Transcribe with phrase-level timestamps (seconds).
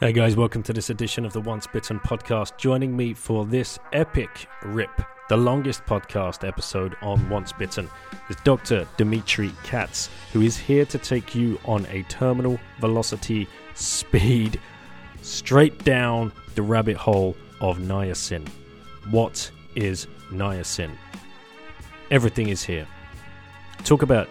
[0.00, 2.58] Hey guys, welcome to this edition of the Once Bitten podcast.
[2.58, 4.90] Joining me for this epic rip,
[5.28, 7.88] the longest podcast episode on Once Bitten,
[8.28, 8.88] is Dr.
[8.96, 14.60] Dimitri Katz, who is here to take you on a terminal velocity speed
[15.22, 18.48] straight down the rabbit hole of niacin.
[19.10, 20.90] What is niacin?
[22.10, 22.88] Everything is here.
[23.84, 24.28] Talk about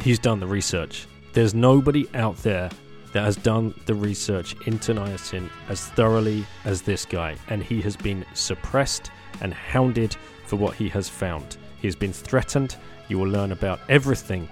[0.00, 1.06] he's done the research.
[1.34, 2.68] There's nobody out there
[3.12, 7.96] that has done the research into niacin as thoroughly as this guy, and he has
[7.96, 11.56] been suppressed and hounded for what he has found.
[11.80, 12.76] He has been threatened.
[13.08, 14.48] You will learn about everything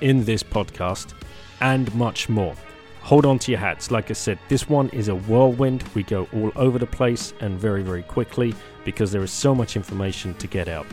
[0.00, 1.14] in this podcast
[1.60, 2.54] and much more.
[3.02, 3.90] Hold on to your hats.
[3.90, 5.84] Like I said, this one is a whirlwind.
[5.94, 9.76] We go all over the place and very, very quickly because there is so much
[9.76, 10.86] information to get out.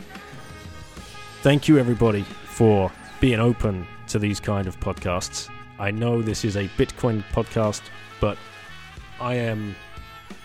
[1.42, 5.48] Thank you, everybody, for being open to these kind of podcasts.
[5.82, 7.82] I know this is a Bitcoin podcast,
[8.20, 8.38] but
[9.20, 9.74] I am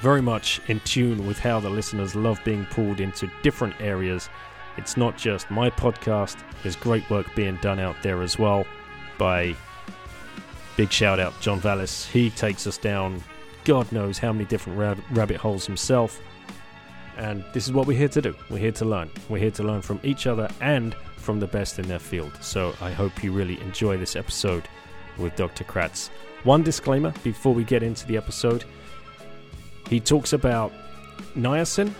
[0.02, 4.30] very much in tune with how the listeners love being pulled into different areas.
[4.78, 8.66] It's not just my podcast, there's great work being done out there as well
[9.20, 9.56] by
[10.76, 12.08] big shout out John Vallis.
[12.08, 13.24] He takes us down
[13.64, 16.20] God knows how many different rab- rabbit holes himself.
[17.16, 18.34] And this is what we're here to do.
[18.50, 19.12] We're here to learn.
[19.30, 22.32] We're here to learn from each other and from the best in their field.
[22.42, 24.68] So I hope you really enjoy this episode
[25.18, 25.64] with Dr.
[25.64, 26.10] Kratz.
[26.44, 28.64] One disclaimer before we get into the episode
[29.90, 30.72] he talks about
[31.36, 31.94] niacin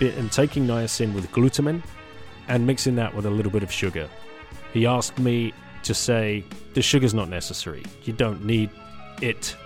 [0.00, 1.82] and taking niacin with glutamine
[2.48, 4.08] and mixing that with a little bit of sugar.
[4.72, 5.52] He asked me
[5.84, 7.84] to say the sugar's not necessary.
[8.02, 8.70] You don't need
[9.20, 9.56] it.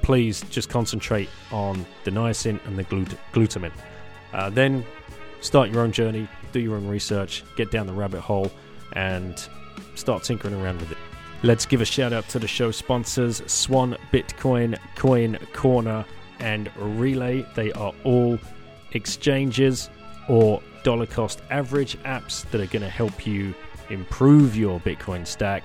[0.00, 3.72] Please just concentrate on the niacin and the glut- glutamine.
[4.32, 4.84] Uh, then
[5.40, 8.50] start your own journey, do your own research, get down the rabbit hole,
[8.94, 9.46] and
[9.94, 10.98] start tinkering around with it.
[11.44, 16.04] Let's give a shout out to the show sponsors Swan Bitcoin, Coin Corner,
[16.38, 17.52] and Relai.
[17.54, 18.38] They are all
[18.92, 19.90] exchanges
[20.28, 23.54] or dollar cost average apps that are going to help you
[23.90, 25.64] improve your Bitcoin stack.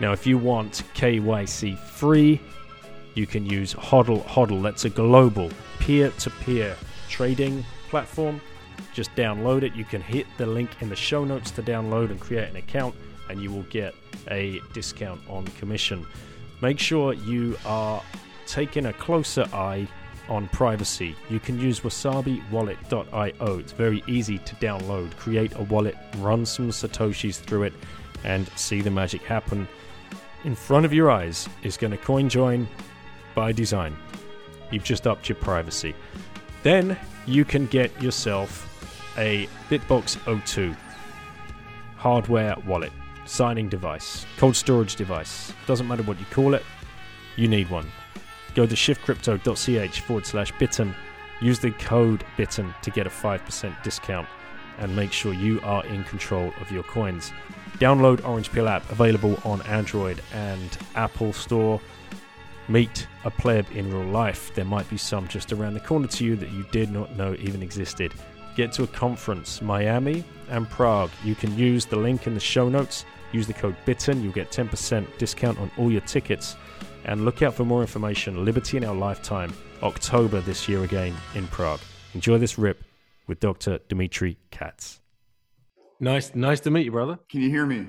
[0.00, 2.40] Now, if you want KYC free,
[3.14, 4.24] you can use Hodl.
[4.24, 5.48] Hodl, that's a global
[5.78, 6.76] peer to peer
[7.08, 8.40] trading platform.
[8.92, 9.76] Just download it.
[9.76, 12.96] You can hit the link in the show notes to download and create an account,
[13.28, 13.94] and you will get
[14.30, 16.06] a discount on commission.
[16.60, 18.02] Make sure you are
[18.46, 19.88] taking a closer eye
[20.28, 21.14] on privacy.
[21.28, 23.58] You can use wasabiwallet.io.
[23.58, 25.16] It's very easy to download.
[25.16, 27.72] Create a wallet, run some Satoshis through it,
[28.24, 29.68] and see the magic happen.
[30.44, 32.68] In front of your eyes is going to coin join
[33.34, 33.96] by design.
[34.70, 35.94] You've just upped your privacy.
[36.62, 36.96] Then
[37.26, 38.70] you can get yourself
[39.18, 40.76] a BitBox02
[41.96, 42.92] hardware wallet,
[43.34, 45.52] signing device, cold storage device.
[45.66, 46.62] Doesn't matter what you call it,
[47.34, 47.90] you need one.
[48.54, 50.94] Go to shiftcrypto.ch forward slash bitten.
[51.40, 54.28] Use the code bitten to get a 5% discount
[54.78, 57.32] and make sure you are in control of your coins.
[57.78, 61.80] Download Orange Pill app available on Android and Apple Store.
[62.68, 64.54] Meet a pleb in real life.
[64.54, 67.34] There might be some just around the corner to you that you did not know
[67.40, 68.14] even existed.
[68.54, 71.10] Get to a conference, Miami and Prague.
[71.24, 73.04] You can use the link in the show notes.
[73.34, 74.22] Use the code BITTEN.
[74.22, 76.54] You'll get 10% discount on all your tickets.
[77.04, 78.44] And look out for more information.
[78.44, 79.52] Liberty in Our Lifetime,
[79.82, 81.80] October this year again in Prague.
[82.14, 82.84] Enjoy this rip
[83.26, 83.80] with Dr.
[83.88, 85.00] Dimitri Katz.
[85.98, 87.18] Nice, nice to meet you, brother.
[87.28, 87.88] Can you hear me?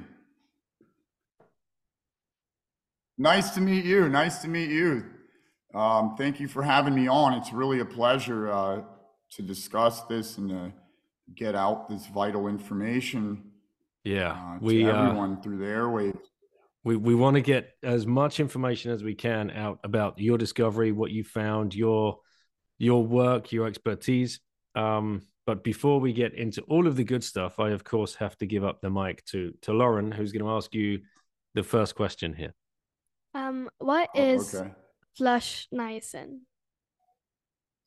[3.19, 4.09] Nice to meet you.
[4.09, 5.05] Nice to meet you.
[5.75, 7.33] Um, thank you for having me on.
[7.33, 8.81] It's really a pleasure uh,
[9.33, 10.73] to discuss this and to
[11.35, 13.51] get out this vital information.
[14.05, 16.19] Yeah, uh, we uh, everyone uh, through the airwaves.
[16.83, 20.91] We we want to get as much information as we can out about your discovery,
[20.91, 22.19] what you found, your
[22.77, 24.39] your work, your expertise.
[24.75, 28.37] Um, but before we get into all of the good stuff, I of course have
[28.37, 31.01] to give up the mic to to Lauren, who's going to ask you
[31.55, 32.53] the first question here.
[33.33, 34.71] Um, what Oh, is okay.
[35.17, 36.41] flush niacin?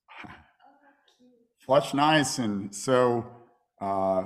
[1.61, 2.75] Flush niacin.
[2.75, 3.26] So,
[3.81, 4.23] uh,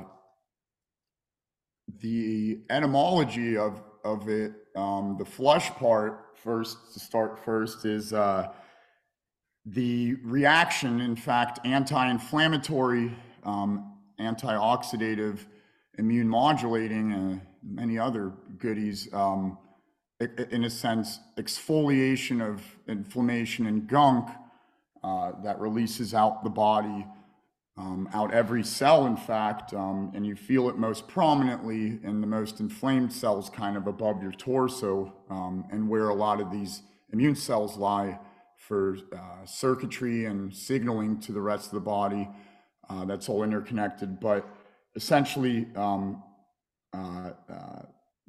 [2.02, 8.49] the etymology of of it, um, the flush part first to start first is uh,
[9.64, 15.38] the reaction, in fact, anti-inflammatory, um, antioxidative,
[15.99, 19.56] immune modulating, and many other goodies, um,
[20.50, 24.28] in a sense, exfoliation of inflammation and gunk
[25.04, 27.06] uh, that releases out the body,
[27.77, 32.27] um, out every cell, in fact, um, and you feel it most prominently in the
[32.27, 36.83] most inflamed cells, kind of above your torso, um, and where a lot of these
[37.13, 38.19] immune cells lie
[38.57, 42.29] for uh, circuitry and signaling to the rest of the body.
[42.91, 44.47] Uh, that's all interconnected, but
[44.95, 46.23] essentially, um,
[46.95, 47.83] uh, uh,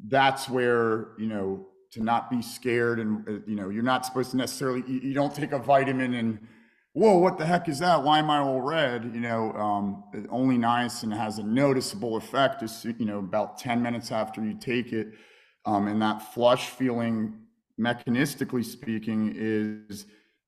[0.07, 4.31] that's where you know to not be scared, and uh, you know you're not supposed
[4.31, 4.83] to necessarily.
[4.87, 6.39] You, you, don't take a vitamin and
[6.93, 8.01] whoa, what the heck is that?
[8.03, 9.03] Why am I all red?
[9.13, 12.63] You know, um, only niacin has a noticeable effect.
[12.63, 15.13] Is you know about ten minutes after you take it,
[15.65, 17.35] um, and that flush feeling,
[17.79, 20.05] mechanistically speaking, is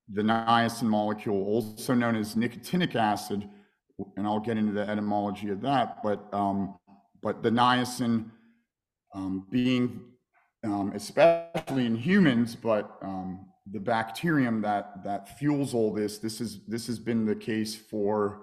[0.07, 3.49] the niacin molecule, also known as nicotinic acid,
[4.15, 6.03] and I'll get into the etymology of that.
[6.03, 6.77] But um,
[7.21, 8.29] but the niacin
[9.13, 10.01] um, being
[10.63, 16.19] um, especially in humans, but um, the bacterium that that fuels all this.
[16.19, 18.41] This is this has been the case for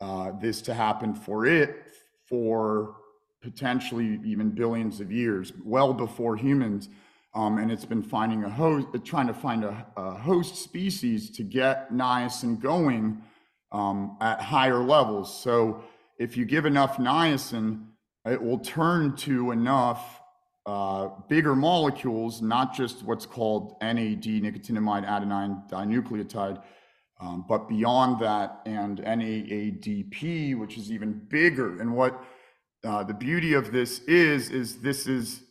[0.00, 1.84] uh, this to happen for it
[2.28, 2.96] for
[3.42, 6.88] potentially even billions of years, well before humans.
[7.34, 11.42] Um, and it's been finding a host, trying to find a, a host species to
[11.42, 13.22] get niacin going
[13.72, 15.42] um, at higher levels.
[15.42, 15.82] So
[16.18, 17.86] if you give enough niacin,
[18.24, 20.20] it will turn to enough
[20.66, 26.62] uh, bigger molecules, not just what's called NAD, nicotinamide adenine dinucleotide,
[27.20, 31.80] um, but beyond that, and NAADP, which is even bigger.
[31.80, 32.22] And what
[32.84, 35.42] uh, the beauty of this is, is this is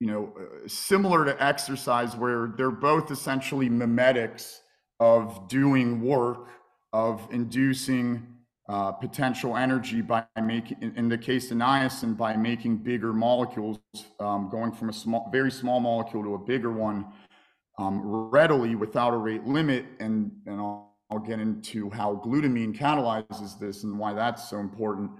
[0.00, 4.60] you know, uh, similar to exercise where they're both essentially mimetics
[5.00, 6.48] of doing work,
[6.92, 8.33] of inducing
[8.68, 13.78] uh, potential energy by making, in, in, the case of niacin, by making bigger molecules,
[14.20, 17.04] um, going from a small, very small molecule to a bigger one
[17.78, 18.00] um,
[18.30, 19.84] readily without a rate limit.
[20.00, 25.10] And, and I'll, I'll, get into how glutamine catalyzes this and why that's so important.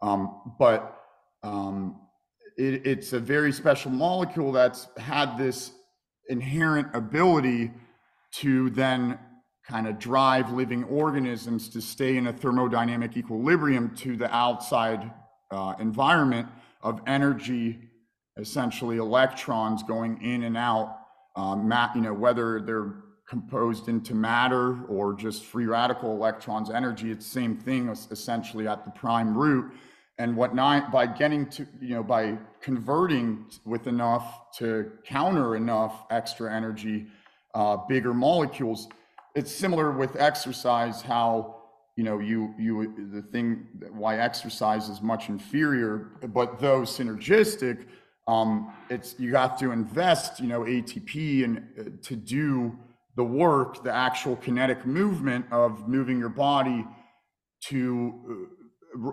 [0.00, 0.96] Um, but
[1.42, 2.02] um,
[2.56, 5.72] it, it's a very special molecule that's had this
[6.28, 7.72] inherent ability
[8.32, 9.18] to then
[9.66, 15.10] kind of drive living organisms to stay in a thermodynamic equilibrium to the outside
[15.50, 16.48] uh, environment
[16.82, 17.78] of energy,
[18.36, 20.98] essentially electrons going in and out,
[21.36, 22.94] um, you know, whether they're
[23.28, 28.84] composed into matter or just free radical electrons, energy, it's the same thing essentially at
[28.84, 29.72] the prime root.
[30.18, 36.04] And what whatnot by getting to you know by converting with enough to counter enough
[36.10, 37.06] extra energy
[37.54, 38.88] uh, bigger molecules
[39.34, 41.56] it's similar with exercise how
[41.96, 47.86] you know you you the thing why exercise is much inferior but though synergistic
[48.28, 52.76] um, it's you have to invest you know atp and uh, to do
[53.16, 56.86] the work the actual kinetic movement of moving your body
[57.60, 58.48] to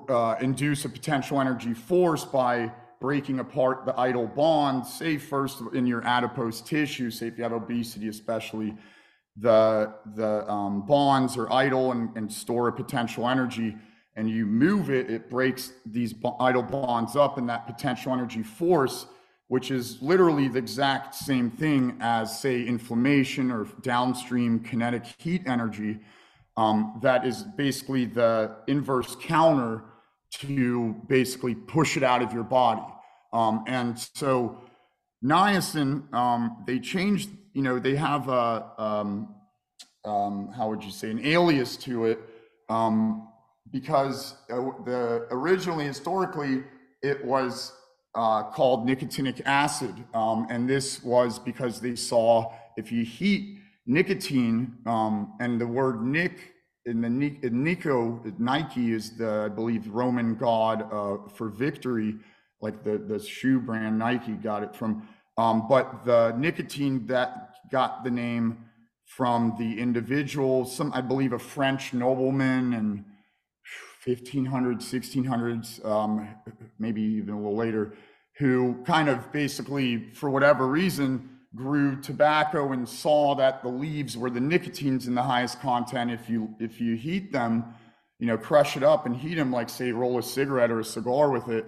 [0.09, 5.61] uh, uh, induce a potential energy force by breaking apart the idle bonds, say first
[5.73, 8.75] in your adipose tissue, say if you have obesity, especially
[9.39, 13.75] the, the um, bonds are idle and, and store a potential energy
[14.15, 19.05] and you move it, it breaks these idle bonds up and that potential energy force,
[19.47, 25.99] which is literally the exact same thing as say inflammation or downstream kinetic heat energy
[26.57, 29.83] um, that is basically the inverse counter
[30.31, 32.83] to basically push it out of your body.
[33.31, 34.61] Um, and so
[35.23, 39.35] niacin, um, they changed, you know, they have a, um,
[40.05, 42.17] um, how would you say, an alias to it
[42.69, 43.27] um,
[43.69, 46.63] because uh, the originally, historically,
[47.03, 47.73] it was
[48.15, 49.93] uh, called nicotinic acid.
[50.13, 56.53] and this was because they saw if you heat nicotine um, and the word Nick
[56.85, 57.07] in the
[57.45, 62.15] in Nico Nike is the I believe Roman god uh, for victory,
[62.61, 65.05] like the the shoe brand Nike got it from.
[65.37, 68.65] Um, but the nicotine that got the name
[69.05, 73.05] from the individual, some I believe a French nobleman and
[74.05, 76.27] 1500s, 1600s, um,
[76.77, 77.93] maybe even a little later,
[78.37, 84.29] who kind of basically, for whatever reason, grew tobacco and saw that the leaves were
[84.29, 86.11] the nicotines in the highest content.
[86.11, 87.65] If you if you heat them,
[88.19, 90.85] you know, crush it up and heat them like say roll a cigarette or a
[90.85, 91.65] cigar with it.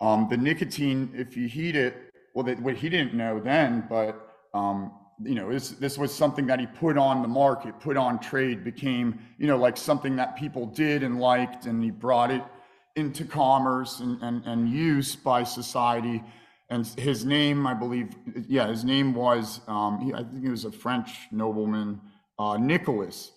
[0.00, 1.94] Um, the nicotine, if you heat it,
[2.34, 4.92] well, that, what he didn't know then, but um,
[5.22, 8.64] you know, this, this was something that he put on the market, put on trade,
[8.64, 12.42] became, you know, like something that people did and liked, and he brought it
[12.96, 16.22] into commerce and, and, and use by society.
[16.70, 18.10] And his name, I believe,
[18.48, 22.00] yeah, his name was, um, he, I think he was a French nobleman,
[22.38, 23.32] uh, Nicholas.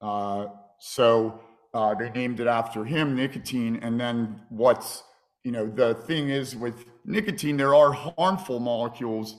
[0.00, 0.46] Uh,
[0.78, 1.40] so
[1.72, 3.78] uh, they named it after him, nicotine.
[3.82, 5.04] And then what's,
[5.44, 9.36] you know, the thing is with nicotine, there are harmful molecules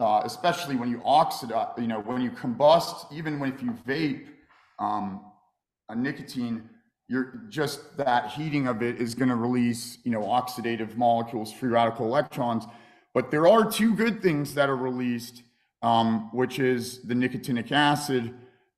[0.00, 4.26] uh, especially when you oxidize, you know, when you combust, even when if you vape
[4.78, 5.20] um,
[5.90, 6.68] a nicotine,
[7.08, 11.68] you're just that heating of it is going to release, you know, oxidative molecules, free
[11.68, 12.64] radical electrons.
[13.12, 15.42] But there are two good things that are released,
[15.82, 18.32] um, which is the nicotinic acid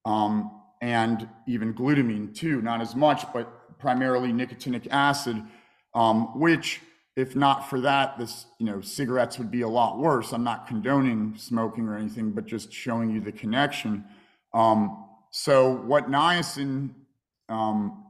[0.05, 2.63] um, and even glutamine too.
[2.63, 5.43] Not as much, but primarily nicotinic acid,
[5.95, 6.81] um, which
[7.17, 10.33] if not for that, this, you know, cigarettes would be a lot worse.
[10.33, 14.05] I'm not condoning smoking or anything, but just showing you the connection.
[14.55, 16.91] Um, so what niacin
[17.49, 18.05] um,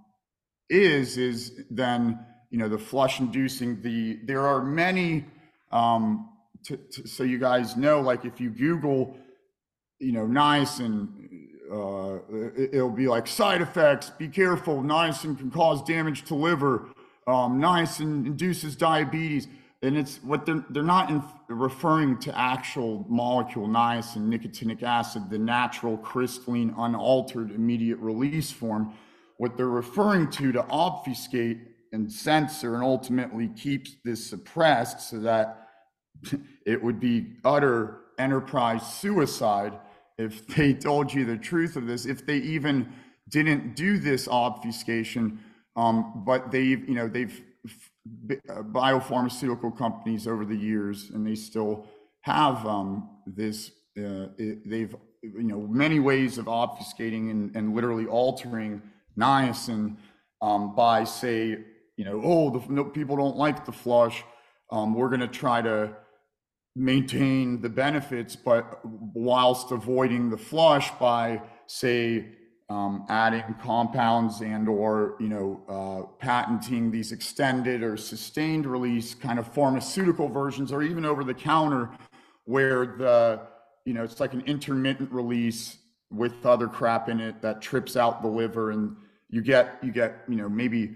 [0.71, 2.19] is, is then,
[2.51, 5.25] you know, the flush inducing the, there are many,
[5.73, 6.29] um,
[7.05, 9.17] so you guys know, like if you Google,
[9.99, 11.09] you know, niacin,
[11.73, 12.19] uh,
[12.57, 16.89] it, it'll be like side effects, be careful, niacin can cause damage to liver
[17.27, 19.49] um, niacin induces diabetes.
[19.83, 25.39] And it's what they're, they're not in, referring to actual molecule niacin, nicotinic acid, the
[25.39, 28.95] natural crystalline, unaltered immediate release form.
[29.39, 31.59] What they're referring to to obfuscate
[31.93, 35.69] and censor and ultimately keep this suppressed so that
[36.67, 39.79] it would be utter enterprise suicide
[40.17, 42.93] if they told you the truth of this, if they even
[43.29, 45.41] didn't do this obfuscation
[45.77, 47.43] um, but they've, you know, they've
[48.49, 51.87] uh, biopharmaceutical companies over the years, and they still
[52.23, 53.71] have um, this.
[53.97, 58.83] Uh, it, they've, you know, many ways of obfuscating and, and literally altering
[59.19, 59.97] niacin
[60.41, 61.59] um, by, say,
[61.97, 64.25] you know, oh, the no, people don't like the flush.
[64.71, 65.95] Um, we're going to try to
[66.75, 72.27] maintain the benefits, but whilst avoiding the flush by, say,
[72.73, 79.39] um, adding compounds and or you know uh, patenting these extended or sustained release kind
[79.39, 81.91] of pharmaceutical versions or even over the counter
[82.45, 83.41] where the
[83.85, 85.77] you know it's like an intermittent release
[86.11, 88.97] with other crap in it that trips out the liver and
[89.29, 90.95] you get you get you know maybe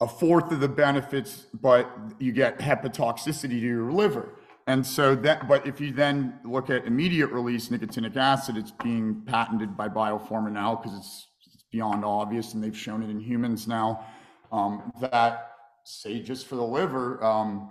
[0.00, 4.30] a fourth of the benefits but you get hepatotoxicity to your liver
[4.66, 9.22] and so that, but if you then look at immediate release nicotinic acid, it's being
[9.26, 13.66] patented by Biopharma now because it's, it's, beyond obvious, and they've shown it in humans
[13.66, 14.04] now.
[14.52, 15.52] Um, that
[15.84, 17.70] say just for the liver, um,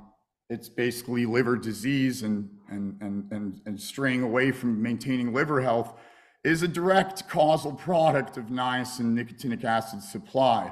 [0.50, 5.94] it's basically liver disease and and and and and straying away from maintaining liver health
[6.44, 10.72] is a direct causal product of niacin nicotinic acid supply.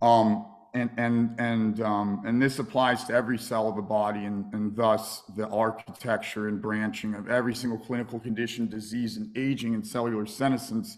[0.00, 4.52] Um, and and and um, and this applies to every cell of the body, and
[4.54, 9.86] and thus the architecture and branching of every single clinical condition, disease, and aging, and
[9.86, 10.96] cellular senescence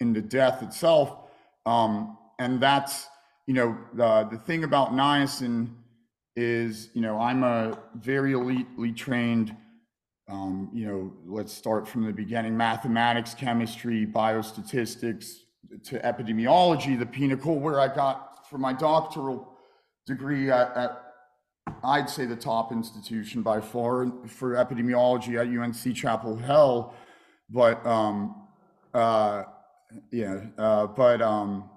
[0.00, 1.30] into death itself.
[1.66, 3.06] Um, and that's
[3.46, 5.70] you know the the thing about niacin
[6.34, 9.56] is you know I'm a very elitely trained.
[10.28, 15.34] Um, you know, let's start from the beginning: mathematics, chemistry, biostatistics,
[15.84, 19.48] to epidemiology, the pinnacle where I got for my doctoral
[20.06, 21.02] degree at, at,
[21.82, 26.92] I'd say the top institution by far for epidemiology at UNC Chapel Hill,
[27.48, 28.46] but um,
[28.92, 29.44] uh,
[30.10, 31.70] yeah, uh, but um,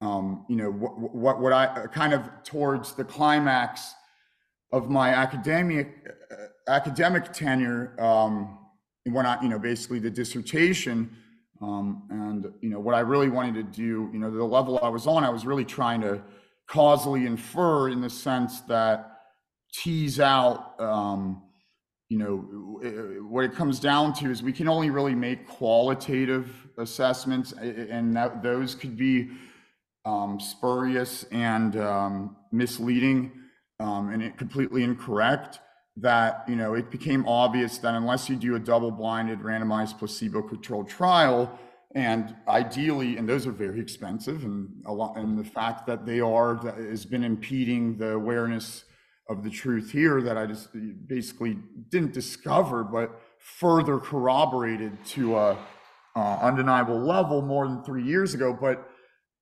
[0.00, 3.94] um, you know what, what what I kind of towards the climax
[4.72, 8.58] of my academic uh, academic tenure um,
[9.04, 11.14] when I you know basically the dissertation
[11.60, 14.88] um, and you know what I really wanted to do, you know, the level I
[14.88, 16.22] was on, I was really trying to
[16.66, 19.18] causally infer in the sense that
[19.72, 21.42] tease out, um,
[22.08, 22.36] you know,
[23.28, 28.42] what it comes down to is we can only really make qualitative assessments, and that,
[28.42, 29.30] those could be
[30.04, 33.32] um, spurious and um, misleading
[33.80, 35.60] um, and completely incorrect
[36.00, 41.58] that you know it became obvious that unless you do a double-blinded randomized placebo-controlled trial
[41.94, 46.20] and ideally and those are very expensive and a lot and the fact that they
[46.20, 48.84] are that has been impeding the awareness
[49.28, 50.68] of the truth here that i just
[51.06, 51.58] basically
[51.90, 55.56] didn't discover but further corroborated to a
[56.16, 58.89] uh, undeniable level more than three years ago but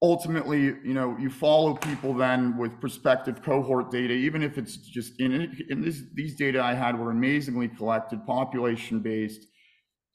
[0.00, 5.18] ultimately, you know, you follow people then with prospective cohort data, even if it's just
[5.20, 9.46] in, in this, these data I had were amazingly collected, population based,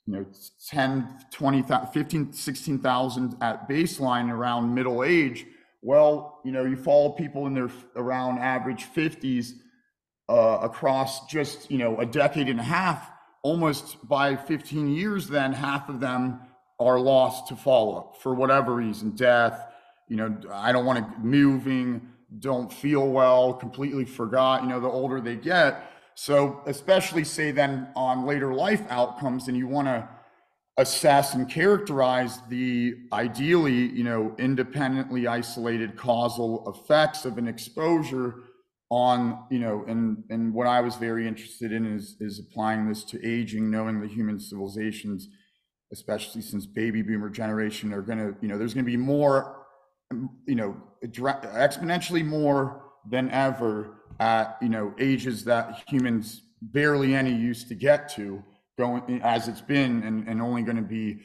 [0.06, 0.26] you know
[0.70, 1.64] 10 20
[1.94, 5.46] 15 16,000 at baseline around middle age.
[5.82, 9.52] Well you know you follow people in their around average 50s
[10.30, 13.12] uh, across just you know a decade and a half.
[13.44, 16.42] Almost by 15 years then half of them
[16.80, 19.73] are lost to follow up for whatever reason death
[20.14, 24.88] you know i don't want to moving don't feel well completely forgot you know the
[24.88, 25.90] older they get.
[26.16, 30.08] So especially say then on later life outcomes and you want to
[30.78, 38.36] assess and characterize the ideally you know independently isolated causal effects of an exposure
[38.90, 43.04] on you know and and what i was very interested in is is applying this
[43.04, 45.28] to aging knowing the human civilizations
[45.92, 49.63] especially since baby boomer generation are going to you know there's going to be more
[50.46, 57.68] you know exponentially more than ever at you know ages that humans barely any used
[57.68, 58.44] to get to
[58.78, 61.20] going as it's been and, and only going to be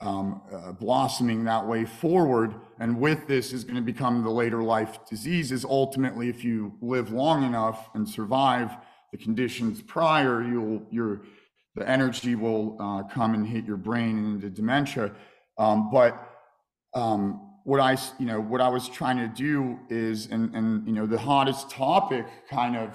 [0.00, 2.54] um, uh, blossoming that way forward.
[2.78, 5.64] And with this is going to become the later life diseases.
[5.64, 8.76] Ultimately, if you live long enough and survive
[9.12, 11.22] the conditions prior, you'll your
[11.76, 15.12] the energy will uh, come and hit your brain into dementia.
[15.58, 16.20] Um, but
[16.94, 20.92] um, what I you know what I was trying to do is and and you
[20.92, 22.90] know the hottest topic kind of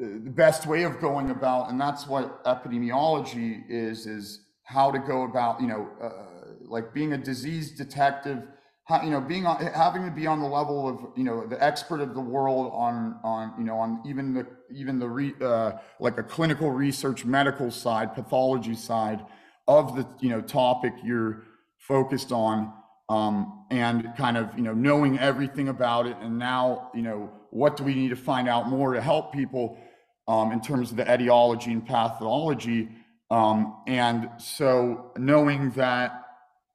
[0.00, 4.98] uh, the best way of going about and that's what epidemiology is is how to
[4.98, 8.42] go about you know uh, like being a disease detective
[8.84, 11.62] how, you know being on, having to be on the level of you know the
[11.62, 15.72] expert of the world on on you know on even the even the re, uh,
[16.00, 19.24] like a clinical research medical side pathology side
[19.66, 21.44] of the you know topic you're
[21.76, 22.72] focused on
[23.08, 26.16] um, and kind of you know knowing everything about it.
[26.20, 29.78] And now you know what do we need to find out more to help people
[30.26, 32.88] um, in terms of the etiology and pathology?
[33.30, 36.24] Um, and so knowing that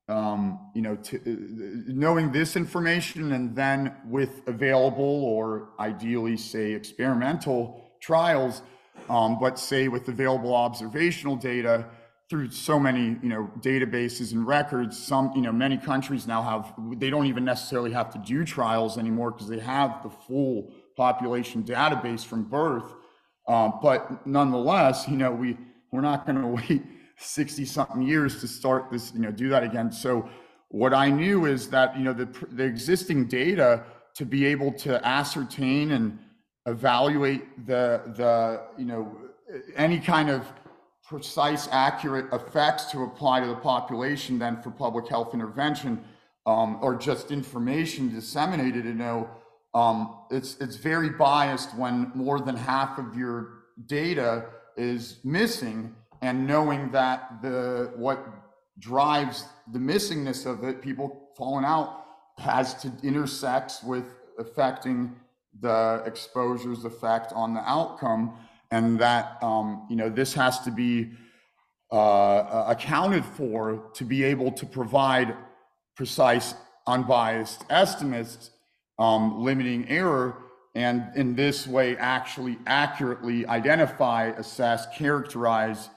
[0.10, 1.20] um, you know to,
[1.88, 8.62] knowing this information and then with available or ideally say experimental trials
[9.10, 11.86] um, but say with available observational data
[12.34, 16.74] through so many you know databases and records some you know many countries now have
[17.00, 21.62] they don't even necessarily have to do trials anymore because they have the full population
[21.62, 22.91] database from birth.
[23.48, 25.56] Uh, but nonetheless you know we
[25.91, 26.82] we're not going to wait
[27.17, 29.91] 60 something years to start this you know do that again.
[29.91, 30.28] So
[30.69, 33.84] what i knew is that you know the the existing data
[34.15, 36.17] to be able to ascertain and
[36.65, 39.15] evaluate the the you know
[39.76, 40.52] any kind of
[41.13, 46.04] precise, accurate effects to apply to the population than for public health intervention
[46.47, 49.30] um, or just information disseminated to know
[49.76, 54.45] um, it's it's very biased when more than half of your data
[54.76, 58.19] is missing and knowing that the what
[58.80, 62.06] drives the missingness of it people falling out
[62.39, 64.06] has to intersects with
[64.39, 65.15] affecting
[65.62, 68.36] the exposure's effect on the outcome
[68.74, 71.12] and that um, you know this has to be
[71.92, 75.38] uh, accounted for to be able to provide
[75.96, 76.56] precise,
[76.88, 78.50] unbiased estimates,
[78.98, 80.38] um, limiting error,
[80.74, 85.90] and in this way actually accurately identify, assess, characterize,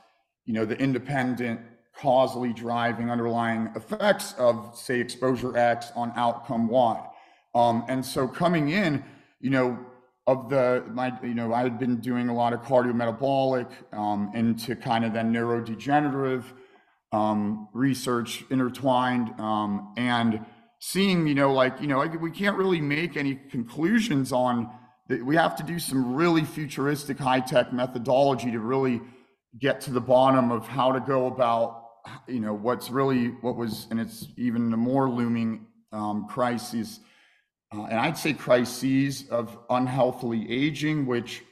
[0.44, 1.58] you know, the independent
[1.98, 7.02] causally driving underlying effects of say exposure X on outcome Y.
[7.54, 9.02] Um, and so coming in,
[9.40, 9.85] you know,
[10.26, 14.74] of the my you know I had been doing a lot of cardiometabolic um, into
[14.74, 16.44] kind of then neurodegenerative
[17.12, 20.44] um, research intertwined um, and
[20.80, 24.68] seeing you know like you know we can't really make any conclusions on
[25.08, 25.24] that.
[25.24, 29.00] We have to do some really futuristic high tech methodology to really
[29.58, 31.84] get to the bottom of how to go about
[32.26, 37.00] you know what's really what was and it's even a more looming um, crisis
[37.76, 41.42] uh, and I'd say crises of unhealthily aging, which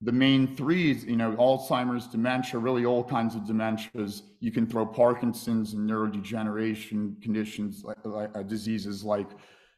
[0.00, 4.22] the main three, you know, Alzheimer's, dementia, really all kinds of dementias.
[4.40, 9.28] You can throw Parkinson's and neurodegeneration conditions, like, like uh, diseases like,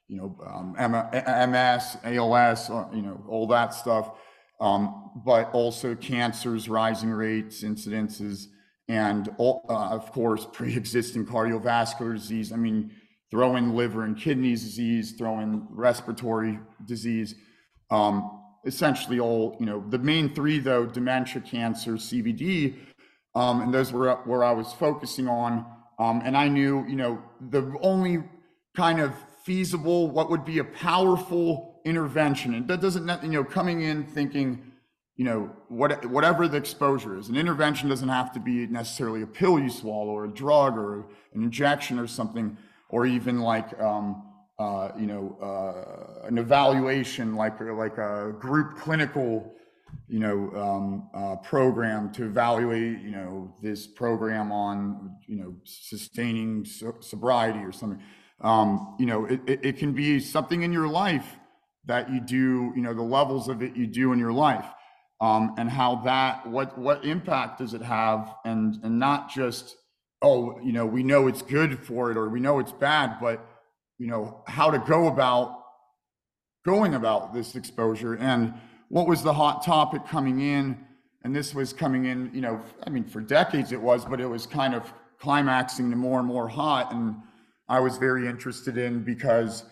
[0.09, 4.13] you know, um, MS, ALS, uh, you know, all that stuff.
[4.61, 8.47] Um, but also cancers, rising rates, incidences,
[8.89, 12.51] and all, uh, of course, pre-existing cardiovascular disease.
[12.51, 12.93] I mean,
[13.35, 17.35] throw in liver and kidney disease, throw in respiratory disease.
[17.91, 22.77] Um, essentially, all you know, the main three though: dementia, cancer, CVD,
[23.35, 25.67] um, and those were where I was focusing on.
[25.99, 27.21] Um, and I knew, you know,
[27.51, 28.23] the only
[28.77, 33.83] kind of feasible, what would be a powerful intervention, and that doesn't, you know, coming
[33.83, 34.73] in thinking,
[35.17, 37.29] you know, what, whatever the exposure is.
[37.29, 41.07] An intervention doesn't have to be necessarily a pill you swallow or a drug or
[41.35, 42.57] an injection or something,
[42.95, 44.23] or even like, um,
[44.57, 49.53] uh, you know, uh, an evaluation like like a group clinical,
[50.07, 56.65] you know, um, uh, program to evaluate, you know, this program on, you know, sustaining
[56.65, 58.01] so- sobriety or something.
[58.41, 61.37] Um, you know, it, it, it can be something in your life
[61.87, 64.67] that you do, you know, the levels of it you do in your life
[65.21, 69.75] um, and how that what what impact does it have and and not just
[70.23, 73.47] oh you know we know it's good for it or we know it's bad but
[73.99, 75.61] you know how to go about
[76.65, 78.15] going about this exposure.
[78.15, 78.55] And
[78.89, 80.79] what was the hot topic coming in?
[81.23, 84.27] And this was coming in you know i mean for decades it was but it
[84.27, 86.93] was kind of climaxing to more and more hot.
[86.93, 87.17] And
[87.69, 89.65] i was very interested in because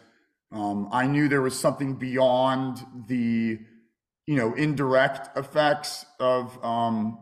[0.50, 3.58] um, i knew there was something beyond the
[4.26, 7.18] you know, indirect effects of um,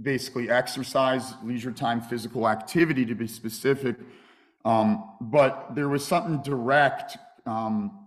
[0.00, 3.96] basically exercise, leisure time, physical activity to be specific.
[4.64, 8.06] Um, but there was something direct, um,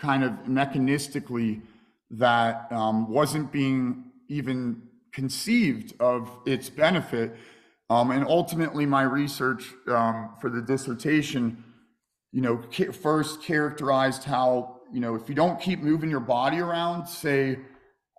[0.00, 1.62] kind of mechanistically,
[2.10, 7.36] that um, wasn't being even conceived of its benefit.
[7.88, 11.64] Um, and ultimately, my research um, for the dissertation,
[12.32, 17.06] you know, first characterized how you know, if you don't keep moving your body around,
[17.06, 17.58] say,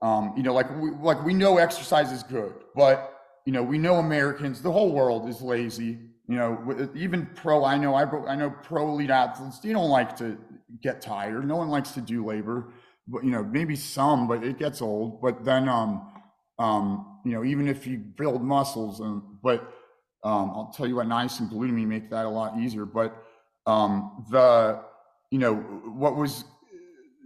[0.03, 3.77] um, you know, like we, like we know exercise is good, but you know, we
[3.77, 5.97] know Americans, the whole world is lazy.
[6.27, 10.15] You know, even pro, I know, I, I know pro elite athletes, You don't like
[10.17, 10.37] to
[10.81, 11.47] get tired.
[11.47, 12.73] No one likes to do labor,
[13.07, 15.21] but you know, maybe some, but it gets old.
[15.21, 16.09] But then, um,
[16.59, 19.61] um, you know, even if you build muscles, and but
[20.23, 22.85] um, I'll tell you what, nice niacin glutamine make that a lot easier.
[22.85, 23.15] But
[23.65, 24.81] um, the,
[25.31, 26.43] you know, what was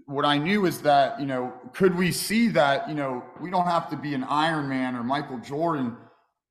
[0.07, 3.67] what I knew is that, you know, could we see that, you know, we don't
[3.67, 5.97] have to be an Iron Man or Michael Jordan.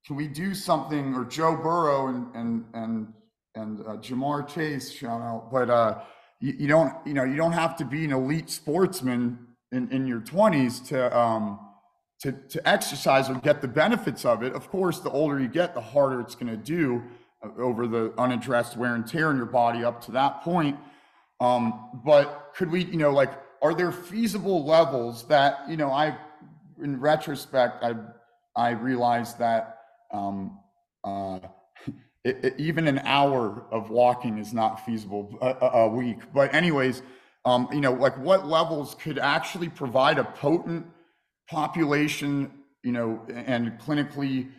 [0.07, 3.13] Can we do something or Joe Burrow and, and, and,
[3.55, 6.01] and uh, Ja'Marr Chase, shout out, but uh,
[6.39, 9.39] you, you, don't, you know, you don't have to be an elite sportsman
[9.73, 11.59] in, in your twenties to, um,
[12.21, 14.53] to, to exercise or get the benefits of it.
[14.53, 17.03] Of course, the older you get, the harder it's going to do
[17.43, 20.79] uh, over the unaddressed wear and tear in your body up to that point.
[21.41, 23.31] Um, but could we, you know, like
[23.67, 26.17] are there feasible levels that you know i
[26.83, 27.93] in retrospect i
[28.55, 29.79] i realized that
[30.13, 30.59] um,
[31.03, 31.41] uh,
[32.25, 36.19] it, it, even an hour of walking is not feasible a, a week.
[36.33, 37.03] But anyways
[37.45, 40.87] um, you know like what levels could actually provide a potent
[41.49, 42.53] population
[42.85, 44.51] you know and clinically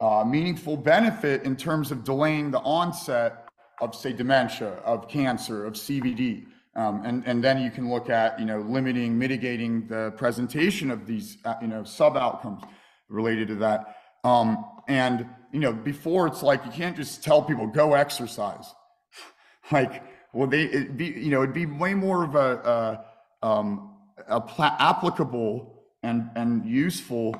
[0.00, 3.48] uh, meaningful benefit in terms of delaying the onset
[3.80, 8.38] of say dementia of cancer of cvd um, and, and then you can look at,
[8.40, 12.62] you know, limiting, mitigating the presentation of these, uh, you know, sub outcomes
[13.08, 13.96] related to that.
[14.24, 18.74] Um, and, you know, before it's like, you can't just tell people go exercise.
[19.72, 23.04] like, well, they, it be, you know, it'd be way more of a,
[23.42, 23.94] a, um,
[24.28, 24.42] a
[24.80, 27.36] applicable and, and useful,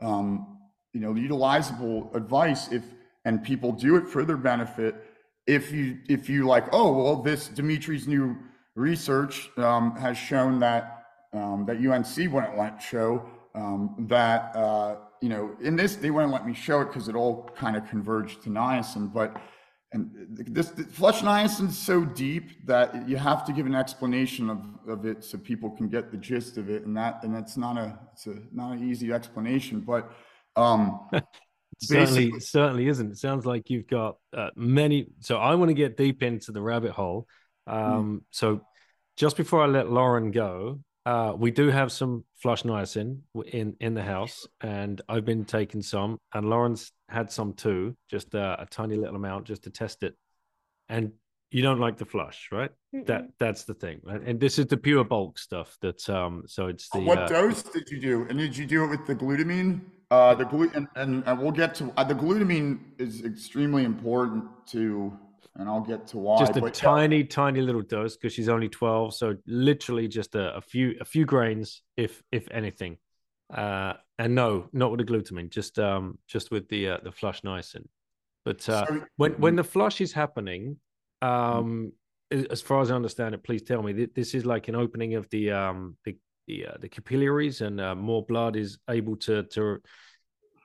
[0.00, 0.58] um,
[0.92, 2.82] you know, utilizable advice if,
[3.24, 4.96] and people do it for their benefit.
[5.46, 8.36] If you, if you like, oh, well, this Dimitri's new
[8.74, 15.28] research um, has shown that um, that UNC wouldn't let show um, that uh, you
[15.28, 18.42] know in this they wouldn't let me show it because it all kind of converged
[18.44, 19.40] to niacin, but
[19.94, 24.48] and this, this flush niacin is so deep that you have to give an explanation
[24.48, 27.56] of, of it so people can get the gist of it, and that and that's
[27.56, 30.10] not a it's a not an easy explanation, but
[30.56, 31.08] um,
[31.78, 33.12] certainly certainly isn't.
[33.12, 35.08] It sounds like you've got uh, many.
[35.20, 37.26] So I want to get deep into the rabbit hole.
[37.66, 38.20] Um, mm.
[38.30, 38.62] So
[39.16, 43.94] just before I let Lauren go, uh, we do have some flush niacin in in
[43.94, 48.66] the house, and I've been taking some, and Lauren's had some too, just uh, a
[48.66, 50.14] tiny little amount just to test it.
[50.88, 51.12] And
[51.50, 52.70] you don't like the flush, right?
[52.94, 53.06] Mm-mm.
[53.06, 55.76] That that's the thing, and this is the pure bulk stuff.
[55.80, 58.26] That um, so it's the what uh, dose did you do?
[58.28, 59.80] And did you do it with the glutamine?
[60.12, 64.44] Uh, the gluten, and, and, and, we'll get to uh, the glutamine is extremely important
[64.66, 65.18] to
[65.56, 66.38] and I'll get to why.
[66.38, 67.26] Just a tiny, yeah.
[67.28, 71.24] tiny little dose because she's only twelve, so literally just a, a, few, a few
[71.24, 72.98] grains, if if anything.
[73.52, 77.42] Uh, and no, not with the glutamine, just um, just with the uh, the flush
[77.42, 77.84] niacin.
[78.44, 80.78] But uh, so, when when the flush is happening,
[81.20, 81.92] um,
[82.30, 85.28] as far as I understand it, please tell me this is like an opening of
[85.30, 86.16] the um the
[86.48, 89.80] the, uh, the capillaries, and uh, more blood is able to to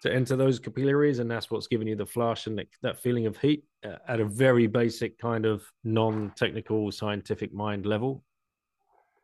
[0.02, 3.38] to enter those capillaries, and that's what's giving you the flush and that feeling of
[3.38, 8.24] heat uh, at a very basic kind of non-technical scientific mind level.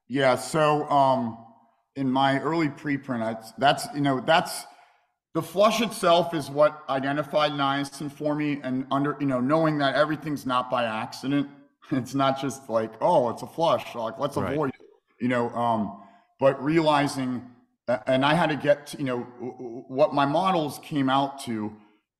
[0.07, 0.35] Yeah.
[0.35, 1.37] So, um,
[1.95, 4.65] in my early preprint, that's, that's you know that's
[5.33, 9.95] the flush itself is what identified niacin for me, and under you know knowing that
[9.95, 11.49] everything's not by accident.
[11.91, 13.93] It's not just like oh, it's a flush.
[13.93, 14.53] Like let's right.
[14.53, 14.81] avoid it.
[15.19, 16.01] You know, um,
[16.39, 17.45] but realizing,
[18.07, 19.19] and I had to get to, you know
[19.87, 21.73] what my models came out to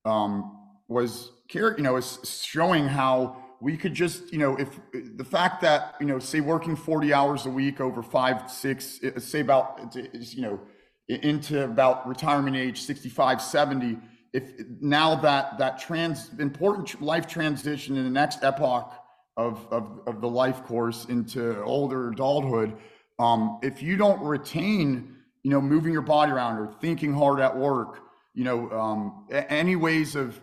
[0.06, 5.62] um, was you know is showing how we could just, you know, if the fact
[5.62, 10.42] that, you know, say working 40 hours a week over five, six, say about, you
[10.42, 10.60] know,
[11.08, 13.98] into about retirement age 65, 70,
[14.34, 14.44] if
[14.82, 18.94] now that that trans important life transition in the next epoch
[19.38, 22.76] of, of, of the life course into older adulthood,
[23.18, 27.56] um, if you don't retain, you know, moving your body around or thinking hard at
[27.56, 28.00] work,
[28.34, 30.40] you know, um, any ways of,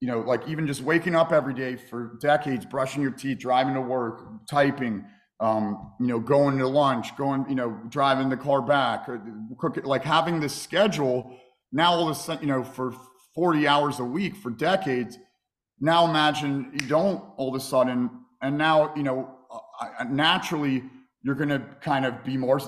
[0.00, 3.74] you know, like even just waking up every day for decades, brushing your teeth, driving
[3.74, 5.04] to work, typing,
[5.38, 9.22] um, you know, going to lunch, going, you know, driving the car back, or
[9.58, 11.38] cooking, like having this schedule.
[11.72, 12.92] Now all of a sudden, you know, for
[13.34, 15.16] 40 hours a week for decades.
[15.78, 18.10] Now imagine you don't all of a sudden,
[18.42, 19.30] and now you know,
[19.80, 20.82] uh, naturally
[21.22, 22.60] you're going to kind of be more,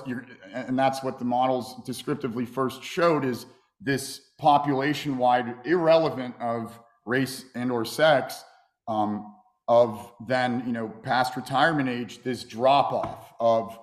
[0.53, 3.45] and that's what the models descriptively first showed is
[3.81, 8.43] this population-wide irrelevant of race and or sex
[8.87, 9.35] um,
[9.67, 13.77] of then you know past retirement age this drop off of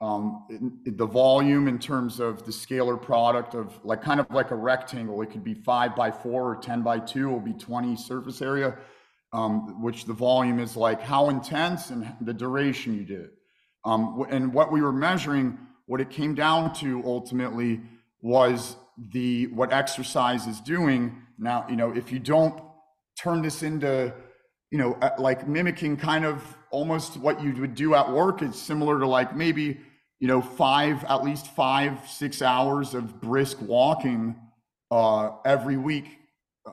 [0.00, 4.56] um, the volume in terms of the scalar product of like kind of like a
[4.56, 5.22] rectangle.
[5.22, 8.76] It could be five by four or 10 by two will be 20 surface area
[9.32, 13.30] um, which the volume is like how intense and the duration you did
[13.84, 17.80] um, and what we were measuring what it came down to ultimately
[18.20, 18.76] was
[19.12, 21.22] the what exercise is doing.
[21.38, 22.62] Now you know if you don't
[23.18, 24.14] turn this into
[24.70, 28.98] you know like mimicking kind of almost what you would do at work it's similar
[28.98, 29.78] to like maybe
[30.18, 34.34] you know five at least five six hours of brisk walking
[34.92, 36.18] uh, every week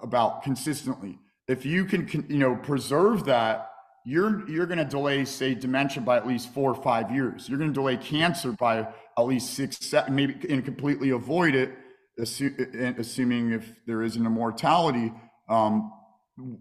[0.03, 1.17] about consistently.
[1.47, 3.68] If you can you know preserve that
[4.09, 7.57] you're you're going to delay say dementia by at least four or five years you're
[7.57, 8.79] going to delay cancer by
[9.17, 11.71] at least six seven, maybe and completely avoid it
[12.19, 15.11] assuming if there isn't a mortality
[15.47, 15.91] um,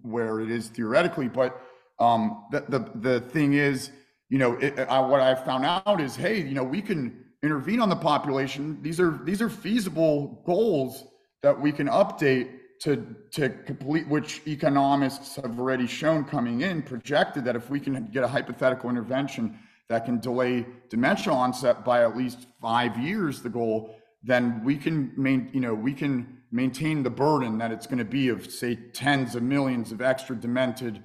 [0.02, 1.28] where it is theoretically.
[1.28, 1.60] But
[1.98, 3.90] um, the, the, the thing is,
[4.28, 7.80] you know, it, I, what I found out is, hey, you know, we can intervene
[7.80, 8.78] on the population.
[8.82, 11.04] These are these are feasible goals
[11.42, 17.44] that we can update to to complete which economists have already shown coming in projected
[17.44, 22.16] that if we can get a hypothetical intervention that can delay dementia onset by at
[22.16, 27.10] least five years the goal then we can main, you know, we can maintain the
[27.10, 31.02] burden that it's going to be of say tens of millions of extra demented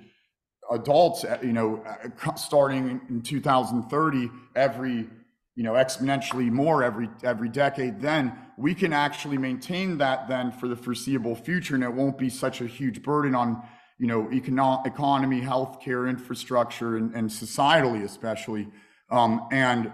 [0.71, 5.09] adults, uh, you know, uh, starting in 2030, every,
[5.55, 8.01] you know, exponentially more every every decade.
[8.01, 12.29] Then we can actually maintain that then for the foreseeable future, and it won't be
[12.29, 13.61] such a huge burden on,
[13.97, 18.67] you know, econo- economy, healthcare, infrastructure, and, and societally especially.
[19.09, 19.91] Um, and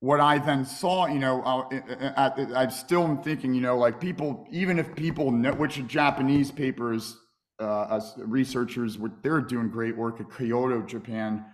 [0.00, 1.80] what I then saw, you know, uh,
[2.16, 7.16] I, am still thinking, you know, like people, even if people know, which Japanese papers,
[7.60, 11.44] uh, researchers, they're doing great work at Kyoto, Japan,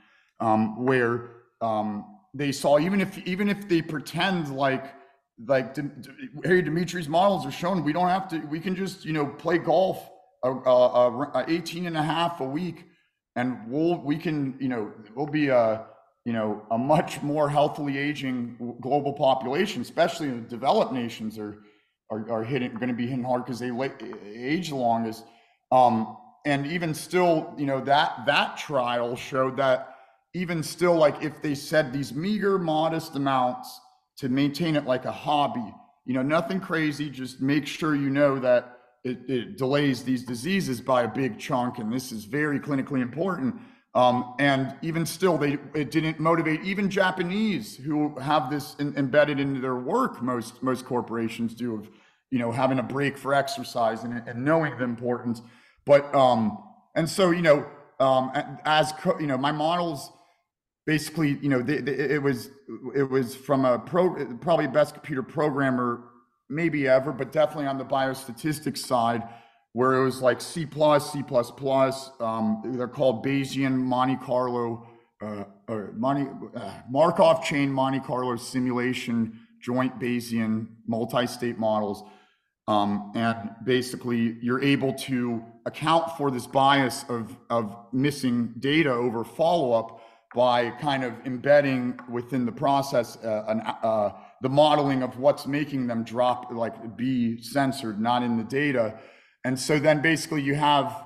[0.40, 4.94] um, where um, they saw even if even if they pretend like
[5.46, 5.76] like
[6.44, 9.58] Harry Dimitri's models are shown, we don't have to, we can just you know play
[9.58, 10.10] golf
[10.44, 12.86] a, a, a 18 and a half a week,
[13.36, 15.84] and we'll we can you know we'll be a uh,
[16.28, 21.62] you know, a much more healthily aging global population, especially in the developed nations, are
[22.10, 23.70] are, are hitting going to be hitting hard because they
[24.26, 25.24] age the longest.
[25.72, 29.96] Um, and even still, you know, that that trial showed that
[30.34, 33.80] even still, like if they said these meager, modest amounts
[34.18, 38.38] to maintain it like a hobby, you know, nothing crazy, just make sure you know
[38.38, 43.00] that it, it delays these diseases by a big chunk, and this is very clinically
[43.00, 43.54] important
[43.94, 49.40] um, and even still, they it didn't motivate even Japanese who have this in, embedded
[49.40, 50.22] into their work.
[50.22, 51.90] Most most corporations do of
[52.30, 55.42] you know having a break for exercise and, and knowing the importance.
[55.84, 56.62] But um,
[56.94, 57.66] and so you know
[57.98, 58.30] um,
[58.64, 60.12] as you know, my models
[60.88, 62.50] basically you know they, they, it was
[62.96, 66.08] it was from a pro probably best computer programmer
[66.48, 69.22] maybe ever, but definitely on the biostatistics side
[69.74, 72.10] where it was like C plus, C plus plus.
[72.20, 74.88] Um, they're called Bayesian Monte Carlo,
[75.20, 82.02] uh, or uh, Markov chain Monte Carlo simulation, joint Bayesian multi-state models.
[82.66, 89.24] Um, and basically, you're able to account for this bias of, of missing data over
[89.24, 90.00] follow-up
[90.34, 94.10] by kind of embedding within the process uh, an, uh,
[94.42, 98.98] the modeling of what's making them drop, like be censored, not in the data.
[99.44, 101.04] And so then basically you have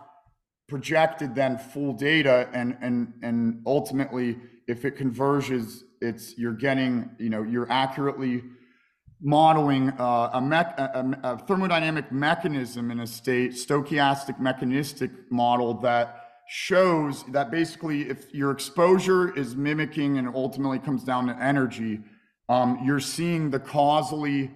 [0.68, 7.28] projected then full data and and and ultimately if it converges it's you're getting you
[7.28, 8.42] know you're accurately
[9.20, 16.21] modeling uh, a, mech, a, a, thermodynamic mechanism in a state stochastic mechanistic model that
[16.54, 21.98] shows that basically if your exposure is mimicking and ultimately comes down to energy
[22.50, 24.50] um, you're seeing the causally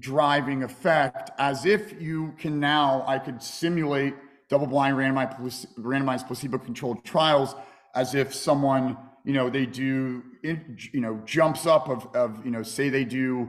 [0.00, 4.12] driving effect as if you can now i could simulate
[4.48, 7.54] double-blind randomized, randomized placebo-controlled trials
[7.94, 12.64] as if someone you know they do you know jumps up of, of you know
[12.64, 13.48] say they do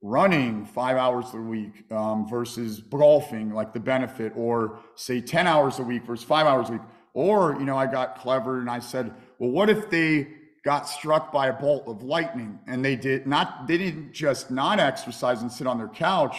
[0.00, 5.78] running five hours a week um, versus golfing like the benefit or say 10 hours
[5.80, 6.82] a week versus five hours a week.
[7.14, 10.28] Or you know i got clever and i said well what if they
[10.64, 12.58] got struck by a bolt of lightning?
[12.66, 16.36] And they did not they didn't just not exercise and sit on their couch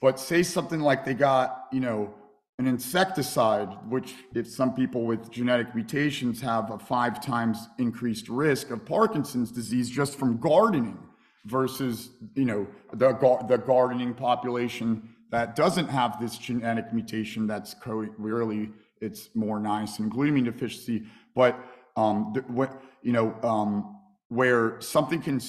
[0.00, 2.14] but say something like they got you know
[2.58, 8.70] an insecticide, which if some people with genetic mutations have a five times increased risk
[8.70, 10.98] of Parkinson's disease just from gardening
[11.44, 13.08] versus, you know, the,
[13.48, 20.08] the gardening population that doesn't have this genetic mutation that's co- really, it's more niacin
[20.08, 21.04] glutamine deficiency.
[21.34, 21.58] But,
[21.96, 25.40] um, what, you know, um, where something can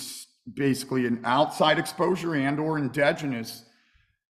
[0.53, 3.65] basically an outside exposure and or endogenous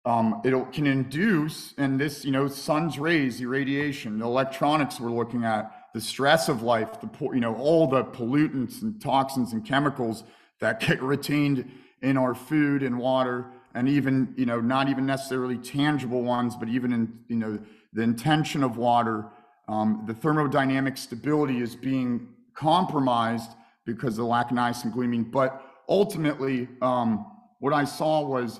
[0.05, 5.45] um, it can induce, and this, you know, sun's rays, irradiation, the electronics we're looking
[5.45, 10.23] at, the stress of life, the, you know, all the pollutants and toxins and chemicals
[10.63, 11.69] that get retained
[12.01, 13.45] in our food and water,
[13.75, 17.59] and even, you know, not even necessarily tangible ones, but even in, you know,
[17.93, 19.25] the intention of water,
[19.67, 23.51] um, the thermodynamic stability is being compromised
[23.85, 25.31] because of the lack of niacin glutamine.
[25.31, 27.25] But ultimately, um,
[27.59, 28.59] what I saw was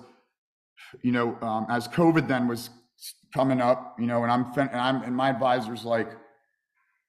[1.01, 2.69] you know, um, as COVID then was
[3.33, 6.09] coming up, you know, and I'm, and I'm, and my advisor's like,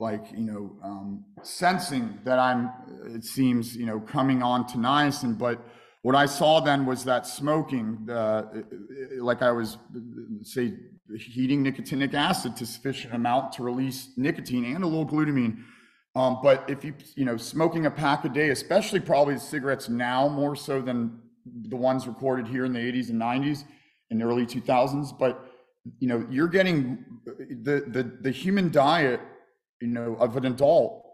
[0.00, 2.70] like, you know, um, sensing that I'm,
[3.06, 5.64] it seems, you know, coming on to niacin, but
[6.02, 8.42] what I saw then was that smoking, uh,
[9.18, 9.78] like I was,
[10.42, 10.74] say,
[11.16, 15.62] heating nicotinic acid to sufficient amount to release nicotine and a little glutamine.
[16.16, 20.28] Um, but if you, you know, smoking a pack a day, especially probably cigarettes now
[20.28, 23.64] more so than the ones recorded here in the 80s and 90s
[24.10, 25.46] and early 2000s but
[25.98, 29.20] you know you're getting the the the human diet
[29.84, 31.04] you know of an adult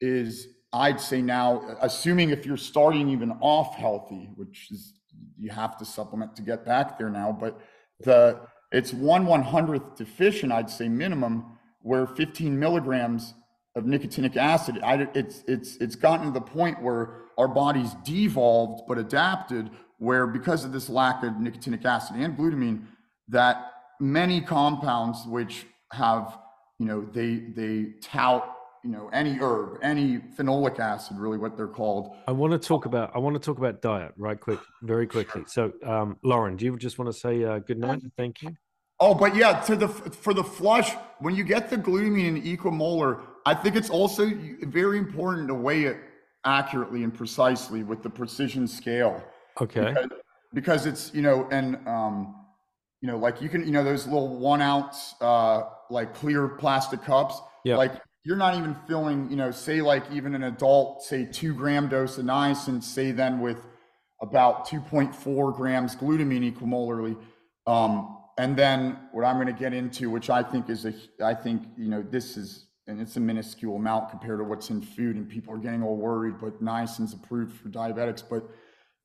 [0.00, 4.94] is i'd say now assuming if you're starting even off healthy which is
[5.38, 7.60] you have to supplement to get back there now but
[8.00, 8.40] the
[8.72, 11.44] it's one one hundredth deficient i'd say minimum
[11.82, 13.34] where 15 milligrams
[13.76, 17.02] of nicotinic acid I, it's it's it's gotten to the point where
[17.36, 22.86] our bodies devolved but adapted where because of this lack of nicotinic acid and glutamine
[23.28, 26.38] that many compounds which have
[26.78, 31.66] you know they they tout you know any herb any phenolic acid really what they're
[31.66, 35.06] called i want to talk about i want to talk about diet right quick very
[35.06, 38.42] quickly so um lauren do you just want to say uh, good night and thank
[38.42, 38.54] you
[39.00, 43.22] oh but yeah to the for the flush when you get the glutamine in equimolar
[43.46, 44.30] i think it's also
[44.62, 45.96] very important to weigh it
[46.44, 49.22] accurately and precisely with the precision scale.
[49.60, 49.88] Okay.
[49.88, 50.08] Because,
[50.52, 52.43] because it's, you know, and, um,
[53.04, 57.02] you know, like you can, you know, those little one ounce, uh, like clear plastic
[57.02, 57.38] cups.
[57.62, 57.76] Yeah.
[57.76, 57.92] Like
[58.24, 62.16] you're not even filling, you know, say like even an adult, say two gram dose
[62.16, 63.58] of niacin, say then with
[64.22, 67.14] about 2.4 grams glutamine equimolarly.
[67.66, 71.34] Um, and then what I'm going to get into, which I think is a, I
[71.34, 75.16] think, you know, this is and it's a minuscule amount compared to what's in food,
[75.16, 76.36] and people are getting all worried.
[76.40, 78.22] But niacin's approved for diabetics.
[78.26, 78.48] But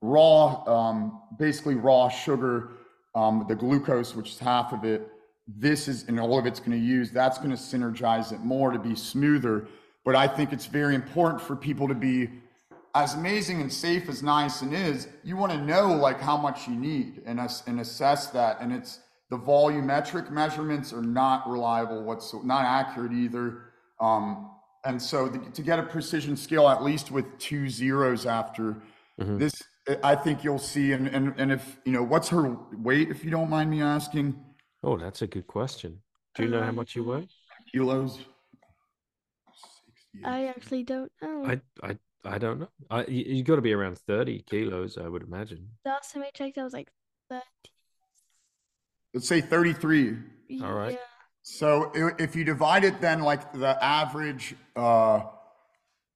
[0.02, 2.72] raw, um, basically raw sugar,
[3.16, 5.08] um, the glucose, which is half of it,
[5.48, 7.12] this is, and all of it's going to use.
[7.12, 9.68] That's going to synergize it more to be smoother.
[10.06, 12.30] But I think it's very important for people to be
[12.96, 15.08] as amazing and safe as niacin is.
[15.24, 19.00] You want to know like how much you need and and assess that, and it's
[19.30, 23.62] the volumetric measurements are not reliable whatsoever, not accurate either.
[24.00, 24.50] Um,
[24.86, 28.78] and so the, to get a precision scale, at least with two zeros after
[29.20, 29.38] mm-hmm.
[29.38, 29.54] this,
[30.04, 30.92] I think you'll see.
[30.92, 34.40] And, and, and if, you know, what's her weight, if you don't mind me asking?
[34.84, 36.00] Oh, that's a good question.
[36.36, 37.28] Do you know how much you weigh?
[37.72, 38.20] Kilos.
[40.24, 41.46] I actually don't know.
[41.46, 42.70] I, I, I don't know.
[42.90, 45.68] I, you, you got to be around 30 kilos, I would imagine.
[45.86, 46.90] Last time I checked, I was like
[47.30, 47.44] 30.
[49.14, 50.18] Let's say 33.
[50.64, 51.00] All right.
[51.42, 55.22] So if you divide it then like the average uh,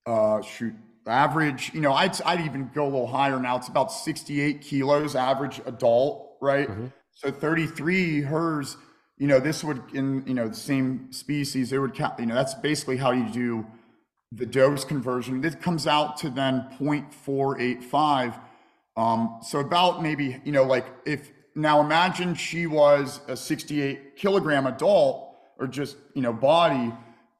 [0.06, 0.74] uh, shoot,
[1.06, 3.56] average, you know, I'd, I'd even go a little higher now.
[3.56, 6.68] It's about 68 kilos average adult, right?
[7.12, 8.76] So 33, hers,
[9.18, 12.34] you know, this would, in, you know, the same species, it would count, you know,
[12.34, 13.66] that's basically how you do
[14.32, 15.40] the dose conversion.
[15.40, 18.38] This comes out to then 0.485.
[18.96, 24.66] Um, so about maybe, you know, like if now imagine she was a 68 kilogram
[24.66, 26.92] adult or just, you know, body,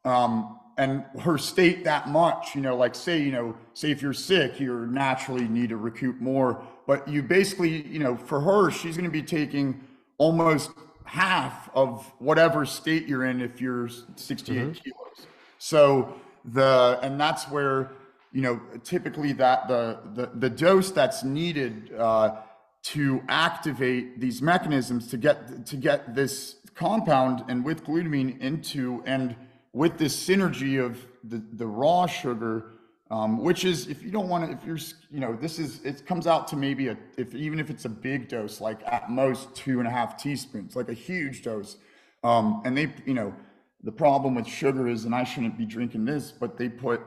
[0.05, 4.13] um, and her state that much, you know, like say, you know, say if you're
[4.13, 8.97] sick, you naturally need to recoup more, but you basically, you know, for her, she's
[8.97, 9.81] going to be taking
[10.19, 10.71] almost
[11.05, 15.27] half of whatever state you're in if you're 68 kilos.
[15.59, 16.15] So
[16.45, 17.93] the, and that's where,
[18.33, 22.37] you know, typically that the, the, the dose that's needed, uh,
[22.83, 29.35] to activate these mechanisms to get, to get this compound and with glutamine into, and
[29.75, 32.71] with this synergy of the, the raw sugar,
[33.11, 34.79] um, which is if you don't want to, if you're,
[35.11, 37.89] you know, this is, it comes out to maybe a, if even if it's a
[37.89, 41.77] big dose, like at most two and a half teaspoons, like a huge dose.
[42.23, 43.35] Um, and they, you know,
[43.83, 47.03] the problem with sugar is, and I shouldn't be drinking this, but they put,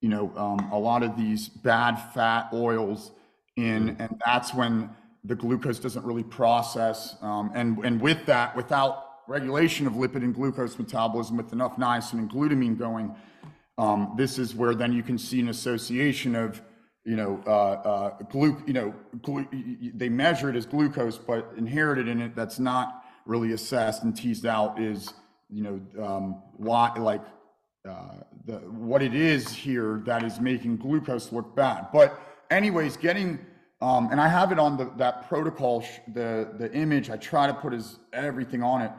[0.00, 3.12] you know, um, a lot of these bad fat oils
[3.56, 4.90] in, and that's when
[5.24, 7.16] the glucose doesn't really process.
[7.20, 12.14] Um, and, and with that, without regulation of lipid and glucose metabolism with enough niacin
[12.14, 13.14] and glutamine going,
[13.78, 16.62] um, this is where then you can see an association of,
[17.04, 19.46] you know, uh, uh, glu, you know, glu,
[19.94, 24.46] they measure it as glucose, but inherited in it that's not really assessed and teased
[24.46, 25.12] out is,
[25.50, 27.22] you know, um, why, like,
[27.88, 28.14] uh,
[28.46, 31.86] the, what it is here that is making glucose look bad.
[31.92, 32.18] But
[32.50, 33.38] anyways, getting,
[33.80, 37.46] um, and I have it on the, that protocol, sh- the, the image, I try
[37.46, 38.90] to put as everything on it.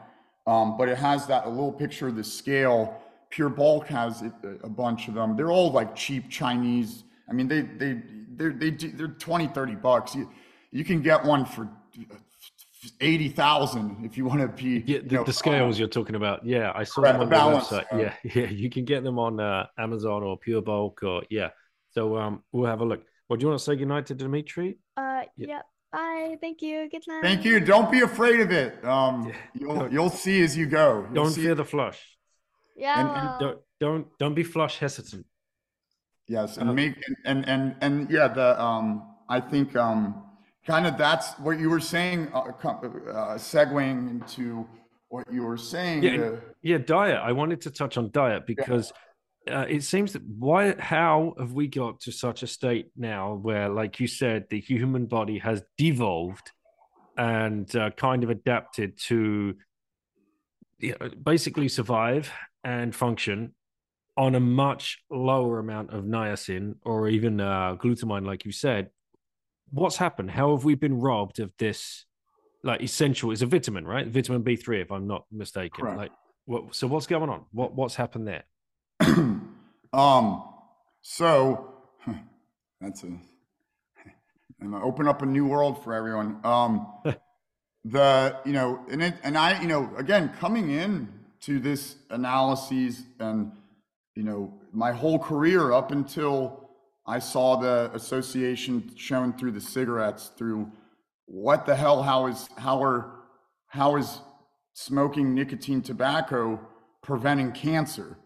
[0.48, 2.98] Um, but it has that a little picture of the scale.
[3.30, 4.32] PureBulk has it,
[4.64, 5.36] a bunch of them.
[5.36, 7.04] They're all like cheap Chinese.
[7.28, 10.14] I mean, they they they're, they do, they're 20, 30 bucks.
[10.14, 10.30] You
[10.70, 11.68] you can get one for
[13.02, 14.82] eighty thousand if you want to be.
[14.86, 16.46] Yeah, you the, know, the scales um, you're talking about.
[16.46, 17.92] Yeah, I saw them on the the balance, website.
[17.92, 21.50] uh, yeah, yeah, you can get them on uh, Amazon or PureBulk or yeah.
[21.90, 23.02] So um, we'll have a look.
[23.28, 24.78] Well, do you want to say goodnight to Dimitri?
[24.96, 25.46] Uh, Yeah.
[25.48, 25.66] yep.
[25.92, 26.36] Bye.
[26.40, 26.88] Thank you.
[26.90, 27.22] Good night.
[27.22, 27.60] Thank you.
[27.60, 28.84] Don't be afraid of it.
[28.84, 31.04] Um, you'll you'll see as you go.
[31.06, 32.00] You'll Don't see- fear the flush.
[32.76, 33.00] Yeah.
[33.00, 35.26] and- and Don't don't don't be flush hesitant.
[36.26, 38.86] Yes, and Uh, make and and and yeah, the um,
[39.30, 40.22] I think um,
[40.66, 42.80] kind of that's what you were saying, uh, co-
[43.10, 44.66] uh, segueing into
[45.08, 46.02] what you were saying.
[46.02, 47.18] Yeah, uh, Yeah, diet.
[47.22, 48.92] I wanted to touch on diet because
[49.48, 53.68] uh, it seems that why how have we got to such a state now where,
[53.68, 56.52] like you said, the human body has devolved
[57.16, 59.54] and uh, kind of adapted to
[60.78, 62.30] you know, basically survive
[62.64, 63.54] and function
[64.16, 68.90] on a much lower amount of niacin or even uh, glutamine, like you said.
[69.70, 70.30] What's happened?
[70.30, 72.04] How have we been robbed of this?
[72.64, 74.06] Like essential is a vitamin, right?
[74.06, 75.82] Vitamin B three, if I'm not mistaken.
[75.82, 75.98] Correct.
[75.98, 76.12] Like,
[76.46, 76.74] what?
[76.74, 77.44] So what's going on?
[77.52, 78.44] What What's happened there?
[79.92, 80.44] um,
[81.02, 81.74] so
[82.80, 83.18] that's a
[84.60, 86.40] and I open up a new world for everyone.
[86.44, 86.86] Um,
[87.84, 91.08] the you know, and it, and I you know again coming in
[91.40, 93.52] to this analyses and
[94.14, 96.70] you know my whole career up until
[97.06, 100.70] I saw the association shown through the cigarettes through
[101.26, 103.12] what the hell how is how are
[103.68, 104.20] how is
[104.74, 106.60] smoking nicotine tobacco
[107.02, 108.16] preventing cancer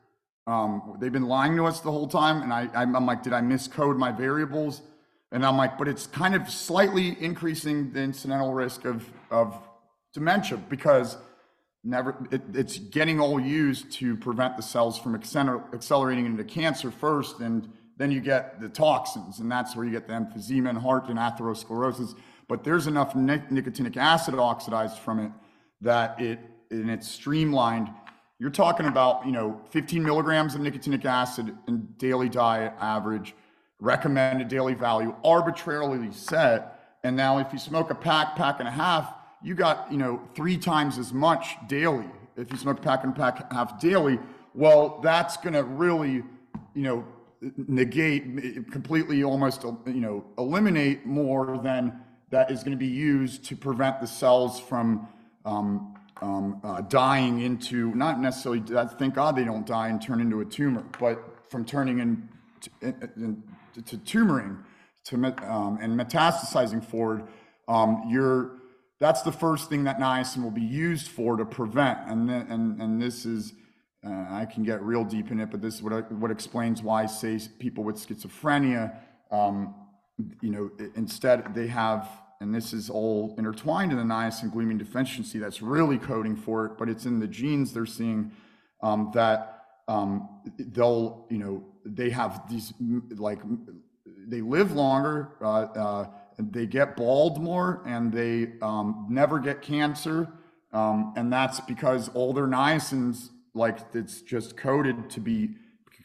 [0.47, 3.33] um, they've been lying to us the whole time and I, I'm, I'm like did
[3.33, 4.83] i miscode my variables?
[5.31, 9.59] And i'm like but it's kind of slightly increasing the incidental risk of of
[10.13, 11.17] dementia because
[11.85, 16.91] never it, it's getting all used to prevent the cells from acceler- accelerating into cancer
[16.91, 20.79] first and then you get the toxins and that's where you get the emphysema and
[20.79, 22.15] heart and atherosclerosis.
[22.49, 25.33] But there's enough nic- nicotinic acid oxidized from it
[25.81, 26.41] that it
[26.71, 27.91] and it's streamlined
[28.43, 33.37] you're talking about you know 15 milligrams of nicotinic acid in daily diet average
[33.79, 36.97] recommended daily value arbitrarily set.
[37.05, 39.15] And now if you smoke a pack pack and a half
[39.45, 42.11] you got you know three times as much daily.
[42.37, 44.19] If you smoke a pack and a pack and half daily
[44.55, 46.25] well that's going to really
[46.75, 47.05] you know
[47.69, 48.25] negate
[48.73, 51.97] completely almost you know eliminate more than
[52.31, 55.07] that is going to be used to prevent the cells from
[55.45, 60.21] um, um, uh, dying into not necessarily that thank god they don't die and turn
[60.21, 61.19] into a tumor but
[61.51, 62.29] from turning in
[62.61, 63.43] to, in,
[63.85, 64.57] to tumoring
[65.05, 67.25] to um, and metastasizing forward
[67.69, 68.53] um, you're
[69.03, 71.99] that's the first thing that niacin will be used for to prevent.
[72.07, 73.53] And then, and and this is
[74.07, 77.07] uh, I can get real deep in it, but this is what, what explains why,
[77.07, 78.97] say, people with schizophrenia,
[79.31, 79.75] um,
[80.41, 82.09] you know, instead they have,
[82.43, 86.73] and this is all intertwined in the niacin glutamine deficiency that's really coding for it,
[86.77, 88.33] but it's in the genes they're seeing
[88.83, 90.29] um, that um,
[90.59, 92.73] they'll, you know, they have these
[93.17, 93.39] like
[94.27, 96.07] they live longer, uh, uh,
[96.39, 100.29] they get bald more, and they um, never get cancer.
[100.73, 105.51] Um, and that's because older niacins, like it's just coded to be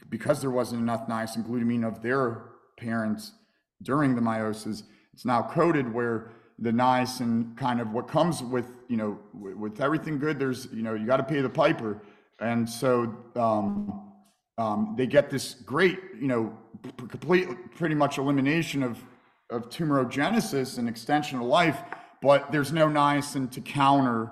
[0.08, 2.44] because there wasn't enough niacin glutamine of their
[2.76, 3.32] parents
[3.82, 4.84] during the meiosis.
[5.18, 10.16] It's now coded where the niacin kind of what comes with you know with everything
[10.16, 10.38] good.
[10.38, 12.00] There's you know you got to pay the piper,
[12.38, 14.12] and so um,
[14.58, 16.56] um, they get this great you know
[17.08, 19.02] complete pretty much elimination of
[19.50, 21.82] of tumorigenesis and extension of life,
[22.22, 24.30] but there's no niacin to counter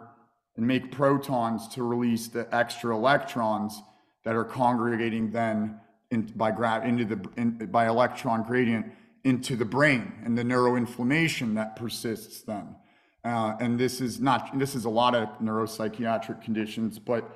[0.57, 3.83] and make protons to release the extra electrons
[4.25, 5.81] that are congregating then
[6.13, 8.87] in, by gra- into the in, by electron gradient
[9.27, 12.77] into the brain and the neuroinflammation that persists then.
[13.25, 17.29] Uh, and this is not this is a lot of neuropsychiatric conditions, but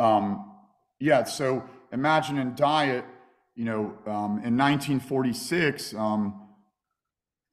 [0.00, 0.50] um,
[0.98, 1.22] yeah.
[1.22, 3.04] So imagine in diet,
[3.54, 5.94] you know, um, in 1946.
[5.94, 6.42] Um,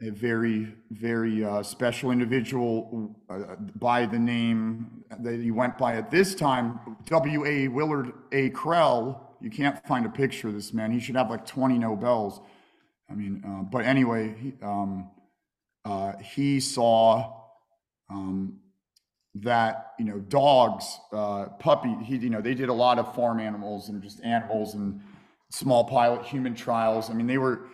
[0.02, 6.12] a very, very uh, special individual uh, by the name that he went by at
[6.12, 7.70] this time, W.A.
[7.70, 8.50] Willard A.
[8.50, 9.18] Krehl.
[9.40, 10.92] You can't find a picture of this man.
[10.92, 12.42] He should have like 20 Nobels.
[13.14, 15.12] I mean, uh, but anyway, he, um,
[15.86, 17.32] uh, he saw
[18.10, 18.60] um,
[19.36, 23.40] that, you know, dogs, uh, puppy, he, you know, they did a lot of farm
[23.40, 25.00] animals and just animals and
[25.52, 27.12] small pilot human trials.
[27.12, 27.68] I mean, they were,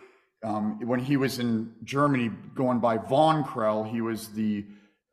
[0.44, 3.90] um, when he was in Germany going by von Krehl.
[3.90, 4.66] he was the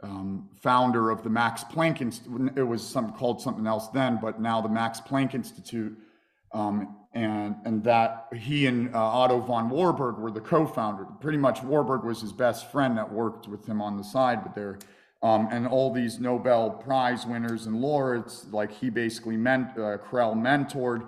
[0.04, 2.52] um, founder of the Max Planck Institute.
[2.58, 5.98] It was some, called something else then, but now the Max Planck Institute.
[6.54, 11.06] Um, and, and that he and uh, Otto von Warburg were the co-founder.
[11.20, 14.54] Pretty much Warburg was his best friend that worked with him on the side, but
[14.54, 14.78] there,
[15.24, 20.36] um, and all these Nobel Prize winners and laureates, like he basically meant, uh, Krehl
[20.36, 21.08] mentored,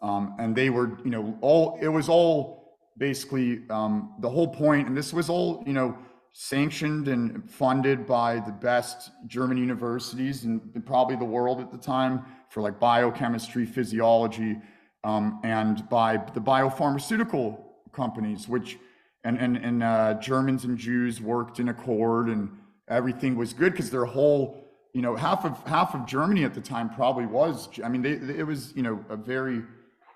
[0.00, 4.88] um, and they were, you know, all, it was all basically um, the whole point,
[4.88, 5.96] and this was all, you know,
[6.32, 12.24] sanctioned and funded by the best German universities and probably the world at the time
[12.48, 14.56] for like biochemistry, physiology,
[15.04, 17.58] um, and by the biopharmaceutical
[17.92, 18.78] companies, which
[19.24, 22.50] and and and uh, Germans and Jews worked in accord, and
[22.88, 26.60] everything was good because their whole, you know, half of half of Germany at the
[26.60, 27.68] time probably was.
[27.84, 29.62] I mean, they, it was you know a very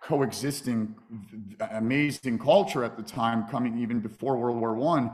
[0.04, 0.94] coexisting
[1.72, 5.10] amazing culture at the time coming even before world war one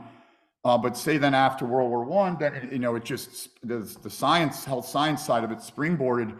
[0.65, 4.09] uh, but say then after world war one then you know it just the, the
[4.09, 6.37] science health science side of it springboarded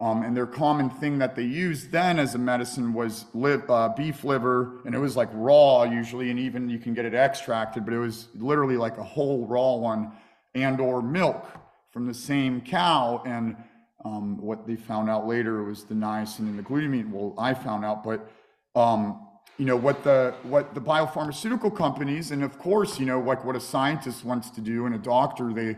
[0.00, 4.24] um, and their common thing that they used then as a medicine was uh, beef
[4.24, 7.94] liver and it was like raw usually and even you can get it extracted but
[7.94, 10.10] it was literally like a whole raw one
[10.54, 11.46] and or milk
[11.90, 13.56] from the same cow and
[14.04, 17.10] um, what they found out later was the niacin and the glutamine.
[17.10, 18.28] Well, I found out, but
[18.74, 19.28] um,
[19.58, 23.54] you know what the what the biopharmaceutical companies, and of course, you know like what
[23.54, 25.76] a scientist wants to do and a doctor, they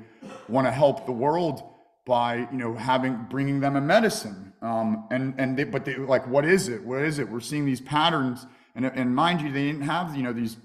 [0.48, 1.62] want to help the world
[2.06, 4.52] by you know having bringing them a medicine.
[4.62, 6.82] Um, and and they, but they like what is it?
[6.84, 7.28] What is it?
[7.28, 10.56] We're seeing these patterns, and and mind you, they didn't have you know these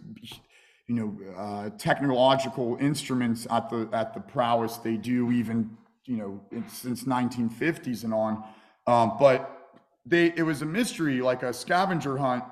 [0.88, 5.78] you know uh, technological instruments at the at the prowess they do even
[6.10, 8.44] you know, since 1950s and on.
[8.88, 9.78] Um, but
[10.08, 12.44] they, it was a mystery, like a scavenger hunt,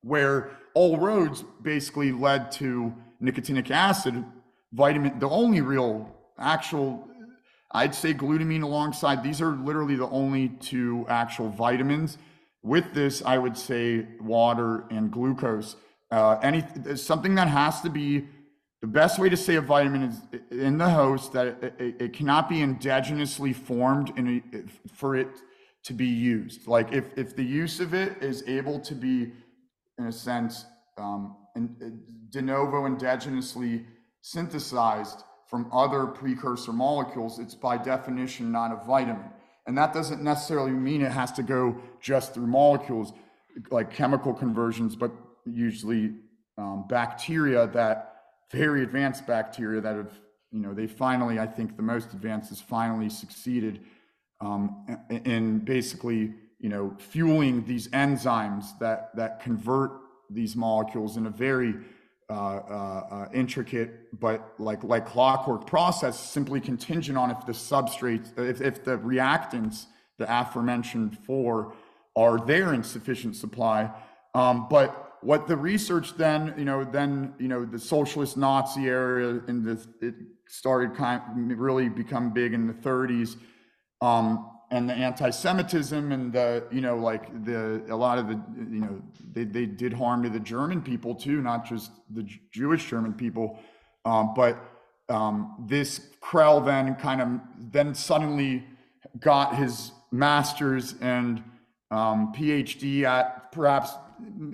[0.00, 4.24] where all roads basically led to nicotinic acid,
[4.72, 7.05] vitamin, the only real actual,
[7.76, 9.22] I'd say glutamine alongside.
[9.22, 12.16] These are literally the only two actual vitamins.
[12.62, 15.76] With this, I would say water and glucose.
[16.10, 16.64] Uh, any
[16.96, 18.28] something that has to be
[18.80, 20.20] the best way to say a vitamin is
[20.50, 25.28] in the host that it, it, it cannot be endogenously formed in a, for it
[25.84, 26.66] to be used.
[26.66, 29.32] Like if, if the use of it is able to be,
[29.98, 30.64] in a sense,
[30.96, 31.90] um, in, uh,
[32.30, 33.84] de novo endogenously
[34.22, 39.30] synthesized from other precursor molecules, it's by definition not a vitamin.
[39.66, 43.12] And that doesn't necessarily mean it has to go just through molecules
[43.70, 45.10] like chemical conversions, but
[45.44, 46.14] usually
[46.58, 48.16] um, bacteria that
[48.52, 50.12] very advanced bacteria that have,
[50.52, 53.80] you know, they finally, I think the most advanced has finally succeeded
[54.40, 59.92] um, in basically, you know, fueling these enzymes that that convert
[60.30, 61.74] these molecules in a very
[62.28, 68.36] uh, uh, uh, intricate but like like clockwork process, simply contingent on if the substrates,
[68.36, 69.86] if, if the reactants,
[70.18, 71.72] the aforementioned four,
[72.16, 73.90] are there in sufficient supply.
[74.34, 79.40] Um, but what the research then, you know, then you know the socialist Nazi era
[79.46, 80.14] and the it
[80.48, 81.22] started kind
[81.52, 83.36] of really become big in the 30s.
[84.00, 88.40] Um, and the anti-Semitism and the you know like the a lot of the
[88.70, 89.00] you know
[89.32, 93.58] they, they did harm to the German people too, not just the Jewish German people,
[94.04, 94.58] um, but
[95.08, 97.40] um, this Krehl then kind of
[97.72, 98.64] then suddenly
[99.20, 101.42] got his master's and
[101.90, 103.92] um, PhD at perhaps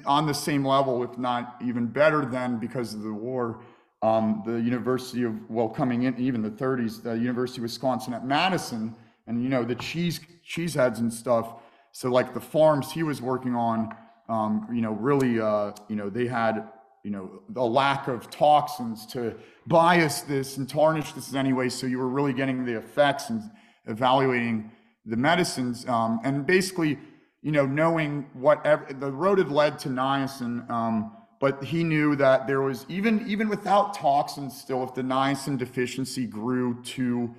[0.05, 3.61] on the same level, if not even better than because of the war.
[4.03, 8.27] Um, the University of well, coming in even the 30s, the University of Wisconsin at
[8.27, 8.97] Madison
[9.27, 11.55] and you know the cheese cheese heads and stuff.
[11.93, 13.95] So like the farms he was working on,
[14.29, 16.69] um, you know, really, uh, you know, they had
[17.05, 19.35] you know a lack of toxins to
[19.67, 21.69] bias this and tarnish this anyway.
[21.69, 23.43] So you were really getting the effects and
[23.87, 24.71] evaluating
[25.05, 26.99] the medicines um, and basically,
[27.43, 30.69] you know, knowing whatever the road had led to niacin.
[30.71, 35.59] Um, but he knew that there was even even without toxins still if the niacin
[35.59, 37.35] deficiency grew to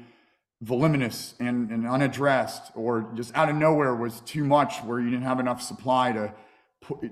[0.63, 5.25] voluminous and, and unaddressed or just out of nowhere was too much where you didn't
[5.25, 6.33] have enough supply to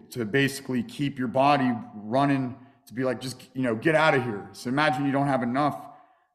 [0.09, 4.23] to basically keep your body running to be like just you know get out of
[4.23, 4.47] here.
[4.53, 5.85] So imagine you don't have enough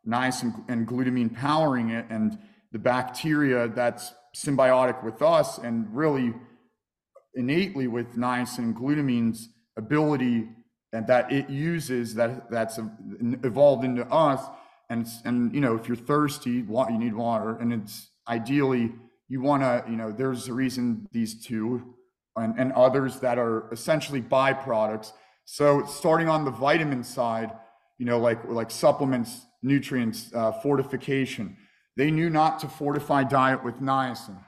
[0.06, 2.38] niacin and glutamine powering it and
[2.72, 6.34] the bacteria that's symbiotic with us and really
[7.34, 10.48] innately with niacin and glutamine's ability
[10.92, 12.78] and that it uses that that's
[13.42, 14.42] evolved into us
[14.88, 17.56] and and you know if you're thirsty you need water.
[17.56, 18.92] And it's ideally
[19.28, 21.94] you want to you know there's a reason these two
[22.36, 25.12] and, and others that are essentially byproducts.
[25.44, 27.52] So starting on the vitamin side
[27.98, 31.56] you know like like supplements nutrients uh, fortification.
[31.96, 34.38] They knew not to fortify diet with niacin.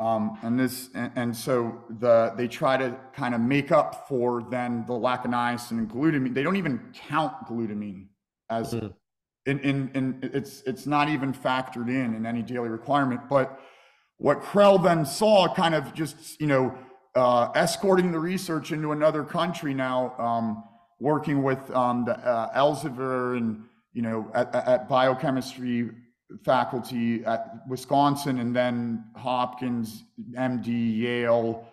[0.00, 4.42] Um, and this and, and, so the they try to kind of make up for
[4.50, 6.34] then the lack of niacin and glutamine.
[6.34, 8.08] They don't even count glutamine
[8.50, 8.88] as mm-hmm
[9.46, 13.20] and, and, and it's it's not even factored in in any daily requirement.
[13.28, 13.58] But
[14.18, 16.76] what Krehl then saw, kind of just you know
[17.14, 20.64] uh, escorting the research into another country now, um,
[21.00, 25.90] working with um, the uh, Elvehjem and you know at, at biochemistry
[26.44, 31.66] faculty at Wisconsin and then Hopkins, MD, Yale.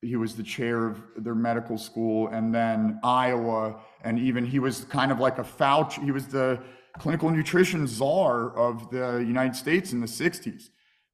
[0.00, 4.84] He was the chair of their medical school, and then Iowa, and even he was
[4.84, 6.02] kind of like a Fauci.
[6.02, 6.58] He was the
[6.98, 10.70] clinical nutrition czar of the United States in the 60s.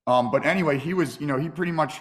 [0.07, 2.01] Um, but anyway, he was, you know, he pretty much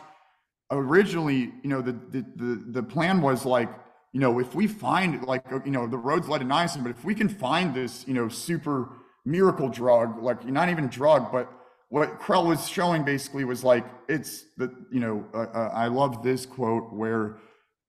[0.72, 3.70] originally, you know, the, the, the, the plan was like,
[4.14, 7.04] you know, if we find like, you know, the roads led to niacin, but if
[7.04, 8.90] we can find this, you know, super
[9.26, 11.52] miracle drug, like not even drug, but
[11.90, 16.24] what Krehl was showing basically was like, it's the, you know, uh, uh, I love
[16.24, 17.38] this quote where,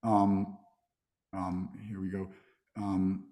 [0.03, 0.57] um,
[1.33, 2.27] um, here we go.
[2.77, 3.25] Um,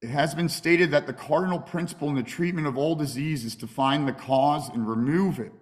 [0.00, 3.56] it has been stated that the cardinal principle in the treatment of all disease is
[3.56, 5.52] to find the cause and remove it.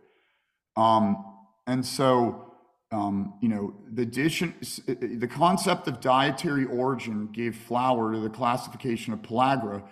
[0.77, 1.25] Um,
[1.67, 2.53] and so,
[2.93, 4.55] um, you know, the addition,
[4.87, 9.83] the concept of dietary origin gave flower to the classification of pellagra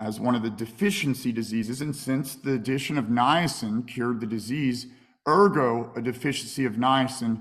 [0.00, 1.80] as one of the deficiency diseases.
[1.82, 4.86] And since the addition of niacin cured the disease,
[5.28, 7.40] ergo, a deficiency of niacin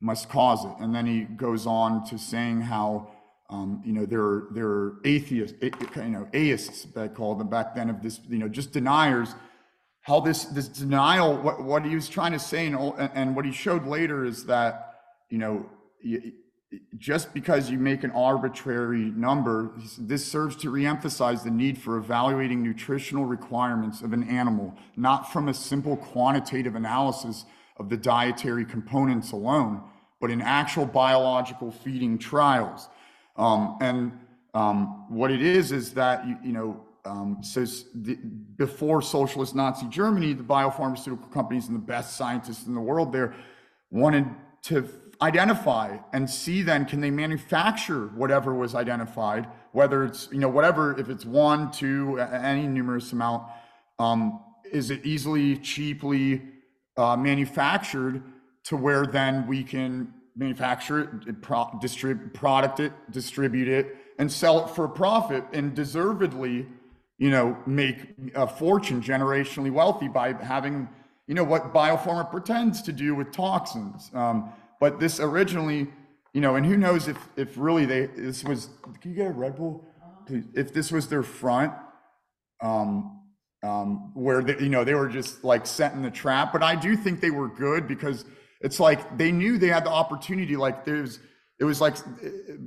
[0.00, 0.72] must cause it.
[0.78, 3.10] And then he goes on to saying how
[3.50, 7.74] um, you know, there are, there are atheists, you know, atheists that called them back
[7.74, 9.34] then of this, you know, just deniers.
[10.02, 12.76] How this this denial, what what he was trying to say, and,
[13.14, 14.94] and what he showed later is that,
[15.28, 15.66] you know,
[16.96, 22.62] just because you make an arbitrary number, this serves to reemphasize the need for evaluating
[22.62, 27.44] nutritional requirements of an animal, not from a simple quantitative analysis
[27.76, 29.82] of the dietary components alone,
[30.20, 32.88] but in actual biological feeding trials.
[33.40, 34.12] Um, and
[34.52, 37.40] um, what it is is that you, you know um,
[37.94, 38.18] the,
[38.56, 43.34] before socialist Nazi Germany, the biopharmaceutical companies and the best scientists in the world there
[43.90, 44.26] wanted
[44.64, 44.86] to
[45.22, 50.98] identify and see then can they manufacture whatever was identified, whether it's you know whatever
[51.00, 53.44] if it's one, two, any numerous amount,
[53.98, 56.42] um, is it easily, cheaply
[56.98, 58.22] uh, manufactured
[58.64, 64.64] to where then we can manufacture it, pro- distribute product it, distribute it, and sell
[64.64, 66.66] it for profit, and deservedly,
[67.18, 70.88] you know, make a fortune, generationally wealthy by having,
[71.26, 74.10] you know, what biopharma pretends to do with toxins.
[74.14, 75.88] Um, but this originally,
[76.32, 78.70] you know, and who knows if if really they this was.
[79.02, 79.84] Can you get a Red Bull?
[80.26, 80.44] Please?
[80.54, 81.74] If this was their front.
[82.62, 83.16] Um,
[83.62, 86.74] um, where they, you know they were just like set in the trap, but I
[86.76, 88.24] do think they were good because
[88.60, 90.56] it's like they knew they had the opportunity.
[90.56, 91.20] Like there's,
[91.58, 91.96] it was like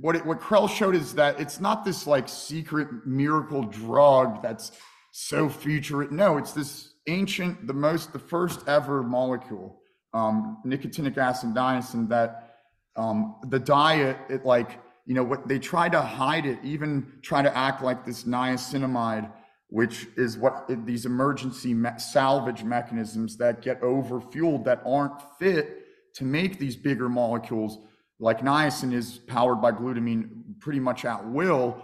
[0.01, 4.71] what it, what Krehl showed is that it's not this like secret miracle drug that's
[5.11, 6.07] so future.
[6.09, 9.79] No, it's this ancient, the most, the first ever molecule,
[10.13, 12.57] um, nicotinic acid and niacin that
[12.95, 17.41] um, the diet, it like you know what they try to hide it, even try
[17.41, 19.31] to act like this niacinamide
[19.73, 25.82] which is what these emergency me- salvage mechanisms that get overfueled that aren't fit
[26.15, 27.79] to make these bigger molecules
[28.19, 31.83] like niacin is powered by glutamine pretty much at will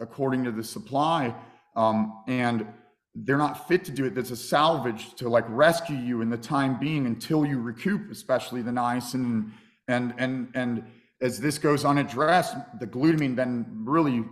[0.00, 1.34] according to the supply
[1.76, 2.66] um, and
[3.14, 4.14] they're not fit to do it.
[4.14, 8.62] There's a salvage to like rescue you in the time being until you recoup especially
[8.62, 9.14] the niacin.
[9.14, 9.52] And
[9.88, 10.84] and and, and
[11.20, 14.24] as this goes unaddressed the glutamine then really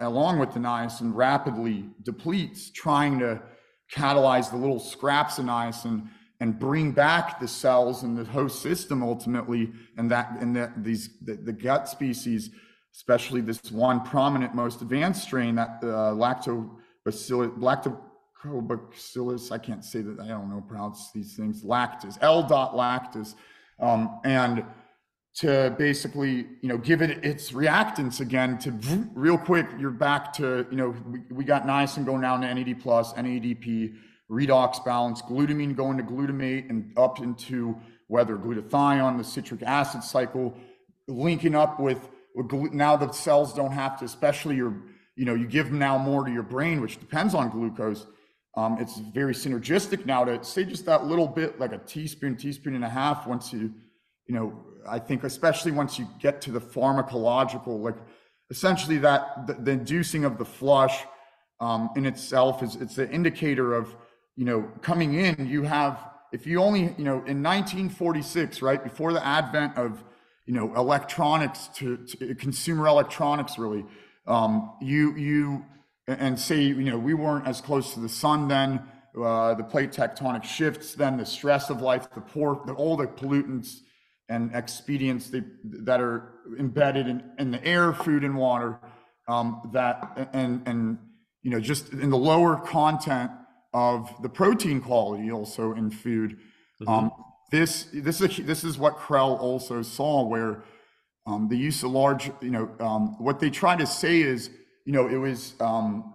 [0.00, 3.42] along with the niacin, rapidly depletes, trying to
[3.92, 6.08] catalyze the little scraps of niacin
[6.40, 11.10] and bring back the cells in the host system ultimately, and that and that these
[11.20, 12.50] the, the gut species,
[12.94, 17.58] especially this one prominent, most advanced strain, that uh, lactobacillus,
[18.44, 22.42] lactobacillus, I can't say that, I don't know pronounce these things, lactis, L.
[22.42, 23.34] dot lactis,
[23.78, 24.64] um, and
[25.32, 28.72] to basically, you know, give it its reactants again to
[29.14, 32.80] real quick, you're back to, you know, we, we got niacin going down to NAD
[32.80, 33.94] plus, NADP,
[34.30, 37.76] redox balance, glutamine going to glutamate and up into
[38.06, 40.56] whether glutathione, the citric acid cycle,
[41.08, 42.08] linking up with,
[42.72, 44.74] now the cells don't have to, especially your,
[45.16, 48.06] you know, you give them now more to your brain, which depends on glucose.
[48.56, 52.74] Um, it's very synergistic now to say just that little bit, like a teaspoon, teaspoon
[52.74, 53.72] and a half, once you,
[54.26, 57.96] you know, I think especially once you get to the pharmacological, like
[58.50, 61.04] essentially that the, the inducing of the flush
[61.60, 63.94] um, in itself is it's an indicator of
[64.40, 65.46] you know coming in.
[65.46, 70.02] You have if you only you know in 1946, right before the advent of
[70.46, 73.84] you know electronics to, to consumer electronics, really,
[74.26, 75.66] um, you you
[76.06, 78.80] and say you know we weren't as close to the sun then.
[79.22, 83.08] Uh, the plate tectonic shifts, then the stress of life, the poor, the, all the
[83.08, 83.80] pollutants
[84.28, 88.78] and excipients that, that are embedded in, in the air, food, and water.
[89.26, 90.98] Um, that and and
[91.42, 93.32] you know just in the lower content
[93.72, 96.38] of the protein quality also in food.
[96.80, 96.88] Mm-hmm.
[96.88, 97.12] Um,
[97.50, 100.62] this this is this is what Krehl also saw, where
[101.26, 104.50] um, the use of large, you know, um, what they try to say is,
[104.84, 106.14] you know, it was um,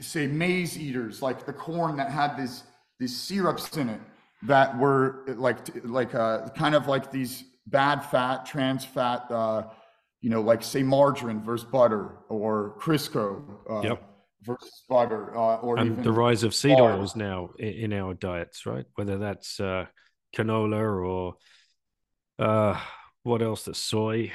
[0.00, 2.64] say maize eaters, like the corn that had this
[2.98, 4.00] these syrups in it
[4.42, 9.62] that were like like uh, kind of like these bad fat, trans fat, uh,
[10.20, 14.09] you know, like say margarine versus butter or Crisco uh, yep.
[14.42, 16.94] Versus butter, uh, or and even the rise of seed butter.
[16.94, 18.86] oils now in, in, our diets, right?
[18.94, 19.84] Whether that's uh,
[20.34, 21.34] canola or
[22.38, 22.80] uh,
[23.22, 23.64] what else?
[23.64, 24.32] The soy.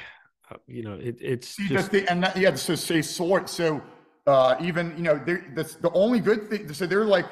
[0.48, 1.90] Uh, you know, it, it's See, just...
[1.90, 2.54] the, and that, yeah.
[2.54, 3.46] So say soy.
[3.46, 3.82] So
[4.60, 5.20] even you know,
[5.54, 6.72] that's the only good thing.
[6.72, 7.26] So they're like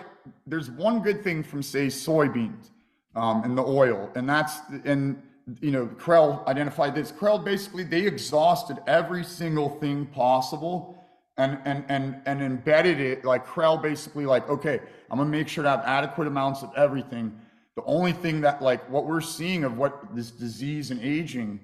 [0.46, 2.70] there's one good thing from say soybeans
[3.16, 5.22] um, and the oil, and that's and
[5.60, 7.12] you know Krehl identified this.
[7.12, 10.93] Krehl basically they exhausted every single thing possible
[11.36, 14.80] and and and and embedded it like Krehl basically like okay
[15.10, 17.38] I'm gonna make sure to have adequate amounts of everything.
[17.76, 21.60] The only thing that like what we're seeing of what this disease and aging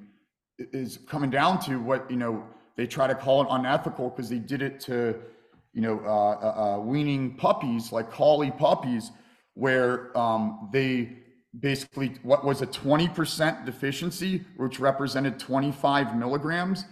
[0.58, 2.44] is coming down to what you know
[2.76, 5.20] they try to call it unethical because they did it to
[5.72, 9.12] you know, uh, uh, uh, weaning puppies like collie puppies,
[9.54, 11.16] where um, they
[11.58, 16.84] basically what was a 20% deficiency, which represented 25 milligrams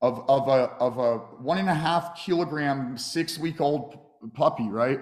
[0.00, 3.98] of, of a of a one and a half kilogram six week old
[4.34, 5.00] puppy, right?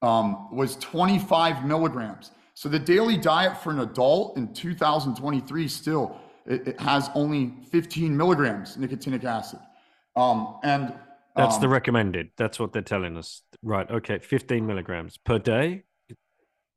[0.00, 2.30] Um, was 25 milligrams.
[2.54, 8.16] So the daily diet for an adult in 2023 still it, it has only 15
[8.16, 9.60] milligrams nicotinic acid.
[10.16, 10.94] Um, and
[11.36, 12.30] that's um, the recommended.
[12.36, 13.42] That's what they're telling us.
[13.62, 13.88] Right.
[13.88, 14.18] Okay.
[14.18, 15.84] 15 milligrams per day.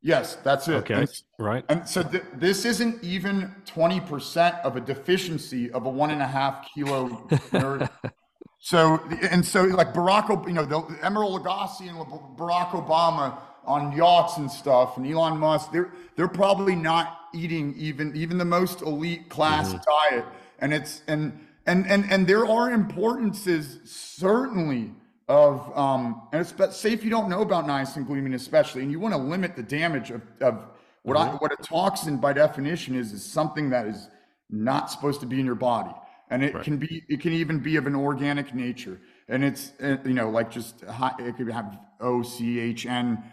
[0.01, 0.75] Yes, that's it.
[0.75, 0.93] Okay.
[0.95, 1.63] And, right.
[1.69, 6.27] And so th- this isn't even 20% of a deficiency of a one and a
[6.27, 7.27] half kilo
[8.59, 8.99] so,
[9.29, 11.97] and so like Barack, you know, the Emeril Lagasse and
[12.37, 18.15] Barack Obama on yachts and stuff and Elon Musk, they're, they're probably not eating even,
[18.15, 20.15] even the most elite class mm-hmm.
[20.15, 20.25] diet.
[20.59, 24.91] And it's, and, and and and there are importances certainly
[25.31, 28.99] of um and it's say if you don't know about niacin glutamine especially and you
[28.99, 30.55] want to limit the damage of, of
[31.03, 31.35] what mm-hmm.
[31.35, 34.09] I what a toxin by definition is is something that is
[34.49, 35.95] not supposed to be in your body
[36.29, 36.63] and it right.
[36.63, 40.29] can be it can even be of an organic nature and it's uh, you know
[40.29, 43.23] like just high, it could have O C H N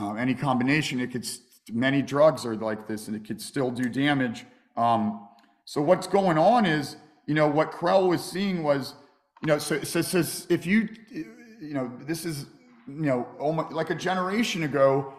[0.00, 1.26] uh, any combination it could
[1.72, 4.44] many drugs are like this and it could still do damage
[4.76, 5.28] Um,
[5.64, 6.96] so what's going on is,
[7.26, 8.94] you know, what Krehl was seeing was,
[9.42, 10.88] you know, so, so, so if you,
[11.60, 12.46] you know, this is,
[12.86, 15.14] you know, almost like a generation ago,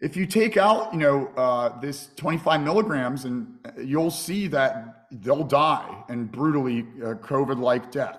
[0.00, 3.46] if you take out, you know, uh, this 25 milligrams, and
[3.78, 8.18] you'll see that they'll die and brutally uh, COVID-like death,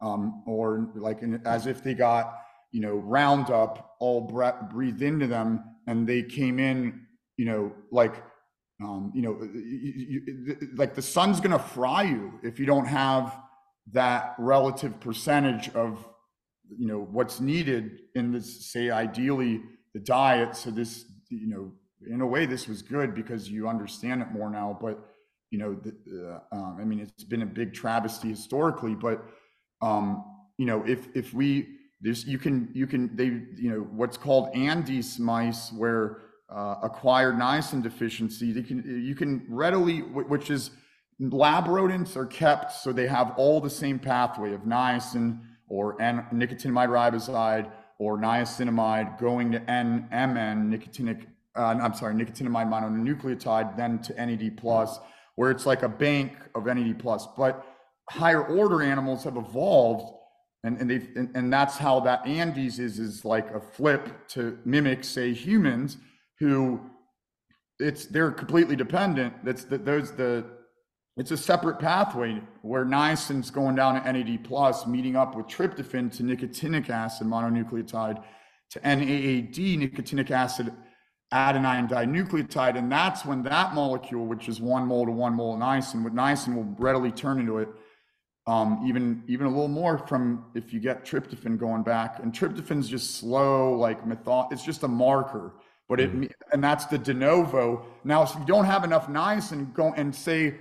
[0.00, 2.38] um, or like in, as if they got,
[2.70, 7.00] you know, Roundup all bre- breathed into them, and they came in,
[7.36, 8.22] you know, like,
[8.80, 13.36] um, you know, you, you, like the sun's gonna fry you if you don't have
[13.92, 16.06] that relative percentage of,
[16.70, 19.62] you know, what's needed in this, say, ideally
[19.92, 20.56] the diet.
[20.56, 21.72] So this you know,
[22.10, 24.78] in a way, this was good because you understand it more now.
[24.80, 24.98] But
[25.50, 28.94] you know, the, uh, um, I mean, it's been a big travesty historically.
[28.94, 29.24] But
[29.82, 30.24] um,
[30.58, 31.68] you know, if if we
[32.00, 37.36] this, you can you can they you know what's called Andes mice where uh, acquired
[37.36, 38.52] niacin deficiency.
[38.52, 40.70] They can you can readily, which is
[41.20, 45.38] lab rodents are kept so they have all the same pathway of niacin
[45.68, 53.76] or N- nicotinamide riboside or niacinamide going to NMN, nicotinic, uh, I'm sorry, nicotinamide mononucleotide,
[53.76, 54.98] then to NAD plus,
[55.36, 57.26] where it's like a bank of NAD plus.
[57.36, 57.64] But
[58.10, 60.12] higher order animals have evolved,
[60.64, 64.58] and and they and, and that's how that Andes is is like a flip to
[64.64, 65.96] mimic, say, humans
[66.38, 66.80] who
[67.78, 69.44] it's they're completely dependent.
[69.44, 70.44] That's the, those the
[71.16, 76.10] it's a separate pathway where niacin's going down to NAD plus, meeting up with tryptophan
[76.16, 78.22] to nicotinic acid mononucleotide
[78.70, 80.72] to NAAD, nicotinic acid
[81.32, 82.76] adenine dinucleotide.
[82.76, 86.54] And that's when that molecule, which is one mole to one mole niacin, with niacin
[86.56, 87.68] will readily turn into it.
[88.46, 92.88] Um, even even a little more from if you get tryptophan going back, and tryptophan's
[92.88, 94.48] just slow, like method.
[94.50, 95.54] It's just a marker,
[95.88, 96.30] but it mm.
[96.52, 97.86] and that's the de novo.
[98.04, 100.56] Now, if you don't have enough niacin, go and say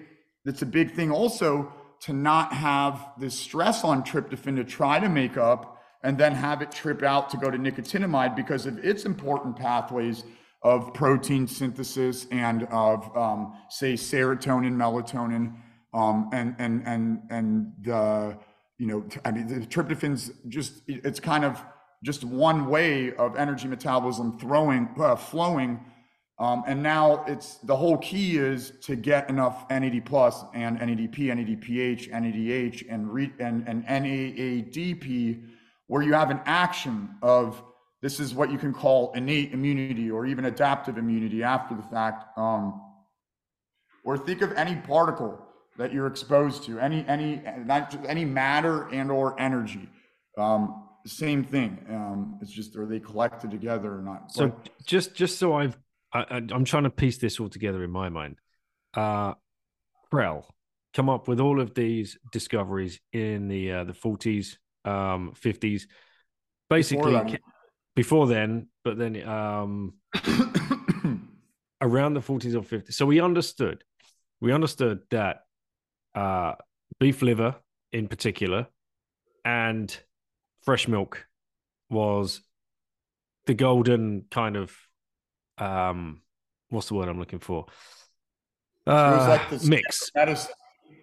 [0.46, 1.72] it's a big thing also
[2.02, 6.62] to not have this stress on tryptophan to try to make up and then have
[6.62, 10.26] it trip out to go to nicotinamide because of its important pathways
[10.62, 15.54] of protein synthesis and of um, say serotonin, melatonin,
[15.94, 18.38] um, and and and and the
[18.78, 21.62] you know I mean the tryptophan's just it's kind of
[22.04, 25.80] just one way of energy metabolism throwing uh, flowing
[26.40, 31.16] um, and now it's the whole key is to get enough NAD plus and NADP,
[31.16, 35.44] NADPH, NADH, and re, and, and NAADP,
[35.88, 37.62] where you have an action of
[38.02, 42.38] this is what you can call innate immunity or even adaptive immunity after the fact.
[42.38, 42.82] Um,
[44.04, 45.40] or think of any particle
[45.78, 49.88] that you're exposed to, any any not any matter and or energy.
[50.38, 51.86] Um, same thing.
[51.90, 54.32] Um, it's just are they collected together or not?
[54.32, 55.78] So but, just just so I've
[56.14, 58.38] I, am trying to piece this all together in my mind.
[58.94, 59.34] Uh,
[60.12, 60.46] Krehl
[60.94, 65.84] come up with all of these discoveries in the uh, the 40s, um, 50s,
[66.70, 67.40] basically before,
[67.96, 69.94] before then, but then um,
[71.82, 72.94] around the 40s or 50s.
[72.94, 73.84] So we understood,
[74.40, 75.42] we understood that
[76.14, 76.54] uh,
[77.00, 77.56] beef liver
[77.92, 78.68] in particular
[79.46, 79.96] and
[80.64, 81.26] fresh milk
[81.90, 82.42] was
[83.46, 84.76] the golden kind of
[85.64, 86.22] um
[86.70, 87.66] what's the word I'm looking for?
[88.86, 90.12] Uh, like mix.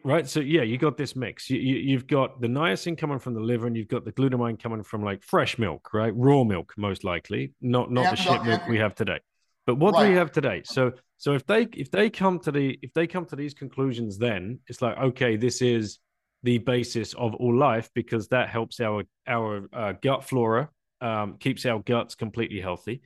[0.02, 0.26] Right.
[0.26, 1.50] So yeah, you got this mix.
[1.50, 4.60] You, you have got the niacin coming from the liver, and you've got the glutamine
[4.60, 6.12] coming from like fresh milk, right?
[6.14, 9.20] Raw milk, most likely, not not yeah, the shit milk we have today.
[9.66, 10.04] But what right.
[10.04, 10.62] do we have today?
[10.64, 14.18] So so if they if they come to the if they come to these conclusions,
[14.18, 15.98] then it's like okay, this is
[16.42, 20.70] the basis of all life because that helps our our uh, gut flora,
[21.02, 23.02] um, keeps our guts completely healthy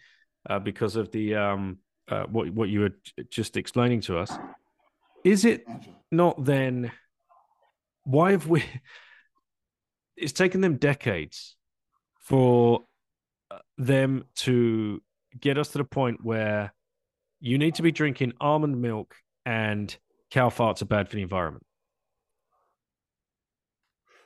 [0.49, 1.78] uh, because of the um,
[2.09, 2.92] uh, what what you were
[3.30, 4.32] just explaining to us.
[5.24, 5.66] Is it
[6.11, 6.92] not then?
[8.05, 8.64] Why have we?
[10.16, 11.57] It's taken them decades
[12.20, 12.84] for
[13.51, 15.03] uh, them to
[15.40, 16.72] get us to the point where
[17.40, 19.97] you need to be drinking almond milk and
[20.30, 21.66] cow farts are bad for the environment.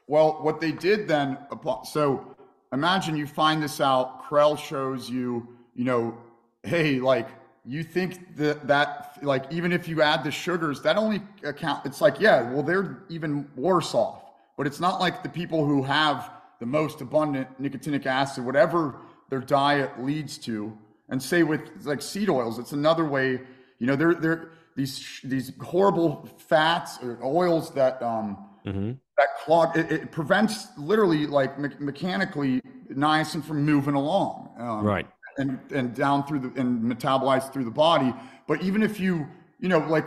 [0.06, 1.38] Well, what they did then,
[1.84, 2.36] so
[2.72, 4.24] imagine you find this out.
[4.24, 6.18] Krehl shows you you know,
[6.64, 7.28] hey, like
[7.64, 11.86] you think that that like even if you add the sugars, that only account.
[11.86, 14.24] It's like yeah, well they're even worse off.
[14.56, 18.96] But it's not like the people who have the most abundant nicotinic acid, whatever
[19.30, 20.76] their diet leads to.
[21.10, 23.40] And say with like seed oils, it's another way.
[23.78, 28.92] You know, they're they're these these horrible fats or oils that um mm-hmm.
[29.16, 29.76] that clog.
[29.76, 32.62] It, it, prevents literally like me- mechanically
[32.92, 34.50] niacin from moving along.
[34.58, 35.06] Um, right
[35.38, 38.12] and and down through the and metabolized through the body.
[38.46, 39.26] But even if you
[39.60, 40.06] you know like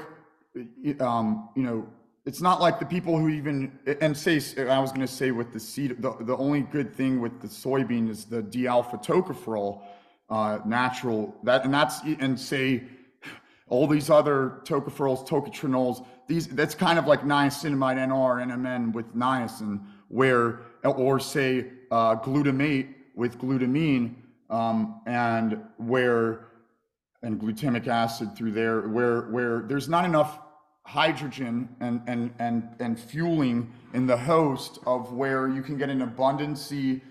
[1.00, 1.88] um, you know,
[2.26, 5.54] it's not like the people who even and say I was going to say with
[5.54, 9.82] the seed, the, the only good thing with the soybean is the D-alpha tocopherol,
[10.30, 12.84] uh, natural that and that's and say
[13.70, 19.82] all these other tocopherols, tocotrienols, these that's kind of like niacinamide NR, NMN with niacin,
[20.10, 24.16] where or say uh, glutamate with glutamine,
[24.52, 26.48] um, and where
[27.24, 30.40] and glutamic acid through there, where where there's not enough
[30.86, 36.02] hydrogen and and and and fueling in the host of where you can get an
[36.02, 37.02] abundancy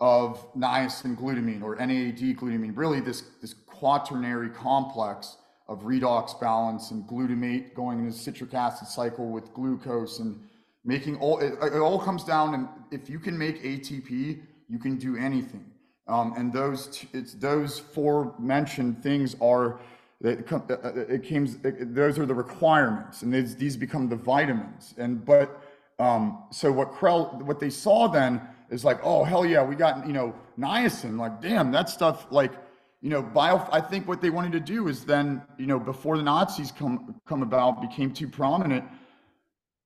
[0.00, 5.36] of niacin glutamine or NAD glutamine, really this this quaternary complex
[5.68, 10.40] of redox balance and glutamate going into the citric acid cycle with glucose and
[10.84, 14.96] making all it, it all comes down and if you can make ATP, you can
[14.96, 15.64] do anything.
[16.08, 19.80] Um, and those it's those four mentioned things are
[20.20, 24.16] it, uh, uh, it came it, those are the requirements and these, these become the
[24.16, 24.94] vitamins.
[24.98, 25.60] And but
[25.98, 28.40] um, so what Krehl what they saw then
[28.70, 32.52] is like oh hell yeah we got you know niacin like damn that stuff like
[33.00, 36.16] you know bio I think what they wanted to do is then you know before
[36.16, 38.84] the Nazis come come about became too prominent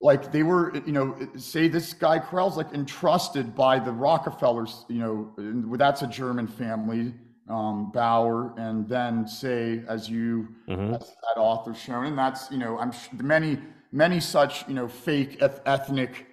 [0.01, 4.99] like they were you know say this guy Krehl's like entrusted by the Rockefellers you
[4.99, 7.13] know that's a German family
[7.51, 10.95] um, Bauer, and then say, as you, mm-hmm.
[10.95, 13.59] as that author shown, and that's you know, I'm many
[13.93, 16.27] many such you know fake eth- ethnic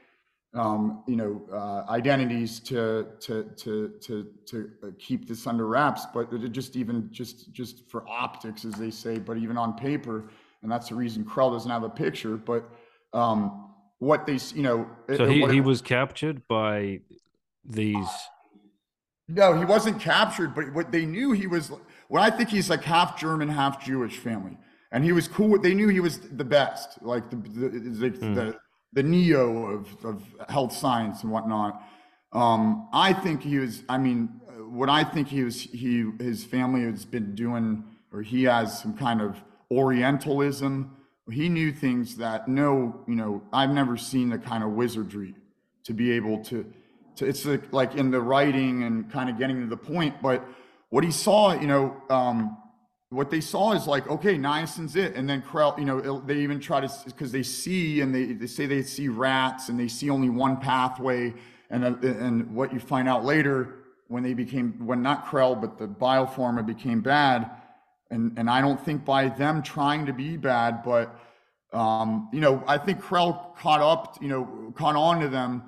[0.53, 6.05] um, you know uh, identities to to to to to uh, keep this under wraps,
[6.13, 10.29] but just even just just for optics, as they say, but even on paper,
[10.61, 12.69] and that's the reason Krehl doesn't have a picture, but.
[13.13, 13.63] Um,
[13.99, 16.99] what they you know so he, he was captured by
[17.65, 18.07] these
[19.27, 21.71] no, he wasn't captured, but what they knew he was.
[22.09, 24.57] Well, I think he's like half German, half Jewish family,
[24.91, 25.59] and he was cool.
[25.59, 28.35] They knew he was the best, like the the the, mm.
[28.35, 28.57] the,
[28.93, 31.83] the neo of of health science and whatnot.
[32.31, 33.83] Um, I think he was.
[33.89, 34.27] I mean,
[34.69, 35.61] what I think he was.
[35.61, 37.83] He his family has been doing,
[38.13, 40.95] or he has some kind of Orientalism.
[41.31, 45.35] He knew things that no, you know, I've never seen the kind of wizardry
[45.83, 46.65] to be able to
[47.17, 50.21] to it's like in the writing and kind of getting to the point.
[50.21, 50.45] But
[50.89, 52.57] what he saw, you know, um,
[53.09, 55.15] what they saw is like, okay, niacin's it.
[55.15, 58.47] And then Krehl, you know, they even try to, because they see and they, they
[58.47, 61.33] say they see rats and they see only one pathway.
[61.69, 63.75] And, and what you find out later
[64.07, 67.49] when they became, when not Krehl, but the Biopharma became bad.
[68.09, 71.19] And, and I don't think by them trying to be bad, but,
[71.73, 75.63] um, you know, I think Krehl caught up, you know, caught on to them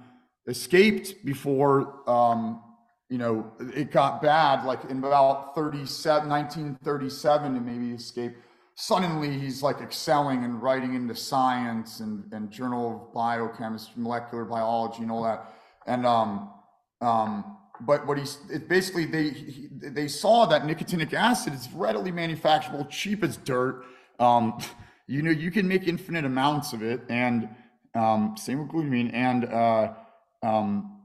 [0.47, 2.61] escaped before um,
[3.09, 8.35] you know it got bad like in about 37 1937 and maybe escaped
[8.79, 15.01] suddenly he's like excelling and writing into science and, and journal of biochemistry molecular biology
[15.01, 15.53] and all that.
[15.85, 16.49] And um,
[17.01, 22.11] um, but what he's it basically they he, they saw that nicotinic acid is readily
[22.11, 23.83] manufacturable cheap as dirt
[24.19, 24.59] um,
[25.07, 27.49] you know you can make infinite amounts of it and
[27.95, 29.93] um, same with glutamine and uh,
[30.43, 30.99] um,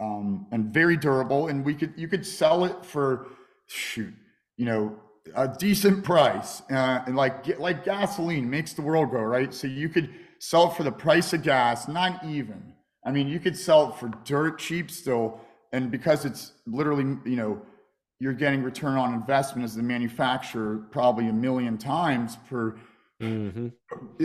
[0.00, 1.48] um, and very durable.
[1.48, 3.28] And we could you could sell it for
[3.66, 4.14] shoot,
[4.56, 4.96] you know,
[5.34, 6.62] a decent price.
[6.70, 9.52] Uh, and like like gasoline makes the world go right.
[9.52, 12.72] So you could sell it for the price of gas, not even.
[13.06, 15.40] I mean, you could sell it for dirt cheap still,
[15.74, 17.60] and because it's literally you know
[18.20, 22.76] you're getting return on investment as the manufacturer probably a million times per
[23.22, 23.68] Mm-hmm.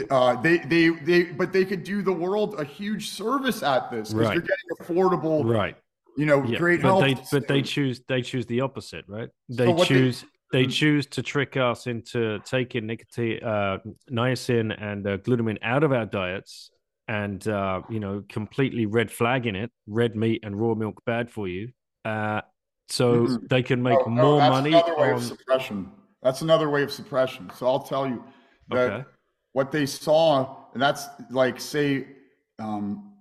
[0.09, 4.09] Uh, they, they, they, but they could do the world a huge service at this
[4.09, 4.33] because right.
[4.33, 5.77] they're getting affordable, right?
[6.17, 7.29] You know, yeah, great but health.
[7.31, 9.29] They, but they choose, they choose the opposite, right?
[9.47, 10.71] They so choose, they, they, mm-hmm.
[10.71, 13.77] choose to trick us into taking nicotine, uh,
[14.11, 16.71] niacin, and uh, glutamine out of our diets,
[17.09, 21.47] and uh, you know, completely red flagging it, red meat and raw milk bad for
[21.47, 21.69] you.
[22.05, 22.41] Uh,
[22.87, 23.47] so mm-hmm.
[23.49, 24.69] they can make oh, more no, money.
[24.69, 25.15] Another way on...
[25.15, 25.91] of suppression.
[26.21, 27.49] That's another way of suppression.
[27.55, 28.23] So I'll tell you
[28.69, 29.05] that okay.
[29.53, 32.05] what they saw, and that's like say
[32.59, 33.13] um,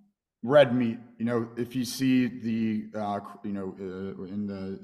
[0.42, 0.98] red meat.
[1.16, 4.78] You know, if you see the uh, you know uh, in the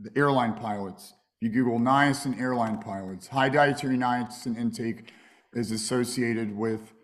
[0.00, 5.12] the airline pilots, you Google niacin airline pilots, high dietary niacin intake
[5.52, 6.94] is associated with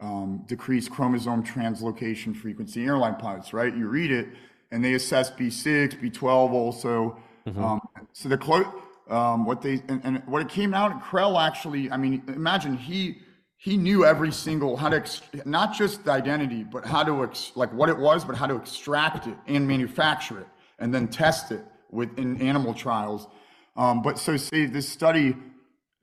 [0.00, 3.74] um, decreased chromosome translocation frequency airline pilots, right?
[3.74, 4.28] You read it,
[4.70, 7.18] and they assess B6, B12 also.
[7.46, 7.64] Mm-hmm.
[7.64, 7.80] Um,
[8.12, 8.66] so the close
[9.08, 13.18] um, what they and, and, what it came out Krehl actually I mean imagine he
[13.56, 17.52] he knew every single how to ex, not just the identity but how to ex,
[17.54, 20.46] like what it was but how to extract it and manufacture it
[20.78, 23.28] and then test it within animal trials
[23.76, 25.36] um, but so say this study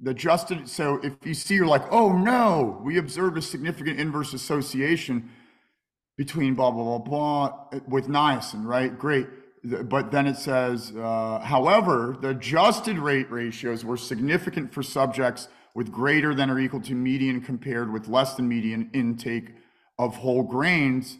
[0.04, 0.68] the adjusted.
[0.70, 5.30] So if you see, you're like, oh no, we observed a significant inverse association
[6.18, 8.98] between blah blah blah blah with niacin, right?
[8.98, 9.28] Great.
[9.64, 15.90] But then it says, uh, however, the adjusted rate ratios were significant for subjects with
[15.90, 19.52] greater than or equal to median compared with less than median intake
[19.98, 21.18] of whole grains,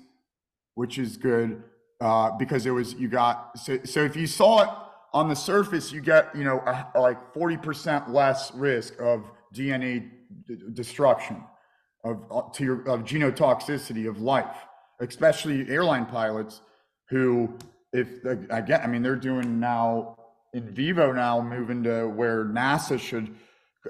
[0.76, 1.64] which is good
[2.02, 4.70] uh, because it was you got so, so if you saw it
[5.14, 10.10] on the surface, you get you know a, like forty percent less risk of DNA
[10.48, 11.44] d- destruction
[12.04, 14.66] of uh, to your of genotoxicity of life,
[15.00, 16.62] especially airline pilots
[17.10, 17.58] who
[17.92, 20.18] if again, I mean they're doing now
[20.54, 23.36] in vivo now moving to where NASA should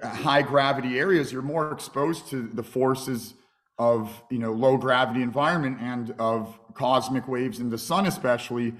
[0.02, 3.36] high gravity areas, you're more exposed to the forces
[3.78, 8.74] of you know low gravity environment and of cosmic waves in the sun, especially.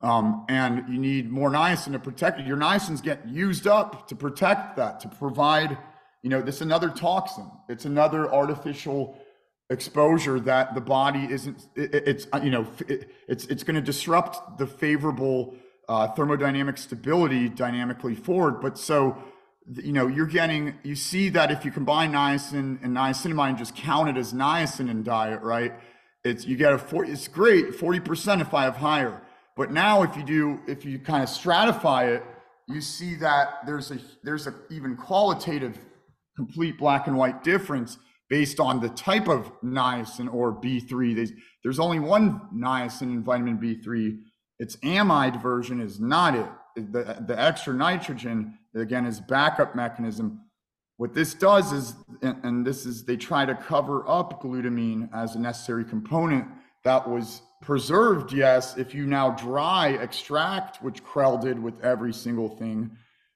[0.00, 2.46] Um, and you need more niacin to protect it.
[2.46, 5.76] Your niacins get used up to protect that, to provide,
[6.22, 7.50] you know, this another toxin.
[7.68, 9.18] It's another artificial
[9.70, 11.66] exposure that the body isn't.
[11.74, 15.56] It, it's you know, it, it's it's going to disrupt the favorable
[15.88, 18.60] uh, thermodynamic stability dynamically forward.
[18.60, 19.18] But so
[19.76, 23.76] you know, you're getting, you see that if you combine niacin and niacinamide and just
[23.76, 25.74] count it as niacin in diet, right?
[26.24, 29.22] It's, you get a 40, it's great, 40% if I have higher.
[29.58, 32.22] But now if you do, if you kind of stratify it,
[32.68, 35.76] you see that there's a, there's a even qualitative
[36.36, 37.98] complete black and white difference
[38.30, 41.16] based on the type of niacin or B3.
[41.16, 41.32] There's,
[41.64, 44.20] there's only one niacin in vitamin B3.
[44.60, 46.92] Its amide version is not it.
[46.92, 50.40] The, the extra nitrogen again is backup mechanism.
[50.98, 55.40] What this does is, and this is, they try to cover up glutamine as a
[55.40, 56.46] necessary component
[56.84, 62.48] that was preserved, yes, if you now dry extract, which Krehl did with every single
[62.48, 62.90] thing,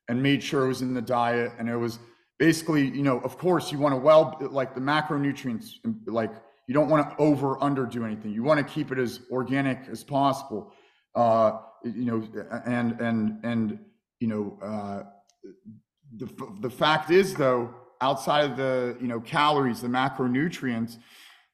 [0.09, 1.53] and made sure it was in the diet.
[1.59, 1.99] And it was
[2.39, 5.75] basically, you know, of course, you want to well, like the macronutrients,
[6.07, 6.33] like
[6.67, 8.33] you don't want to over underdo anything.
[8.33, 10.73] You want to keep it as organic as possible.
[11.15, 12.29] Uh, you know,
[12.65, 13.79] and, and, and,
[14.21, 15.03] you know, uh,
[16.17, 16.29] the,
[16.61, 20.99] the fact is though outside of the you know calories the macronutrients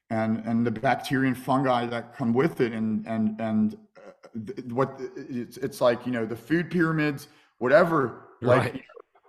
[0.09, 4.99] and and the bacteria and fungi that come with it and and and uh, what
[5.15, 7.27] it's, it's like you know the food pyramids
[7.59, 8.83] whatever like right.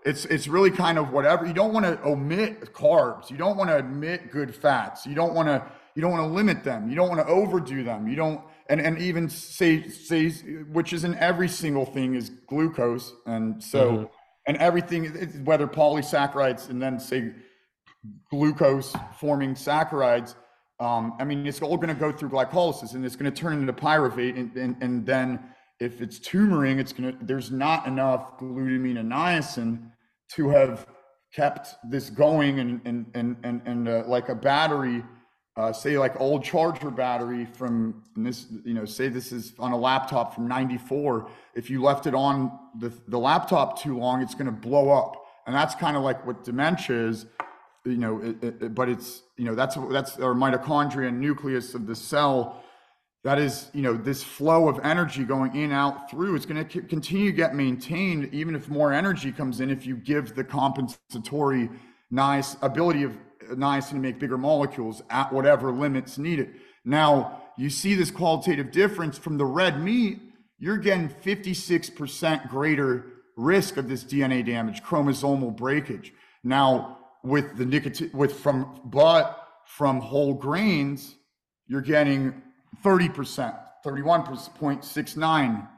[0.05, 1.47] it's it's really kind of whatever.
[1.47, 3.31] You don't want to omit carbs.
[3.31, 5.07] You don't want to omit good fats.
[5.07, 5.65] You don't want to
[5.95, 6.89] you don't want to limit them.
[6.89, 8.09] You don't want to overdo them.
[8.09, 13.13] You don't and and even say say which is in every single thing is glucose.
[13.27, 14.05] And so mm-hmm.
[14.47, 15.07] and everything,
[15.45, 17.33] whether polysaccharides and then say
[18.31, 20.37] glucose forming saccharides,
[20.81, 23.61] um, I mean, it's all going to go through glycolysis and it's going to turn
[23.61, 24.39] into pyruvate.
[24.39, 25.41] And, and, and then
[25.79, 29.91] if it's tumoring, it's going to, there's not enough glutamine and niacin
[30.33, 30.87] to have
[31.35, 35.05] kept this going and, and, and, and, and uh, like a battery
[35.57, 39.77] uh, say like old charger battery from this, you know, say this is on a
[39.77, 41.29] laptop from 94.
[41.55, 45.17] If you left it on the, the laptop too long, it's going to blow up.
[45.47, 47.27] And that's kind of like what dementia is,
[47.85, 51.87] you know, it, it, but it's, you know, that's, that's our mitochondria and nucleus of
[51.87, 52.63] the cell.
[53.25, 56.35] That is, you know, this flow of energy going in, out, through.
[56.37, 59.97] It's going to continue to get maintained, even if more energy comes in, if you
[59.97, 61.69] give the compensatory
[62.11, 63.17] nice ability of
[63.53, 66.55] niacin to make bigger molecules at whatever limits needed.
[66.85, 70.21] Now, you see this qualitative difference from the red meat,
[70.59, 76.13] you're getting 56% greater risk of this DNA damage, chromosomal breakage.
[76.45, 81.17] Now, with the nicotine, with from, but from whole grains,
[81.67, 82.43] you're getting
[82.85, 85.69] 30%, 31.69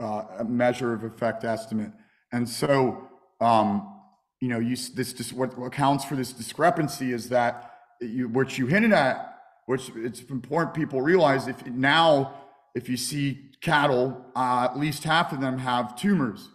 [0.00, 1.92] uh, measure of effect estimate.
[2.32, 3.08] And so,
[3.40, 3.94] um,
[4.40, 8.66] you know, you this just what accounts for this discrepancy is that you what you
[8.66, 12.34] hinted at, which it's important people realize if now
[12.74, 16.48] if you see cattle, uh, at least half of them have tumors,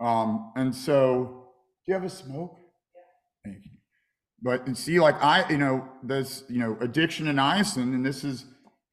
[0.00, 1.48] um, and so
[1.84, 2.61] do you have a smoke?
[4.42, 8.24] But and see, like I, you know, there's you know addiction to niacin, and this
[8.24, 8.46] is,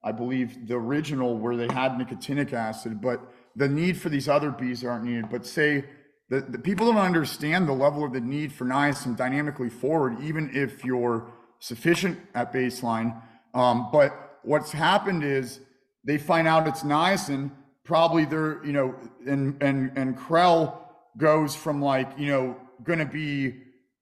[0.04, 3.22] I believe, the original where they had nicotinic acid, but
[3.56, 5.30] the need for these other bees aren't needed.
[5.30, 5.86] But say
[6.30, 10.52] the, the people don't understand the level of the need for niacin dynamically forward, even
[10.54, 13.20] if you're sufficient at baseline.
[13.54, 15.60] Um, but what's happened is
[16.04, 17.52] they find out it's niacin.
[17.84, 18.96] Probably they're, you know,
[19.26, 20.78] and and and Krehl
[21.18, 23.56] goes from like, you know, going to be,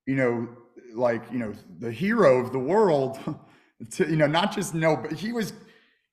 [0.06, 0.49] you know,
[0.98, 3.19] like, you know, the hero of the world
[3.91, 5.53] to, you know, not just no, but he was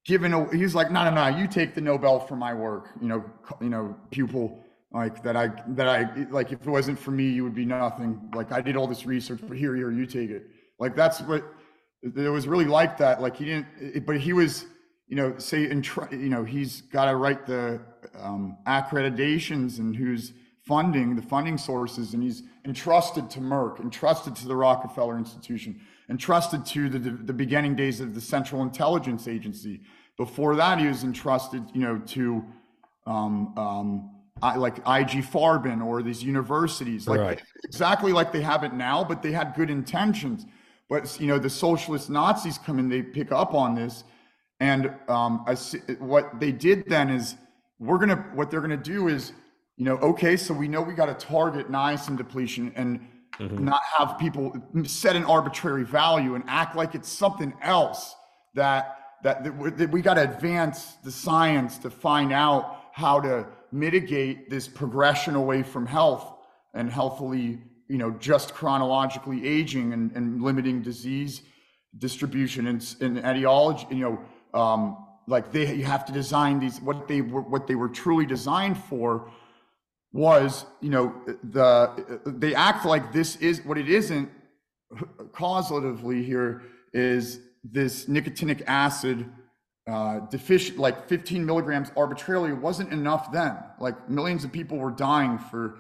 [0.05, 2.91] given a, he was like, no, no, no, you take the Nobel for my work,
[3.01, 3.25] you know,
[3.61, 7.43] you know, pupil like that I that I like if it wasn't for me, you
[7.43, 8.31] would be nothing.
[8.33, 10.47] Like I did all this research, but here, here, you take it.
[10.79, 11.43] Like that's what
[12.03, 13.21] it was really like that.
[13.21, 14.67] Like he didn't, it, but he was,
[15.09, 15.83] you know, say, in,
[16.13, 17.81] you know, he's got to write the
[18.21, 20.33] um, accreditations and who's
[20.65, 26.65] funding the funding sources, and he's entrusted to Merck, entrusted to the Rockefeller Institution, entrusted
[26.67, 29.83] to the, the beginning days of the Central Intelligence Agency.
[30.17, 32.45] Before that, he was entrusted, you know, to
[33.07, 34.11] um, um,
[34.43, 37.43] I, like IG Farben or these universities, like right.
[37.65, 40.47] exactly like they have it now, but they had good intentions.
[40.89, 44.05] But you know, the socialist Nazis come in, they pick up on this,
[44.61, 47.37] and um, I see, what they did then is
[47.79, 49.33] we're gonna what they're gonna do is
[49.77, 53.01] you know okay, so we know we got to target niacin depletion and
[53.39, 53.65] mm-hmm.
[53.65, 58.15] not have people set an arbitrary value and act like it's something else
[58.55, 59.43] that that,
[59.79, 65.35] that we got to advance the science to find out how to mitigate this progression
[65.35, 66.35] away from health
[66.75, 71.43] and healthily you know, just chronologically aging and, and limiting disease
[71.99, 74.97] distribution and, and etiology, you know, um,
[75.27, 78.77] like they you have to design these what they were what they were truly designed
[78.77, 79.31] for
[80.15, 81.15] was you know
[81.51, 84.31] the they act like this is what it isn't
[85.33, 86.63] causatively here
[86.95, 89.31] is this nicotinic acid
[89.87, 95.37] uh, deficient like 15 milligrams arbitrarily wasn't enough then like millions of people were dying
[95.37, 95.79] for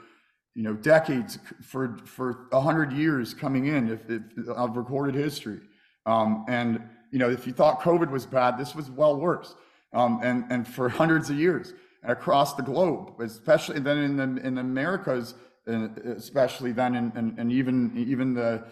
[0.54, 5.60] you know, decades for for a hundred years coming in if, if, of recorded history.
[6.06, 6.80] Um, and
[7.10, 9.54] you know, if you thought COVID was bad, this was well worse.
[9.92, 11.74] Um, and and for hundreds of years
[12.04, 15.34] across the globe, especially then in the in the Americas,
[15.66, 18.64] especially then, and and, even even the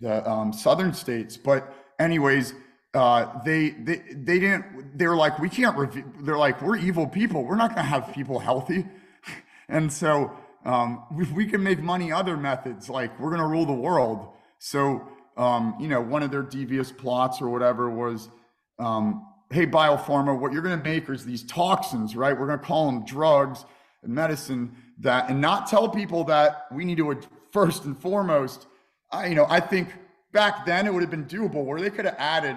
[0.00, 1.36] the um, southern states.
[1.36, 2.54] But anyways,
[2.94, 4.98] uh, they they they didn't.
[4.98, 6.24] They're like we can't.
[6.24, 7.44] They're like we're evil people.
[7.44, 8.86] We're not going to have people healthy,
[9.68, 13.66] and so um, if we can make money other methods, like we're going to rule
[13.66, 14.28] the world.
[14.58, 15.06] So,
[15.36, 18.30] um, you know, one of their devious plots or whatever was,
[18.78, 22.38] um, hey, biopharma, what you're going to make is these toxins, right?
[22.38, 23.64] We're going to call them drugs
[24.02, 27.20] and medicine that, and not tell people that we need to
[27.52, 28.66] first and foremost.
[29.12, 29.90] I, you know, I think
[30.32, 32.56] back then it would have been doable where they could have added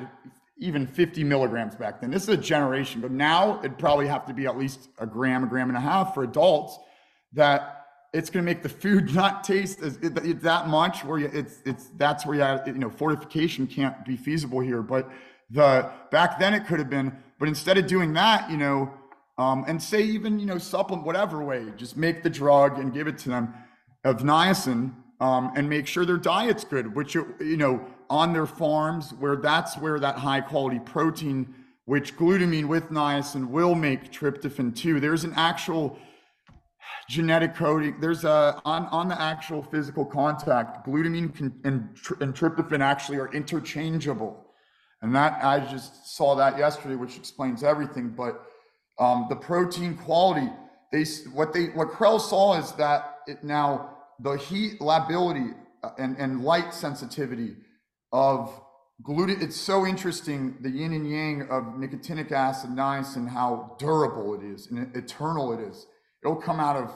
[0.57, 2.09] even 50 milligrams back then.
[2.09, 5.43] This is a generation, but now it'd probably have to be at least a gram,
[5.43, 6.79] a gram and a half for adults
[7.33, 11.29] that it's going to make the food not taste as it, that much where you,
[11.31, 15.11] it's it's that's where you, have, you know fortification can't be feasible here but
[15.49, 18.91] the back then it could have been but instead of doing that you know
[19.37, 23.07] um, and say even you know supplement whatever way just make the drug and give
[23.07, 23.53] it to them
[24.03, 29.13] of niacin um, and make sure their diet's good which you know on their farms
[29.19, 31.53] where that's where that high quality protein
[31.85, 35.97] which glutamine with niacin will make tryptophan too there's an actual
[37.09, 37.95] genetic coding.
[37.99, 41.89] There's a on on the actual physical contact, glutamine can, and,
[42.21, 44.45] and tryptophan actually are interchangeable,
[45.01, 48.09] and that I just saw that yesterday, which explains everything.
[48.09, 48.41] But
[48.99, 50.49] um, the protein quality,
[50.91, 51.03] they
[51.33, 55.51] what they what Krehl saw is that it now the heat lability
[55.83, 57.55] uh, and and light sensitivity
[58.11, 58.59] of
[59.03, 59.41] gluten.
[59.41, 64.67] It's so interesting the yin and yang of nicotinic acid, niacin, how durable it is
[64.71, 65.85] and eternal it is
[66.23, 66.91] it'll come out of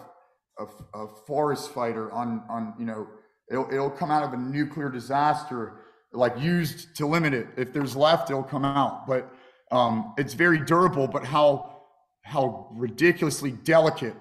[0.60, 3.08] a, a forest fighter on on you know
[3.50, 5.80] it'll, it'll come out of a nuclear disaster
[6.14, 7.48] like used to limit it.
[7.58, 9.08] If there's left it'll come out.
[9.08, 9.34] But
[9.72, 11.84] um, it's very durable but how
[12.24, 14.16] how ridiculously delicate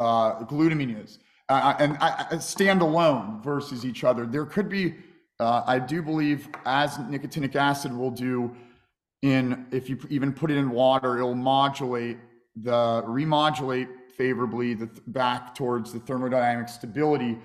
[0.00, 1.18] uh, glutamine is.
[1.48, 4.26] Uh, uh and I, I stand alone versus each other.
[4.26, 4.96] There could be
[5.40, 8.54] uh, i do believe as nicotinic acid will do
[9.22, 12.18] in if you even put it in water it'll modulate
[12.56, 17.38] the remodulate favorably the, back towards the thermodynamic stability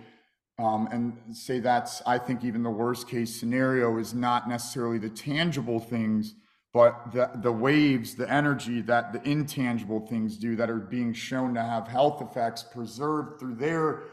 [0.59, 5.09] um, and say that's i think even the worst case scenario is not necessarily the
[5.09, 6.35] tangible things
[6.73, 11.53] but the, the waves the energy that the intangible things do that are being shown
[11.53, 14.03] to have health effects preserved through their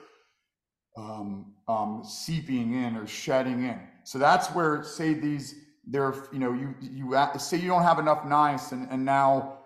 [0.97, 3.81] um, um, seeping in or shedding in.
[4.05, 5.55] So that's where say these
[5.87, 9.60] there you know you you say you don't have enough niacin and now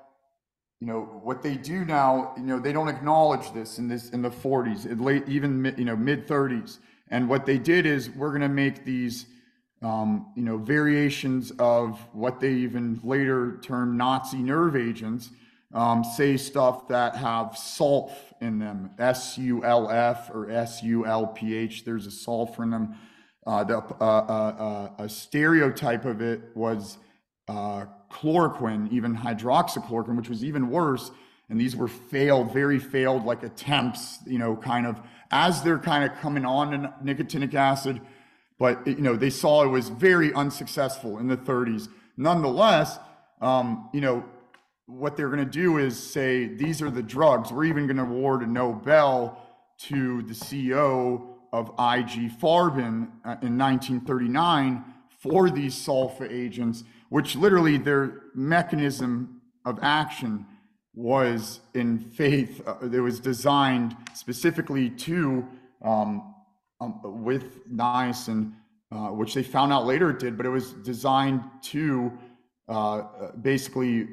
[0.84, 4.20] you know what they do now you know they don't acknowledge this in this in
[4.20, 6.78] the 40s late even you know mid 30s
[7.08, 9.24] and what they did is we're going to make these
[9.80, 15.30] um, you know variations of what they even later term nazi nerve agents
[15.72, 18.12] um, say stuff that have sulf
[18.42, 22.94] in them s-u-l-f or s-u-l-p-h there's a sulfur in them.
[23.46, 26.98] Uh, the, uh, uh, uh a stereotype of it was
[27.48, 27.84] uh,
[28.14, 31.10] chloroquine, even hydroxychloroquine, which was even worse.
[31.50, 34.98] and these were failed, very failed, like attempts, you know, kind of
[35.30, 38.00] as they're kind of coming on to nicotinic acid,
[38.58, 41.88] but you know they saw it was very unsuccessful in the 30s.
[42.16, 42.98] Nonetheless,
[43.40, 44.24] um, you know
[44.86, 47.52] what they're going to do is say these are the drugs.
[47.52, 49.40] We're even going to award a Nobel
[49.78, 54.84] to the CEO of IG Farben uh, in 1939
[55.18, 56.84] for these sulfa agents,
[57.14, 60.44] which literally their mechanism of action
[60.94, 62.60] was in faith.
[62.66, 65.46] Uh, it was designed specifically to
[65.82, 66.34] um,
[66.80, 68.52] um, with niacin,
[68.90, 72.12] uh, which they found out later it did, but it was designed to
[72.68, 73.02] uh,
[73.40, 74.08] basically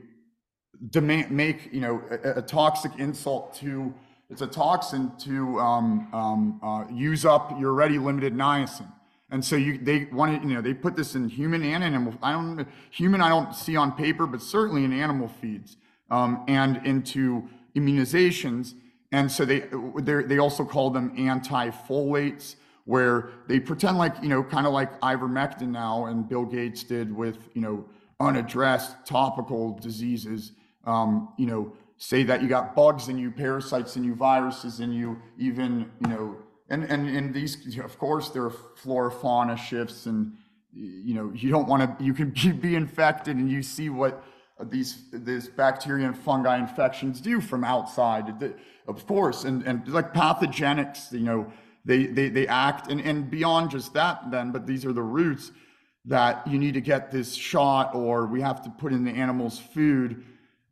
[0.91, 3.91] demand, make you know a, a, toxic insult to
[4.30, 8.91] it's a toxin to um, um, uh, use up your already limited niacin.
[9.32, 12.14] And so you, they wanted, you know, they put this in human and animal.
[12.22, 13.22] I don't human.
[13.22, 15.78] I don't see on paper, but certainly in animal feeds
[16.10, 18.74] um, and into immunizations.
[19.14, 19.64] And so they
[20.24, 22.56] they also call them anti-folates,
[22.86, 27.14] where they pretend like you know, kind of like ivermectin now, and Bill Gates did
[27.16, 27.86] with you know
[28.20, 30.52] unaddressed topical diseases.
[30.86, 34.91] Um, you know, say that you got bugs in you, parasites in you, viruses in
[34.91, 36.38] you, even you know,
[36.72, 40.34] and and and these, of course, there are flora fauna shifts, and
[40.73, 44.23] you know, you don't want to, you can be infected, and you see what
[44.64, 48.43] these these bacteria and fungi infections do from outside.
[48.88, 51.52] Of course and and like pathogenics you know
[51.85, 55.52] they they, they act and and beyond just that then but these are the roots
[56.06, 59.60] that you need to get this shot or we have to put in the animal's
[59.60, 60.26] food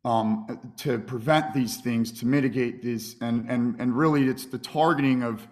[0.05, 3.15] um, to prevent these things to mitigate this.
[3.21, 5.47] And and and really it's the targeting of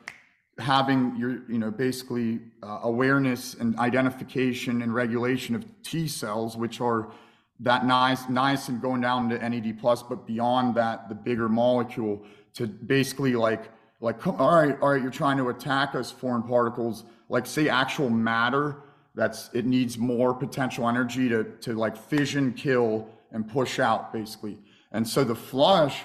[0.60, 6.82] having your you know basically uh, awareness and identification and regulation of t cells which
[6.82, 7.12] are
[7.60, 12.24] that nice niacin going down to NAD plus, but beyond that, the bigger molecule
[12.54, 17.04] to basically like like all right, all right, you're trying to attack us foreign particles,
[17.30, 18.78] like say actual matter.
[19.16, 24.60] That's it needs more potential energy to to like fission, kill, and push out basically.
[24.92, 26.04] And so the flush,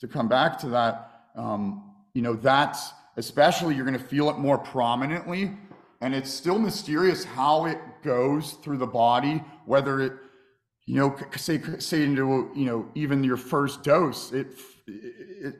[0.00, 4.38] to come back to that, um, you know, that's especially you're going to feel it
[4.38, 5.52] more prominently,
[6.00, 10.12] and it's still mysterious how it goes through the body, whether it
[10.86, 14.48] you know, say, say into, you know, even your first dose, it,
[14.86, 15.54] it,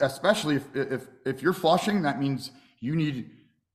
[0.00, 3.30] especially if, if, if you're flushing, that means you need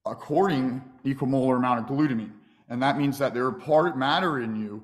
[0.06, 2.32] according equimolar amount of glutamine.
[2.70, 4.84] And that means that there are part matter in you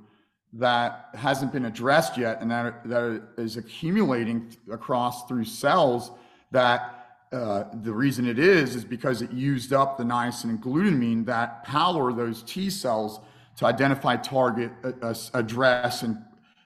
[0.54, 6.12] that hasn't been addressed yet and that, that is accumulating across through cells
[6.52, 7.03] that
[7.34, 11.64] uh, the reason it is is because it used up the niacin and glutamine that
[11.64, 13.20] power those T cells
[13.58, 16.18] to identify target, uh, address, and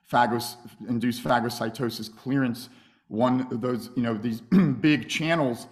[0.06, 0.58] phagos,
[0.88, 2.70] induce phagocytosis clearance.
[3.08, 4.42] One of those, you know, these
[4.82, 5.68] big channels,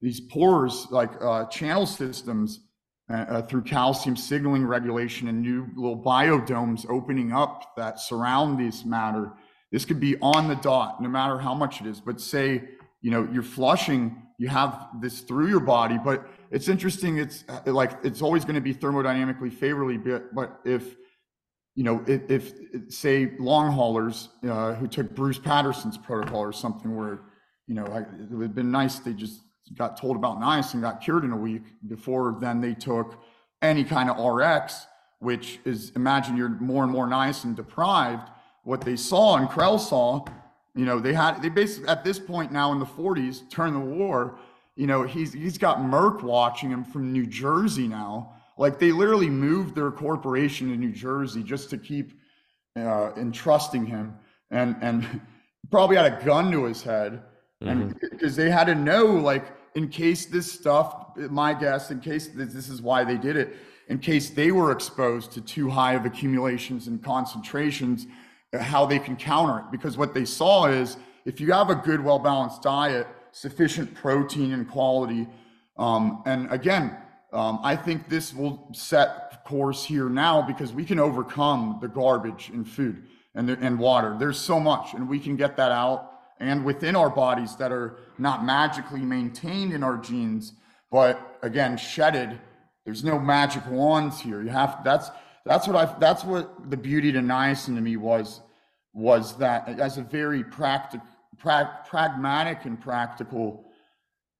[0.00, 2.60] these pores, like uh, channel systems
[3.10, 8.84] uh, uh, through calcium signaling regulation and new little biodomes opening up that surround this
[8.84, 9.32] matter.
[9.70, 12.00] This could be on the dot, no matter how much it is.
[12.00, 12.62] But say,
[13.00, 17.18] you know, you're flushing, you have this through your body, but it's interesting.
[17.18, 20.96] It's uh, like it's always going to be thermodynamically favorably, but, if
[21.76, 26.96] you know, if, if say long haulers uh, who took Bruce Patterson's protocol or something,
[26.96, 27.20] where
[27.68, 29.42] you know it would have been nice they just
[29.78, 31.62] got told about nice and got cured in a week.
[31.86, 33.22] Before then, they took
[33.62, 34.88] any kind of RX,
[35.20, 38.28] which is imagine you're more and more nice and deprived.
[38.64, 40.24] What they saw and Krehl saw,
[40.74, 43.80] you know, they had they basically at this point now in the 40s, turn the
[43.80, 44.38] war
[44.76, 48.34] you know, he's he's got Merck watching him from New Jersey now.
[48.56, 52.18] Like they literally moved their corporation to New Jersey just to keep
[52.76, 54.14] uh, entrusting him,
[54.50, 55.20] and and
[55.70, 57.22] probably had a gun to his head,
[57.62, 57.68] mm-hmm.
[57.68, 59.44] and because they had to know, like,
[59.74, 63.56] in case this stuff, my guess, in case this, this is why they did it,
[63.88, 68.06] in case they were exposed to too high of accumulations and concentrations,
[68.60, 69.64] how they can counter it.
[69.70, 74.52] Because what they saw is if you have a good, well balanced diet sufficient protein
[74.52, 75.26] and quality.
[75.78, 76.96] Um, and again,
[77.32, 82.50] um, I think this will set course here now because we can overcome the garbage
[82.52, 84.16] in food and, the, and water.
[84.18, 87.98] There's so much, and we can get that out and within our bodies that are
[88.18, 90.52] not magically maintained in our genes,
[90.90, 92.40] but again, shedded.
[92.84, 94.42] There's no magic wands here.
[94.42, 95.10] You have that's
[95.44, 98.40] that's what I that's what the beauty to niacin to me was
[98.92, 101.06] was that as a very practical
[101.38, 103.64] pra- pragmatic and practical.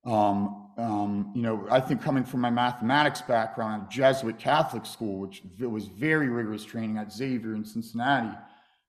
[0.05, 5.43] Um, um, you know, I think coming from my mathematics background, Jesuit Catholic school, which
[5.61, 8.37] was very rigorous training at Xavier in Cincinnati,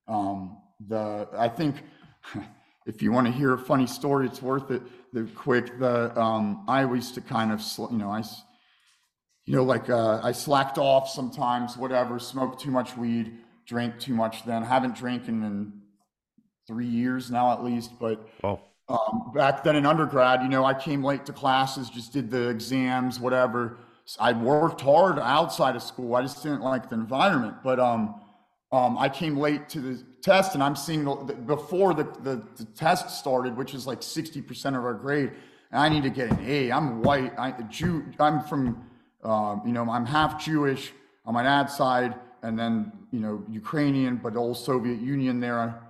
[0.08, 0.58] um,
[0.88, 1.76] the I think
[2.86, 4.82] if you want to hear a funny story, it's worth it.
[5.12, 8.24] The quick, the um, I used to kind of, you know, I,
[9.46, 14.14] you know, like uh, I slacked off sometimes, whatever, smoked too much weed, drank too
[14.14, 14.44] much.
[14.44, 15.72] Then haven't drinking in
[16.66, 18.60] three years now at least, but oh.
[18.88, 22.48] um, back then in undergrad, you know, I came late to classes, just did the
[22.48, 23.78] exams, whatever.
[24.18, 26.14] I worked hard outside of school.
[26.14, 28.20] I just didn't like the environment, but um,
[28.72, 32.42] um, I came late to the test and I'm seeing the, the, before the, the,
[32.56, 35.32] the, test started, which is like 60% of our grade,
[35.70, 36.72] and I need to get an A.
[36.72, 37.32] I'm white.
[37.38, 38.84] I, Jew, I'm from,
[39.24, 40.92] uh, you know, I'm half Jewish
[41.24, 45.80] on my dad's side, and then, you know, Ukrainian, but old Soviet Union there.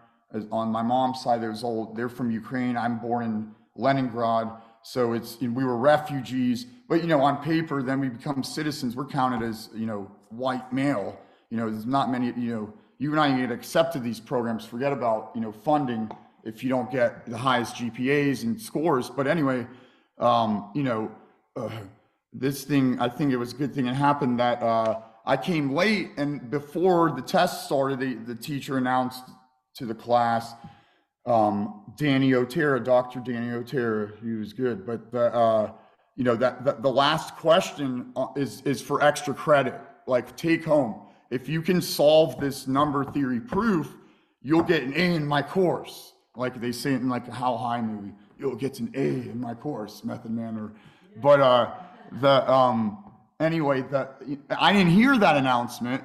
[0.50, 2.76] On my mom's side, there's old, they're from Ukraine.
[2.76, 4.48] I'm born in Leningrad.
[4.82, 8.94] So it's, we were refugees, but, you know, on paper, then we become citizens.
[8.94, 11.18] We're counted as, you know, white male
[11.54, 14.92] you know, there's not many, you know, you and I get accepted these programs, forget
[14.92, 16.10] about, you know, funding
[16.42, 19.08] if you don't get the highest GPAs and scores.
[19.08, 19.64] But anyway,
[20.18, 21.12] um, you know,
[21.54, 21.70] uh,
[22.34, 25.72] this thing, I think it was a good thing it happened that uh, I came
[25.72, 29.22] late and before the test started, the, the teacher announced
[29.76, 30.54] to the class,
[31.26, 33.20] um, Danny Otero, Dr.
[33.20, 35.72] Danny Otero, he was good, but the, uh,
[36.16, 40.64] you know, that, that the last question uh, is, is for extra credit, like take
[40.64, 41.00] home
[41.34, 43.96] if you can solve this number theory proof,
[44.40, 46.12] you'll get an A in my course.
[46.36, 49.52] Like they say in like a How High movie, you'll get an A in my
[49.52, 50.56] course, Method Man.
[50.56, 50.72] Or,
[51.20, 51.74] but uh,
[52.20, 53.04] the um,
[53.40, 54.08] anyway, the
[54.50, 56.02] I didn't hear that announcement,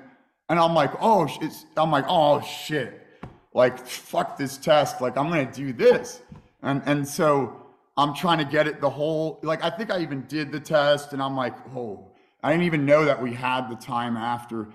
[0.50, 3.06] and I'm like, oh, it's I'm like, oh shit,
[3.54, 6.22] like fuck this test, like I'm gonna do this,
[6.64, 7.68] and and so
[7.98, 11.14] I'm trying to get it the whole like I think I even did the test,
[11.14, 12.12] and I'm like, oh,
[12.44, 14.70] I didn't even know that we had the time after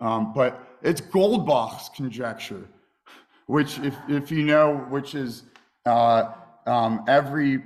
[0.00, 2.68] um, but it's Goldbach's conjecture,
[3.46, 5.44] which, if, if you know, which is
[5.86, 6.32] uh,
[6.66, 7.62] um, every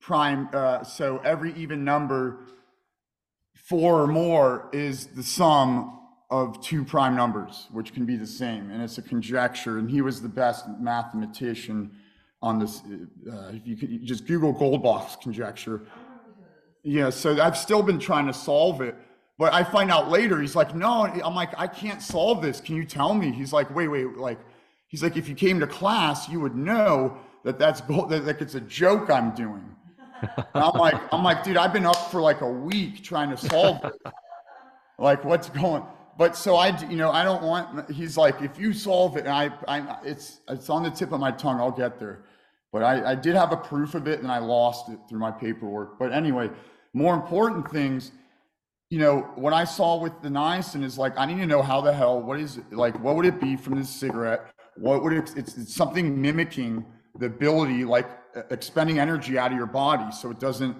[0.00, 2.40] prime, uh, so every even number,
[3.68, 6.00] four or more, is the sum
[6.30, 8.70] of two prime numbers, which can be the same.
[8.70, 9.78] And it's a conjecture.
[9.78, 11.90] And he was the best mathematician
[12.40, 12.82] on this.
[13.30, 15.82] Uh, you could just Google Goldbach's conjecture.
[16.82, 18.96] Yeah, so I've still been trying to solve it
[19.38, 22.60] but I find out later, he's like, no, I'm like, I can't solve this.
[22.60, 23.32] Can you tell me?
[23.32, 24.38] He's like, wait, wait, like,
[24.86, 28.54] he's like, if you came to class, you would know that that's that like it's
[28.54, 29.73] a joke I'm doing.
[30.36, 33.36] And I'm like, I'm like, dude, I've been up for like a week trying to
[33.36, 33.92] solve it.
[34.98, 35.84] like, what's going?
[36.16, 37.90] But so I, you know, I don't want.
[37.90, 41.20] He's like, if you solve it, and I, I, it's it's on the tip of
[41.20, 41.60] my tongue.
[41.60, 42.24] I'll get there.
[42.72, 45.30] But I, I did have a proof of it, and I lost it through my
[45.30, 45.98] paperwork.
[45.98, 46.50] But anyway,
[46.92, 48.12] more important things
[48.94, 51.80] you know, what I saw with the niacin is like, I need to know how
[51.80, 54.52] the hell, what is it, like, what would it be from this cigarette?
[54.76, 56.84] What would it, it's, it's something mimicking
[57.18, 58.06] the ability, like
[58.50, 60.76] expending energy out of your body so it doesn't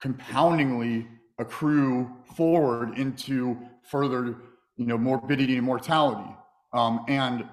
[0.00, 1.06] compoundingly
[1.38, 3.58] accrue forward into
[3.90, 4.36] further,
[4.76, 6.30] you know, morbidity and mortality
[6.72, 7.44] um, and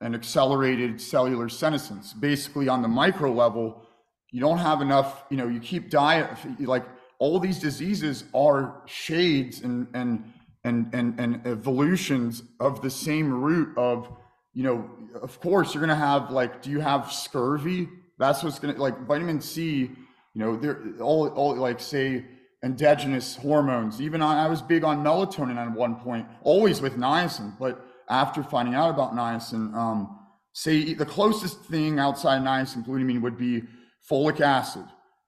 [0.00, 2.12] an accelerated cellular senescence.
[2.12, 3.82] Basically, on the micro level,
[4.30, 6.28] you don't have enough, you know, you keep diet,
[6.60, 6.84] like
[7.18, 10.32] all these diseases are shades and and
[10.64, 14.08] and and, and evolutions of the same root of
[14.52, 14.90] you know
[15.22, 17.88] of course you're going to have like do you have scurvy
[18.18, 19.90] that's what's going to like vitamin c you
[20.34, 22.24] know they're all, all like say
[22.64, 27.58] endogenous hormones even I, I was big on melatonin at one point always with niacin
[27.58, 30.18] but after finding out about niacin um,
[30.52, 33.62] say the closest thing outside niacin glutamine would be
[34.10, 34.84] folic acid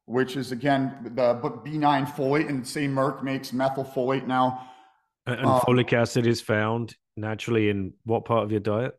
[0.08, 4.66] which is again the B9 folate, and say Merck makes methylfolate now.
[5.26, 8.98] And um, folic acid is found naturally in what part of your diet?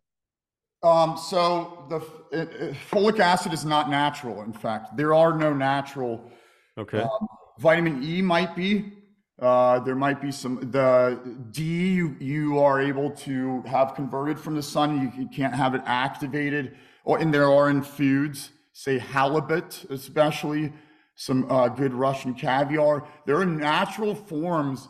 [0.84, 2.00] Um, so the
[2.32, 4.44] it, it, folic acid is not natural.
[4.44, 6.32] In fact, there are no natural.
[6.78, 7.02] Okay.
[7.02, 7.28] Um,
[7.58, 8.94] vitamin E might be.
[9.40, 11.18] Uh, there might be some the
[11.52, 15.02] D you, you are able to have converted from the sun.
[15.02, 16.76] You, you can't have it activated,
[17.06, 20.74] or and there are in foods, say halibut especially
[21.16, 23.08] some uh, good Russian caviar.
[23.26, 24.88] There are natural forms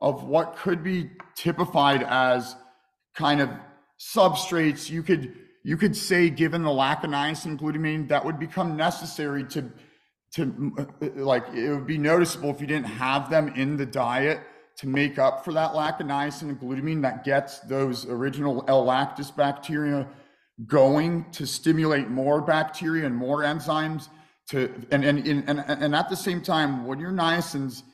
[0.00, 2.56] of what could be typified as
[3.14, 3.50] kind of
[4.00, 4.90] substrates.
[4.90, 5.34] You could
[5.64, 9.70] you could say, given the lack of niacin glutamine, that would become necessary to
[10.32, 14.40] to uh, like it would be noticeable if you didn't have them in the diet
[14.76, 18.86] to make up for that lack of niacin and glutamine that gets those original L
[18.86, 20.08] lactis bacteria
[20.66, 24.08] going to stimulate more bacteria and more enzymes
[24.48, 27.84] to and and and and at the same time when your niacin's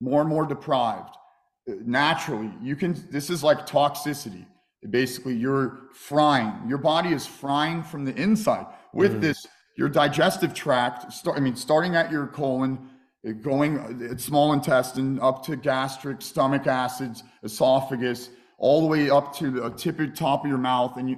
[0.00, 1.16] more and more deprived
[1.66, 4.46] naturally you can this is like toxicity
[4.90, 9.20] basically you're frying your body is frying from the inside with mm-hmm.
[9.20, 9.46] this
[9.78, 11.10] your digestive tract.
[11.12, 12.90] Start, I mean, starting at your colon,
[13.26, 19.34] uh, going uh, small intestine up to gastric, stomach acids, esophagus, all the way up
[19.36, 21.16] to the tip of top of your mouth, and you,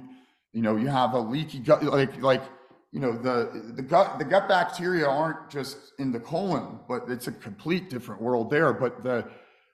[0.53, 2.43] you know, you have a leaky gut, like like
[2.91, 7.25] you know the the gut the gut bacteria aren't just in the colon, but it's
[7.25, 8.73] a complete different world there.
[8.73, 9.27] But the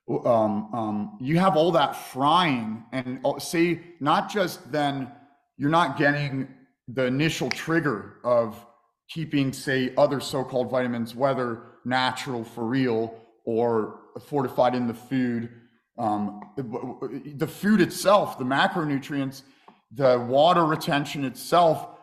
[0.09, 5.11] um, um, you have all that frying, and uh, say not just then
[5.57, 6.47] you're not getting
[6.87, 8.65] the initial trigger of
[9.09, 13.15] keeping say other so-called vitamins, whether natural for real
[13.45, 15.49] or fortified in the food.
[15.97, 19.41] Um, the food itself, the macronutrients,
[19.91, 21.97] the water retention itself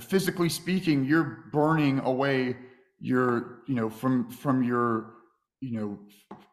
[0.00, 2.56] physically speaking, you're burning away
[3.00, 5.14] your, you know, from from your,
[5.60, 5.98] you know,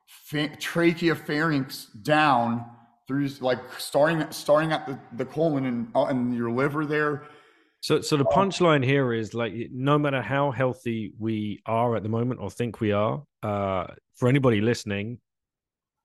[0.08, 2.66] fa- trachea pharynx down
[3.08, 7.28] through like starting starting at the, the colon and uh, and your liver there.
[7.80, 12.04] So, so the um, punchline here is like, no matter how healthy we are at
[12.04, 13.86] the moment or think we are, uh,
[14.16, 15.20] for anybody listening,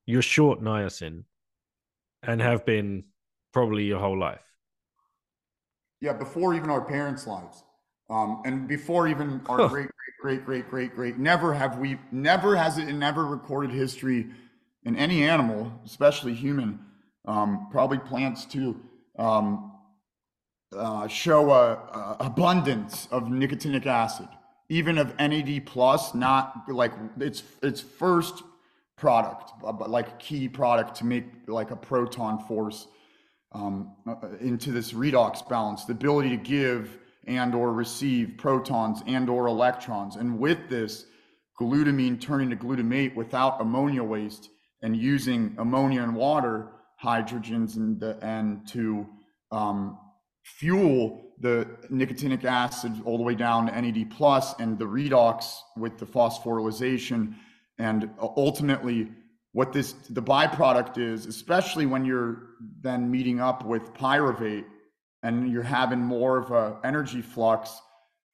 [0.05, 1.23] you're short niacin,
[2.21, 3.05] and have been
[3.53, 4.45] probably your whole life.
[5.99, 7.63] Yeah, before even our parents' lives,
[8.09, 9.89] um, and before even our great,
[10.19, 11.17] great, great, great, great, great.
[11.17, 14.27] Never have we, never has it in never recorded history
[14.83, 16.79] in any animal, especially human,
[17.25, 18.79] um, probably plants too,
[19.17, 19.71] um,
[20.75, 24.27] uh, show a, a, abundance of nicotinic acid,
[24.69, 28.43] even of NAD plus, not like its its first
[28.97, 32.87] product, but like key product to make like a proton force
[33.51, 36.97] um, uh, into this redox balance, the ability to give
[37.27, 40.15] and or receive protons and or electrons.
[40.15, 41.05] And with this,
[41.59, 44.49] glutamine turning to glutamate without ammonia waste
[44.81, 46.69] and using ammonia and water
[47.01, 49.07] hydrogens and, the, and to
[49.51, 49.97] um,
[50.43, 55.97] fuel the nicotinic acid all the way down to NAD plus and the redox with
[55.97, 57.35] the phosphorylation
[57.79, 59.09] and uh, ultimately
[59.51, 62.49] what this the byproduct is, especially when you're
[62.81, 64.65] then meeting up with pyruvate
[65.23, 67.81] and you're having more of a energy flux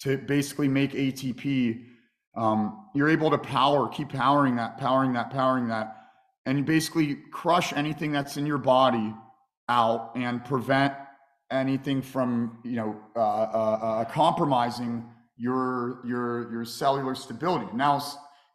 [0.01, 1.85] to basically make ATP,
[2.35, 5.95] um, you're able to power, keep powering that, powering that, powering that,
[6.45, 9.13] and basically crush anything that's in your body
[9.67, 10.93] out and prevent
[11.51, 15.05] anything from you know uh, uh, uh, compromising
[15.37, 17.67] your your your cellular stability.
[17.73, 18.01] Now,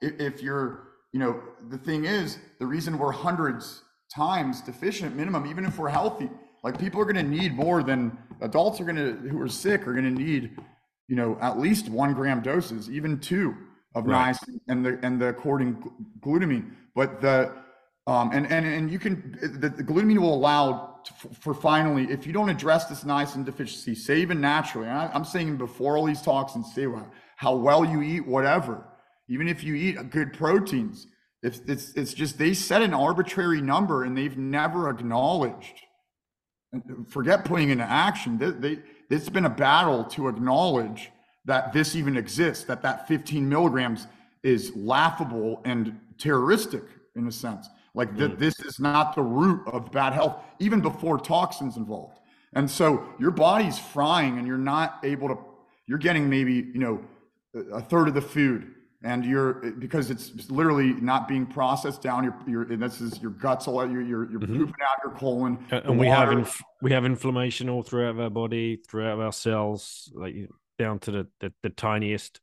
[0.01, 0.85] if, if you're
[1.15, 1.41] you know,
[1.71, 3.83] the thing is, the reason we're hundreds
[4.13, 6.29] times deficient minimum, even if we're healthy,
[6.65, 9.87] like people are going to need more than adults are going to, who are sick,
[9.87, 10.57] are going to need,
[11.09, 13.55] you know, at least one gram doses, even two
[13.95, 14.35] of right.
[14.35, 15.83] niacin and the and the according
[16.21, 16.73] glutamine.
[16.95, 17.53] But the
[18.07, 22.27] um, and and and you can the, the glutamine will allow to, for finally if
[22.27, 24.89] you don't address this niacin deficiency, say even naturally.
[24.89, 26.87] I, am saying before all these talks and say
[27.37, 28.85] how well you eat, whatever
[29.29, 31.07] even if you eat good proteins.
[31.43, 35.81] It's, it's, it's just they set an arbitrary number and they've never acknowledged.
[37.09, 38.39] Forget putting into action.
[38.39, 38.79] They, they,
[39.11, 41.11] it's been a battle to acknowledge
[41.45, 44.07] that this even exists, that that 15 milligrams
[44.43, 46.85] is laughable and terroristic
[47.17, 47.69] in a sense.
[47.95, 48.39] Like that, mm.
[48.39, 52.19] this is not the root of bad health, even before toxins involved.
[52.55, 55.39] And so your body's frying, and you're not able to.
[55.87, 57.01] You're getting maybe you know
[57.73, 58.75] a third of the food
[59.05, 62.25] and you're because it's literally not being processed down.
[62.25, 64.59] Your your this is your guts all you're you're, you're mm-hmm.
[64.59, 65.59] pooping out your colon.
[65.71, 70.35] And we have inf- we have inflammation all throughout our body, throughout our cells, like
[70.79, 72.41] down to the the, the tiniest.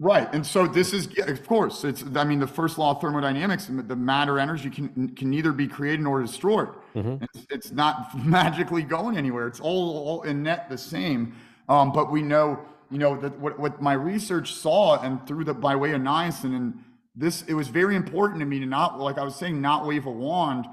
[0.00, 3.66] Right, and so this is of course it's I mean the first law of thermodynamics
[3.70, 6.70] the matter energy can can neither be created nor destroyed.
[6.96, 7.22] Mm-hmm.
[7.22, 9.46] It's, it's, not magically going anywhere.
[9.46, 11.34] It's all, all in net the same.
[11.68, 12.58] Um, but we know
[12.92, 16.54] you know, that what, what my research saw and through the by way of niacin
[16.54, 19.86] and this, it was very important to me to not, like I was saying, not
[19.86, 20.66] wave a wand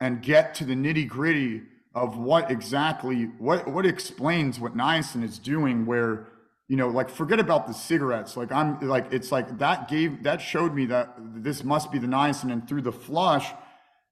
[0.00, 1.62] and get to the nitty gritty
[1.94, 6.28] of what exactly, what, what explains what niacin is doing where,
[6.68, 8.36] you know, like forget about the cigarettes.
[8.36, 12.06] Like I'm like, it's like that gave, that showed me that this must be the
[12.06, 13.52] niacin and through the flush,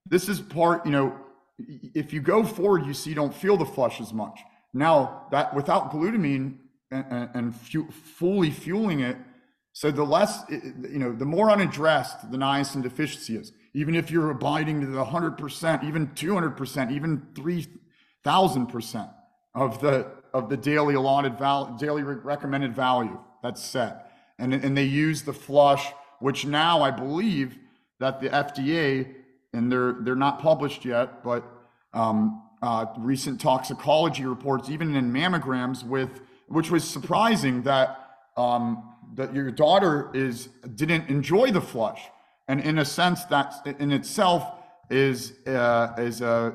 [0.05, 1.15] this is part, you know,
[1.93, 4.39] if you go forward, you see, you don't feel the flush as much.
[4.73, 6.57] Now that without glutamine,
[7.09, 9.17] and, and fu- fully fueling it.
[9.73, 14.31] So the less, you know, the more unaddressed the niacin deficiency is, even if you're
[14.31, 19.13] abiding to the 100%, even 200%, even 3,000%
[19.53, 24.11] of the, of the daily allotted value, daily recommended value that's set.
[24.39, 25.85] And, and they use the flush,
[26.19, 27.57] which now I believe
[27.99, 29.13] that the FDA,
[29.53, 31.43] and they're, they're not published yet, but
[31.93, 39.33] um, uh, recent toxicology reports, even in mammograms with which was surprising that um, that
[39.33, 42.01] your daughter is didn't enjoy the flush,
[42.47, 44.51] and in a sense that in itself
[44.89, 46.51] is uh, is uh,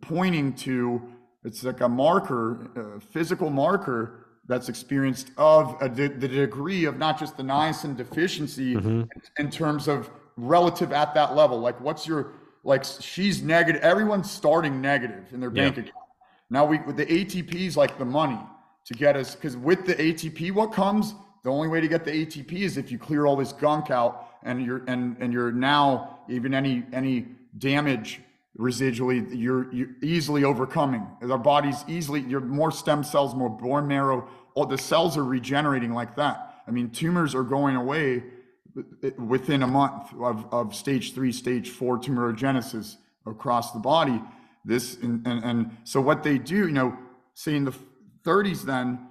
[0.00, 1.02] pointing to
[1.44, 6.98] it's like a marker, a physical marker that's experienced of a, the, the degree of
[6.98, 9.02] not just the niacin deficiency mm-hmm.
[9.38, 11.58] in terms of relative at that level.
[11.58, 12.32] Like, what's your
[12.64, 12.84] like?
[12.84, 13.82] She's negative.
[13.82, 15.94] Everyone's starting negative in their bank account.
[16.50, 18.38] Now we with the ATP is like the money
[18.84, 21.14] to get us because with the ATP, what comes?
[21.44, 24.28] The only way to get the ATP is if you clear all this gunk out
[24.42, 27.26] and you're and and you're now even any any
[27.58, 28.20] damage
[28.58, 34.28] residually you're, you're easily overcoming our body's easily you're more stem cells more bone marrow
[34.54, 38.22] all the cells are regenerating like that i mean tumors are going away
[38.76, 42.96] uh, within a month of, of stage three stage four tumorigenesis
[43.26, 44.20] across the body
[44.66, 46.96] this and, and, and so what they do you know
[47.34, 47.74] seeing the
[48.24, 49.06] 30s then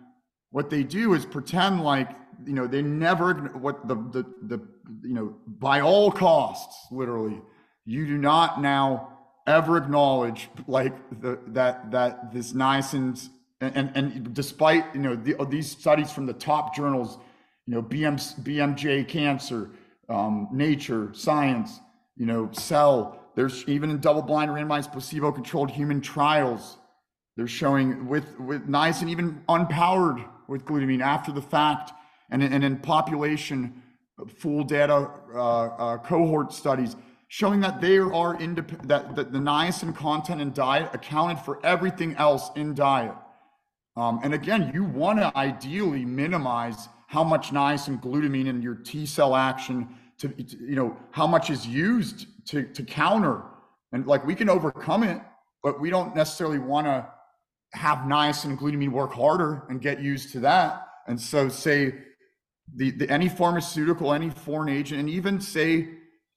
[0.51, 2.09] what they do is pretend like
[2.45, 4.67] you know they never what the the, the
[5.03, 7.41] you know by all costs literally
[7.85, 9.17] you do not now
[9.47, 13.29] ever acknowledge like the, that that this niacin
[13.59, 17.17] and, and, and despite you know the, these studies from the top journals
[17.65, 19.71] you know BM, bmj cancer
[20.09, 21.79] um, nature science
[22.17, 26.77] you know cell there's even in double-blind randomized placebo-controlled human trials
[27.41, 31.91] they're showing with with niacin even unpowered with glutamine after the fact
[32.29, 33.81] and, and in population
[34.37, 36.95] full data uh, uh, cohort studies
[37.29, 42.15] showing that they are independent, that, that the niacin content in diet accounted for everything
[42.17, 43.15] else in diet.
[43.97, 49.07] Um, and again, you want to ideally minimize how much niacin glutamine in your T
[49.07, 49.87] cell action
[50.19, 53.41] to, to, you know, how much is used to, to counter.
[53.93, 55.19] And like we can overcome it,
[55.63, 57.07] but we don't necessarily want to
[57.73, 60.87] have niacin and glutamine work harder and get used to that.
[61.07, 61.93] And so say
[62.75, 65.89] the, the any pharmaceutical, any foreign agent, and even say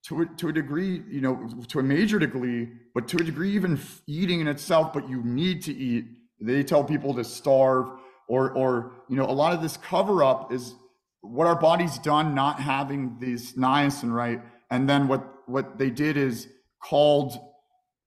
[0.07, 3.53] to a, to a degree, you know, to a major degree, but to a degree,
[3.53, 6.05] even eating in itself, but you need to eat.
[6.41, 7.87] They tell people to starve,
[8.29, 10.75] or, or, you know, a lot of this cover up is
[11.23, 14.43] what our body's done not having these niacin, right?
[14.71, 16.49] And then what, what they did is
[16.83, 17.39] called,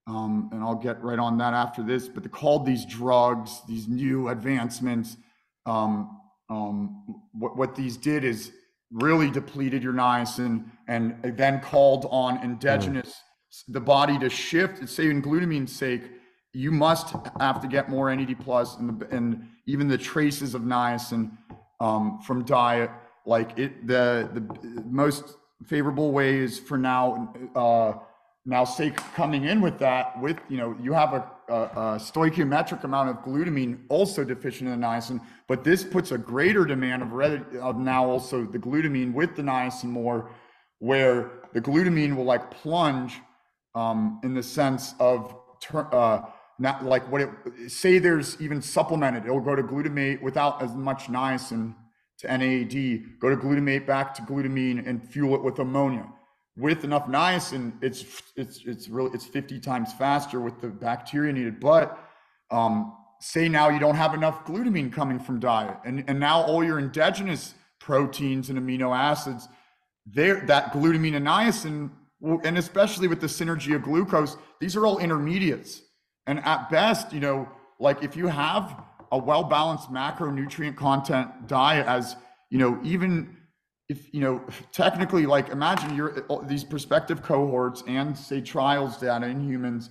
[0.07, 3.87] um, and I'll get right on that after this, but they called these drugs, these
[3.87, 5.17] new advancements.
[5.65, 8.51] Um, um, what, what these did is
[8.91, 13.73] really depleted your niacin and then called on endogenous mm.
[13.73, 16.03] the body to shift say in glutamine's sake
[16.53, 20.61] you must have to get more NAD plus and, the, and even the traces of
[20.61, 21.31] niacin
[21.81, 22.89] um, from diet
[23.25, 25.35] like it the the most
[25.65, 27.93] favorable ways for now uh,
[28.47, 32.83] now say coming in with that with you know you have a a, a stoichiometric
[32.83, 37.57] amount of glutamine also deficient in the niacin, but this puts a greater demand of,
[37.61, 40.29] of now also the glutamine with the niacin more,
[40.79, 43.21] where the glutamine will like plunge
[43.75, 45.35] um, in the sense of
[45.73, 46.21] uh,
[46.59, 47.29] not like what it
[47.67, 51.73] say there's even supplemented, it'll go to glutamate without as much niacin
[52.19, 56.07] to NAD, go to glutamate back to glutamine and fuel it with ammonia
[56.57, 61.59] with enough niacin, it's it's it's really it's 50 times faster with the bacteria needed.
[61.59, 61.97] But
[62.49, 66.63] um, say now you don't have enough glutamine coming from diet, and and now all
[66.63, 69.47] your endogenous proteins and amino acids,
[70.05, 71.91] there that glutamine and niacin,
[72.43, 75.83] and especially with the synergy of glucose, these are all intermediates.
[76.25, 77.47] And at best, you know,
[77.79, 82.15] like if you have a well balanced macronutrient content diet, as
[82.49, 83.36] you know, even
[83.89, 84.41] if you know
[84.71, 89.89] technically like imagine you're these prospective cohorts and say trials data in humans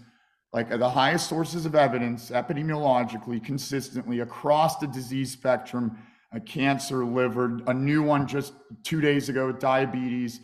[0.53, 5.97] like the highest sources of evidence epidemiologically consistently across the disease spectrum
[6.33, 8.53] a cancer liver a new one just
[8.83, 10.41] two days ago diabetes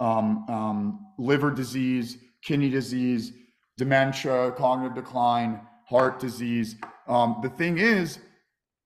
[0.00, 3.32] um, um, liver disease kidney disease
[3.76, 6.76] dementia cognitive decline heart disease.
[7.08, 8.18] Um, the thing is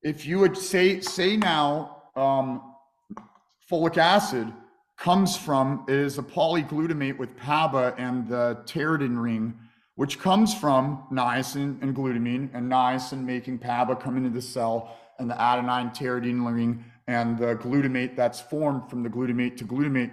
[0.03, 2.70] if you would say say now um,
[3.71, 4.53] folic acid
[4.97, 9.55] comes from is a polyglutamate with PABA and the pteridine ring,
[9.95, 15.31] which comes from niacin and glutamine, and niacin making PABA come into the cell, and
[15.31, 20.11] the adenine pteridine ring, and the glutamate that's formed from the glutamate to glutamate,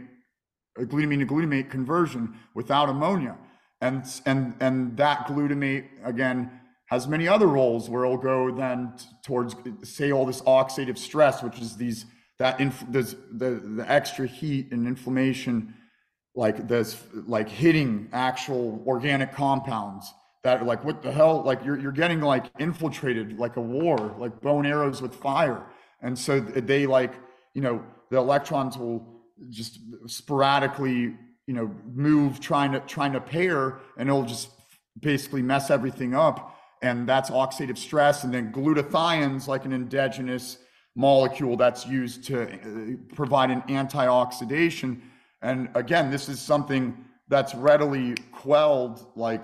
[0.79, 3.35] uh, glutamine to glutamate conversion without ammonia.
[3.81, 6.51] And, and, and that glutamate, again,
[6.85, 8.93] has many other roles where it'll go then
[9.23, 12.05] towards, say, all this oxidative stress, which is these
[12.39, 15.73] that inf- the, the extra heat and inflammation
[16.35, 21.91] like this like hitting actual organic compounds that like what the hell like you're, you're
[21.91, 25.65] getting like infiltrated like a war like bone arrows with fire
[26.01, 27.13] And so they like,
[27.53, 31.15] you know, the electrons will just sporadically,
[31.47, 34.49] you know, move trying to trying to pair and it'll just
[34.99, 36.55] basically mess everything up.
[36.81, 38.23] And that's oxidative stress.
[38.23, 40.59] And then glutathione's like an endogenous
[40.97, 44.99] molecule that's used to uh, provide an antioxidation.
[45.41, 49.43] And again, this is something that's readily quelled, like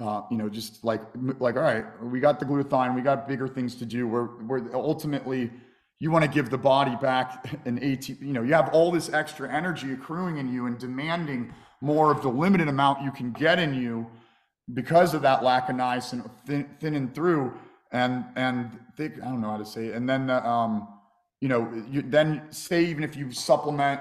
[0.00, 1.02] uh, you know, just like
[1.38, 4.08] like all right, we got the glutathione, we got bigger things to do.
[4.08, 5.52] We're we're ultimately
[6.00, 9.12] you want to give the body back an AT, you know, you have all this
[9.12, 13.58] extra energy accruing in you and demanding more of the limited amount you can get
[13.58, 14.06] in you
[14.72, 17.52] because of that lack of niacin thin, thinning through
[17.92, 19.94] and and thick, I don't know how to say it.
[19.94, 20.88] And then the, um,
[21.44, 24.00] you know, you then say even if you supplement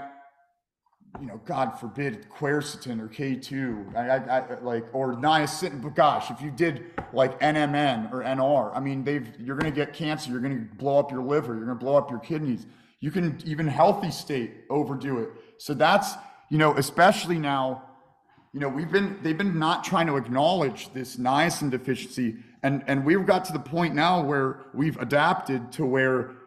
[1.20, 5.82] you know, God forbid, quercetin or K2, I, I, I, like, or niacin.
[5.82, 9.76] But gosh, if you did like NMN or NR, I mean, they've you're going to
[9.76, 10.32] get cancer.
[10.32, 11.54] You're going to blow up your liver.
[11.54, 12.66] You're going to blow up your kidneys.
[13.02, 15.32] You can even healthy state overdo it.
[15.58, 16.14] So that's
[16.50, 17.84] you know, especially now,
[18.54, 23.06] you know, we've been they've been not trying to acknowledge this niacin deficiency, and and
[23.06, 26.38] we've got to the point now where we've adapted to where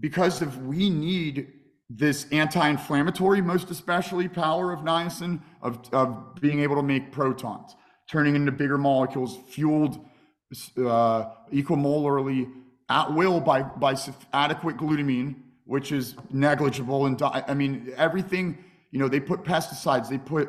[0.00, 1.52] because of we need
[1.90, 7.76] this anti-inflammatory, most especially power of niacin, of, of being able to make protons,
[8.08, 10.04] turning into bigger molecules, fueled
[10.78, 12.50] uh, equimolarly
[12.88, 13.96] at will by, by
[14.32, 17.06] adequate glutamine, which is negligible.
[17.06, 18.58] And I mean, everything,
[18.90, 20.48] you know, they put pesticides, they put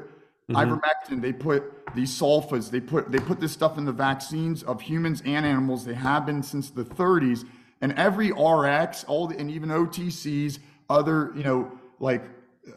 [0.50, 0.56] mm-hmm.
[0.56, 1.64] ivermectin, they put
[1.96, 5.86] these sulfas, they put, they put this stuff in the vaccines of humans and animals.
[5.86, 7.46] They have been since the 30s.
[7.84, 11.70] And every RX, all the, and even OTCs, other, you know,
[12.00, 12.24] like,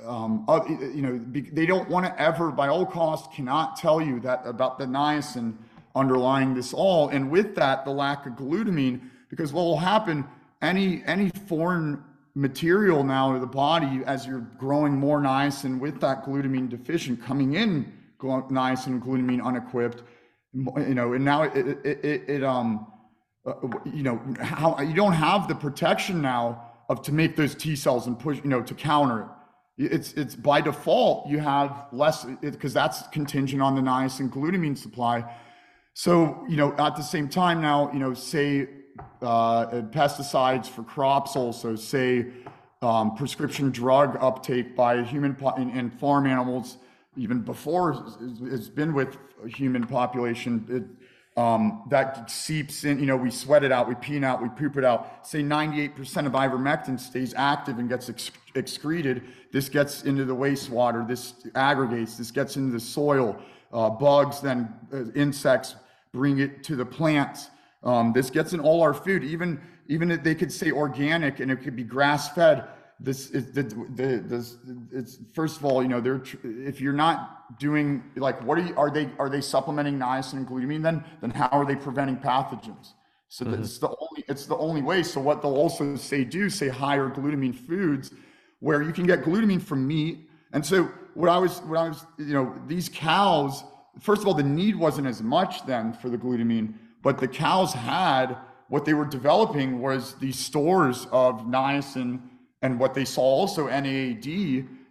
[0.04, 4.18] um, uh, you know, they don't want to ever, by all costs, cannot tell you
[4.20, 5.54] that about the niacin
[5.94, 7.10] underlying this all.
[7.10, 9.00] And with that, the lack of glutamine,
[9.30, 10.24] because what will happen,
[10.60, 12.02] any any foreign
[12.34, 17.54] material now to the body as you're growing more niacin with that glutamine deficient coming
[17.54, 20.02] in niacin and glutamine unequipped,
[20.52, 22.88] you know, and now it, it, it, it um,
[23.47, 23.55] uh,
[23.85, 28.06] you know, how you don't have the protection now of to make those T cells
[28.06, 29.93] and push, you know, to counter it.
[29.93, 35.24] It's it's by default you have less because that's contingent on the niacin glutamine supply.
[35.94, 38.68] So you know at the same time now you know say
[39.20, 42.27] uh, pesticides for crops also say
[42.82, 46.78] um, prescription drug uptake by human po- and, and, farm animals
[47.16, 48.06] even before
[48.43, 49.16] it's been with
[49.47, 50.66] human population.
[50.68, 51.05] It,
[51.36, 54.48] um, that seeps in, you know, we sweat it out, we pee it out, we
[54.48, 55.26] poop it out.
[55.26, 59.22] Say 98% of ivermectin stays active and gets ex- excreted.
[59.52, 63.36] This gets into the wastewater, this aggregates, this gets into the soil.
[63.72, 65.74] Uh, bugs, then uh, insects
[66.12, 67.50] bring it to the plants.
[67.82, 71.50] Um, this gets in all our food, even even if they could say organic and
[71.50, 72.64] it could be grass fed
[72.98, 74.56] this is the, the this
[74.93, 78.74] it's first of all you know they're if you're not doing like what are you
[78.77, 81.05] are they are they supplementing niacin and glutamine then?
[81.20, 82.93] Then how are they preventing pathogens?
[83.28, 83.62] So mm-hmm.
[83.62, 85.02] it's the only it's the only way.
[85.02, 88.12] So what they'll also say do say higher glutamine foods
[88.60, 90.28] where you can get glutamine from meat.
[90.52, 93.64] And so what i was what i was you know these cows
[94.01, 97.73] first of all the need wasn't as much then for the glutamine but the cows
[97.73, 98.36] had
[98.68, 102.20] what they were developing was these stores of niacin
[102.62, 104.26] and what they saw also NAD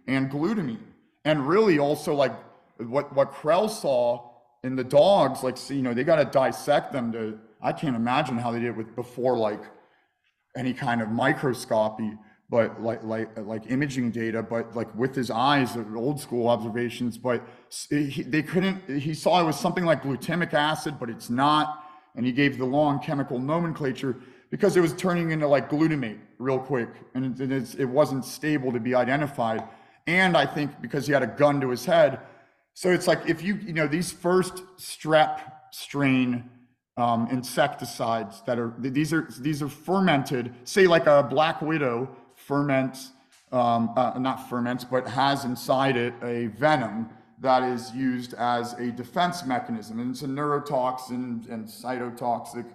[0.06, 0.78] and glutamine.
[1.24, 2.32] And really also like
[2.78, 4.30] what, what Krehl saw
[4.62, 8.38] in the dogs, like, you know, they got to dissect them to, I can't imagine
[8.38, 9.62] how they did it with before like
[10.56, 12.12] any kind of microscopy,
[12.48, 17.46] but like, like, like imaging data, but like with his eyes, old school observations, but
[17.90, 21.84] he, they couldn't, he saw it was something like glutamic acid, but it's not.
[22.14, 24.16] And he gave the long chemical nomenclature
[24.50, 28.80] because it was turning into like glutamate real quick and it, it wasn't stable to
[28.80, 29.62] be identified.
[30.06, 32.20] And I think because he had a gun to his head.
[32.74, 35.40] So it's like if you, you know, these first strep
[35.70, 36.48] strain
[36.96, 43.12] um, insecticides that are, these are, these are fermented, say like a black widow ferments,
[43.52, 47.08] um, uh, not ferments, but has inside it a venom
[47.40, 50.00] that is used as a defense mechanism.
[50.00, 52.66] And it's a neurotoxin and cytotoxic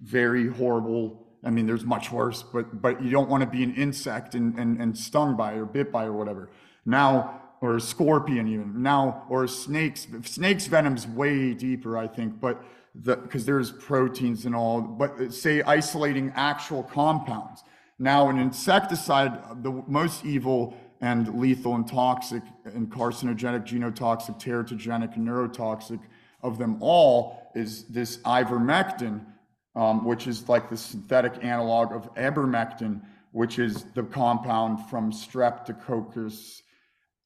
[0.00, 1.26] very horrible.
[1.44, 4.58] I mean, there's much worse, but but you don't want to be an insect and,
[4.58, 6.50] and, and stung by or bit by or whatever.
[6.84, 10.06] Now, or a scorpion even now, or snakes.
[10.22, 12.62] Snakes venom's way deeper, I think, but
[12.94, 14.80] the because there's proteins and all.
[14.80, 17.64] But uh, say isolating actual compounds.
[17.98, 25.16] Now, an insecticide, uh, the most evil and lethal and toxic and carcinogenic, genotoxic, teratogenic,
[25.16, 26.00] neurotoxic
[26.42, 29.20] of them all is this ivermectin
[29.76, 36.62] um, which is like the synthetic analog of avermectin, which is the compound from Streptococcus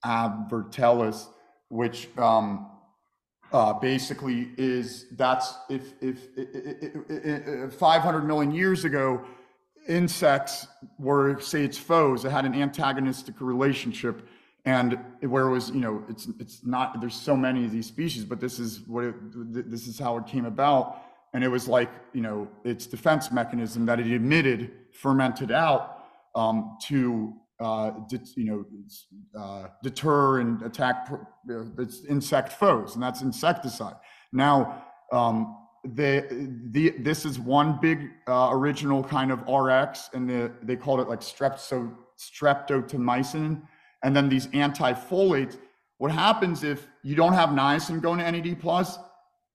[0.04, 1.28] avermitilis,
[1.68, 2.68] which um,
[3.52, 9.24] uh, basically is that's if if, if, if 500 million years ago
[9.88, 10.66] insects
[10.98, 12.24] were say its foes.
[12.24, 14.26] It had an antagonistic relationship
[14.64, 18.26] and where it was you know it's it's not there's so many of these species
[18.26, 19.14] but this is what it,
[19.70, 21.02] this is how it came about
[21.34, 26.04] and it was like you know its defense mechanism that it emitted fermented out
[26.34, 27.92] um, to uh,
[28.36, 28.64] you know,
[29.38, 31.10] uh, deter and attack
[31.78, 33.96] its insect foes, and that's insecticide.
[34.32, 34.82] Now,
[35.12, 40.76] um, the, the, this is one big uh, original kind of RX, and the, they
[40.76, 43.62] called it like strepto, streptotomycin.
[44.02, 45.58] And then these anti-folates.
[45.98, 48.98] What happens if you don't have niacin going to NAD plus?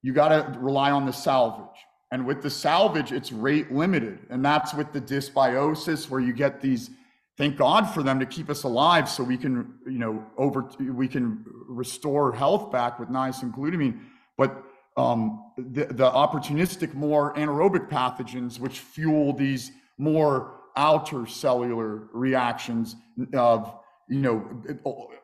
[0.06, 1.80] You got to rely on the salvage.
[2.11, 4.19] And with the salvage, it's rate limited.
[4.30, 6.91] And that's with the dysbiosis where you get these
[7.40, 11.07] thank God for them to keep us alive so we can, you know, over we
[11.07, 13.99] can restore health back with niacin glutamine.
[14.38, 14.64] But
[14.95, 22.95] um, the, the opportunistic, more anaerobic pathogens, which fuel these more outer cellular reactions
[23.34, 23.76] of,
[24.07, 24.64] you know,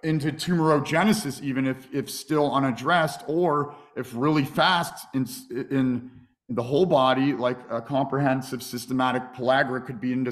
[0.03, 5.27] into tumorigenesis, even if, if still unaddressed, or if really fast in,
[5.69, 6.11] in
[6.49, 10.31] the whole body, like a comprehensive systematic pellagra could be into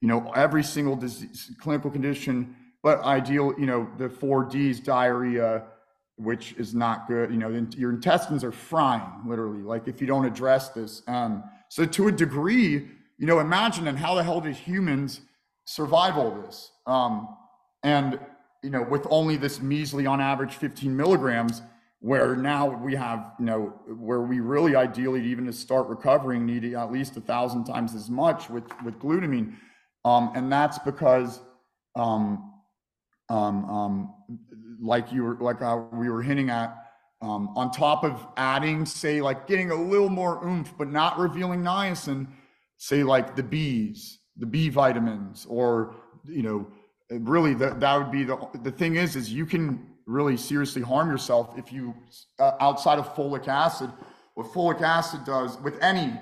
[0.00, 5.64] you know, every single disease, clinical condition, but ideal, you know, the four D's, diarrhea,
[6.16, 7.30] which is not good.
[7.30, 11.02] You know, your intestines are frying, literally, like if you don't address this.
[11.06, 12.88] Um, so to a degree,
[13.18, 15.20] you know, imagine and how the hell did humans
[15.64, 16.70] survive all this?
[16.86, 17.36] Um,
[17.86, 18.18] and,
[18.64, 21.62] you know, with only this measly on average 15 milligrams,
[22.00, 26.64] where now we have, you know, where we really ideally even to start recovering need
[26.74, 29.54] at least a thousand times as much with, with glutamine.
[30.04, 31.40] Um, and that's because,
[31.94, 32.52] um,
[33.28, 34.14] um, um,
[34.80, 36.76] like you were, like uh, we were hinting at,
[37.22, 41.62] um, on top of adding, say, like getting a little more oomph, but not revealing
[41.62, 42.26] niacin,
[42.78, 45.94] say, like the B's, the B vitamins, or
[46.28, 46.66] you know,
[47.10, 51.10] really that that would be the the thing is, is you can really seriously harm
[51.10, 51.94] yourself if you
[52.38, 53.90] uh, outside of folic acid.
[54.34, 56.12] What folic acid does with any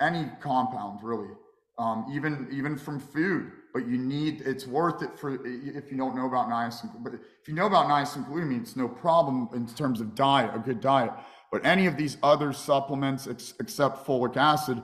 [0.00, 1.30] any compound really
[1.78, 3.50] um, even even from food.
[3.72, 6.90] But you need it's worth it for if you don't know about niacin.
[7.02, 10.58] But if you know about niacin glutamine, it's no problem in terms of diet, a
[10.58, 11.12] good diet.
[11.50, 14.80] But any of these other supplements, ex- except folic acid,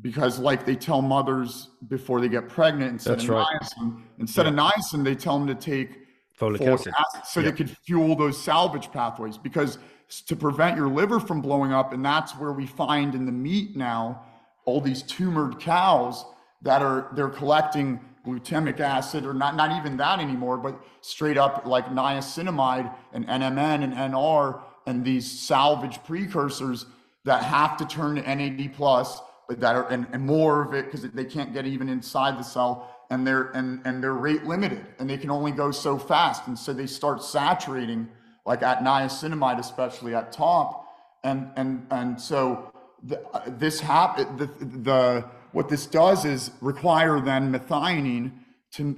[0.00, 3.46] because like they tell mothers before they get pregnant instead That's of right.
[3.60, 4.52] niacin, instead yeah.
[4.52, 5.90] of niacin, they tell them to take
[6.38, 6.94] folic, folic acid.
[6.98, 9.78] acid, so they could fuel those salvage pathways because
[10.26, 13.76] to prevent your liver from blowing up, and that's where we find in the meat
[13.76, 14.24] now
[14.64, 16.24] all these tumored cows
[16.62, 21.66] that are they're collecting glutamic acid or not not even that anymore but straight up
[21.66, 26.86] like niacinamide and NMN and NR and these salvage precursors
[27.24, 29.20] that have to turn to NAD plus
[29.60, 32.90] that are and, and more of it because they can't get even inside the cell
[33.10, 36.58] and they're and and they're rate limited and they can only go so fast and
[36.58, 38.08] so they start saturating
[38.46, 40.86] like at niacinamide especially at top
[41.24, 42.72] and and and so
[43.04, 48.32] the, this hap- the, the what this does is require then methionine
[48.72, 48.94] to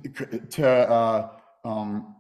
[0.50, 1.28] to uh,
[1.64, 2.14] um,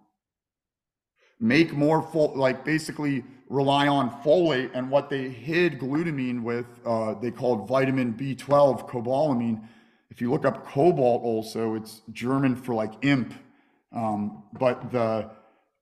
[1.38, 7.14] make more full like basically rely on folate and what they hid glutamine with uh,
[7.14, 9.62] they called vitamin b12 cobalamin
[10.10, 13.34] if you look up cobalt also it's german for like imp
[13.94, 15.30] um, but the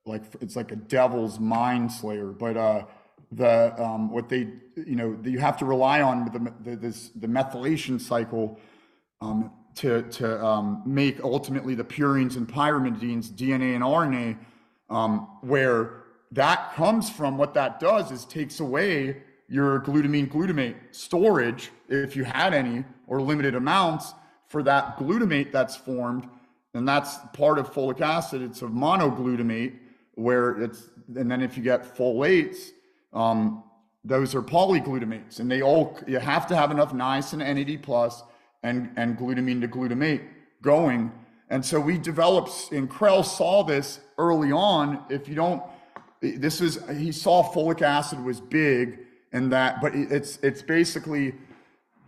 [0.04, 2.26] like it's like a devil's mind slayer.
[2.26, 2.84] But uh
[3.30, 7.26] the um, what they you know you have to rely on the the, this, the
[7.26, 8.60] methylation cycle
[9.20, 14.38] um, to to um, make ultimately the purines and pyrimidines DNA and RNA
[14.90, 16.01] um, where
[16.32, 22.24] that comes from what that does is takes away your glutamine glutamate storage if you
[22.24, 24.14] had any or limited amounts
[24.48, 26.28] for that glutamate that's formed
[26.74, 29.78] and that's part of folic acid it's a monoglutamate
[30.14, 32.70] where it's and then if you get folates
[33.12, 33.62] um,
[34.04, 38.22] those are polyglutamates, and they all you have to have enough niacin and NAD plus
[38.62, 40.26] and and glutamine to glutamate
[40.60, 41.12] going.
[41.50, 45.04] And so we developed, and Krehl saw this early on.
[45.10, 45.62] If you don't,
[46.22, 49.00] this is he saw folic acid was big,
[49.32, 51.34] and that, but it's it's basically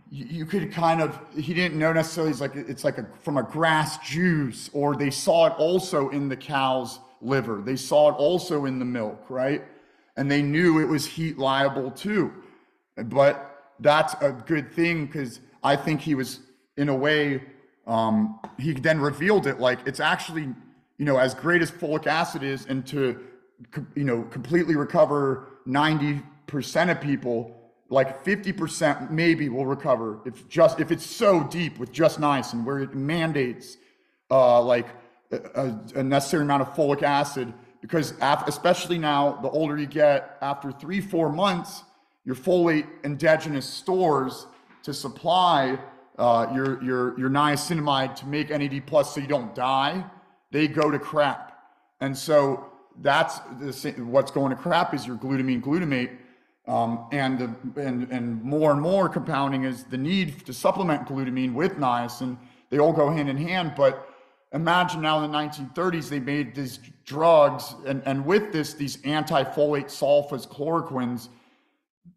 [0.09, 3.43] you could kind of he didn't know necessarily it's like it's like a from a
[3.43, 8.65] grass juice or they saw it also in the cow's liver they saw it also
[8.65, 9.63] in the milk right
[10.17, 12.31] and they knew it was heat liable too.
[12.95, 16.39] But that's a good thing because I think he was
[16.77, 17.43] in a way
[17.87, 20.53] um, he then revealed it like it's actually
[20.97, 23.19] you know as great as folic acid is and to
[23.95, 27.55] you know completely recover 90% of people
[27.89, 32.79] like 50% maybe will recover if just if it's so deep with just niacin where
[32.79, 33.77] it mandates
[34.31, 34.87] uh, like
[35.31, 38.13] a, a, necessary amount of folic acid because
[38.47, 41.83] especially now the older you get after three four months
[42.25, 44.47] your folate endogenous stores
[44.83, 45.77] to supply
[46.17, 50.03] uh, your your your niacinamide to make NAD plus so you don't die
[50.55, 51.59] they go to crap.
[51.99, 52.71] And so
[53.01, 56.17] that's the, what's going to crap is your glutamine glutamate
[56.67, 61.53] um, and, the, and, and more and more compounding is the need to supplement glutamine
[61.53, 62.37] with niacin.
[62.69, 63.73] They all go hand in hand.
[63.77, 64.09] But
[64.51, 69.85] imagine now in the 1930s, they made these drugs, and, and with this, these anti-folate
[69.85, 71.29] sulfas, chloroquines,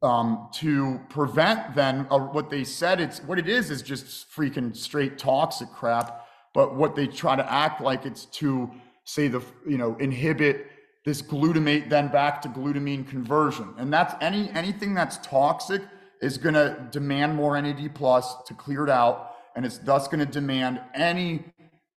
[0.02, 4.76] um, to prevent then uh, what they said it's what it is is just freaking
[4.76, 6.26] straight toxic crap.
[6.54, 8.70] But what they try to act like it's to
[9.08, 10.66] say the you know inhibit
[11.04, 13.72] this glutamate then back to glutamine conversion.
[13.78, 15.82] And that's any anything that's toxic
[16.20, 20.20] is going to demand more NAD plus to clear it out, and it's thus going
[20.20, 21.44] to demand any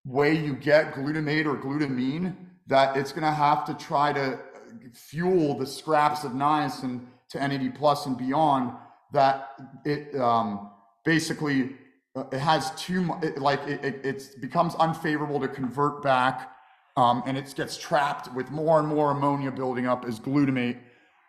[0.06, 2.36] way you get glutamate or glutamine
[2.68, 4.40] that it's going to have to try to
[4.94, 8.72] fuel the scraps of niacin to NAD plus and beyond.
[9.12, 9.50] That
[9.84, 10.70] it um,
[11.04, 11.76] basically
[12.16, 16.51] uh, it has too much, like it, it, it becomes unfavorable to convert back
[17.02, 20.78] um, and it gets trapped with more and more ammonia building up as glutamate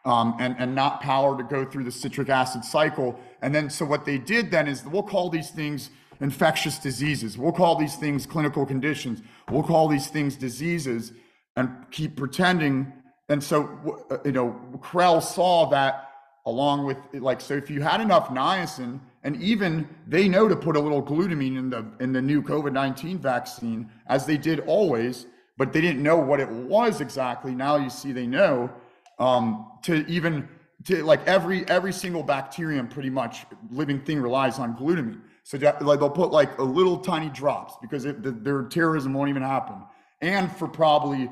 [0.05, 3.19] um, and, and not power to go through the citric acid cycle.
[3.41, 5.89] And then, so what they did then is we'll call these things
[6.21, 7.39] infectious diseases.
[7.39, 9.23] We'll call these things clinical conditions.
[9.51, 11.13] We'll call these things diseases
[11.57, 12.93] and keep pretending.
[13.31, 16.11] And so, uh, you know, Krehl saw that
[16.45, 20.77] along with like, so if you had enough niacin, and even they know to put
[20.77, 25.27] a little glutamine in the in the new COVID-19 vaccine, as they did always,
[25.57, 27.55] but they didn't know what it was exactly.
[27.55, 28.71] Now you see they know.
[29.19, 30.49] Um, to even
[30.85, 35.21] to like every every single bacterium, pretty much living thing relies on glutamine.
[35.45, 39.29] So like they'll put like a little tiny drops because it, the, their terrorism won't
[39.29, 39.77] even happen.
[40.21, 41.29] And for probably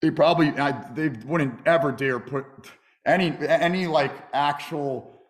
[0.00, 2.46] they probably I, they wouldn't ever dare put
[3.04, 5.20] any any like actual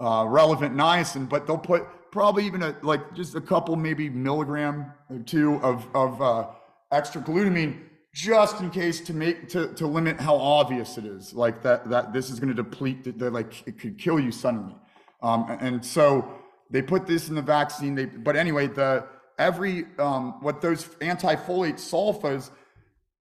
[0.00, 4.92] uh, relevant niacin, but they'll put probably even a like just a couple maybe milligram
[5.10, 6.46] or two of of uh,
[6.92, 7.80] extra glutamine
[8.14, 12.12] just in case to make to, to limit how obvious it is like that that
[12.12, 14.74] this is going to deplete that like it could kill you suddenly.
[15.22, 16.26] Um, and so
[16.70, 19.06] they put this in the vaccine they but anyway the
[19.38, 22.50] every um, what those anti-folate sulfas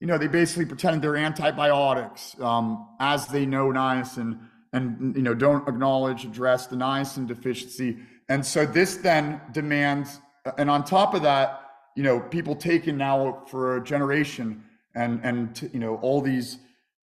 [0.01, 4.39] you know they basically pretend they're antibiotics um, as they know niacin
[4.73, 7.99] and you know don't acknowledge address the niacin deficiency.
[8.29, 10.21] And so this then demands
[10.57, 11.68] and on top of that
[11.99, 14.63] you know people taken now for a generation
[14.95, 16.59] and and to, you know all these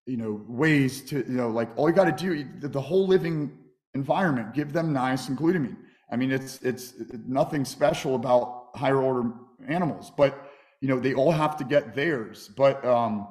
[0.05, 2.29] you know ways to you know like all you got to do
[2.69, 3.57] the whole living
[3.93, 5.75] environment give them niacin glutamine.
[6.09, 6.93] I mean it's it's
[7.27, 9.33] nothing special about higher order
[9.67, 10.49] animals but
[10.79, 12.49] you know they all have to get theirs.
[12.55, 13.27] But um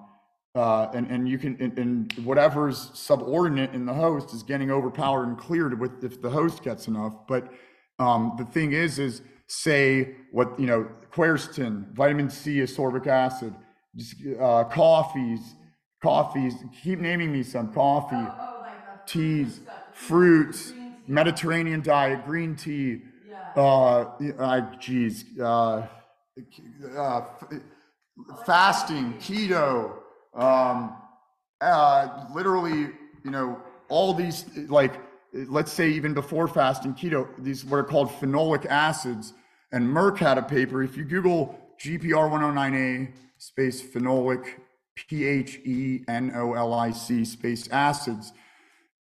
[0.55, 5.29] uh and and you can and, and whatever's subordinate in the host is getting overpowered
[5.29, 7.15] and cleared with if the host gets enough.
[7.27, 7.51] But
[7.99, 9.23] um the thing is is
[9.63, 13.55] say what you know quercetin vitamin c ascorbic acid
[13.97, 15.55] just, uh, coffees
[16.03, 19.61] coffees keep naming me some coffee oh, oh, teas
[19.93, 20.73] fruits
[21.07, 23.01] mediterranean diet green tea
[23.57, 23.63] yeah.
[23.63, 25.87] uh geez uh,
[26.97, 27.21] uh
[28.45, 29.99] fasting keto
[30.35, 30.97] um
[31.61, 32.91] uh literally
[33.25, 33.59] you know
[33.89, 34.95] all these like
[35.49, 39.35] let's say even before fasting keto, these what are called phenolic acids.
[39.75, 40.85] And Merck had a paper.
[40.85, 44.47] If you Google GPR 109A space phenolic,
[44.95, 48.33] P H E N O L I C space acids,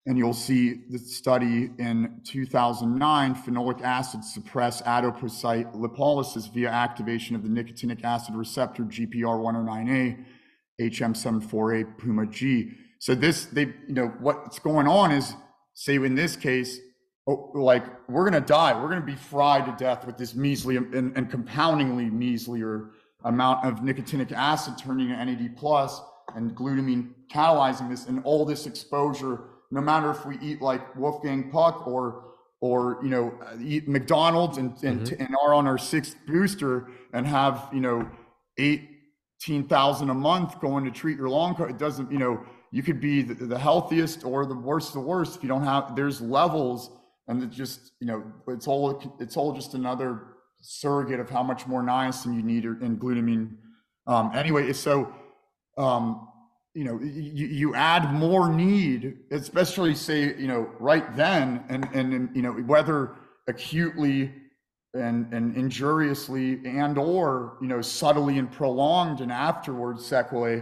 [0.06, 7.44] and you'll see the study in 2009 phenolic acids suppress adipocyte lipolysis via activation of
[7.44, 10.24] the nicotinic acid receptor GPR 109A,
[10.80, 12.72] HM74A, PUMA G.
[13.00, 15.34] So this, they, you know, what's going on is
[15.74, 16.80] say in this case,
[17.54, 20.78] like we're going to die, we're going to be fried to death with this measly
[20.78, 22.90] and, and compoundingly measlier
[23.24, 26.02] amount of nicotinic acid turning to NAD plus
[26.36, 31.50] and glutamine catalyzing this and all this exposure, no matter if we eat like Wolfgang
[31.52, 32.26] Puck or
[32.62, 35.22] or you know eat McDonald's and and, mm-hmm.
[35.22, 38.10] and are on our sixth booster and have you know
[38.58, 42.82] eighteen thousand a month going to treat your long COVID, it doesn't you know you
[42.82, 45.96] could be the, the healthiest or the worst of the worst if you don't have
[45.96, 46.92] there's levels
[47.32, 50.24] and it just you know it's all it's all just another
[50.62, 53.56] surrogate of how much more niacin you need in glutamine.
[54.06, 55.12] Um, anyway, so
[55.78, 56.28] um,
[56.74, 62.36] you know you, you add more need, especially say you know right then, and and
[62.36, 63.16] you know whether
[63.48, 64.34] acutely
[64.94, 70.62] and and injuriously and or you know subtly and prolonged and afterwards sequelae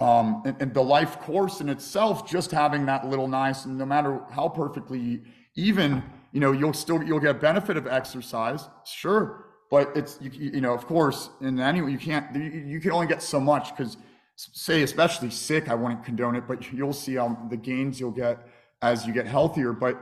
[0.00, 3.32] um, and, and, the life course in itself just having that little
[3.66, 5.22] and no matter how perfectly
[5.56, 6.02] even
[6.32, 10.72] you know you'll still you'll get benefit of exercise sure but it's you, you know
[10.72, 13.96] of course in any you can't you, you can only get so much because
[14.36, 18.46] say especially sick i wouldn't condone it but you'll see um, the gains you'll get
[18.82, 20.00] as you get healthier but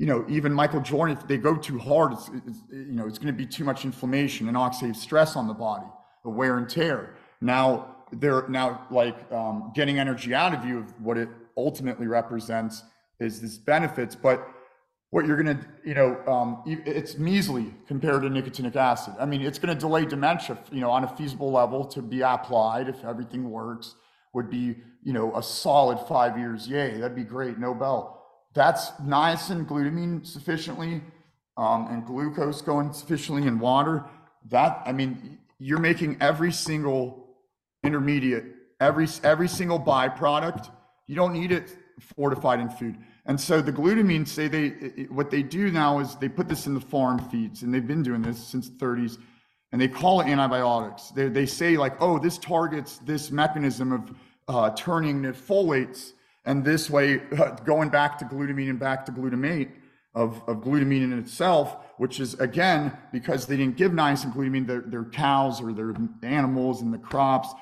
[0.00, 3.18] you know, even Michael Jordan, if they go too hard, it's, it's you know, it's
[3.18, 5.84] going to be too much inflammation and oxidative stress on the body,
[6.24, 7.16] the wear and tear.
[7.42, 10.78] Now they're now like um, getting energy out of you.
[10.78, 12.82] of What it ultimately represents
[13.18, 14.48] is this benefits, but
[15.10, 19.14] what you're going to, you know, um, it's measly compared to nicotinic acid.
[19.18, 22.20] I mean, it's going to delay dementia, you know, on a feasible level to be
[22.20, 23.96] applied if everything works
[24.32, 26.68] would be, you know, a solid five years.
[26.68, 27.58] Yay, that'd be great.
[27.58, 28.20] Nobel
[28.54, 31.02] that's niacin, glutamine sufficiently,
[31.56, 34.04] um, and glucose going sufficiently in water.
[34.48, 37.28] That I mean, you're making every single
[37.84, 38.44] intermediate,
[38.80, 40.70] every every single byproduct.
[41.06, 41.76] You don't need it
[42.16, 42.96] fortified in food.
[43.26, 44.68] And so the glutamine, say they
[45.04, 48.02] what they do now is they put this in the farm feeds, and they've been
[48.02, 49.18] doing this since the 30s,
[49.72, 51.10] and they call it antibiotics.
[51.10, 54.14] They they say like, oh, this targets this mechanism of
[54.48, 56.12] uh, turning the folates
[56.44, 57.18] and this way,
[57.64, 59.70] going back to glutamine and back to glutamate
[60.14, 64.80] of, of glutamine in itself, which is again, because they didn't give niacin glutamine, their,
[64.80, 67.52] their cows or their animals and the crops,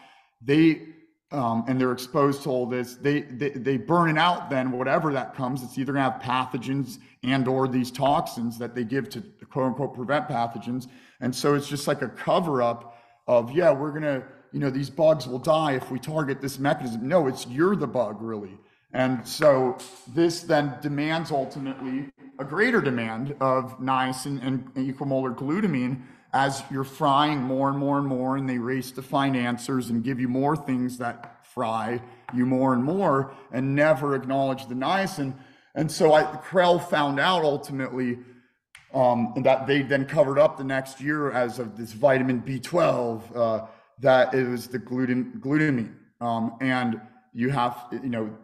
[0.40, 0.82] they,
[1.30, 5.12] um, and they're exposed to all this, they, they, they burn it out then, whatever
[5.12, 9.22] that comes, it's either gonna have pathogens and or these toxins that they give to
[9.50, 10.88] quote unquote prevent pathogens.
[11.20, 14.22] And so it's just like a cover up of, yeah, we're gonna,
[14.52, 17.06] you know, these bugs will die if we target this mechanism.
[17.06, 18.58] No, it's you're the bug really.
[18.94, 19.76] And so
[20.14, 26.02] this then demands ultimately a greater demand of niacin and equimolar glutamine
[26.32, 30.04] as you're frying more and more and more, and they race to find answers and
[30.04, 32.00] give you more things that fry
[32.34, 35.34] you more and more and never acknowledge the niacin.
[35.74, 38.18] And so I, Krehl found out ultimately
[38.92, 43.66] um, that they then covered up the next year as of this vitamin B12 uh,
[44.00, 45.94] that it was the gluten, glutamine.
[46.20, 47.00] Um, and
[47.32, 48.36] you have you know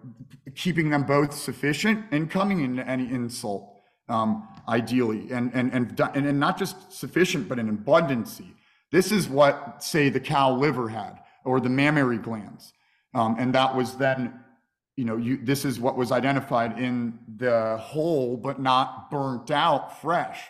[0.54, 6.40] keeping them both sufficient and coming into any insult um, ideally and, and and and
[6.40, 8.52] not just sufficient but in abundancy
[8.90, 12.72] this is what say the cow liver had or the mammary glands
[13.14, 14.32] um, and that was then
[14.96, 20.00] you know you this is what was identified in the whole but not burnt out
[20.00, 20.40] fresh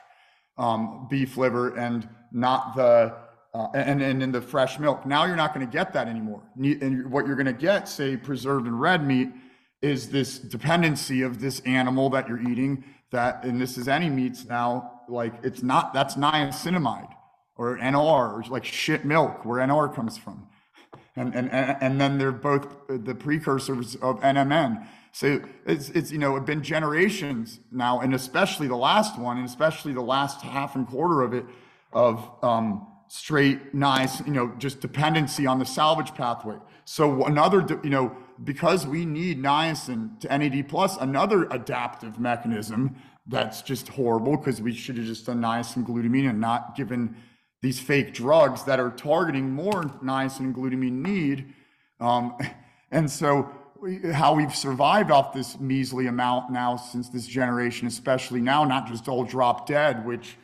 [0.59, 3.15] um, beef liver and not the
[3.55, 5.07] uh, and, and in the fresh milk.
[5.07, 6.43] Now you're not going to get that anymore.
[6.57, 9.29] And what you're going to get, say, preserved in red meat,
[9.81, 12.83] is this dependency of this animal that you're eating.
[13.15, 17.15] That, and this is any meats now, like it's not, that's niacinamide
[17.57, 20.49] or NR, or like shit milk, where NR comes from.
[21.15, 24.85] And, and, and then they're both the precursors of NMN.
[25.13, 29.47] So it's, it's, you know, it's been generations now, and especially the last one, and
[29.47, 31.45] especially the last half and quarter of it,
[31.93, 36.57] of, um, straight, nice, you know, just dependency on the salvage pathway.
[36.85, 42.97] So another, you know, because we need niacin to NAD plus, another adaptive mechanism
[43.27, 47.17] that's just horrible because we should have just done niacin glutamine and not given
[47.63, 51.55] these fake drugs that are targeting more niacin and glutamine need.
[52.01, 52.37] Um,
[52.91, 53.51] and so
[54.13, 59.09] how we've survived off this measly amount now since this generation, especially now, not just
[59.09, 60.37] all drop dead, which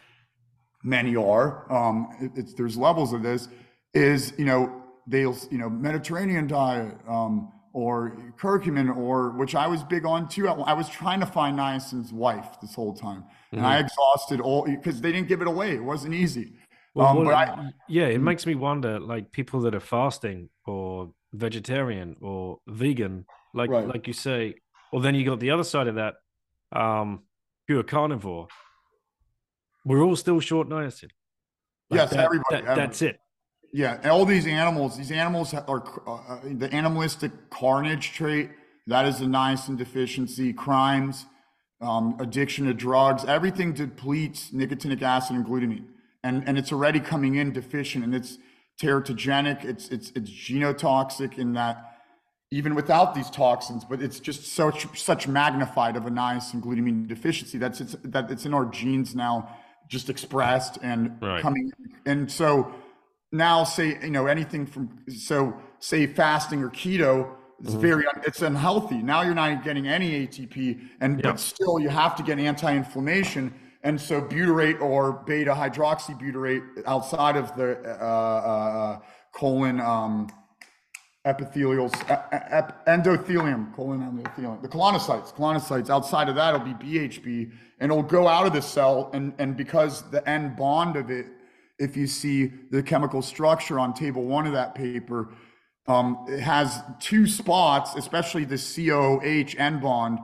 [0.83, 3.49] many are, um, it, there's levels of this,
[3.93, 9.83] is, you know, they'll, you know, Mediterranean diet, um, or curcumin, or which I was
[9.85, 10.49] big on too.
[10.49, 13.67] I was trying to find niacin's wife this whole time, and mm-hmm.
[13.67, 15.75] I exhausted all because they didn't give it away.
[15.75, 16.55] It wasn't easy.
[16.95, 18.25] Well, um, well I, yeah, it mm-hmm.
[18.25, 23.87] makes me wonder, like people that are fasting or vegetarian or vegan, like right.
[23.87, 24.55] like you say,
[24.93, 26.15] well, then you got the other side of that,
[26.73, 27.23] um,
[27.67, 28.49] pure carnivore
[29.85, 31.11] we're all still short niacin.
[31.89, 33.19] Like yes, that, everybody, that, That's it.
[33.73, 38.51] Yeah, all these animals, these animals are uh, uh, the animalistic carnage trait.
[38.87, 40.53] That is the niacin deficiency.
[40.53, 41.27] Crimes,
[41.81, 45.85] um, addiction to drugs, everything depletes nicotinic acid and glutamine,
[46.25, 48.39] and and it's already coming in deficient, and it's
[48.83, 49.65] teratogenic.
[49.65, 51.91] It's it's it's genotoxic in that
[52.51, 57.59] even without these toxins, but it's just such such magnified of a niacin glutamine deficiency
[57.59, 59.49] that's it's that it's in our genes now,
[59.89, 61.41] just expressed and right.
[61.41, 61.71] coming.
[62.05, 62.75] And so
[63.33, 67.31] now, say you know anything from so say fasting or keto
[67.63, 67.81] is mm-hmm.
[67.81, 68.97] very it's unhealthy.
[68.97, 73.55] Now you're not getting any ATP, and but still you have to get anti-inflammation.
[73.83, 78.99] And so butyrate or beta hydroxybutyrate outside of the uh, uh,
[79.33, 79.81] colon.
[79.81, 80.29] Um,
[81.27, 85.91] epithelial, endothelium, colon endothelium, the colonocytes, colonocytes.
[85.91, 89.11] Outside of that, it'll be BHB, and it'll go out of the cell.
[89.13, 91.27] And, and because the end bond of it,
[91.81, 95.33] if you see the chemical structure on table one of that paper,
[95.89, 100.19] um, it has two spots, especially the COH end bond.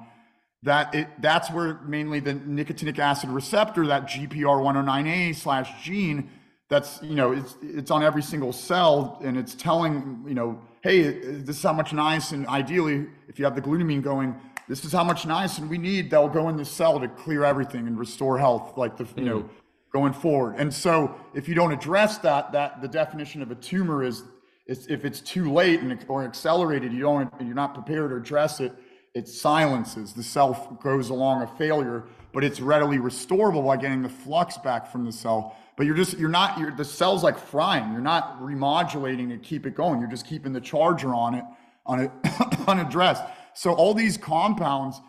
[0.63, 6.31] That it that's where mainly the nicotinic acid receptor, that GPR109A slash gene,
[6.69, 11.03] that's you know it's it's on every single cell, and it's telling you know hey,
[11.41, 14.35] this is how much niacin, ideally, if you have the glutamine going,
[14.69, 17.89] this is how much niacin we need that'll go in the cell to clear everything
[17.89, 19.25] and restore health, like the, you mm.
[19.25, 19.51] know,
[19.97, 20.57] going forward.
[20.59, 24.25] And so if you don't address that, that the definition of a tumor is,
[24.67, 28.61] is if it's too late and or accelerated, you don't, you're not prepared to address
[28.61, 28.75] it,
[29.15, 30.13] it silences.
[30.13, 32.05] The cell goes along a failure,
[32.35, 35.57] but it's readily restorable by getting the flux back from the cell.
[35.79, 37.93] But you're just you're not you're the cell's like frying.
[37.93, 40.01] You're not remodulating to keep it going.
[40.01, 41.45] You're just keeping the charger on it
[41.87, 42.11] on it
[42.69, 43.23] unaddressed.
[43.55, 45.01] So all these compounds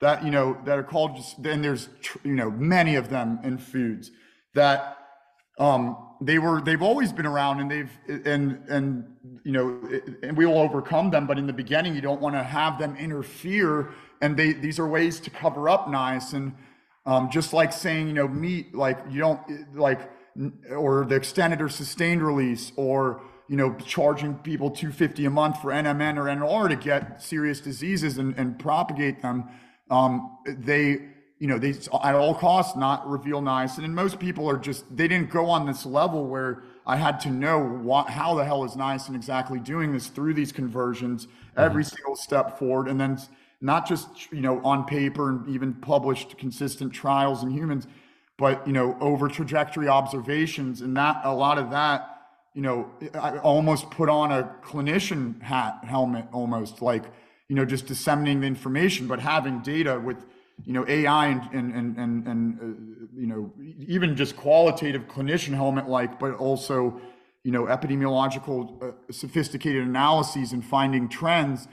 [0.00, 1.88] that you know that are called just then there's
[2.24, 4.10] you know many of them in foods
[4.54, 4.98] that
[5.58, 7.90] um they were they've always been around and they've
[8.26, 9.04] and and
[9.44, 9.80] you know
[10.22, 12.96] and we will overcome them but in the beginning you don't want to have them
[12.96, 16.52] interfere and they these are ways to cover up niacin
[17.04, 19.40] um, just like saying, you know, meat, like you don't
[19.76, 20.10] like,
[20.70, 25.72] or the extended or sustained release, or you know, charging people 250 a month for
[25.72, 29.48] NMN or NR to get serious diseases and, and propagate them.
[29.90, 31.08] Um, they,
[31.42, 31.70] you know, they
[32.04, 33.82] at all costs not reveal niacin.
[33.84, 37.30] And most people are just they didn't go on this level where I had to
[37.30, 41.96] know what, how the hell is niacin exactly doing this through these conversions, every mm-hmm.
[41.96, 43.18] single step forward, and then
[43.60, 47.88] not just you know on paper and even published consistent trials in humans
[48.36, 53.38] but you know over trajectory observations and that a lot of that you know i
[53.38, 57.04] almost put on a clinician hat helmet almost like
[57.48, 60.24] you know just disseminating the information but having data with
[60.64, 65.54] you know ai and and and and, and uh, you know even just qualitative clinician
[65.54, 67.00] helmet like but also
[67.44, 71.68] you know epidemiological uh, sophisticated analyses and finding trends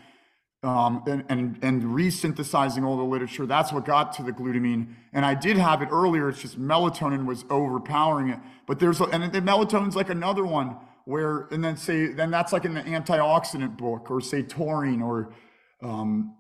[0.61, 3.45] um, and, and, and resynthesizing all the literature.
[3.45, 4.93] That's what got to the glutamine.
[5.13, 6.29] And I did have it earlier.
[6.29, 8.39] It's just melatonin was overpowering it.
[8.67, 10.75] But there's, and the melatonin's like another one
[11.05, 15.33] where, and then say, then that's like in the antioxidant book or say taurine or,
[15.81, 16.35] um,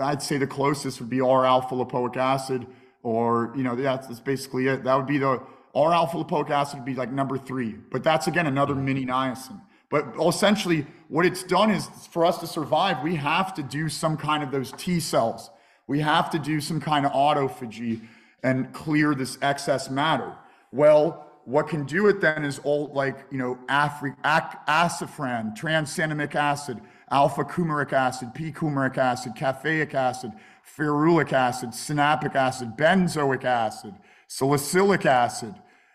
[0.00, 2.66] I'd say the closest would be R alpha lipoic acid
[3.02, 4.84] or, you know, that's, that's basically it.
[4.84, 5.40] That would be the
[5.74, 8.84] R alpha lipoic acid would be like number three, but that's again, another mm-hmm.
[8.84, 9.60] mini niacin.
[9.90, 14.16] But essentially, what it's done is for us to survive, we have to do some
[14.16, 15.50] kind of those T cells.
[15.88, 18.00] We have to do some kind of autophagy
[18.44, 20.32] and clear this excess matter.
[20.72, 26.36] Well, what can do it then is all like, you know, Afri- ac- azafran, tranexamic
[26.36, 26.80] acid,
[27.10, 30.32] alpha coumaric acid, P coumaric acid, caffeic acid,
[30.76, 33.94] ferulic acid, sinapic acid, benzoic acid,
[34.28, 35.54] salicylic acid,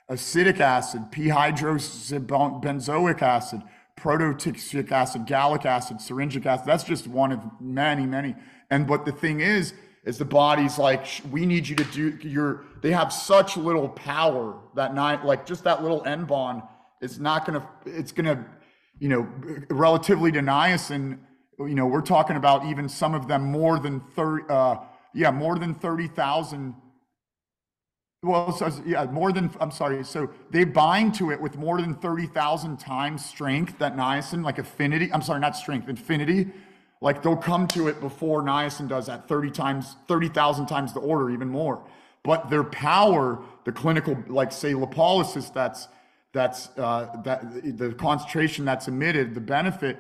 [0.10, 3.62] acetic acid, P hydrobenzoic acid,
[3.98, 6.68] protoxic acid, gallic acid, syringic acid.
[6.68, 8.36] That's just one of many, many.
[8.70, 9.74] And what the thing is,
[10.04, 14.56] is the body's like, we need you to do your, they have such little power
[14.76, 16.62] that night, like just that little N bond
[17.02, 18.46] is not going to, it's going to,
[19.00, 19.28] you know,
[19.70, 21.20] relatively to niacin,
[21.60, 24.78] you know, we're talking about even some of them more than 30, uh,
[25.14, 26.76] yeah, more than 30,000
[28.26, 30.04] well, so, yeah, more than, I'm sorry.
[30.04, 35.14] So they bind to it with more than 30,000 times strength, that niacin, like affinity.
[35.14, 36.48] I'm sorry, not strength, infinity.
[37.02, 41.30] Like they'll come to it before niacin does that 30 times, 30,000 times the order,
[41.30, 41.84] even more.
[42.24, 45.88] But their power, the clinical, like say lipolysis, that's,
[46.36, 49.98] that's, uh, that the concentration that's emitted, the benefit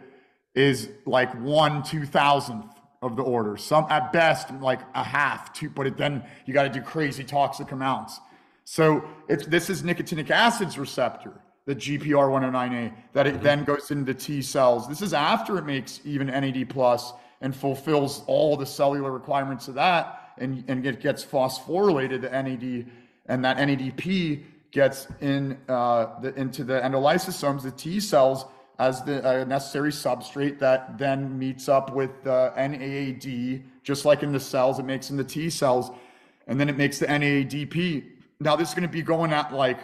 [0.53, 2.65] is like one two thousandth
[3.01, 3.55] of the order.
[3.55, 7.23] Some at best like a half, two, but it, then you got to do crazy
[7.23, 8.19] toxic amounts.
[8.65, 11.31] So it's this is nicotinic acids receptor,
[11.65, 13.43] the GPR109A, that it mm-hmm.
[13.43, 14.89] then goes into T cells.
[14.89, 19.75] This is after it makes even NAD plus and fulfills all the cellular requirements of
[19.75, 22.87] that, and and it gets phosphorylated to NAD,
[23.27, 24.43] and that NADP
[24.75, 28.45] gets in uh, the, into the endolysosomes, the T cells,
[28.77, 34.33] as the uh, necessary substrate that then meets up with uh, NAAD, just like in
[34.33, 35.91] the cells, it makes in the T cells,
[36.47, 38.03] and then it makes the NAADP.
[38.41, 39.79] Now this is going to be going at like,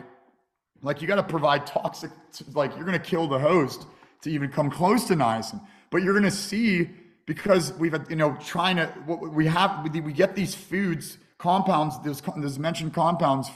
[0.84, 2.12] like you got to provide toxic,
[2.54, 3.88] like you're going to kill the host
[4.24, 5.62] to even come close to niacin.
[5.90, 6.90] But you're going to see
[7.26, 12.22] because we've you know trying to what we have we get these foods compounds there's
[12.38, 13.50] there's mentioned compounds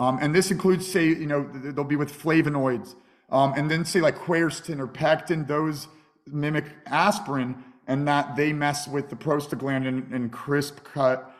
[0.00, 2.96] um, and this includes say you know they'll be with flavonoids
[3.30, 5.88] um, and then say like quercetin or pectin, those
[6.26, 11.32] mimic aspirin, and that they mess with the prostaglandin and crisp cut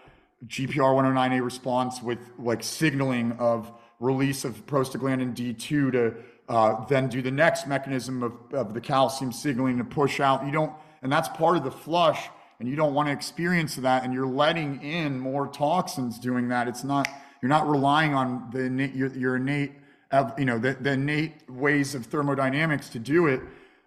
[0.47, 6.15] GPR109A response with like signaling of release of prostaglandin D2 to
[6.49, 10.45] uh, then do the next mechanism of, of the calcium signaling to push out.
[10.45, 10.73] You don't,
[11.03, 12.29] and that's part of the flush,
[12.59, 16.67] and you don't want to experience that, and you're letting in more toxins doing that.
[16.67, 17.09] It's not,
[17.43, 19.73] you're not relying on the your, your innate
[20.39, 23.41] you know, the, the innate ways of thermodynamics to do it.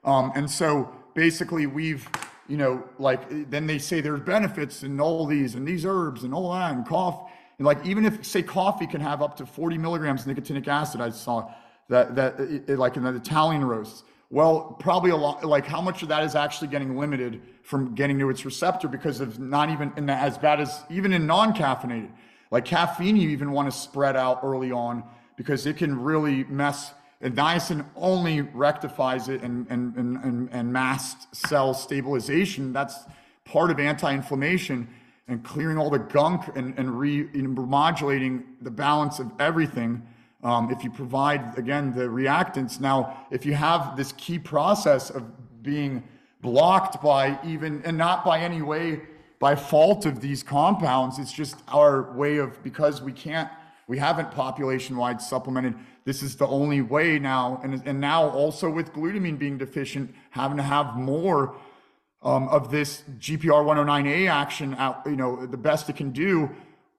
[0.04, 2.08] Um, and so basically we've,
[2.48, 6.34] you know, like then they say there's benefits in all these and these herbs and
[6.34, 7.30] all that and cough.
[7.58, 11.02] And like even if say coffee can have up to 40 milligrams of nicotinic acid,
[11.02, 11.52] I saw
[11.90, 14.04] that that it, like in the Italian roasts.
[14.30, 15.44] Well, probably a lot.
[15.44, 19.22] Like how much of that is actually getting limited from getting to its receptor because
[19.22, 22.10] of not even in the, as bad as even in non-caffeinated.
[22.54, 25.04] Like caffeine, you even want to spread out early on
[25.38, 26.94] because it can really mess.
[27.20, 32.72] And niacin only rectifies it and, and, and, and, and mast cell stabilization.
[32.72, 33.06] That's
[33.44, 34.88] part of anti-inflammation
[35.28, 40.06] and clearing all the gunk and, and re, remodulating the balance of everything.
[40.44, 42.80] Um, if you provide, again, the reactants.
[42.80, 45.24] Now, if you have this key process of
[45.64, 46.04] being
[46.42, 49.02] blocked by even, and not by any way
[49.44, 53.50] by fault of these compounds, it's just our way of, because we can't
[53.88, 55.76] we haven't population wide supplemented.
[56.06, 57.60] This is the only way now.
[57.62, 61.58] And, and now also with glutamine being deficient, having to have more
[62.22, 66.50] um, of this GPR 109A action out, you know, the best it can do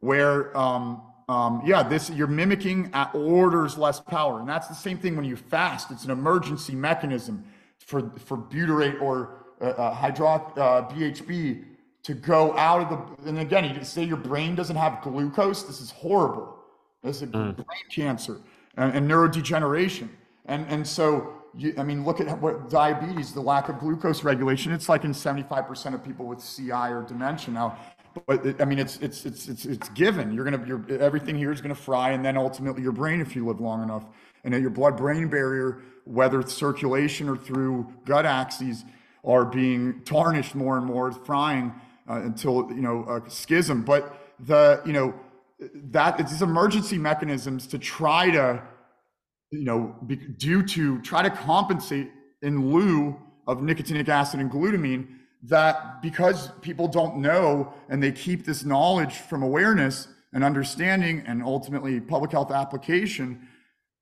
[0.00, 1.00] where, um,
[1.30, 4.40] um, yeah, this you're mimicking at orders less power.
[4.40, 5.90] And that's the same thing when you fast.
[5.90, 7.42] It's an emergency mechanism
[7.78, 11.64] for, for butyrate or uh, uh, hydro, uh, BHB
[12.04, 15.62] to go out of the, and again, you say your brain doesn't have glucose.
[15.62, 16.54] This is horrible.
[17.02, 17.56] This is mm.
[17.56, 18.40] brain cancer
[18.76, 20.08] and, and, neurodegeneration.
[20.46, 24.72] And, and so, you, I mean, look at what diabetes, the lack of glucose regulation,
[24.72, 27.78] it's like in 75% of people with CI or dementia now.
[28.26, 30.32] But it, I mean, it's, it's, it's, it's, it's given.
[30.32, 32.10] You're going to, your, everything here is going to fry.
[32.10, 34.04] And then ultimately your brain, if you live long enough,
[34.44, 38.84] and your blood brain barrier, whether circulation or through gut axes,
[39.24, 41.72] are being tarnished more and more, frying
[42.08, 43.82] Uh, until, you know, a schism.
[43.82, 45.14] But the, you know,
[45.72, 48.62] that it's these emergency mechanisms to try to
[49.50, 52.10] you know be, due to try to compensate
[52.42, 53.16] in lieu
[53.46, 55.06] of nicotinic acid and glutamine
[55.42, 61.42] that because people don't know and they keep this knowledge from awareness and understanding and
[61.42, 63.46] ultimately public health application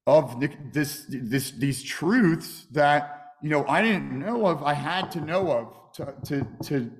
[0.07, 0.41] of
[0.73, 5.51] this this these truths that you know I didn't know of I had to know
[5.51, 6.91] of to to to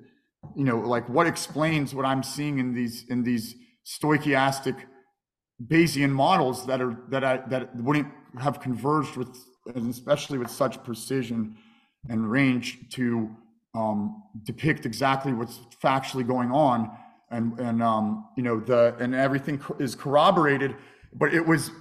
[0.55, 3.55] you know like what explains what I'm seeing in these in these
[3.85, 4.77] stochastic
[5.67, 8.07] Bayesian models that are that I, that wouldn't
[8.39, 9.29] have converged with,
[9.75, 11.57] and especially with such precision
[12.09, 13.29] and range to
[13.75, 16.91] um, depict exactly what's factually going on,
[17.31, 20.75] and and um, you know the and everything is corroborated,
[21.13, 21.71] but it was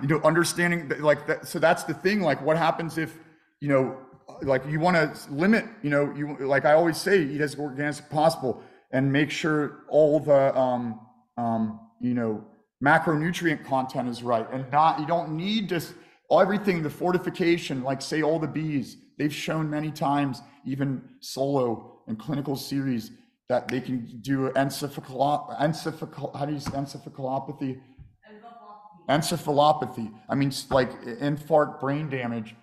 [0.00, 1.46] you know understanding that, like that.
[1.46, 2.20] So that's the thing.
[2.20, 3.18] Like, what happens if
[3.60, 3.96] you know
[4.42, 7.88] like you want to limit you know you like I always say eat as organic
[7.88, 11.00] as possible and make sure all the um,
[11.38, 12.44] um, you know,
[12.84, 15.94] macronutrient content is right and not, you don't need just
[16.30, 22.18] everything, the fortification, like say all the bees, they've shown many times, even solo and
[22.18, 23.12] clinical series,
[23.48, 27.80] that they can do encephalopathy, encephal, how do you say encephalopathy?
[29.08, 30.12] Encephalopathy.
[30.28, 32.54] I mean, like infarct brain damage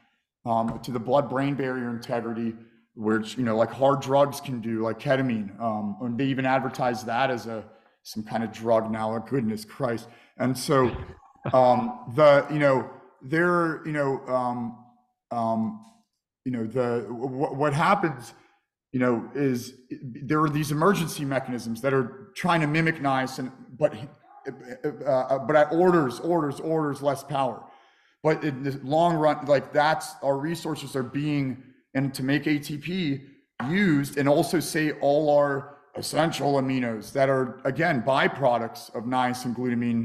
[0.46, 2.54] um, to the blood brain barrier integrity,
[2.96, 5.60] which, you know, like hard drugs can do, like ketamine.
[5.60, 7.66] Um, and they even advertise that as a,
[8.04, 9.16] some kind of drug now.
[9.16, 10.08] Oh, goodness Christ!
[10.38, 10.96] And so
[11.54, 12.90] um, the you know
[13.22, 14.86] there you know um,
[15.32, 15.86] um,
[16.46, 18.34] you know the w- what happens
[18.92, 23.94] you know is there are these emergency mechanisms that are trying to mimic niacin, but
[24.46, 27.64] uh, uh, but at orders orders orders less power.
[28.26, 31.62] But in the long run, like that's our resources are being
[31.94, 33.22] and to make ATP
[33.70, 40.04] used, and also say all our essential aminos that are again byproducts of niacin glutamine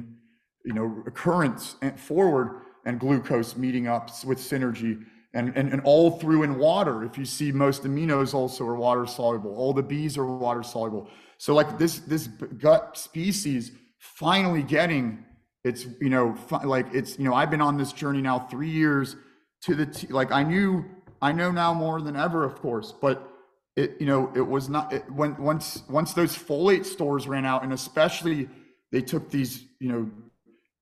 [0.66, 5.02] you know occurrence and forward and glucose meeting up with synergy
[5.32, 7.02] and, and, and all through in water.
[7.04, 11.08] If you see most aminos also are water soluble, all the Bs are water soluble.
[11.38, 15.24] So like this, this gut species finally getting
[15.64, 19.16] it's, you know, like it's, you know, I've been on this journey now three years
[19.62, 20.84] to the, t- like I knew,
[21.20, 23.28] I know now more than ever, of course, but
[23.76, 27.62] it, you know, it was not, it, when, once, once those folate stores ran out
[27.62, 28.48] and especially
[28.90, 30.10] they took these, you know,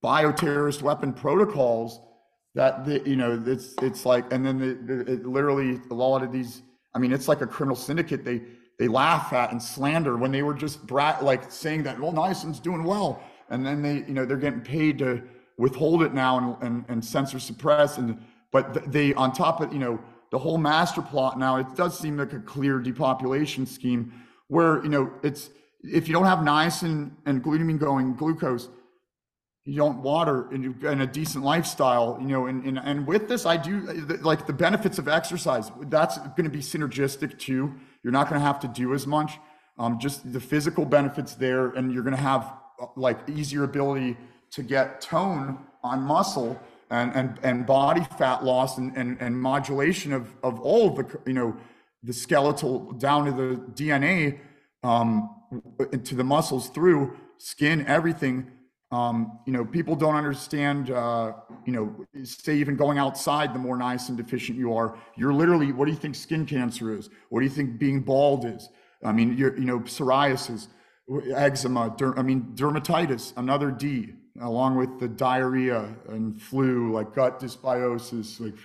[0.03, 2.01] bioterrorist weapon protocols
[2.55, 6.23] that the, you know it's it's like and then the, the, it literally a lot
[6.23, 6.63] of these
[6.95, 8.41] i mean it's like a criminal syndicate they
[8.79, 12.61] they laugh at and slander when they were just brat like saying that well niacin's
[12.61, 15.23] doing well and then they you know they're getting paid to
[15.57, 18.19] withhold it now and and, and censor suppress and
[18.53, 19.99] but they on top of you know
[20.31, 24.13] the whole master plot now it does seem like a clear depopulation scheme
[24.49, 25.51] where you know it's
[25.83, 28.69] if you don't have niacin and glutamine going glucose
[29.69, 33.29] you don't water and, you, and a decent lifestyle, you know, and, and, and with
[33.29, 33.81] this, I do
[34.23, 35.71] like the benefits of exercise.
[35.83, 37.75] That's going to be synergistic too.
[38.03, 39.33] You're not going to have to do as much.
[39.79, 42.51] Um, just the physical benefits there, and you're going to have
[42.97, 44.17] like easier ability
[44.51, 46.61] to get tone on muscle
[46.91, 51.21] and, and, and body fat loss and, and, and modulation of, of all of the,
[51.27, 51.57] you know,
[52.03, 54.39] the skeletal down to the DNA,
[54.83, 55.35] um,
[56.05, 58.51] to the muscles through skin, everything
[58.91, 61.35] um, you know, people don't understand, uh,
[61.67, 65.85] you know, say even going outside, the more niacin deficient you are, you're literally, what
[65.85, 67.11] do you think skin cancer is?
[67.29, 68.71] What do you think being bald is?
[69.05, 70.69] I mean, you're, you know, psoriasis,
[71.35, 77.41] eczema, der- I mean, dermatitis, another D, along with the diarrhea and flu, like gut
[77.41, 78.59] dysbiosis, like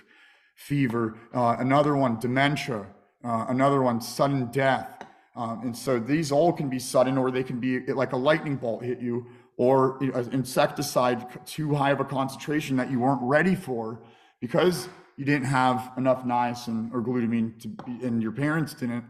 [0.54, 1.16] fever.
[1.32, 2.86] Uh, another one, dementia.
[3.24, 5.06] Uh, another one, sudden death.
[5.36, 8.56] Um, and so these all can be sudden, or they can be like a lightning
[8.56, 9.26] bolt hit you,
[9.56, 14.02] or an insecticide too high of a concentration that you weren't ready for
[14.40, 19.04] because you didn't have enough niacin or glutamine to be, and your parents didn't,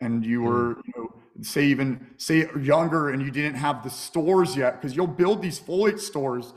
[0.00, 0.82] and you were, mm.
[0.86, 1.07] you know,
[1.42, 5.60] say even say younger and you didn't have the stores yet, because you'll build these
[5.60, 6.52] folate stores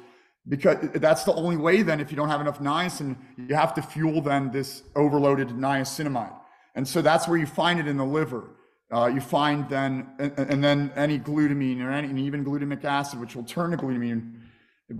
[0.47, 3.81] because that's the only way then if you don't have enough niacin, you have to
[3.81, 6.33] fuel then this overloaded niacinamide.
[6.75, 8.49] And so that's where you find it in the liver.
[8.91, 13.21] Uh, you find then, and, and, then any glutamine or any, and even glutamic acid,
[13.21, 14.33] which will turn to glutamine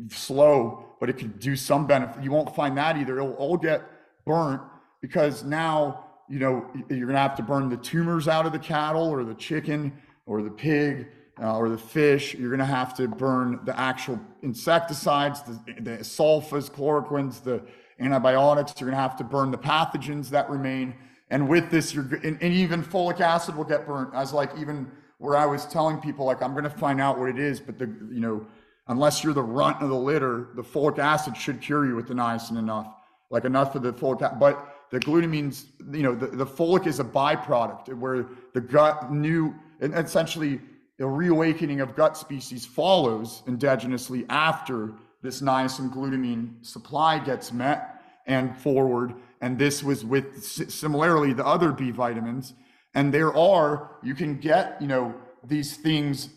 [0.09, 2.23] slow, but it could do some benefit.
[2.23, 3.17] You won't find that either.
[3.17, 3.81] It'll all get
[4.25, 4.61] burnt
[5.01, 8.59] because now, you know, you're going to have to burn the tumors out of the
[8.59, 9.93] cattle or the chicken
[10.25, 11.07] or the pig
[11.41, 12.33] uh, or the fish.
[12.33, 17.61] You're going to have to burn the actual insecticides, the, the sulfas, chloroquines, the
[17.99, 18.73] antibiotics.
[18.79, 20.95] You're going to have to burn the pathogens that remain
[21.31, 24.13] and with this, you're and, and even folic acid will get burnt.
[24.13, 27.29] As like even where I was telling people, like I'm going to find out what
[27.29, 28.45] it is, but the you know,
[28.89, 32.13] unless you're the runt of the litter, the folic acid should cure you with the
[32.13, 32.93] niacin enough,
[33.29, 34.37] like enough of the folic.
[34.39, 39.55] But the glutamine's, you know, the, the folic is a byproduct where the gut new
[39.79, 40.59] and essentially
[40.97, 44.93] the reawakening of gut species follows endogenously after
[45.23, 51.71] this niacin glutamine supply gets met and forward and this was with similarly the other
[51.71, 52.53] B vitamins.
[52.93, 56.29] And there are, you can get, you know, these things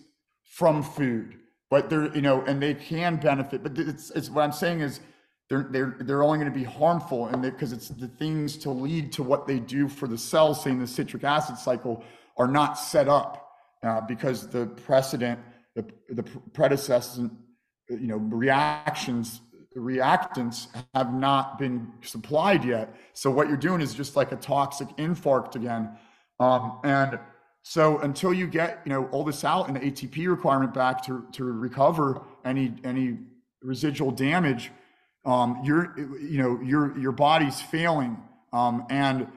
[0.43, 1.36] from food,
[1.68, 3.62] but they're, you know, and they can benefit.
[3.62, 5.01] But it's, it's what I'm saying is
[5.50, 9.12] they're, they're, they're only going to be harmful and because it's the things to lead
[9.12, 12.02] to what they do for the cell, saying the citric acid cycle,
[12.36, 13.50] are not set up
[13.82, 15.38] uh, because the precedent,
[15.74, 16.22] the, the
[16.52, 17.30] predecessor,
[17.88, 19.40] you know, reactions
[19.76, 22.94] reactants have not been supplied yet.
[23.12, 25.90] So what you're doing is just like a toxic infarct again.
[26.40, 27.18] Um, and
[27.62, 31.26] so until you get you know all this out and the ATP requirement back to
[31.32, 33.18] to recover any any
[33.62, 34.70] residual damage,
[35.24, 38.22] um, your you know your your body's failing.
[38.52, 39.28] Um, and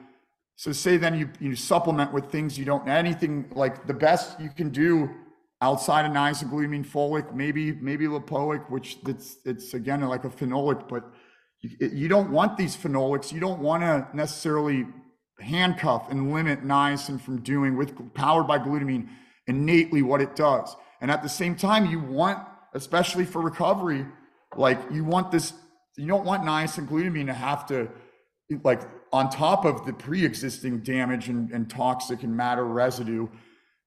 [0.56, 4.50] so say then you you supplement with things you don't anything like the best you
[4.50, 5.10] can do
[5.60, 10.88] outside of niacin, glutamine folic, maybe maybe lipoic, which it's it's again like a phenolic,
[10.88, 11.04] but
[11.60, 13.32] you, you don't want these phenolics.
[13.32, 14.86] You don't want to necessarily
[15.40, 19.08] handcuff and limit niacin from doing with powered by glutamine
[19.46, 20.74] innately what it does.
[21.00, 22.40] And at the same time, you want,
[22.74, 24.06] especially for recovery,
[24.56, 25.52] like you want this.
[25.98, 27.88] You don't want niacin glutamine to have to
[28.64, 33.28] like on top of the pre-existing damage and, and toxic and matter residue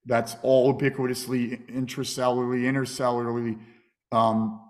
[0.06, 3.60] that's all ubiquitously intracellularly, intercellularly.
[4.12, 4.62] Um,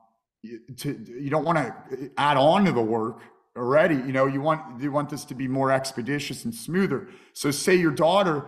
[0.78, 3.22] to, you don't want to add on to the work
[3.56, 3.96] already.
[3.96, 7.08] You know, you want you want this to be more expeditious and smoother.
[7.34, 8.46] So, say your daughter,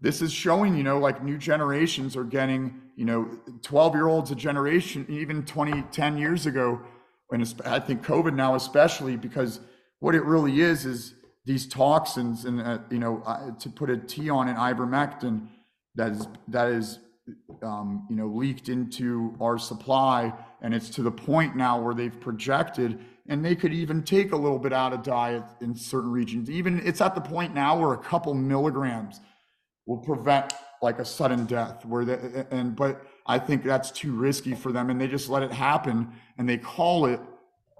[0.00, 0.76] this is showing.
[0.76, 2.82] You know, like new generations are getting.
[2.96, 6.80] You know, 12 year olds a generation, even 20, 10 years ago,
[7.30, 9.60] and I think COVID now especially because
[10.00, 14.30] what it really is is these toxins and uh, you know to put a T
[14.30, 15.48] on an ivermectin
[15.94, 16.98] that is that is
[17.62, 20.32] um, you know leaked into our supply,
[20.62, 24.36] and it's to the point now where they've projected, and they could even take a
[24.36, 26.50] little bit out of diet in certain regions.
[26.50, 29.20] Even it's at the point now where a couple milligrams
[29.86, 31.84] will prevent like a sudden death.
[31.84, 35.42] Where the, and but I think that's too risky for them, and they just let
[35.42, 37.20] it happen, and they call it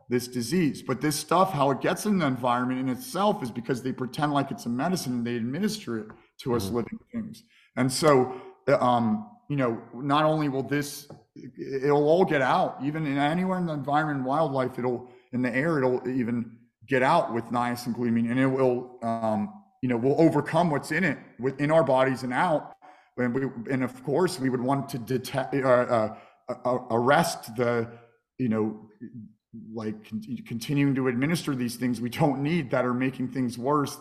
[0.08, 0.82] this disease.
[0.82, 4.32] But this stuff, how it gets in the environment in itself is because they pretend
[4.32, 6.06] like it's a medicine and they administer it
[6.38, 6.76] to us mm-hmm.
[6.76, 7.42] living things.
[7.76, 13.18] And so, um, you know, not only will this, it'll all get out, even in
[13.18, 16.52] anywhere in the environment wildlife, it'll, in the air, it'll even
[16.88, 21.04] get out with niacin glutamine and it will, um, you know, will overcome what's in
[21.04, 22.75] it within our bodies and out.
[23.16, 26.16] And, we, and of course, we would want to detect, uh, uh,
[26.48, 27.88] uh, arrest the,
[28.38, 28.88] you know,
[29.72, 33.98] like con- continuing to administer these things we don't need that are making things worse.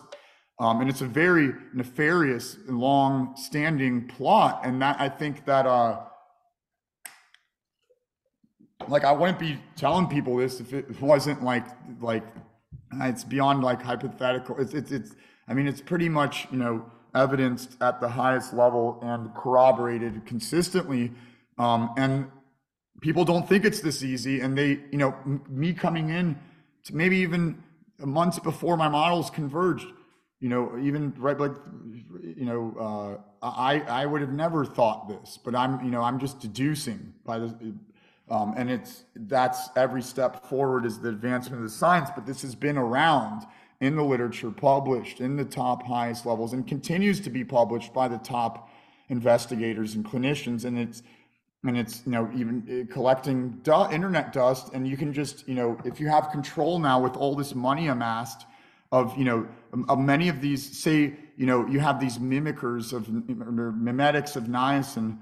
[0.58, 6.00] Um, and it's a very nefarious, long-standing plot, and that I think that, uh,
[8.88, 11.66] like, I wouldn't be telling people this if it wasn't like,
[12.00, 12.24] like,
[13.02, 14.56] it's beyond like hypothetical.
[14.58, 15.14] It's, it's, it's.
[15.48, 21.12] I mean, it's pretty much you know evidenced at the highest level and corroborated consistently.
[21.58, 22.30] Um, and
[23.00, 26.36] people don't think it's this easy and they you know m- me coming in
[26.84, 27.62] to maybe even
[27.98, 29.86] months before my models converged
[30.40, 31.52] you know even right like
[32.22, 36.18] you know uh, i i would have never thought this but i'm you know i'm
[36.18, 37.52] just deducing by this
[38.28, 42.42] um, and it's that's every step forward is the advancement of the science but this
[42.42, 43.42] has been around
[43.80, 48.08] in the literature published in the top highest levels and continues to be published by
[48.08, 48.70] the top
[49.08, 50.64] investigators and clinicians.
[50.64, 51.02] And it's
[51.64, 54.70] and it's you know even uh, collecting du- internet dust.
[54.72, 57.88] And you can just you know if you have control now with all this money
[57.88, 58.46] amassed
[58.92, 59.46] of you know
[59.88, 65.18] of many of these say you know you have these mimickers of mimetics of niacin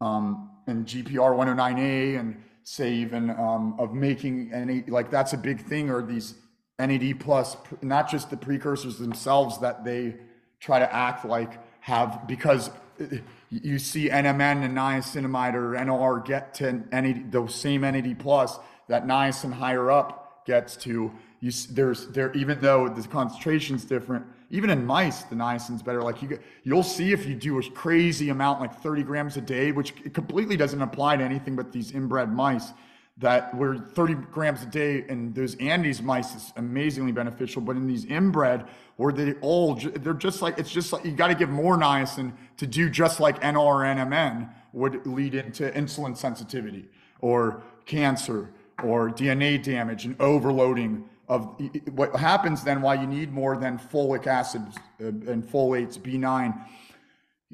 [0.00, 5.60] um, and gpr 109a and say even um, of making any like that's a big
[5.64, 6.34] thing or these
[6.78, 10.16] nad plus not just the precursors themselves that they
[10.60, 12.70] try to act like have because
[13.00, 13.04] uh,
[13.50, 18.58] you see NMN and niacinamide or NR get to NAD, those same NAD plus
[18.88, 21.12] that niacin higher up gets to.
[21.40, 26.02] You, there's there even though the concentration's different, even in mice the niacin's better.
[26.02, 29.70] Like you you'll see if you do a crazy amount like 30 grams a day,
[29.72, 32.72] which completely doesn't apply to anything but these inbred mice
[33.18, 37.62] that were 30 grams a day and those Andes mice is amazingly beneficial.
[37.62, 38.66] But in these inbred,
[38.96, 42.32] where they all, they're just like, it's just like, you got to give more niacin
[42.58, 46.88] to do just like NR would lead into insulin sensitivity
[47.20, 48.50] or cancer
[48.82, 51.58] or DNA damage and overloading of
[51.92, 54.62] what happens then why you need more than folic acid
[55.00, 56.56] uh, and folates B9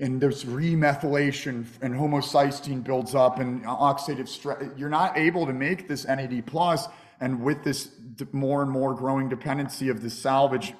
[0.01, 4.65] and there's remethylation and homocysteine builds up and oxidative stress.
[4.77, 6.89] You're not able to make this NAD plus,
[7.21, 7.91] and with this
[8.33, 10.75] more and more growing dependency of the salvage,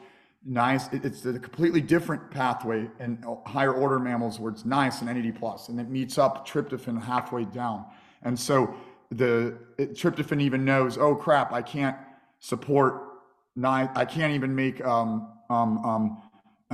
[0.45, 0.89] nice.
[0.93, 5.69] It's a completely different pathway in higher order mammals where it's nice and NAD plus,
[5.69, 7.85] and it meets up tryptophan halfway down.
[8.23, 8.75] And so
[9.11, 11.97] the it, tryptophan even knows, oh crap, I can't
[12.41, 13.03] support
[13.57, 13.91] nine.
[13.95, 16.23] I can't even make um, um, um,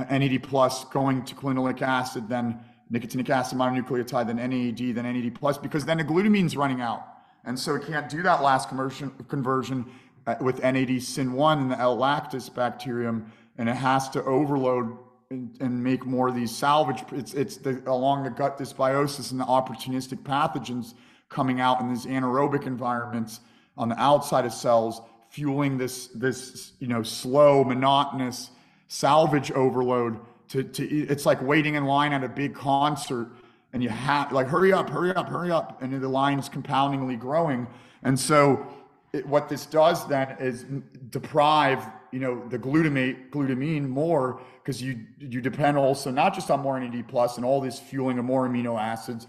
[0.05, 2.59] NAD plus going to quinolinic acid, then
[2.91, 7.05] nicotinic acid mononucleotide, then NAD, then NAD plus, because then the glutamine's running out.
[7.45, 9.85] And so it can't do that last conversion, conversion
[10.27, 14.97] uh, with NAD SYN1 and the L-lactis bacterium, and it has to overload
[15.29, 17.03] and, and make more of these salvage.
[17.11, 20.93] It's, it's the, along the gut dysbiosis and the opportunistic pathogens
[21.29, 23.39] coming out in these anaerobic environments
[23.77, 28.49] on the outside of cells, fueling this, this you know, slow, monotonous,
[28.89, 33.29] salvage overload to, to it's like waiting in line at a big concert
[33.71, 37.67] and you have like hurry up hurry up hurry up and the line's compoundingly growing.
[38.03, 38.67] And so
[39.13, 40.65] it, what this does then is
[41.11, 46.59] deprive you know the glutamate glutamine more because you you depend also not just on
[46.61, 49.27] more NAD plus and all this fueling of more amino acids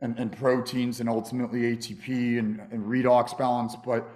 [0.00, 4.08] and, and proteins and ultimately ATP and, and redox balance but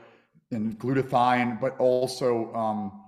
[0.51, 3.03] and glutathione but also um,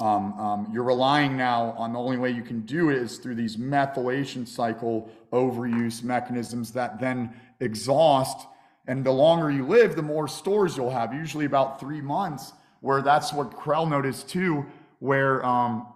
[0.00, 3.36] um, um, you're relying now on the only way you can do it is through
[3.36, 8.46] these methylation cycle overuse mechanisms that then exhaust.
[8.86, 13.02] And the longer you live, the more stores you'll have, usually about three months, where
[13.02, 14.66] that's what Krehl noticed too,
[14.98, 15.86] where um,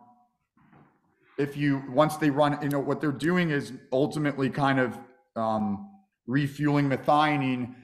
[1.37, 4.97] if you, once they run, you know, what they're doing is ultimately kind of
[5.35, 5.91] um,
[6.27, 7.75] refueling methionine.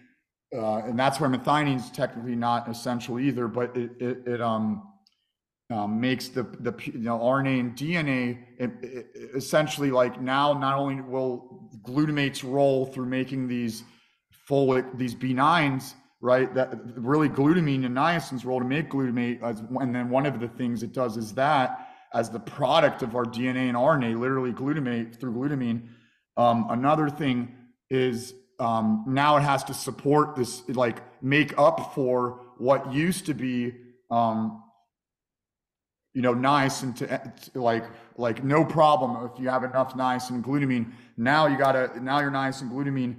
[0.56, 4.93] Uh, and that's where methionine is technically not essential either, but it, it, it um,
[5.70, 8.38] um, makes the the you know RNA and DNA
[9.34, 13.82] essentially like now not only will glutamate's role through making these
[14.48, 19.94] folic these B9s right that really glutamine and niacin's role to make glutamate as, and
[19.94, 23.68] then one of the things it does is that as the product of our DNA
[23.68, 25.88] and RNA literally glutamate through glutamine
[26.36, 27.54] um, another thing
[27.90, 33.34] is um, now it has to support this like make up for what used to
[33.34, 33.72] be
[34.10, 34.63] um,
[36.14, 37.06] you know, nice and to,
[37.52, 37.84] to, like
[38.16, 40.92] like no problem if you have enough niacin and glutamine.
[41.16, 43.16] Now you gotta now your niacin and glutamine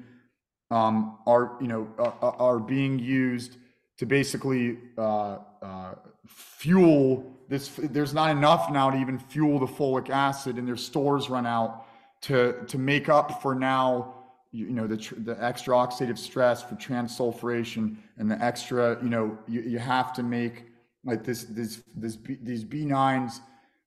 [0.72, 3.58] um, are you know are, are being used
[3.98, 5.96] to basically uh, uh,
[6.26, 7.70] fuel this.
[7.78, 11.86] There's not enough now to even fuel the folic acid, and their stores run out
[12.22, 14.14] to to make up for now.
[14.54, 19.38] You, you know the the extra oxidative stress for transsulfuration and the extra you know
[19.50, 20.68] you, you have to make
[21.06, 23.40] like this, this, this, these B9s,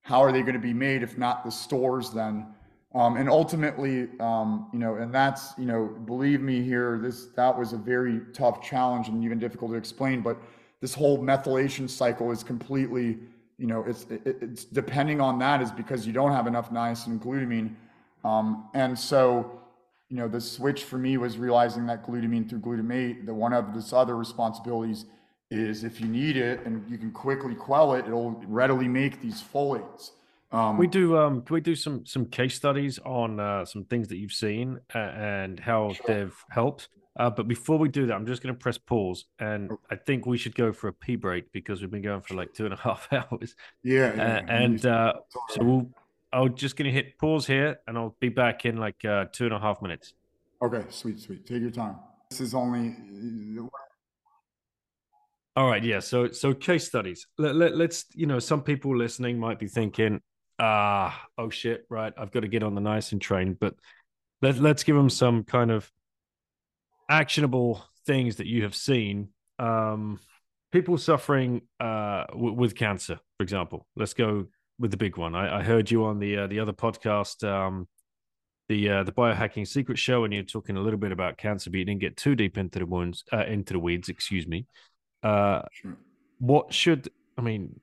[0.03, 2.47] how are they going to be made if not the stores then?
[2.95, 7.57] Um, and ultimately, um, you know, and that's, you know, believe me here, this, that
[7.57, 10.39] was a very tough challenge and even difficult to explain, but
[10.81, 13.19] this whole methylation cycle is completely,
[13.59, 17.19] you know, it's, it, it's depending on that is because you don't have enough niacin
[17.19, 17.75] glutamine.
[18.25, 19.61] Um, and so,
[20.09, 23.75] you know, the switch for me was realizing that glutamine through glutamate, the one of
[23.75, 25.05] this other responsibilities
[25.51, 29.43] is if you need it and you can quickly quell it, it'll readily make these
[29.43, 30.11] folates.
[30.51, 31.17] Um, we do.
[31.17, 34.81] Um, can we do some some case studies on uh, some things that you've seen
[34.95, 36.05] uh, and how sure.
[36.07, 36.89] they've helped?
[37.19, 40.25] Uh, but before we do that, I'm just going to press pause, and I think
[40.25, 42.73] we should go for a pee break because we've been going for like two and
[42.73, 43.57] a half hours.
[43.83, 44.45] Yeah, yeah.
[44.49, 45.15] and uh,
[45.51, 45.91] so we'll.
[46.31, 49.47] I'm just going to hit pause here, and I'll be back in like uh, two
[49.47, 50.13] and a half minutes.
[50.61, 51.47] Okay, sweet, sweet.
[51.47, 51.97] Take your time.
[52.31, 52.95] This is only
[55.59, 55.99] all right, yeah.
[55.99, 57.27] So so case studies.
[57.37, 60.21] Let, let, let's you know some people listening might be thinking,
[60.61, 62.13] ah, oh shit, right?
[62.17, 63.57] I've got to get on the niacin train.
[63.59, 63.75] But
[64.41, 65.91] let let's give them some kind of
[67.11, 69.31] actionable things that you have seen.
[69.59, 70.21] Um,
[70.71, 73.85] people suffering uh, w- with cancer, for example.
[73.97, 74.47] Let's go
[74.79, 75.35] with the big one.
[75.35, 77.89] I, I heard you on the uh, the other podcast, um,
[78.69, 81.79] the uh, the biohacking secret show, and you're talking a little bit about cancer, but
[81.79, 84.09] you didn't get too deep into the wounds, uh, into the weeds.
[84.09, 84.65] Excuse me.
[85.23, 85.97] Uh, sure.
[86.39, 87.81] What should I mean?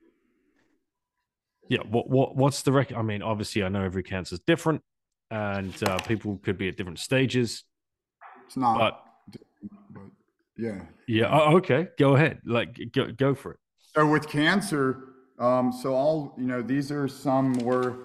[1.68, 2.94] Yeah, what what what's the rec?
[2.94, 4.82] I mean, obviously, I know every cancer is different,
[5.32, 7.64] and uh, people could be at different stages.
[8.46, 9.42] It's not, but,
[9.92, 10.04] but
[10.58, 11.30] yeah, yeah.
[11.32, 12.40] Oh, okay, go ahead.
[12.46, 13.60] Like, go go for it.
[13.96, 17.96] So with cancer, um, so all you know, these are some we're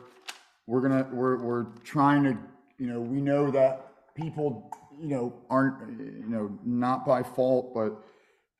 [0.67, 2.37] we're gonna we're we're trying to
[2.79, 8.03] you know we know that people you know aren't you know not by fault but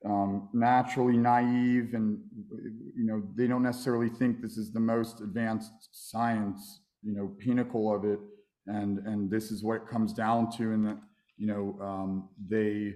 [0.05, 2.19] um, naturally naive and
[2.95, 7.93] you know they don't necessarily think this is the most advanced science you know pinnacle
[7.93, 8.19] of it.
[8.67, 10.97] And and this is what it comes down to and that
[11.37, 12.93] you know um, they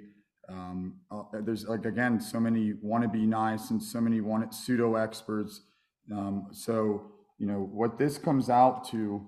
[0.48, 4.43] um, uh, there's like again so many want to be nice and so many want
[4.43, 5.61] it pseudo experts
[6.11, 9.25] um, so you know what this comes out to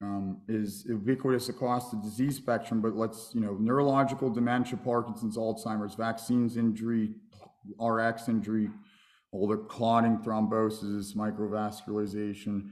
[0.00, 5.94] um, is ubiquitous across the disease spectrum, but let's, you know, neurological dementia, Parkinson's, Alzheimer's,
[5.94, 7.14] vaccines injury,
[7.80, 8.70] RX injury,
[9.32, 12.70] all the clotting, thrombosis, microvascularization,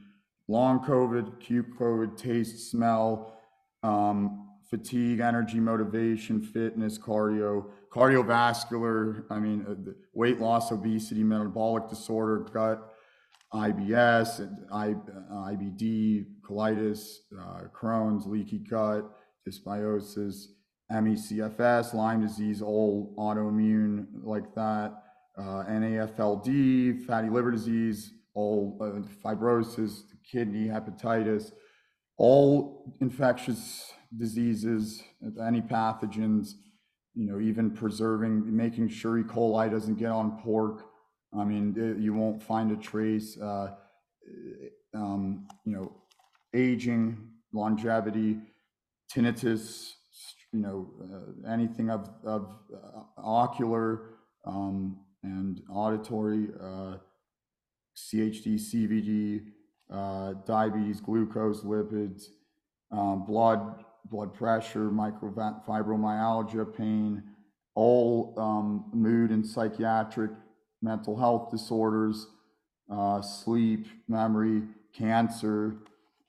[0.48, 3.36] long COVID, acute COVID, taste, smell,
[3.82, 12.38] um, fatigue, energy, motivation, fitness, cardio, cardiovascular, I mean, uh, weight loss, obesity, metabolic disorder,
[12.52, 12.95] gut,
[13.56, 14.94] IBS, I,
[15.52, 19.04] IBD, colitis, uh, Crohn's, leaky gut,
[19.48, 20.46] dysbiosis,
[20.90, 25.02] ME/CFS, Lyme disease, all autoimmune like that,
[25.38, 31.52] uh, NAFLD, fatty liver disease, all uh, fibrosis, kidney, hepatitis,
[32.18, 35.02] all infectious diseases,
[35.42, 36.52] any pathogens,
[37.14, 39.22] you know, even preserving, making sure E.
[39.22, 40.84] coli doesn't get on pork.
[41.32, 43.38] I mean, you won't find a trace.
[43.38, 43.74] Uh,
[44.94, 45.92] um, you know,
[46.55, 47.18] aging,
[47.52, 48.38] longevity,
[49.12, 49.92] tinnitus,
[50.52, 54.10] you know, uh, anything of, of uh, ocular
[54.44, 56.96] um, and auditory, uh,
[57.96, 59.42] CHD, CVD,
[59.90, 62.26] uh, diabetes, glucose, lipids,
[62.90, 67.22] um, blood, blood pressure, microfibromyalgia, pain,
[67.74, 70.30] all um, mood and psychiatric
[70.82, 72.26] mental health disorders,
[72.90, 74.62] uh, sleep, memory,
[74.96, 75.76] cancer,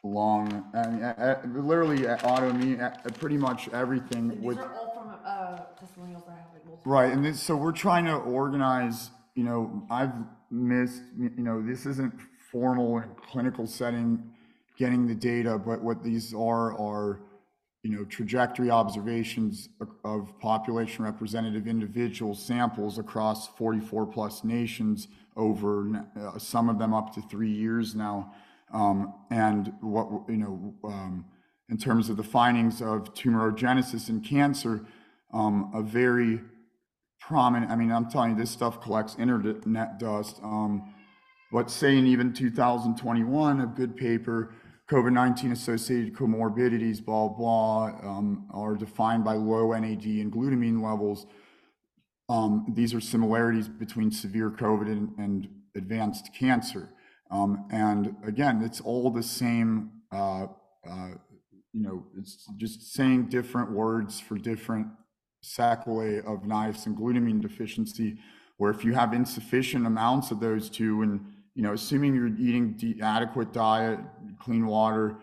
[0.03, 4.29] lung, I mean, uh, literally autoimmune, uh, pretty much everything.
[4.29, 6.91] These with, are all from uh, testimonials that I have like multiple.
[6.91, 10.13] Right, and this, so we're trying to organize you know, I've
[10.49, 12.11] missed, you know, this isn't
[12.51, 14.31] formal clinical setting
[14.79, 17.19] getting the data, but what these are are,
[17.87, 19.69] you know, trajectory observations
[20.03, 25.07] of population representative individual samples across 44 plus nations
[25.37, 28.33] over uh, some of them up to three years now.
[28.73, 31.25] Um, and what, you know, um,
[31.69, 34.85] in terms of the findings of tumorigenesis in cancer,
[35.33, 36.41] um, a very
[37.21, 40.41] prominent, I mean, I'm telling you, this stuff collects internet dust.
[40.43, 40.93] Um,
[41.53, 44.53] but say in even 2021, a good paper,
[44.89, 51.25] COVID-19 associated comorbidities, blah, blah, um, are defined by low NAD and glutamine levels.
[52.29, 56.89] Um, these are similarities between severe COVID and, and advanced cancer.
[57.29, 60.47] Um, and again, it's all the same, uh,
[60.89, 61.09] uh,
[61.73, 64.87] you know, it's just saying different words for different
[65.41, 68.17] sequelae of niacin glutamine deficiency,
[68.55, 71.25] where if you have insufficient amounts of those two, and
[71.55, 73.99] you know, assuming you're eating de- adequate diet,
[74.39, 75.17] clean water,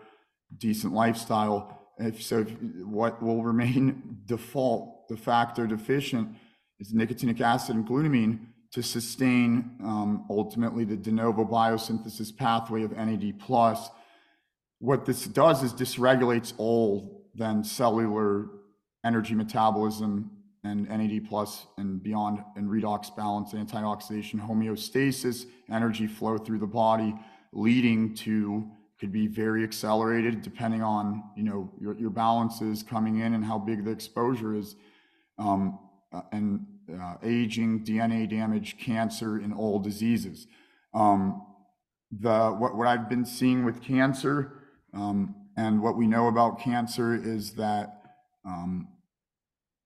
[0.57, 2.51] decent lifestyle, if so, if,
[2.85, 6.35] what will remain default, the factor deficient,
[6.79, 8.39] is nicotinic acid and glutamine
[8.71, 13.89] to sustain um, ultimately the de novo biosynthesis pathway of NAD plus.
[14.79, 18.47] What this does is dysregulates all then cellular
[19.05, 20.31] energy metabolism
[20.63, 27.15] and NAD plus and beyond and redox balance, antioxidation, homeostasis, energy flow through the body,
[27.53, 28.69] leading to
[28.99, 33.57] could be very accelerated depending on you know your, your balances coming in and how
[33.57, 34.75] big the exposure is,
[35.37, 35.79] um,
[36.13, 36.65] uh, and
[37.01, 40.47] uh, aging, DNA damage, cancer, and all diseases.
[40.93, 41.41] Um,
[42.11, 44.61] the what, what I've been seeing with cancer
[44.93, 48.01] um, and what we know about cancer is that
[48.45, 48.87] um,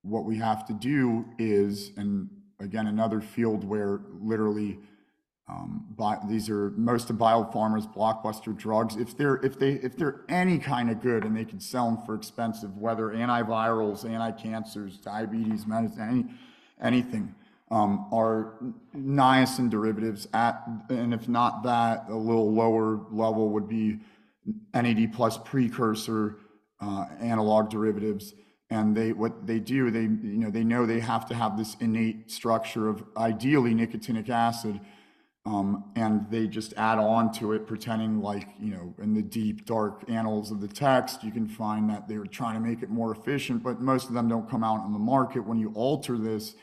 [0.01, 2.29] what we have to do is, and
[2.59, 4.79] again, another field where literally
[5.49, 5.85] um,
[6.27, 8.95] these are most of biopharma's blockbuster drugs.
[8.95, 12.05] If they're if they if they're any kind of good and they can sell them
[12.05, 16.25] for expensive, whether antivirals, anti-cancers, diabetes medicine, any
[16.81, 17.33] anything,
[17.71, 18.53] um, are
[18.95, 20.27] niacin derivatives.
[20.33, 23.99] At and if not that, a little lower level would be
[24.73, 26.37] NAD plus precursor
[26.79, 28.33] uh, analog derivatives
[28.69, 31.75] and they what they do they you know they know they have to have this
[31.79, 34.79] innate structure of ideally nicotinic acid
[35.49, 39.65] um, and they just add on to it pretending like you know in the deep
[39.65, 42.89] dark annals of the text you can find that they were trying to make it
[42.89, 45.39] more efficient but most of them don't come out on the market.
[45.39, 46.55] When you alter this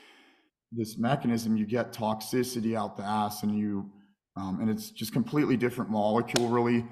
[0.71, 3.91] this mechanism you get toxicity out the ass and you
[4.37, 6.85] um, and it's just completely different molecule really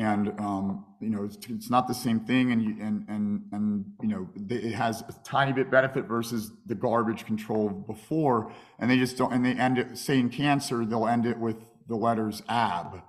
[0.00, 3.84] and um, you know it's, it's, not the same thing and you, and and and
[4.00, 8.50] you know it has a tiny bit benefit versus the garbage control before.
[8.78, 11.56] And they just don't and they end it saying cancer they'll end it with
[11.86, 13.02] the letters ab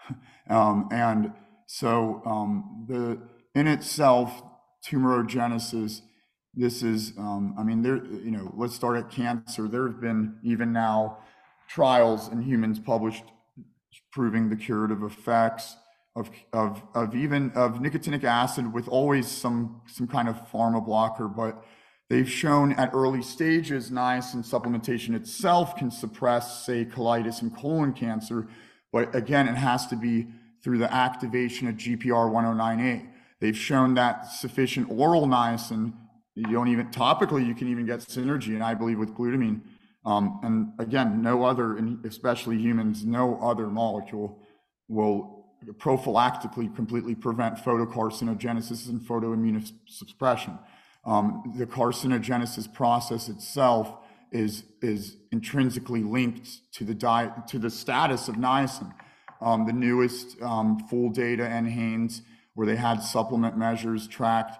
[0.50, 1.32] um, and
[1.66, 3.18] so um, the
[3.54, 4.42] in itself
[4.86, 6.00] tumorigenesis
[6.54, 9.68] this is um, i mean there you know let's start at cancer.
[9.68, 11.18] There have been even now
[11.68, 13.24] trials in humans published
[14.12, 15.76] proving the curative effects
[16.16, 21.28] of, of, of even of nicotinic acid with always some, some kind of pharma blocker,
[21.28, 21.64] but
[22.10, 28.48] they've shown at early stages niacin supplementation itself can suppress, say, colitis and colon cancer.
[28.92, 30.26] But again, it has to be
[30.62, 33.08] through the activation of GPR 109A.
[33.40, 35.92] They've shown that sufficient oral niacin,
[36.34, 39.60] you don't even topically, you can even get synergy, and I believe with glutamine.
[40.04, 44.40] Um, and again, no other, and especially humans, no other molecule
[44.88, 45.37] will
[45.78, 50.58] prophylactically completely prevent photocarcinogenesis and photoimmunosuppression.
[51.04, 53.94] Um, the carcinogenesis process itself
[54.30, 58.92] is, is intrinsically linked to the, diet, to the status of niacin.
[59.40, 62.22] Um, the newest um, full data NHANES,
[62.54, 64.58] where they had supplement measures tracked,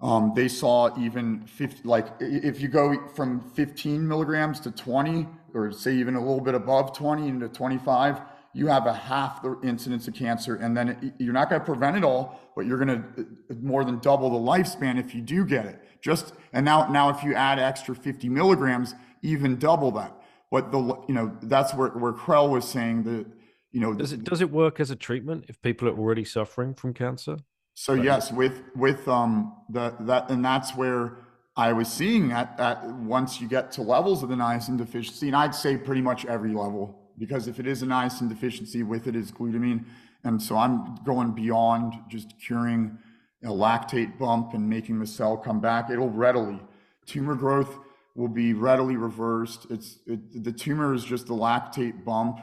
[0.00, 5.70] um, they saw even 50, like if you go from 15 milligrams to 20, or
[5.72, 8.20] say even a little bit above 20 into 25,
[8.52, 11.64] you have a half the incidence of cancer and then it, you're not going to
[11.64, 15.22] prevent it all but you're going to uh, more than double the lifespan if you
[15.22, 15.82] do get it.
[16.02, 20.14] Just and now now if you add extra 50 milligrams even double that.
[20.50, 23.26] But the you know that's where where krell was saying that
[23.72, 26.74] you know does it does it work as a treatment if people are already suffering
[26.74, 27.38] from cancer?
[27.74, 31.16] So yes with with um the that and that's where
[31.56, 35.36] I was seeing that, that once you get to levels of the niacin deficiency, and
[35.36, 39.14] I'd say pretty much every level, because if it is a niacin deficiency with it
[39.14, 39.84] is glutamine.
[40.24, 42.98] And so I'm going beyond just curing
[43.44, 45.90] a lactate bump and making the cell come back.
[45.90, 46.58] It'll readily.
[47.06, 47.78] Tumor growth
[48.16, 49.66] will be readily reversed.
[49.70, 52.40] It's it, the tumor is just the lactate bump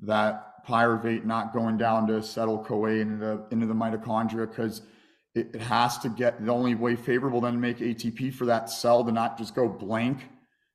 [0.00, 4.82] that pyruvate not going down to acetyl CoA into the into the mitochondria because
[5.34, 8.68] it, it, has to get the only way favorable then to make ATP for that
[8.68, 10.18] cell to not just go blank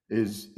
[0.10, 0.50] is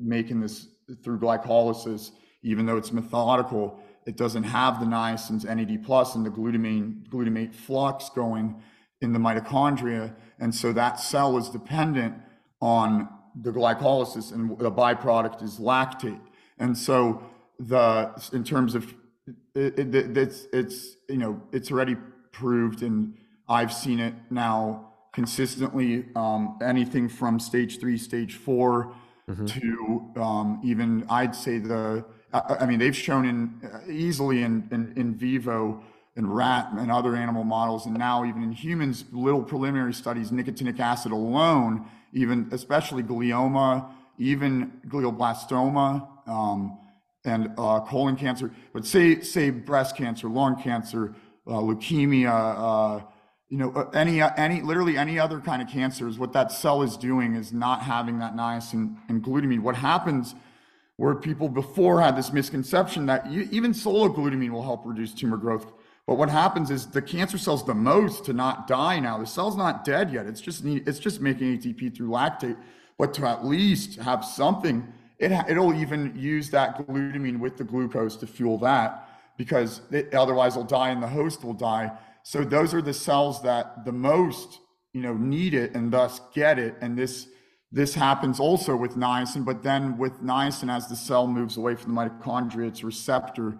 [0.00, 0.68] making this
[1.02, 2.10] through glycolysis,
[2.44, 3.80] even though it's methodical.
[4.06, 8.62] It doesn't have the niacins, NAD plus, and the glutamine glutamate flux going
[9.00, 12.14] in the mitochondria, and so that cell is dependent
[12.60, 16.20] on the glycolysis, and the byproduct is lactate.
[16.58, 17.22] And so
[17.58, 18.94] the in terms of
[19.54, 21.96] it, it, it's it's you know it's already
[22.32, 23.14] proved, and
[23.48, 26.06] I've seen it now consistently.
[26.16, 28.94] Um, anything from stage three, stage 4
[29.28, 29.46] mm-hmm.
[29.46, 32.04] to um, even I'd say the
[32.60, 35.82] I, mean they've shown in uh, easily in, vivo
[36.16, 40.80] in rat and other animal models, and now even in humans, little preliminary studies, nicotinic
[40.80, 43.86] acid alone even especially glioma,
[44.18, 46.78] even glioblastoma, um,
[47.24, 48.50] and uh, colon cancer.
[48.72, 51.14] But say breast cancer, lung cancer,
[51.46, 53.04] uh, leukemia,
[53.50, 56.18] you know, any any literally any other kind of cancers.
[56.18, 59.60] What that cell is doing is not having that niacin and glutamine.
[59.60, 60.34] What happens?
[60.96, 65.36] Where people before had this misconception that you, even solo glutamine will help reduce tumor
[65.36, 65.72] growth
[66.06, 69.18] but what happens is the cancer cell's the most to not die now.
[69.18, 70.26] The cell's not dead yet.
[70.26, 72.56] It's just it's just making ATP through lactate.
[72.98, 74.86] But to at least have something,
[75.18, 79.08] it it'll even use that glutamine with the glucose to fuel that
[79.38, 81.90] because it, otherwise it'll die and the host will die.
[82.22, 84.60] So those are the cells that the most
[84.92, 86.76] you know need it and thus get it.
[86.82, 87.28] And this
[87.74, 91.92] this happens also with niacin, but then with niacin, as the cell moves away from
[91.92, 93.58] the mitochondria, its receptor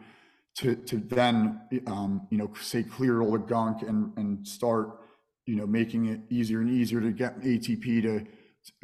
[0.58, 5.00] to to then um, you know say clear all the gunk and and start
[5.46, 8.24] you know making it easier and easier to get ATP to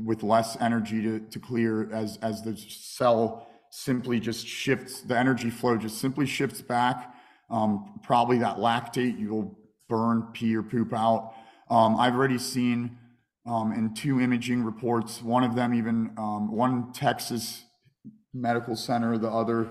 [0.02, 5.48] with less energy to to clear as as the cell simply just shifts the energy
[5.48, 7.14] flow just simply shifts back.
[7.50, 9.56] Um, probably that lactate you'll
[9.88, 11.34] burn pee or poop out.
[11.70, 12.98] Um, I've already seen
[13.46, 17.64] um, in two imaging reports one of them even um, one Texas
[18.32, 19.70] medical center the other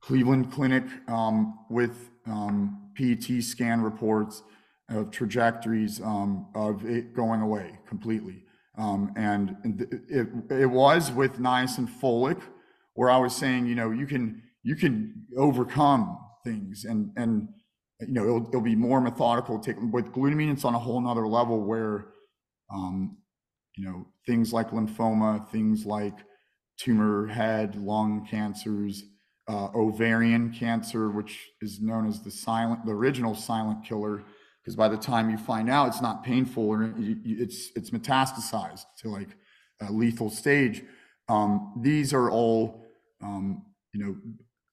[0.00, 4.42] Cleveland Clinic um, with um, PET scan reports
[4.88, 8.44] of trajectories um, of it going away completely.
[8.78, 9.56] And
[10.08, 12.40] it, it was with niacin folic,
[12.94, 17.48] where I was saying, you know, you can you can overcome things, and and
[18.00, 19.58] you know it'll, it'll be more methodical.
[19.58, 22.06] Take with glutamine, it's on a whole nother level where,
[22.72, 23.18] um,
[23.76, 26.14] you know, things like lymphoma, things like
[26.78, 29.04] tumor head, lung cancers,
[29.48, 34.22] uh, ovarian cancer, which is known as the silent, the original silent killer,
[34.62, 39.08] because by the time you find out, it's not painful or it's it's metastasized to
[39.08, 39.30] like
[39.80, 40.82] a lethal stage.
[41.28, 42.84] Um, these are all,
[43.22, 44.16] um, you know,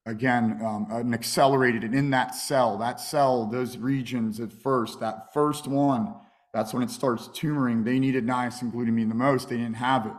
[0.06, 5.34] again, um, an accelerated and in that cell, that cell, those regions at first, that
[5.34, 6.16] first one,
[6.58, 7.84] that's when it starts tumoring.
[7.84, 9.50] They needed niacin glutamine the most.
[9.50, 10.14] They didn't have it,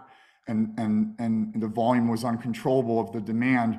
[0.47, 3.79] and and and the volume was uncontrollable of the demand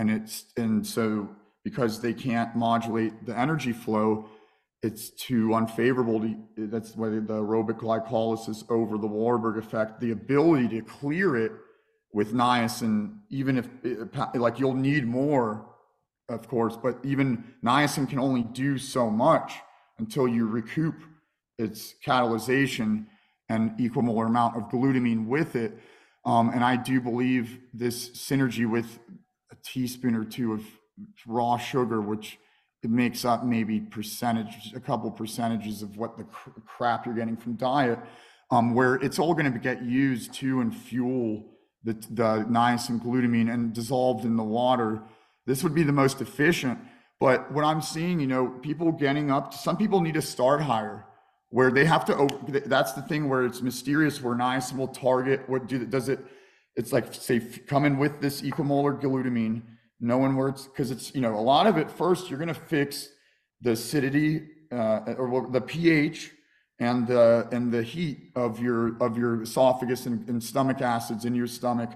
[0.00, 1.28] and it's and so
[1.62, 4.26] because they can't modulate the energy flow
[4.82, 10.68] it's too unfavorable to that's why the aerobic glycolysis over the warburg effect the ability
[10.68, 11.52] to clear it
[12.14, 13.68] with niacin even if
[14.34, 15.66] like you'll need more
[16.30, 19.52] of course but even niacin can only do so much
[19.98, 20.94] until you recoup
[21.60, 23.06] its catalyzation
[23.48, 25.78] and equimolar amount of glutamine with it
[26.24, 28.98] um, and i do believe this synergy with
[29.52, 30.62] a teaspoon or two of
[31.26, 32.38] raw sugar, which
[32.82, 37.36] it makes up maybe percentage, a couple percentages of what the cr- crap you're getting
[37.36, 37.98] from diet,
[38.50, 41.44] um, where it's all going to get used to and fuel
[41.84, 45.02] the, the niacin glutamine and dissolved in the water.
[45.46, 46.78] This would be the most efficient.
[47.18, 51.04] But what I'm seeing, you know, people getting up, some people need to start higher
[51.50, 55.66] where they have to, that's the thing where it's mysterious where niacin will target, what
[55.66, 56.20] do, does it,
[56.76, 59.62] it's like say come in with this equimolar glutamine,
[60.00, 62.54] knowing where it's because it's you know a lot of it first you're going to
[62.54, 63.08] fix
[63.60, 66.30] the acidity uh, or the pH
[66.78, 71.34] and the and the heat of your of your esophagus and, and stomach acids in
[71.34, 71.90] your stomach,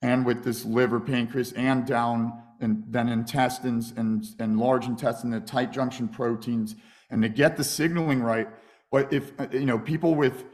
[0.00, 5.40] and with this liver, pancreas, and down and then intestines and and large intestine, the
[5.40, 6.74] tight junction proteins,
[7.10, 8.48] and to get the signaling right.
[8.92, 10.44] But if you know people with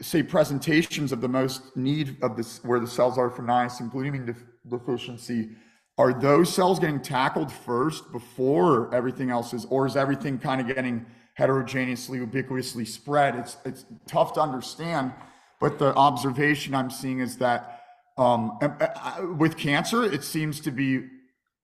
[0.00, 4.26] say presentations of the most need of this where the cells are for niacin glutamine
[4.26, 5.48] def- deficiency
[5.96, 10.66] are those cells getting tackled first before everything else is or is everything kind of
[10.66, 15.14] getting heterogeneously ubiquitously spread it's it's tough to understand
[15.60, 17.80] but the observation I'm seeing is that
[18.18, 21.04] um, uh, with cancer, it seems to be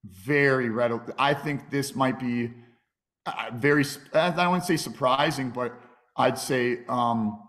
[0.04, 1.00] very readily.
[1.18, 2.52] I think this might be
[3.26, 3.84] uh, very.
[4.12, 5.74] I don't want to say surprising, but
[6.16, 7.42] I'd say um,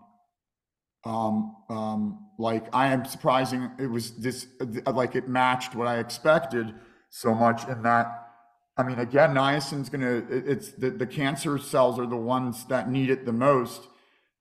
[1.04, 3.70] um, um, like I am surprising.
[3.78, 4.46] It was this
[4.86, 6.74] like it matched what I expected
[7.10, 8.20] so much in that.
[8.76, 10.24] I mean, again, niacin's gonna.
[10.28, 13.82] It's the the cancer cells are the ones that need it the most,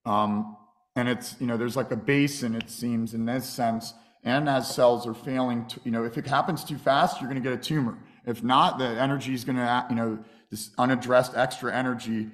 [0.06, 0.58] um,
[0.96, 3.94] and it's you know there's like a basin it seems in this sense.
[4.26, 7.50] And as cells are failing, to, you know, if it happens too fast, you're to
[7.50, 7.98] get a tumor.
[8.26, 10.18] If not, the energy is to, you know,
[10.50, 12.30] this unaddressed extra energy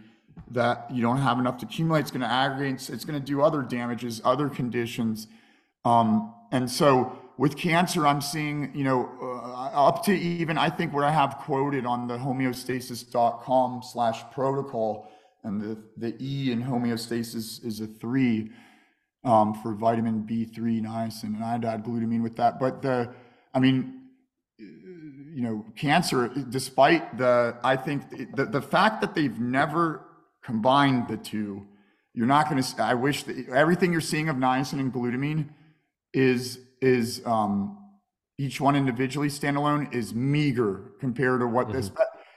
[0.51, 2.01] that you don't have enough to accumulate.
[2.01, 2.90] It's going to aggregate.
[2.90, 5.27] It's going to do other damages, other conditions.
[5.85, 10.93] Um, and so with cancer, I'm seeing, you know, uh, up to even, I think
[10.93, 15.09] what I have quoted on the homeostasis.com slash protocol
[15.43, 18.51] and the, the E in homeostasis is a three
[19.24, 22.59] um, for vitamin B3, niacin, and iodide glutamine with that.
[22.59, 23.14] But the,
[23.53, 24.01] I mean,
[24.58, 30.01] you know, cancer, despite the, I think the, the fact that they've never
[30.49, 31.67] combine the two,
[32.13, 32.83] you're not going to.
[32.83, 35.49] I wish that everything you're seeing of niacin and glutamine
[36.13, 37.77] is is um,
[38.39, 41.77] each one individually standalone is meager compared to what mm-hmm.
[41.77, 41.91] this.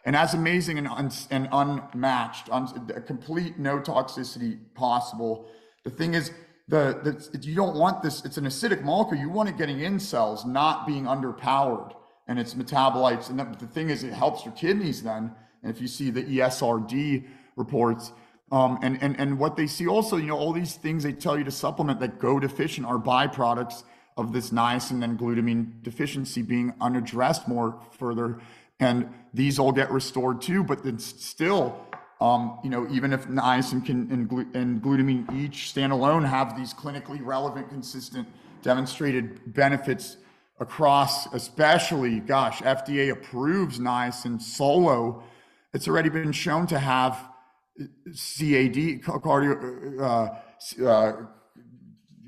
[0.05, 2.67] And as amazing and, un, and unmatched, un,
[3.07, 5.49] complete no toxicity possible.
[5.85, 6.33] The thing is,
[6.69, 6.99] the,
[7.33, 8.25] the you don't want this.
[8.25, 9.21] It's an acidic molecule.
[9.21, 11.93] You want it getting in cells, not being underpowered,
[12.29, 13.31] and its metabolites.
[13.31, 15.33] And the thing is, it helps your kidneys then.
[15.63, 17.25] And if you see the ESRD
[17.57, 18.13] reports.
[18.51, 21.39] Um, and, and, and what they see also, you know, all these things they tell
[21.39, 23.85] you to supplement that go deficient are byproducts
[24.17, 28.41] of this niacin and glutamine deficiency being unaddressed more further.
[28.79, 31.81] And these all get restored too, but then still,
[32.21, 36.55] um, you know, even if niacin can, and, glu- and glutamine each stand alone have
[36.57, 38.29] these clinically relevant, consistent,
[38.63, 40.19] demonstrated benefits
[40.61, 45.23] across, especially, gosh, FDA approves niacin solo.
[45.73, 47.32] It's already been shown to have
[47.79, 51.13] CAD, cardio, uh, uh,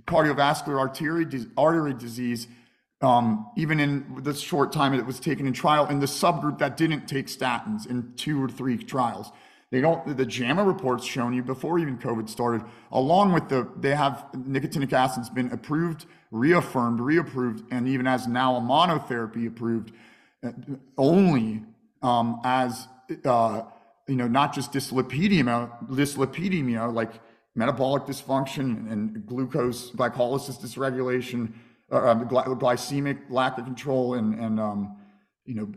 [0.06, 2.48] cardiovascular artery, artery disease,
[3.00, 6.76] um, even in the short time it was taken in trial, in the subgroup that
[6.76, 9.31] didn't take statins in two or three trials.
[9.70, 13.94] They don't, the JAMA reports shown you before even COVID started, along with the, they
[13.94, 19.92] have nicotinic acid's been approved, reaffirmed, reapproved, and even as now a monotherapy approved
[20.44, 20.52] uh,
[20.97, 21.64] only
[22.02, 22.86] um, as
[23.24, 23.62] uh,
[24.07, 27.12] you know, not just dyslipidemia, dyslipidemia like
[27.55, 31.52] metabolic dysfunction and glucose glycolysis dysregulation,
[31.92, 34.97] uh, um, glycemic lack of control, and and um,
[35.44, 35.70] you know,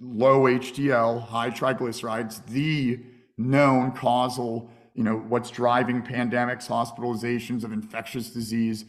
[0.00, 3.00] low HDL, high triglycerides, the
[3.36, 8.84] known causal, you know, what's driving pandemics, hospitalizations of infectious disease.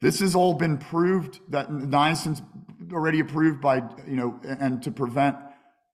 [0.00, 2.42] This has all been proved that niacin's
[2.92, 5.36] already approved by, you know, and to prevent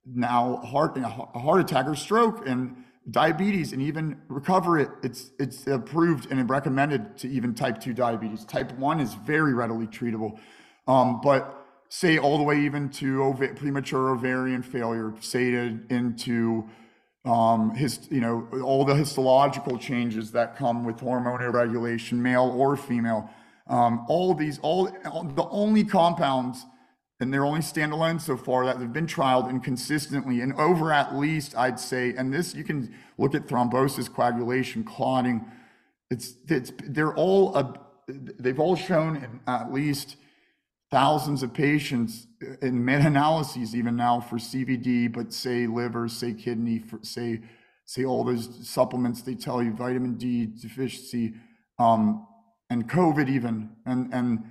[0.05, 2.75] now heart a heart attack or stroke and
[3.11, 8.45] diabetes and even recover it it's it's approved and recommended to even type 2 diabetes
[8.45, 10.39] type 1 is very readily treatable
[10.87, 16.67] um, but say all the way even to ov- premature ovarian failure say to, into
[17.25, 22.77] um, his, you know, all the histological changes that come with hormone irregulation, male or
[22.77, 23.29] female.
[23.67, 26.65] Um, all these, all, all the only compounds
[27.19, 31.55] and they're only standalone so far that have been trialed inconsistently and over at least
[31.55, 35.45] I'd say, and this you can look at thrombosis, coagulation, clotting.
[36.11, 37.73] It's it's they're all a,
[38.07, 40.17] they've all shown in at least
[40.91, 42.27] thousands of patients
[42.61, 47.41] in meta-analyses even now for CVD, but say liver, say kidney, for, say
[47.85, 51.33] say all those supplements they tell you, vitamin D deficiency,
[51.79, 52.27] um,
[52.69, 54.43] and COVID even, and and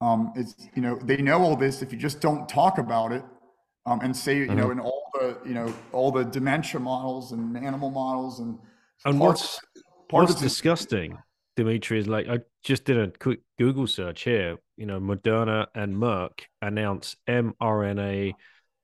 [0.00, 1.82] um, it's you know they know all this.
[1.82, 3.24] If you just don't talk about it
[3.86, 4.56] um, and say you mm-hmm.
[4.56, 8.58] know in all the you know all the dementia models and animal models and
[9.04, 9.60] and what's
[10.10, 11.18] what's disgusting,
[11.56, 14.56] Dimitri, is like I just did a quick Google search here.
[14.76, 18.34] You know, Moderna and Merck announce mRNA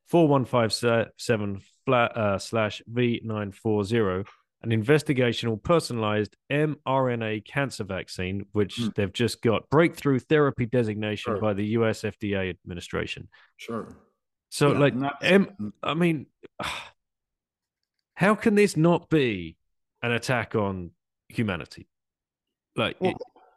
[0.08, 4.24] four one five seven flat uh, slash V nine four zero
[4.62, 8.94] an investigational personalized mRNA cancer vaccine, which mm.
[8.94, 11.40] they've just got breakthrough therapy designation sure.
[11.40, 13.28] by the US FDA administration.
[13.56, 13.96] Sure.
[14.50, 16.26] So, yeah, like, M- I mean,
[18.14, 19.56] how can this not be
[20.02, 20.92] an attack on
[21.28, 21.88] humanity?
[22.76, 23.16] Like, well, it,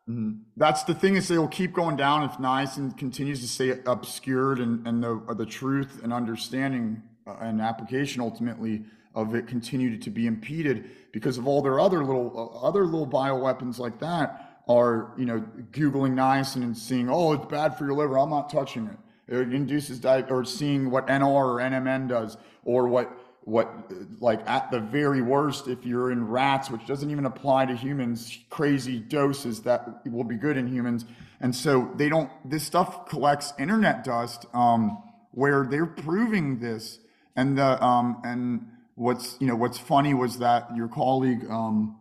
[0.09, 0.41] mm-hmm.
[0.57, 4.85] that's the thing is they'll keep going down if niacin continues to stay obscured and,
[4.85, 8.83] and the, the truth and understanding uh, and application ultimately
[9.15, 13.07] of it continued to be impeded because of all their other little uh, other little
[13.07, 17.95] bioweapons like that are, you know, Googling niacin and seeing, oh, it's bad for your
[17.95, 18.19] liver.
[18.19, 18.97] I'm not touching it.
[19.27, 23.11] It induces diet or seeing what NR or NMN does or what
[23.45, 27.73] what like at the very worst if you're in rats which doesn't even apply to
[27.73, 31.05] humans crazy doses that will be good in humans
[31.39, 36.99] and so they don't this stuff collects internet dust um, where they're proving this
[37.35, 38.67] and the um, and
[38.99, 41.99] what's you know what's funny was that your colleague um,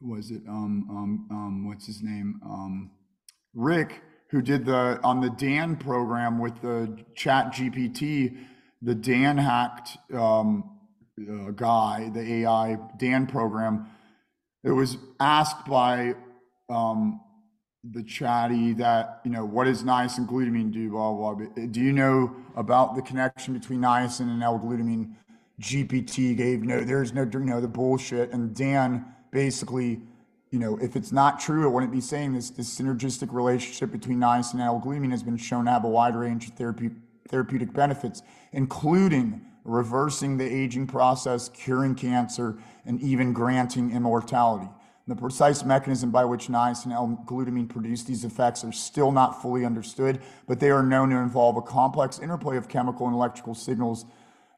[0.00, 2.40] was it um, um, um, what's his name
[3.54, 8.38] rick who did the on the dan program with the chat gpt
[8.82, 9.98] the dan hacked
[11.20, 13.86] uh, guy, the AI Dan program,
[14.64, 16.14] it was asked by
[16.68, 17.20] um,
[17.84, 21.66] the chatty that, you know, what does niacin glutamine do, blah, blah, blah.
[21.70, 25.14] Do you know about the connection between niacin and L-glutamine?
[25.60, 28.32] GPT gave no, there's no, you know, the bullshit.
[28.32, 30.00] And Dan basically,
[30.50, 32.50] you know, if it's not true, it wouldn't be saying this.
[32.50, 36.48] This synergistic relationship between niacin and L-glutamine has been shown to have a wide range
[36.48, 36.90] of therapy,
[37.28, 38.22] therapeutic benefits,
[38.52, 42.56] including reversing the aging process, curing cancer,
[42.86, 44.68] and even granting immortality.
[45.06, 49.64] The precise mechanism by which niacin and L-glutamine produce these effects are still not fully
[49.64, 54.04] understood, but they are known to involve a complex interplay of chemical and electrical signals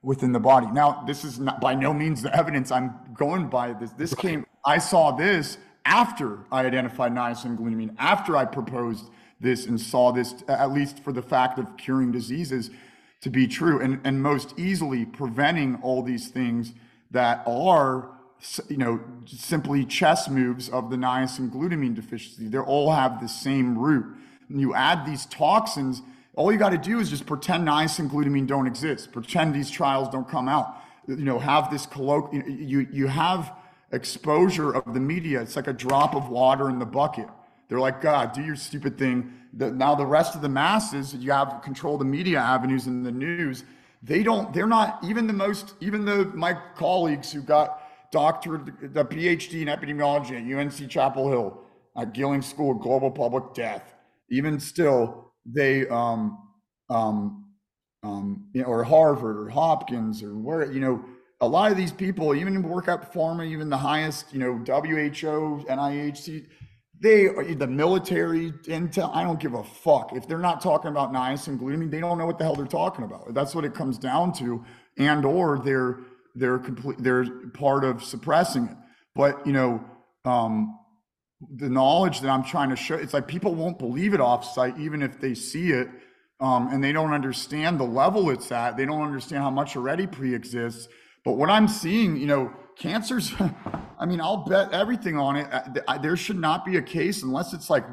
[0.02, 0.66] within the body.
[0.72, 3.72] Now, this is not by no means the evidence I'm going by.
[3.74, 4.46] This this came.
[4.64, 10.34] I saw this after I identified niacin glutamine, after I proposed this and saw this,
[10.48, 12.70] at least for the fact of curing diseases
[13.22, 16.72] to be true and, and most easily preventing all these things
[17.10, 18.10] that are
[18.68, 23.76] you know simply chess moves of the niacin glutamine deficiency they all have the same
[23.76, 24.06] root
[24.48, 26.00] and you add these toxins
[26.36, 30.08] all you got to do is just pretend niacin glutamine don't exist pretend these trials
[30.08, 30.76] don't come out
[31.06, 33.52] you know have this colloquial you you have
[33.92, 37.28] exposure of the media it's like a drop of water in the bucket
[37.68, 41.32] they're like god do your stupid thing the, now the rest of the masses, you
[41.32, 43.64] have control the media avenues in the news.
[44.02, 44.52] They don't.
[44.54, 45.74] They're not even the most.
[45.80, 51.60] Even the my colleagues who got doctorate, the PhD in epidemiology at UNC Chapel Hill,
[51.96, 53.94] at Gillings School of Global Public Death.
[54.30, 56.38] Even still, they um
[56.88, 57.46] um
[58.02, 61.04] um you know, or Harvard or Hopkins or where you know
[61.40, 65.64] a lot of these people even work at pharma, even the highest you know WHO,
[65.68, 66.46] NIH
[67.00, 70.12] they are the military intel i don't give a fuck.
[70.14, 73.04] If they're not talking about niacin glutamine they don't know what the hell they're talking
[73.04, 73.32] about.
[73.34, 74.64] That's what it comes down to
[74.98, 75.98] and or they're
[76.34, 78.76] they're complete they're part of suppressing it.
[79.14, 79.84] But you know
[80.24, 80.78] um
[81.56, 84.78] the knowledge that i'm trying to show it's like people won't believe it off site
[84.78, 85.88] even if they see it
[86.40, 88.76] um, and they don't understand the level it's at.
[88.76, 90.88] They don't understand how much already pre-exists.
[91.24, 93.32] But what i'm seeing you know cancers
[93.98, 95.46] i mean i'll bet everything on it.
[95.86, 97.84] Uh, there should not be a case unless it's like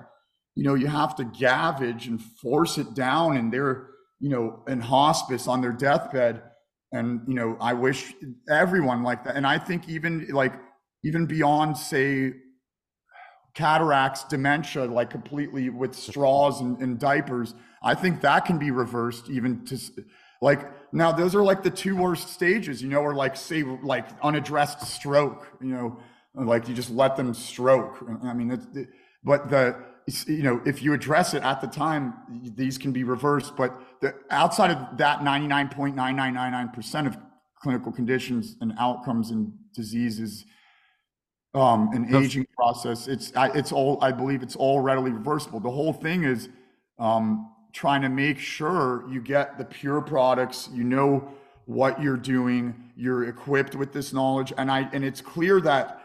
[0.55, 3.87] you know you have to gavage and force it down and they're
[4.21, 6.41] you know in hospice on their deathbed.
[6.93, 8.13] And you know i wish
[8.49, 9.35] everyone like that.
[9.35, 10.53] And i think even like
[11.03, 12.33] even beyond say
[13.57, 19.29] cataracts dementia like completely with straws and, and diapers i think that can be reversed
[19.29, 19.77] even to
[20.41, 24.07] like now those are like the two worst stages, you know, or like say like
[24.21, 25.99] unaddressed stroke, you know,
[26.33, 28.03] like you just let them stroke.
[28.23, 28.89] I mean, it's, it,
[29.23, 29.75] but the
[30.25, 32.13] you know if you address it at the time,
[32.55, 33.55] these can be reversed.
[33.57, 37.17] But the outside of that, ninety nine point nine nine nine nine percent of
[37.59, 40.45] clinical conditions and outcomes and diseases
[41.57, 43.07] um, an aging process.
[43.07, 45.59] It's it's all I believe it's all readily reversible.
[45.59, 46.49] The whole thing is
[46.99, 51.31] um, trying to make sure you get the pure products, you know
[51.65, 54.53] what you're doing, you're equipped with this knowledge.
[54.57, 56.03] And I and it's clear that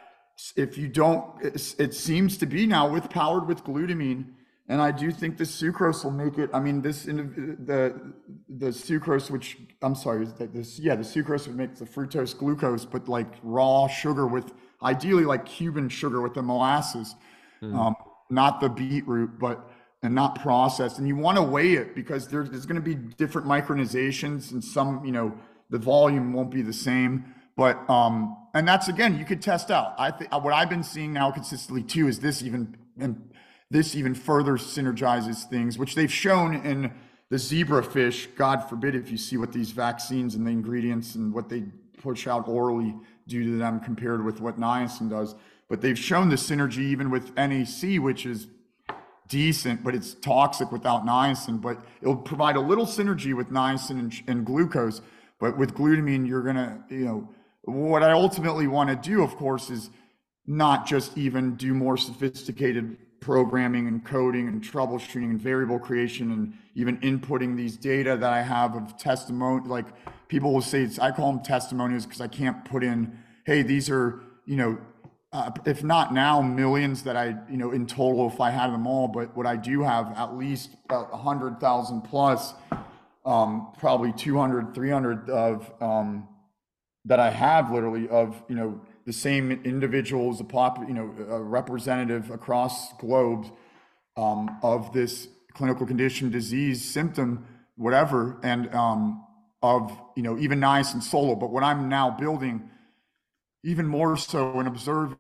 [0.56, 4.26] if you don't, it seems to be now with powered with glutamine.
[4.68, 6.48] And I do think the sucrose will make it.
[6.54, 8.14] I mean, this the
[8.48, 13.08] the sucrose, which I'm sorry, this yeah, the sucrose would make the fructose glucose, but
[13.08, 17.14] like raw sugar with ideally like Cuban sugar with the molasses,
[17.62, 17.74] mm.
[17.74, 17.96] um,
[18.30, 19.68] not the beetroot, but
[20.02, 20.98] and not processed.
[20.98, 24.62] And you want to weigh it because there's, there's going to be different micronizations and
[24.62, 25.32] some, you know,
[25.70, 27.24] the volume won't be the same.
[27.56, 29.94] But, um, and that's again, you could test out.
[29.98, 33.30] I think what I've been seeing now consistently too is this even, and
[33.70, 36.92] this even further synergizes things, which they've shown in
[37.30, 38.34] the zebrafish.
[38.36, 41.64] God forbid if you see what these vaccines and the ingredients and what they
[42.02, 42.94] push out orally
[43.26, 45.34] do to them compared with what niacin does.
[45.68, 48.46] But they've shown the synergy even with NAC, which is
[49.28, 51.60] decent, but it's toxic without niacin.
[51.60, 55.00] But it'll provide a little synergy with niacin and, and glucose.
[55.38, 57.28] But with glutamine, you're gonna, you know,
[57.62, 59.90] what I ultimately want to do, of course, is
[60.46, 66.52] not just even do more sophisticated programming and coding and troubleshooting and variable creation and
[66.74, 69.66] even inputting these data that I have of testimony.
[69.66, 69.86] Like
[70.28, 73.88] people will say, it's, I call them testimonials because I can't put in, hey, these
[73.88, 74.78] are, you know,
[75.32, 78.86] uh, if not now, millions that I, you know, in total, if I had them
[78.86, 82.52] all, but what I do have at least about 100,000 plus,
[83.24, 86.28] um, probably 200, 300 of, um,
[87.04, 91.40] that I have literally of, you know, the same individuals, a pop, you know, a
[91.40, 93.50] representative across globes
[94.16, 97.44] um, of this clinical condition, disease, symptom,
[97.76, 99.24] whatever, and um,
[99.62, 101.34] of, you know, even niacin solo.
[101.34, 102.68] But what I'm now building,
[103.64, 105.18] even more so and observing,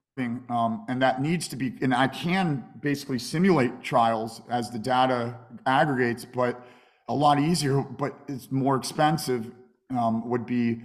[0.48, 5.36] um, and that needs to be, and I can basically simulate trials as the data
[5.66, 6.64] aggregates, but
[7.08, 9.50] a lot easier, but it's more expensive,
[9.90, 10.82] um, would be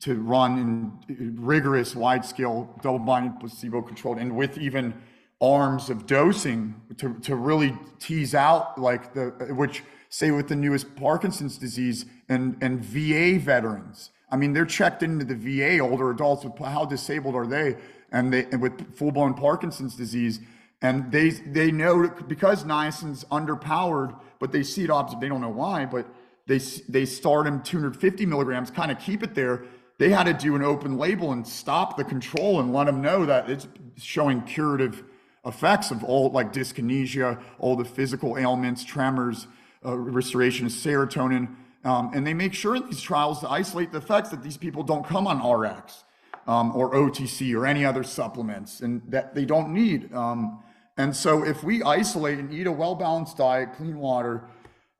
[0.00, 4.94] to run in rigorous wide-scale double-blind placebo-controlled and with even
[5.40, 10.94] arms of dosing to, to really tease out like the which say with the newest
[10.96, 14.10] parkinson's disease and and va veterans.
[14.30, 17.76] I mean they're checked into the va older adults with how disabled are they?
[18.12, 20.40] And they and with full-blown parkinson's disease.
[20.80, 25.50] And they they know because niacin's underpowered but they see it opposite they don't know
[25.50, 26.06] why but
[26.46, 26.58] they
[26.88, 29.64] they start him 250 milligrams kind of keep it there
[29.98, 33.24] they had to do an open label and stop the control and let them know
[33.26, 33.66] that it's
[33.96, 35.04] showing curative
[35.46, 39.46] effects of all like dyskinesia, all the physical ailments, tremors,
[39.84, 41.54] uh, restoration of serotonin.
[41.84, 44.82] Um, and they make sure in these trials to isolate the effects that these people
[44.82, 46.04] don't come on RX
[46.46, 50.12] um, or OTC or any other supplements and that they don't need.
[50.12, 50.62] Um,
[50.98, 54.44] and so if we isolate and eat a well-balanced diet, clean water,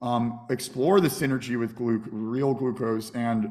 [0.01, 3.51] um, explore the synergy with glu- real glucose and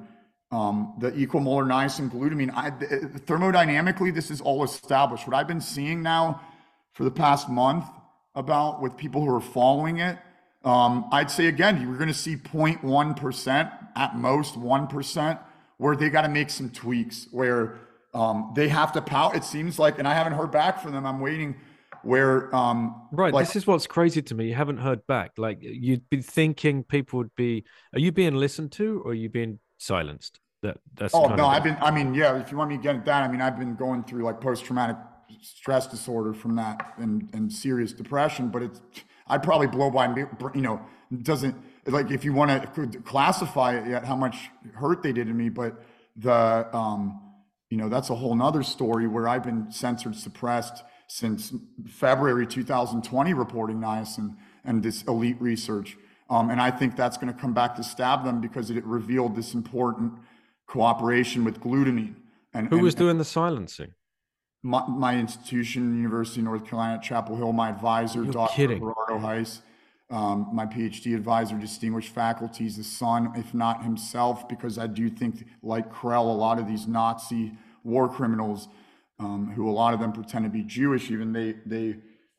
[0.56, 2.52] um, the equimolar niacin glutamine.
[2.56, 5.28] I, thermodynamically, this is all established.
[5.28, 6.42] What I've been seeing now
[6.94, 7.86] for the past month
[8.36, 10.18] about with people who are following it,
[10.64, 15.40] um, I'd say again, you're going to see 0.1% at most 1%
[15.78, 17.78] where they got to make some tweaks where
[18.14, 19.36] um, they have to pout.
[19.36, 21.06] It seems like, and I haven't heard back from them.
[21.06, 21.56] I'm waiting
[22.04, 25.58] where um right like, this is what's crazy to me you haven't heard back like
[25.60, 29.58] you'd be thinking people would be are you being listened to or are you being
[29.78, 30.40] silenced.
[30.66, 31.78] That that's oh no, I've been.
[31.80, 32.38] I mean, yeah.
[32.38, 34.42] If you want me to get at that, I mean, I've been going through like
[34.42, 34.98] post traumatic
[35.42, 38.50] stress disorder from that and and serious depression.
[38.50, 38.82] But it's
[39.28, 40.08] I'd probably blow by
[40.56, 40.82] you know
[41.22, 45.34] doesn't like if you want to classify it yet how much hurt they did to
[45.34, 45.50] me.
[45.50, 45.84] But
[46.16, 47.22] the um
[47.70, 51.54] you know that's a whole nother story where I've been censored suppressed since
[51.88, 55.96] February 2020 reporting niacin and this elite research
[56.30, 59.36] um, and I think that's going to come back to stab them because it revealed
[59.36, 60.14] this important
[60.68, 62.16] cooperation with glutamine.
[62.54, 63.94] And who and, was doing the silencing?
[64.64, 67.54] My, my, institution, University of North Carolina, Chapel Hill.
[67.54, 68.54] My advisor, You're Dr.
[68.54, 68.80] Kidding.
[68.80, 69.62] Gerardo Heiss.
[70.10, 75.10] Um, my PhD advisor, distinguished faculty, is the son, if not himself, because I do
[75.10, 77.54] think, like Krehl, a lot of these Nazi
[77.84, 78.68] war criminals,
[79.20, 81.96] um, who a lot of them pretend to be Jewish, even they they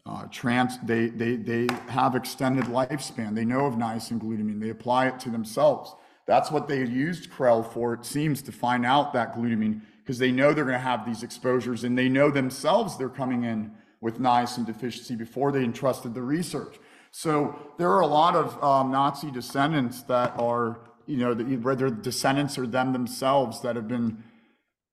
[0.07, 3.35] uh, trans, they, they, they have extended lifespan.
[3.35, 4.61] They know of niacin glutamine.
[4.61, 5.95] They apply it to themselves.
[6.27, 10.33] That's what they used Krehl for, it seems, to find out that glutamine, because they
[10.33, 14.19] know they're going to have these exposures and they know themselves they're coming in with
[14.19, 16.79] niacin deficiency before they entrusted the research.
[17.13, 22.59] So there are a lot of um, Nazi descendants that are, you know, whether descendants
[22.59, 24.23] or them themselves that have been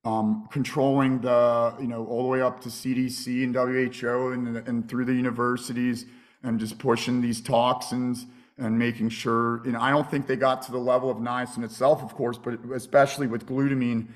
[0.06, 4.90] um, controlling the, you know, all the way up to CDC and WHO and, and
[4.90, 6.06] through the universities
[6.44, 10.72] and just pushing these toxins and making sure, know, I don't think they got to
[10.72, 14.08] the level of niacin itself, of course, but especially with glutamine,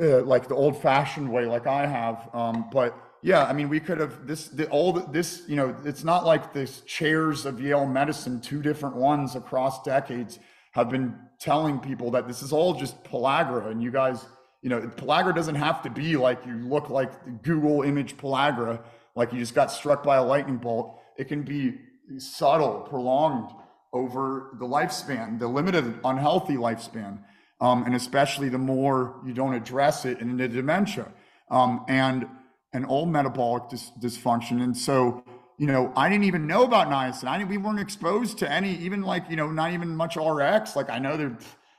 [0.00, 2.28] uh, like the old fashioned way, like I have.
[2.32, 5.76] Um, but yeah, I mean, we could have this, the, all the, this, you know,
[5.84, 10.38] it's not like this chairs of Yale medicine, two different ones across decades
[10.72, 14.26] have been telling people that this is all just pellagra and you guys,
[14.62, 18.80] you know, pellagra doesn't have to be like you look like Google image pellagra,
[19.16, 21.00] like you just got struck by a lightning bolt.
[21.16, 21.78] It can be
[22.18, 23.50] subtle, prolonged
[23.92, 27.18] over the lifespan, the limited unhealthy lifespan.
[27.60, 31.12] Um, and especially the more you don't address it in the dementia
[31.50, 32.26] um, and
[32.72, 34.62] an old metabolic dis- dysfunction.
[34.62, 35.22] And so,
[35.58, 37.24] you know, I didn't even know about niacin.
[37.24, 40.74] I we weren't exposed to any, even like, you know, not even much RX.
[40.74, 41.36] Like I know they're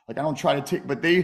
[0.08, 1.16] like, I don't try to take, but they,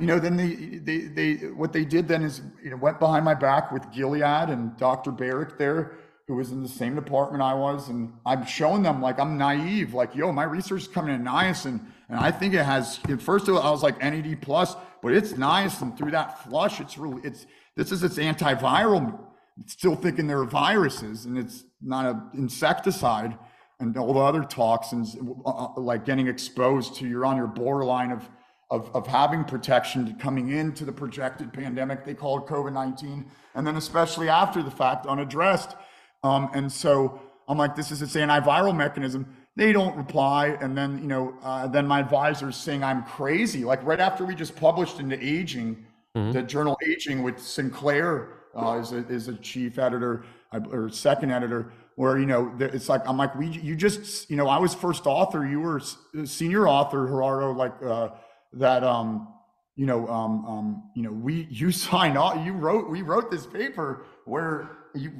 [0.00, 3.24] you know, then they, they, they, what they did then is, you know, went behind
[3.24, 5.12] my back with Gilead and Dr.
[5.12, 5.92] Baric there,
[6.26, 7.88] who was in the same department I was.
[7.88, 11.80] And I'm showing them like I'm naive, like, yo, my research is coming in niacin.
[12.08, 15.96] And I think it has, at first I was like NAD plus, but it's niacin
[15.96, 16.80] through that flush.
[16.80, 17.46] It's really, it's,
[17.76, 19.18] this is its antiviral.
[19.66, 23.38] Still thinking they're viruses and it's not an insecticide
[23.80, 28.10] and all the other toxins uh, uh, like getting exposed to you're on your borderline
[28.10, 28.28] of
[28.70, 33.76] of, of having protection coming into the projected pandemic they call it covid-19 and then
[33.76, 35.76] especially after the fact unaddressed
[36.24, 39.26] um, and so i'm like this is its antiviral mechanism.
[39.56, 40.58] They don't reply.
[40.60, 43.64] And then you know uh, then my advisor's saying i'm crazy.
[43.64, 45.84] Like right after we just published into aging
[46.16, 46.32] mm-hmm.
[46.32, 50.24] the journal aging with sinclair uh, is, a, is a chief editor
[50.70, 54.48] or second editor where you know it's like i'm like we you just you know
[54.48, 55.46] i was first author.
[55.46, 55.80] You were
[56.24, 58.10] senior author gerardo like uh
[58.52, 59.28] that um
[59.76, 63.46] you know um um you know we you signed off you wrote we wrote this
[63.46, 64.70] paper where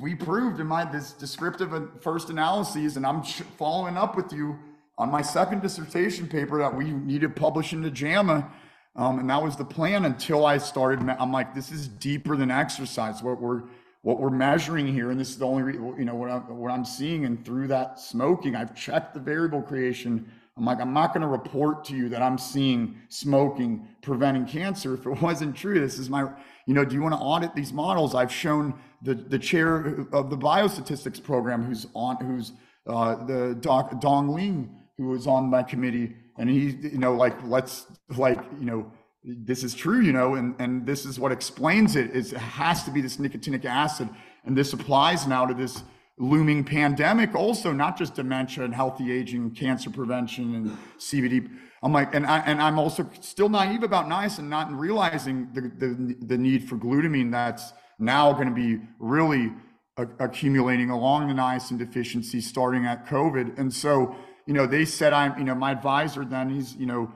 [0.01, 3.23] we proved in my this descriptive first analyses and i'm
[3.59, 4.59] following up with you
[4.99, 8.51] on my second dissertation paper that we needed published into JAMA
[8.97, 12.51] um, and that was the plan until i started i'm like this is deeper than
[12.51, 13.65] exercise what we're
[14.05, 16.85] what we're measuring here, and this is the only, you know, what I'm, what I'm
[16.85, 20.31] seeing, and through that smoking, I've checked the variable creation.
[20.59, 24.93] I'm like, I'm not going to report to you that I'm seeing smoking preventing cancer
[24.93, 25.81] if it wasn't true.
[25.81, 26.29] This is my,
[26.67, 28.15] you know, do you want to audit these models?
[28.15, 32.53] I've shown the the chair of the biostatistics program, who's on, who's
[32.87, 37.37] uh, the doc Dong Ling, who was on my committee, and he, you know, like
[37.45, 37.87] let's
[38.17, 38.93] like, you know
[39.25, 42.85] this is true, you know, and, and this is what explains it is it has
[42.85, 44.09] to be this nicotinic acid.
[44.45, 45.83] And this applies now to this
[46.19, 51.51] looming pandemic, also not just dementia and healthy aging, cancer prevention and CVD.
[51.85, 56.17] I'm like, and I and I'm also still naive about niacin, not realizing the, the
[56.27, 59.53] the need for glutamine that's now going to be really
[59.99, 63.59] a, accumulating along the niacin deficiency starting at COVID.
[63.59, 67.13] And so, you know, they said I'm, you know, my advisor then he's, you know,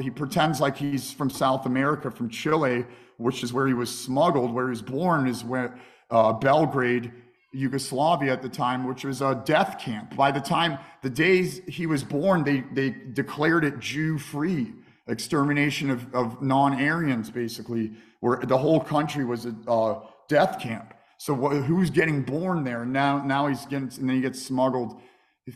[0.00, 2.86] he pretends like he's from South America, from Chile,
[3.18, 4.54] which is where he was smuggled.
[4.54, 5.78] Where he was born is where
[6.10, 7.12] uh, Belgrade,
[7.54, 10.16] Yugoslavia at the time, which was a death camp.
[10.16, 14.72] By the time the days he was born, they they declared it Jew free,
[15.06, 20.94] extermination of, of non-Aryans, basically, where the whole country was a uh, death camp.
[21.18, 22.84] So who's getting born there?
[22.84, 25.00] Now now he's getting and then he gets smuggled.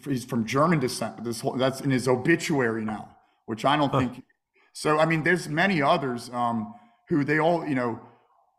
[0.04, 3.16] He's from German descent, but this whole that's in his obituary now
[3.48, 4.22] which I don't think.
[4.74, 6.74] So I mean, there's many others um,
[7.08, 7.98] who they all, you know,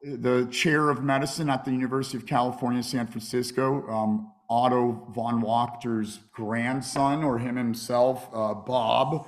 [0.01, 6.19] the chair of medicine at the University of California, San Francisco, um, Otto von Wachter's
[6.31, 9.27] grandson or him himself, uh, Bob.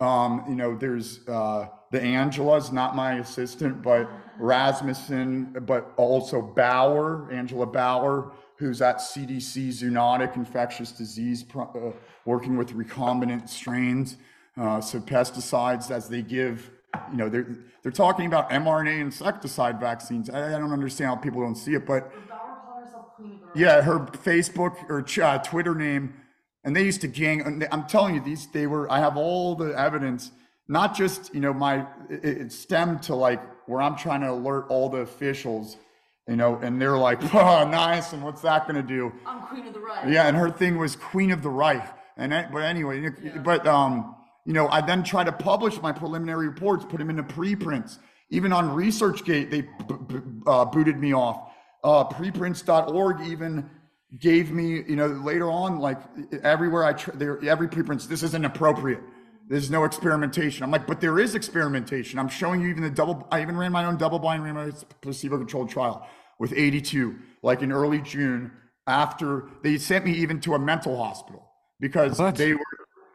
[0.00, 7.30] Um, you know, there's uh, the Angela's not my assistant, but Rasmussen, but also Bauer,
[7.32, 11.92] Angela Bauer, who's at CDC Zoonotic Infectious Disease, uh,
[12.24, 14.16] working with recombinant strains.
[14.56, 16.70] Uh, so pesticides, as they give,
[17.10, 20.30] you know, they're they're talking about mRNA insecticide vaccines.
[20.30, 22.12] I, I don't understand how people don't see it, but
[23.54, 26.14] yeah, her Facebook or uh, Twitter name,
[26.64, 27.64] and they used to gang.
[27.70, 28.90] I'm telling you, these they were.
[28.90, 30.32] I have all the evidence,
[30.68, 31.86] not just you know my.
[32.10, 35.76] It, it stemmed to like where I'm trying to alert all the officials
[36.28, 39.12] you know, and they're like, oh, nice, and what's that going to do?
[39.24, 40.08] I'm Queen of the Reich.
[40.08, 43.38] Yeah, and her thing was Queen of the Reich, and but anyway, yeah.
[43.38, 44.15] but um,
[44.46, 47.98] you know, I then try to publish my preliminary reports, put them into preprints.
[48.30, 49.68] Even on ResearchGate, they b-
[50.06, 50.16] b-
[50.46, 51.52] uh, booted me off.
[51.82, 53.68] Uh, preprints.org even
[54.20, 55.98] gave me, you know, later on, like
[56.42, 59.00] everywhere I, tr- there, every preprints, this isn't appropriate.
[59.48, 60.62] There's no experimentation.
[60.62, 62.18] I'm like, but there is experimentation.
[62.18, 65.38] I'm showing you even the double, I even ran my own double blind randomized placebo
[65.38, 66.06] controlled trial
[66.38, 68.52] with 82, like in early June
[68.86, 71.50] after they sent me even to a mental hospital
[71.80, 72.36] because what?
[72.36, 72.60] they were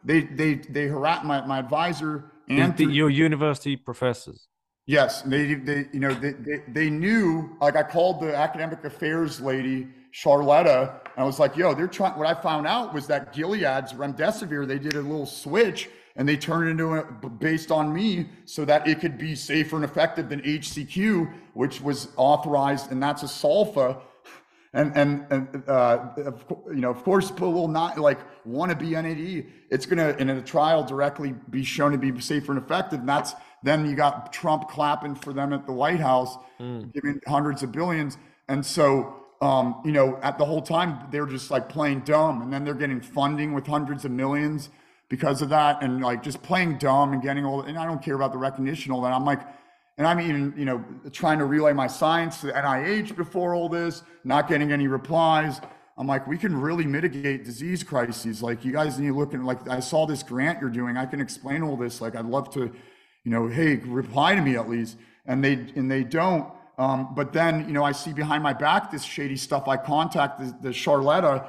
[0.04, 4.48] they they they harass my, my advisor and the, your university professors.
[4.86, 9.40] Yes, they they you know they, they they knew like I called the academic affairs
[9.40, 12.18] lady Charletta and I was like, yo, they're trying.
[12.18, 16.36] What I found out was that Gilead's remdesivir they did a little switch and they
[16.36, 20.28] turned it into a based on me so that it could be safer and effective
[20.28, 24.00] than HCQ, which was authorized, and that's a sulfa
[24.74, 26.08] and and, and uh,
[26.68, 29.52] you know, of course, a little not like wannabe NAD.
[29.70, 33.00] It's going to in a trial directly be shown to be safer and effective.
[33.00, 36.92] And that's then you got Trump clapping for them at the White House, mm.
[36.92, 38.16] giving hundreds of billions.
[38.48, 42.52] And so, um, you know, at the whole time they're just like playing dumb, and
[42.52, 44.70] then they're getting funding with hundreds of millions
[45.10, 47.60] because of that, and like just playing dumb and getting all.
[47.60, 49.12] And I don't care about the recognition, all that.
[49.12, 49.42] I'm like
[49.98, 54.02] and I'm even, you know, trying to relay my science to NIH before all this,
[54.24, 55.60] not getting any replies.
[55.98, 58.42] I'm like, we can really mitigate disease crises.
[58.42, 60.96] Like, you guys need to look at, like, I saw this grant you're doing.
[60.96, 62.00] I can explain all this.
[62.00, 62.72] Like, I'd love to,
[63.24, 64.96] you know, hey, reply to me at least.
[65.26, 66.50] And they, and they don't.
[66.78, 69.68] Um, but then, you know, I see behind my back this shady stuff.
[69.68, 71.46] I contact the, the Charletta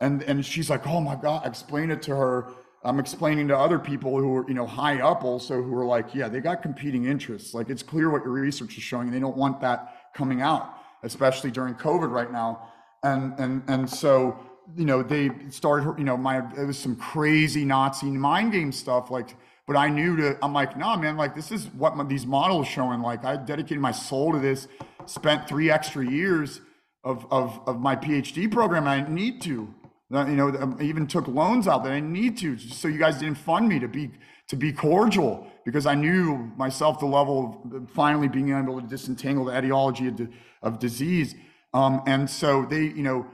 [0.00, 2.52] and, and she's like, oh my God, explain it to her.
[2.84, 6.14] I'm explaining to other people who are, you know, high up also who are like,
[6.14, 7.52] yeah, they got competing interests.
[7.54, 9.08] Like it's clear what your research is showing.
[9.08, 12.68] And they don't want that coming out, especially during COVID right now.
[13.02, 14.38] And, and, and so,
[14.76, 19.10] you know, they started, you know, my, it was some crazy Nazi mind game stuff.
[19.10, 22.26] Like, but I knew to, I'm like, nah, man, like this is what my, these
[22.26, 23.00] models showing.
[23.00, 24.68] Like I dedicated my soul to this,
[25.06, 26.60] spent three extra years
[27.02, 28.86] of, of, of my PhD program.
[28.86, 29.74] I need to,
[30.10, 33.38] you know, I even took loans out that I need to, so you guys didn't
[33.38, 34.10] fund me to be,
[34.48, 39.46] to be cordial because I knew myself the level of finally being able to disentangle
[39.46, 40.28] the etiology of,
[40.62, 41.34] of disease.
[41.74, 43.26] Um, and so they, you know,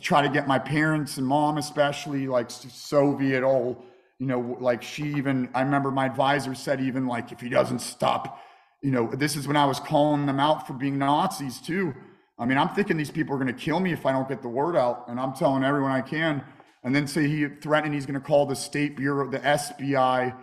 [0.00, 3.82] try to get my parents and mom, especially like Soviet old
[4.20, 7.80] you know, like she even, I remember my advisor said, even like, if he doesn't
[7.80, 8.38] stop,
[8.82, 11.94] you know, this is when I was calling them out for being Nazis too.
[12.40, 14.40] I mean, I'm thinking these people are going to kill me if I don't get
[14.40, 15.04] the word out.
[15.08, 16.42] And I'm telling everyone I can.
[16.82, 20.34] And then say he threatened he's going to call the State Bureau, the SBI,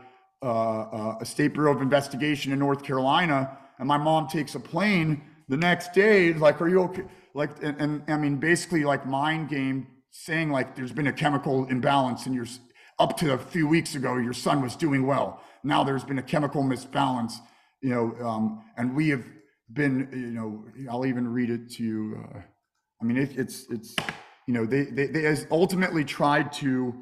[0.43, 3.58] uh, uh, a State Bureau of Investigation in North Carolina.
[3.80, 6.34] And my mom takes a plane the next day.
[6.34, 7.03] Like, are you okay?
[7.34, 11.66] Like, and, and I mean, basically like mind game saying like there's been a chemical
[11.66, 12.45] imbalance in your
[13.00, 15.42] up to a few weeks ago, your son was doing well.
[15.64, 17.34] Now there's been a chemical misbalance,
[17.82, 19.24] you know, um, and we have
[19.72, 22.18] been, you know, I'll even read it to you.
[22.24, 22.40] Uh,
[23.02, 23.96] I mean, it, it's, it's,
[24.48, 26.96] you know, they, they, they has ultimately tried to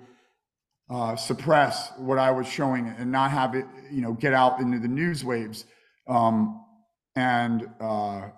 [0.90, 4.80] uh, suppress what I was showing and not have it, you know, get out into
[4.80, 5.66] the news waves.
[6.08, 6.64] Um,
[7.16, 8.30] and uh,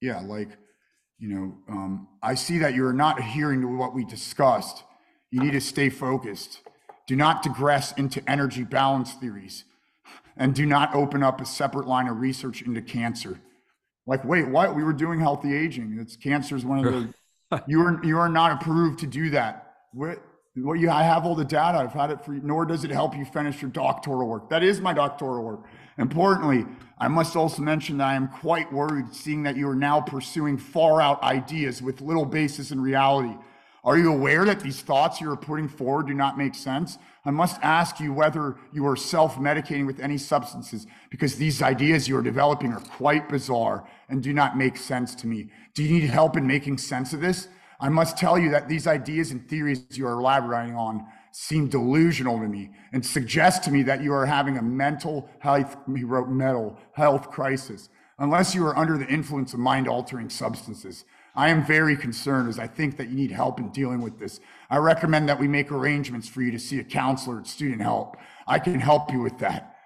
[0.00, 0.50] yeah, like,
[1.18, 4.82] you know, um, I see that you're not adhering to what we discussed
[5.32, 6.60] you need to stay focused.
[7.06, 9.64] Do not digress into energy balance theories
[10.36, 13.40] and do not open up a separate line of research into cancer.
[14.06, 14.74] Like, wait, what?
[14.74, 15.98] We were doing healthy aging.
[16.00, 19.74] It's cancer is one of the, you are, you are not approved to do that.
[19.92, 20.22] What,
[20.54, 21.78] what you, I have all the data.
[21.78, 24.50] I've had it for, nor does it help you finish your doctoral work.
[24.50, 25.64] That is my doctoral work.
[25.98, 26.66] Importantly,
[26.98, 30.56] I must also mention that I am quite worried seeing that you are now pursuing
[30.56, 33.36] far out ideas with little basis in reality
[33.84, 36.98] are you aware that these thoughts you are putting forward do not make sense?
[37.24, 42.06] I must ask you whether you are self medicating with any substances because these ideas
[42.08, 45.50] you are developing are quite bizarre and do not make sense to me.
[45.74, 47.48] Do you need help in making sense of this?
[47.80, 52.38] I must tell you that these ideas and theories you are elaborating on seem delusional
[52.38, 56.28] to me and suggest to me that you are having a mental health, he wrote
[56.28, 57.88] mental health crisis,
[58.18, 61.04] unless you are under the influence of mind altering substances.
[61.34, 64.40] I am very concerned as I think that you need help in dealing with this.
[64.68, 68.16] I recommend that we make arrangements for you to see a counselor at student help.
[68.46, 69.76] I can help you with that.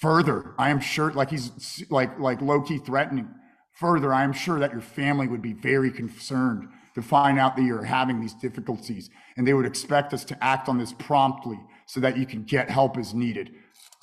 [0.00, 3.28] Further, I am sure, like he's like like low key threatening.
[3.74, 7.62] Further, I am sure that your family would be very concerned to find out that
[7.62, 12.00] you're having these difficulties, and they would expect us to act on this promptly so
[12.00, 13.54] that you can get help as needed.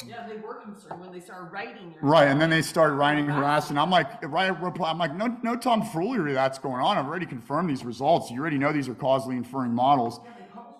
[0.08, 1.94] Yeah, they were concerned when they started writing.
[2.02, 3.78] Right, and then they started writing harassing.
[3.78, 4.90] I'm like, right, reply.
[4.90, 6.98] I'm like, no, no tomfoolery that's going on.
[6.98, 8.32] I've already confirmed these results.
[8.32, 10.22] You already know these are causally inferring models,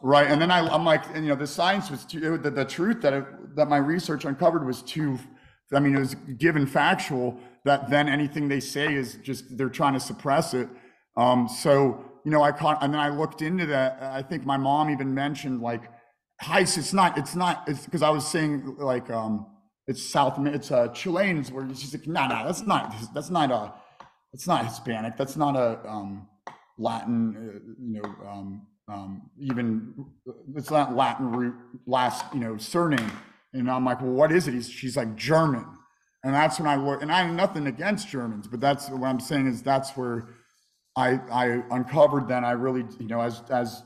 [0.02, 0.28] right?
[0.28, 3.02] And then I, I'm like, and, you know, the science was too, the, the truth
[3.02, 5.20] that it, that my research uncovered was too.
[5.74, 9.94] I mean, it was given factual that then anything they say is just they're trying
[9.94, 10.70] to suppress it.
[11.18, 14.00] Um, so you know, I caught, and then I looked into that.
[14.02, 15.84] I think my mom even mentioned like
[16.42, 19.46] Heiss, it's not, it's not, it's because I was saying like, um,
[19.88, 23.74] it's South, it's uh, Chileans where she's like, no, no, that's not, that's not a,
[24.34, 25.18] it's not Hispanic.
[25.18, 26.28] That's not a um,
[26.78, 29.94] Latin, uh, you know, um, um, even,
[30.56, 33.12] it's not Latin root last, you know, surname.
[33.54, 34.54] And I'm like, well, what is it?
[34.54, 35.66] He's, she's like German.
[36.24, 39.48] And that's when I and I have nothing against Germans, but that's what I'm saying
[39.48, 40.28] is that's where
[40.96, 43.84] I, I uncovered then I really, you know, as, as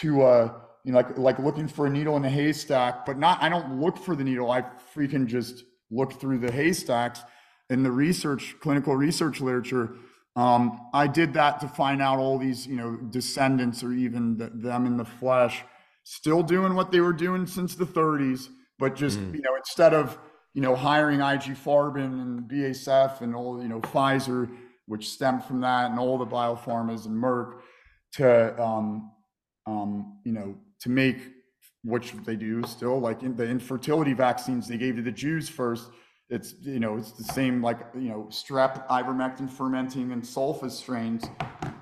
[0.00, 0.52] to, uh,
[0.84, 3.80] you know, like like looking for a needle in a haystack, but not I don't
[3.80, 4.50] look for the needle.
[4.50, 7.22] I freaking just look through the haystacks
[7.70, 9.94] in the research, clinical research literature.
[10.34, 14.50] Um, I did that to find out all these, you know, descendants or even the,
[14.54, 15.62] them in the flesh
[16.04, 19.34] still doing what they were doing since the 30s, but just, mm.
[19.34, 20.18] you know, instead of,
[20.54, 24.50] you know, hiring IG Farben and BASF and all, you know, Pfizer,
[24.86, 27.60] which stemmed from that and all the biopharmas and Merck
[28.14, 29.12] to, um,
[29.66, 31.18] um, you know, to make
[31.84, 35.90] which they do still like in the infertility vaccines they gave to the Jews first.
[36.28, 41.24] It's you know it's the same like you know strep, ivermectin, fermenting, and sulfa strains.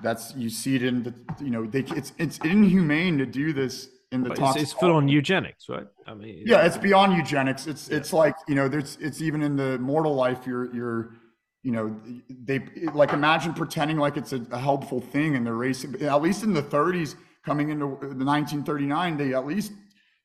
[0.01, 3.89] That's you see it in the you know they it's it's inhumane to do this
[4.11, 5.87] in the but it's, it's full on eugenics, right?
[6.05, 7.65] I mean, yeah, it's beyond eugenics.
[7.65, 7.97] It's yeah.
[7.97, 11.13] it's like you know there's it's even in the mortal life you're you're
[11.63, 11.95] you know,
[12.27, 12.59] they
[12.93, 15.85] like imagine pretending like it's a, a helpful thing in the race.
[16.01, 19.73] At least in the 30s, coming into the 1939, they at least,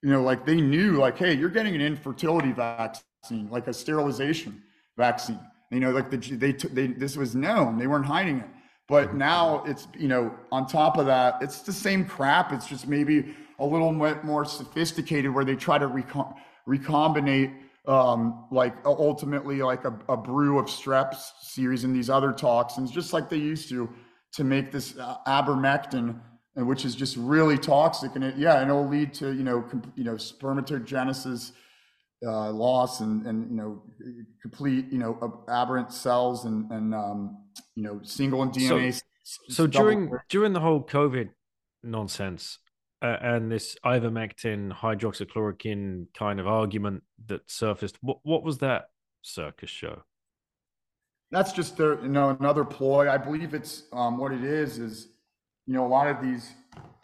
[0.03, 4.63] you know, like they knew, like, hey, you're getting an infertility vaccine, like a sterilization
[4.97, 5.41] vaccine.
[5.71, 7.79] You know, like the, they, they, this was known.
[7.79, 8.49] They weren't hiding it.
[8.89, 12.53] But now it's, you know, on top of that, it's the same crap.
[12.53, 16.35] It's just maybe a little bit more sophisticated where they try to recom-
[16.69, 17.53] recombinate
[17.87, 23.13] um, like ultimately like a, a, brew of strep series and these other toxins, just
[23.13, 23.89] like they used to,
[24.33, 25.17] to make this uh,
[26.57, 28.15] ivermectin, which is just really toxic.
[28.15, 31.53] And it, yeah, and it'll lead to, you know, com- you know, spermatogenesis
[32.27, 33.83] uh, loss and, and, you know,
[34.41, 37.39] complete, you know, aberrant cells and, and, um,
[37.75, 39.01] you know, single and DNA.
[39.23, 41.31] So, so during, during the whole COVID
[41.83, 42.59] nonsense,
[43.03, 47.99] uh, and this ivermectin hydroxychloroquine kind of argument that surfaced.
[48.01, 48.87] What what was that
[49.21, 50.03] circus show?
[51.31, 53.11] That's just you know another ploy.
[53.11, 55.09] I believe it's um, what it is is
[55.67, 56.51] you know a lot of these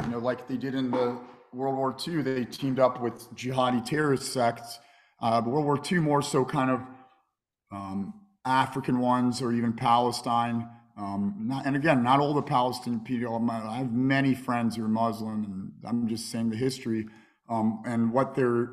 [0.05, 1.19] you know like they did in the
[1.53, 4.79] World War II, they teamed up with jihadi terrorist sects.
[5.21, 6.81] Uh, World War II more so kind of
[7.71, 10.69] um, African ones or even Palestine.
[10.97, 13.51] Um, not, and again, not all the Palestinian people.
[13.51, 17.07] I have many friends who are Muslim, and I'm just saying the history.
[17.49, 18.71] Um, and what they're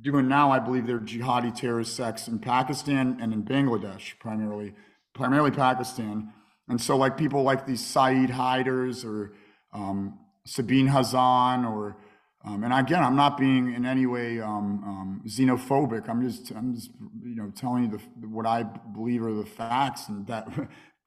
[0.00, 4.74] doing now, I believe they're jihadi terrorist sects in Pakistan and in Bangladesh, primarily,
[5.14, 6.32] primarily Pakistan.
[6.72, 9.34] And so, like people like these Saeed Haidars or
[9.74, 11.98] um, Sabine Hazan, or
[12.46, 16.08] um, and again, I'm not being in any way um, um, xenophobic.
[16.08, 16.88] I'm just, I'm just,
[17.22, 20.48] you know, telling you the, what I believe are the facts, and that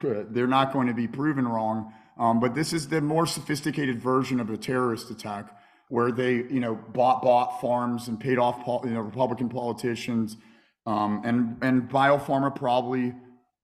[0.00, 1.92] they're not going to be proven wrong.
[2.16, 5.50] Um, but this is the more sophisticated version of a terrorist attack
[5.88, 10.36] where they, you know, bought bought farms and paid off, you know, Republican politicians,
[10.86, 13.14] um, and and Biopharma probably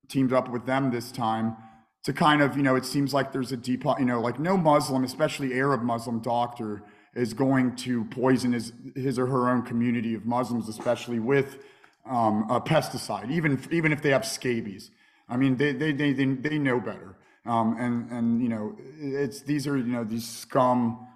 [0.08, 1.56] teamed up with them this time
[2.04, 4.56] to kind of, you know, it seems like there's a deep, you know, like no
[4.56, 6.82] Muslim, especially Arab Muslim doctor,
[7.14, 11.58] is going to poison his his or her own community of Muslims, especially with
[12.08, 14.90] um, a pesticide, even even if they have scabies.
[15.28, 17.16] I mean, they they they they, know better.
[17.46, 21.06] Um, and and you know, it's these are you know these scum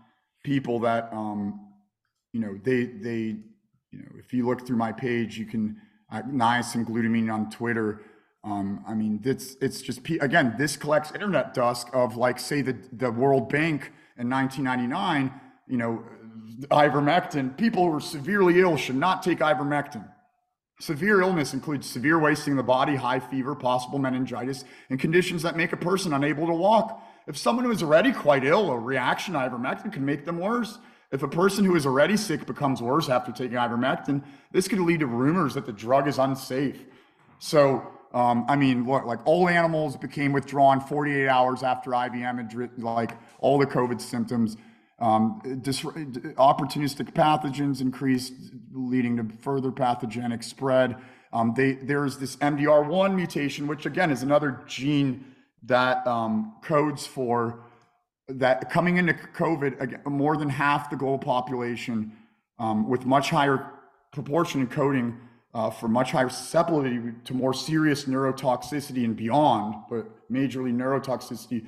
[0.44, 1.60] people that um,
[2.32, 3.36] you know they they
[3.90, 5.76] you know if you look through my page, you can
[6.12, 8.02] uh, niacin glutamine on Twitter.
[8.46, 12.76] Um, I mean, it's it's just again, this collects internet dust of like say the
[12.92, 15.32] the World Bank in 1999.
[15.66, 16.04] You know,
[16.70, 17.56] ivermectin.
[17.56, 20.08] People who are severely ill should not take ivermectin.
[20.78, 25.56] Severe illness includes severe wasting of the body, high fever, possible meningitis, and conditions that
[25.56, 27.02] make a person unable to walk.
[27.26, 30.78] If someone who is already quite ill, a reaction to ivermectin can make them worse.
[31.10, 35.00] If a person who is already sick becomes worse after taking ivermectin, this could lead
[35.00, 36.84] to rumors that the drug is unsafe.
[37.38, 42.82] So, um, I mean, look, like all animals became withdrawn 48 hours after IVM had
[42.82, 44.56] like all the COVID symptoms.
[44.98, 48.32] Um, opportunistic pathogens increased,
[48.72, 50.96] leading to further pathogenic spread.
[51.34, 55.26] Um, they, there's this MDR1 mutation, which again is another gene
[55.64, 57.64] that um, codes for
[58.28, 62.12] that coming into COVID, again, more than half the global population
[62.58, 63.72] um, with much higher
[64.10, 65.18] proportion encoding
[65.56, 71.66] uh, for much higher susceptibility to more serious neurotoxicity and beyond, but majorly neurotoxicity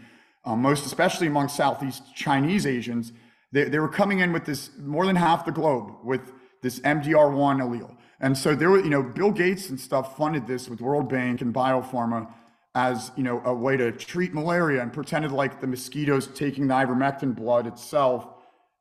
[0.49, 3.13] um, most especially among Southeast Chinese Asians,
[3.53, 7.61] they, they were coming in with this more than half the globe with this MDR1
[7.61, 7.95] allele.
[8.21, 11.43] And so there were, you know, Bill Gates and stuff funded this with World Bank
[11.43, 12.33] and Biopharma
[12.75, 16.75] as, you know, a way to treat malaria and pretended like the mosquitoes taking the
[16.75, 18.27] ivermectin blood itself,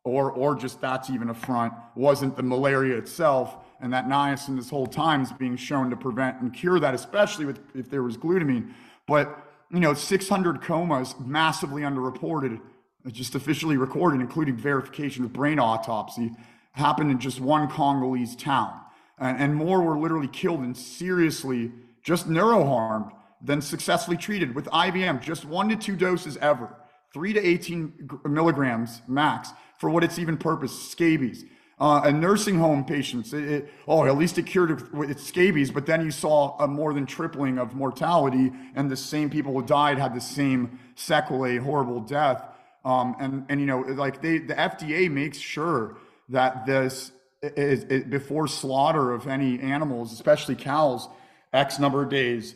[0.04, 3.58] or or just that's even a front, wasn't the malaria itself.
[3.80, 7.46] And that niacin this whole time is being shown to prevent and cure that, especially
[7.46, 8.74] with if there was glutamine.
[9.06, 12.60] But you know, 600 comas, massively underreported,
[13.06, 16.32] uh, just officially recorded, including verification of brain autopsy,
[16.72, 18.80] happened in just one Congolese town.
[19.20, 21.72] And, and more were literally killed and seriously
[22.04, 26.74] just neuroharmed than successfully treated with IVM, just one to two doses ever,
[27.14, 31.44] three to 18 milligrams max for what its even purpose, scabies
[31.80, 33.34] uh, and nursing home patients.
[33.34, 36.94] It, it, oh, at least it cured its scabies, but then you saw a more
[36.94, 42.00] than tripling of mortality, and the same people who died had the same sequelae, horrible
[42.00, 42.44] death.
[42.84, 45.98] Um, and and you know, like they, the FDA makes sure
[46.30, 51.08] that this is, before slaughter of any animals, especially cows,
[51.54, 52.56] X number of days,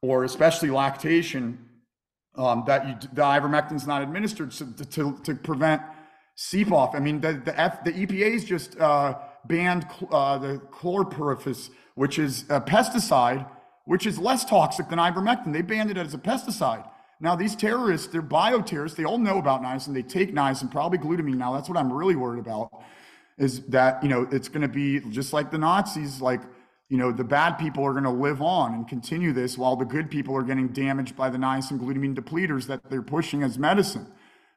[0.00, 1.58] or especially lactation,
[2.36, 5.82] um, that you, the ivermectin is not administered to, to, to prevent
[6.36, 6.94] CPOF.
[6.94, 12.44] I mean, the the, F, the EPA's just uh, banned uh, the chlorpyrifos, which is
[12.48, 13.46] a pesticide
[13.84, 15.52] which is less toxic than ivermectin.
[15.52, 16.88] They banned it as a pesticide.
[17.20, 18.96] Now, these terrorists, they're bioterrorists.
[18.96, 19.94] They all know about niacin.
[19.94, 21.36] They take niacin, probably glutamine.
[21.36, 22.70] Now, that's what I'm really worried about
[23.38, 26.40] is that, you know, it's going to be just like the Nazis, like,
[26.88, 29.84] you know, the bad people are going to live on and continue this while the
[29.84, 34.06] good people are getting damaged by the niacin glutamine depleters that they're pushing as medicine.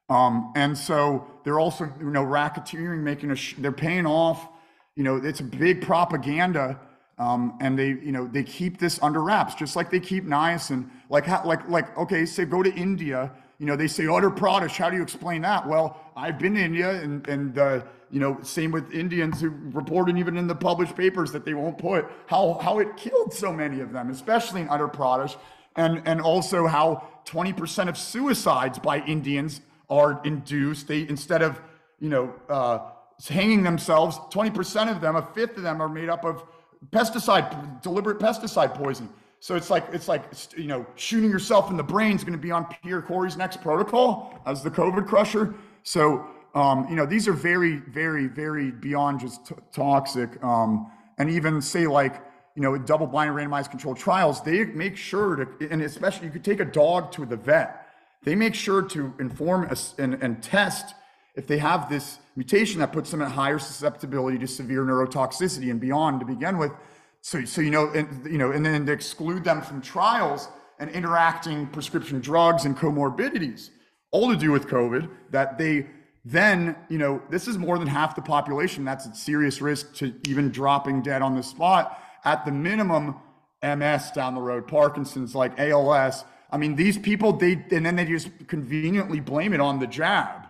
[0.09, 4.47] Um, and so they're also, you know, racketeering, making a, sh- they're paying off,
[4.95, 6.79] you know, it's a big propaganda
[7.19, 10.89] um, and they, you know, they keep this under wraps, just like they keep niacin.
[11.09, 13.31] Like, how, like, like, okay, say go to India.
[13.57, 14.77] You know, they say Uttar Pradesh.
[14.77, 15.67] How do you explain that?
[15.67, 20.15] Well, I've been to India, and and uh, you know, same with Indians who reported
[20.19, 23.79] even in the published papers that they won't put how how it killed so many
[23.79, 25.35] of them, especially in Uttar Pradesh,
[25.75, 30.87] and and also how 20% of suicides by Indians are induced.
[30.87, 31.61] They instead of
[31.99, 32.79] you know uh,
[33.27, 36.43] hanging themselves, 20% of them, a fifth of them, are made up of
[36.91, 39.11] pesticide, deliberate pesticide poisoning.
[39.39, 40.23] So it's like it's like
[40.55, 43.61] you know shooting yourself in the brain is going to be on Pierre Kory's next
[43.61, 45.53] protocol as the COVID crusher.
[45.83, 46.25] So
[46.55, 50.43] um, you know these are very very very beyond just t- toxic.
[50.43, 52.21] Um, and even say like
[52.55, 56.43] you know double blind randomized controlled trials, they make sure to and especially you could
[56.43, 57.86] take a dog to the vet.
[58.27, 60.93] They make sure to inform and, and test
[61.35, 65.79] if they have this mutation that puts them at higher susceptibility to severe neurotoxicity and
[65.79, 66.73] beyond to begin with.
[67.21, 70.89] So, so you know, and, you know, and then to exclude them from trials and
[70.89, 73.69] interacting prescription drugs and comorbidities,
[74.11, 75.09] all to do with COVID.
[75.29, 75.87] That they
[76.25, 80.13] then, you know, this is more than half the population that's at serious risk to
[80.27, 81.97] even dropping dead on the spot.
[82.25, 83.15] At the minimum,
[83.63, 86.25] MS down the road, Parkinson's, like ALS.
[86.49, 90.47] I mean, these people, they and then they just conveniently blame it on the jab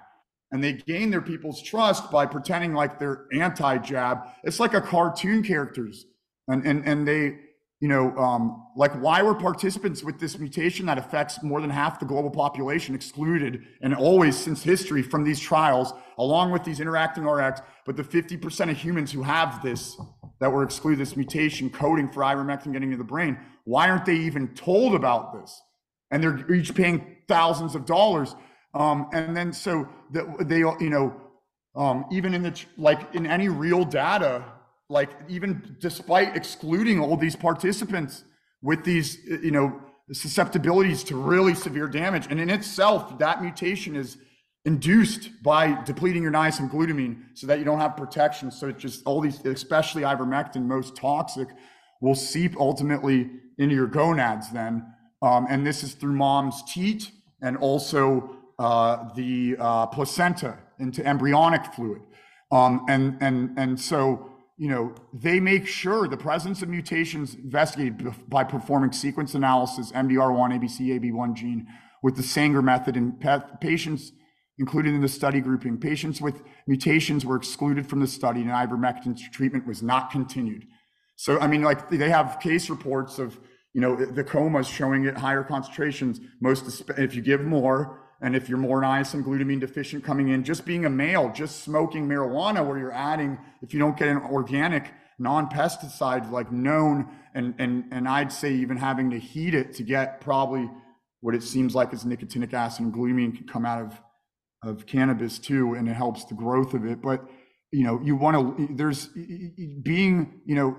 [0.51, 4.19] and they gain their people's trust by pretending like they're anti-jab.
[4.43, 6.06] It's like a cartoon characters,
[6.48, 7.40] and and and they,
[7.82, 12.00] you know, um, like why were participants with this mutation that affects more than half
[12.00, 17.26] the global population excluded, and always since history from these trials, along with these interacting
[17.26, 19.98] RX, but the 50% of humans who have this
[20.40, 24.16] that were excluded this mutation coding for ivermectin getting into the brain, why aren't they
[24.16, 25.61] even told about this?
[26.11, 28.35] And they're each paying thousands of dollars
[28.77, 31.15] um, and then so that they, you know,
[31.75, 34.43] um, even in the like in any real data,
[34.89, 38.23] like even despite excluding all these participants
[38.61, 39.79] with these, you know,
[40.11, 44.17] susceptibilities to really severe damage, and in itself, that mutation is
[44.65, 48.51] induced by depleting your niacin glutamine so that you don't have protection.
[48.51, 51.47] So it's just all these, especially ivermectin, most toxic,
[52.01, 54.85] will seep ultimately into your gonads then.
[55.21, 61.73] Um, and this is through mom's teat and also uh, the uh, placenta into embryonic
[61.73, 62.01] fluid.
[62.51, 68.13] Um, and, and, and so, you know, they make sure the presence of mutations investigated
[68.27, 71.67] by performing sequence analysis, MDR1, ABC, AB1 gene,
[72.01, 73.19] with the Sanger method in
[73.59, 74.11] patients
[74.59, 75.77] included in the study grouping.
[75.77, 80.65] Patients with mutations were excluded from the study and ivermectin treatment was not continued.
[81.15, 83.39] So, I mean, like they have case reports of,
[83.77, 86.19] you know, the coma is showing at higher concentrations.
[86.41, 90.65] Most, if you give more, and if you're more niacin glutamine deficient coming in, just
[90.65, 94.91] being a male, just smoking marijuana where you're adding, if you don't get an organic
[95.19, 100.22] non-pesticide like known, and and and I'd say even having to heat it to get
[100.22, 100.67] probably
[101.19, 104.01] what it seems like is nicotinic acid and glutamine can come out of
[104.64, 106.99] of cannabis too, and it helps the growth of it.
[106.99, 107.30] But
[107.71, 110.77] you know, you want to there's being you know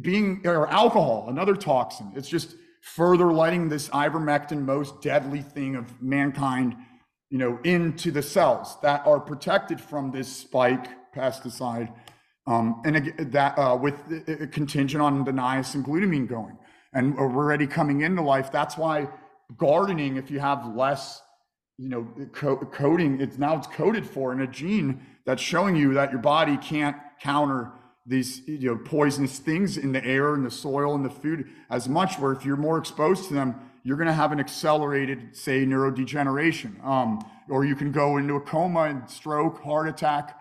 [0.00, 2.12] being or alcohol, another toxin.
[2.16, 6.76] It's just further letting this ivermectin, most deadly thing of mankind,
[7.30, 11.92] you know, into the cells that are protected from this spike pesticide,
[12.46, 13.94] um, and that uh, with
[14.26, 16.56] a contingent on the niacin glutamine going,
[16.94, 18.50] and already coming into life.
[18.50, 19.08] That's why
[19.58, 21.20] gardening, if you have less,
[21.78, 25.94] you know, co- coding, it's now it's coded for in a gene that's showing you
[25.94, 27.72] that your body can't counter
[28.04, 31.88] these you know poisonous things in the air and the soil and the food as
[31.88, 35.64] much where if you're more exposed to them you're going to have an accelerated say
[35.64, 36.84] neurodegeneration.
[36.84, 40.38] Um, or you can go into a coma and stroke heart attack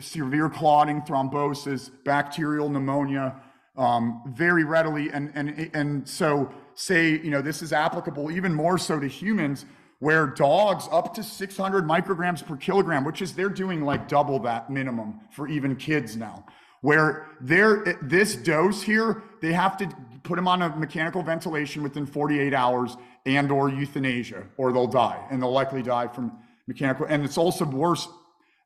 [0.00, 3.34] severe clotting thrombosis bacterial pneumonia
[3.76, 5.10] um, very readily.
[5.10, 9.66] And and and so say you know this is applicable even more so to humans
[10.00, 14.70] where dogs up to 600 micrograms per kilogram which is they're doing like double that
[14.70, 16.44] minimum for even kids now
[16.80, 19.88] where they're this dose here, they have to
[20.22, 22.96] put them on a mechanical ventilation within 48 hours
[23.26, 26.32] and or euthanasia, or they'll die, and they'll likely die from
[26.66, 27.06] mechanical.
[27.06, 28.08] And it's also worse,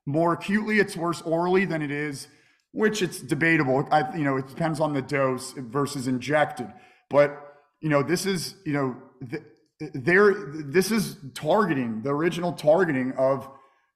[0.06, 2.28] more acutely, it's worse orally than it is,
[2.72, 3.86] which it's debatable.
[3.90, 6.72] I, you know, it depends on the dose versus injected.
[7.08, 7.38] But
[7.80, 8.96] you know, this is, you know,
[9.28, 9.42] th-
[9.94, 13.48] there, this is targeting the original targeting of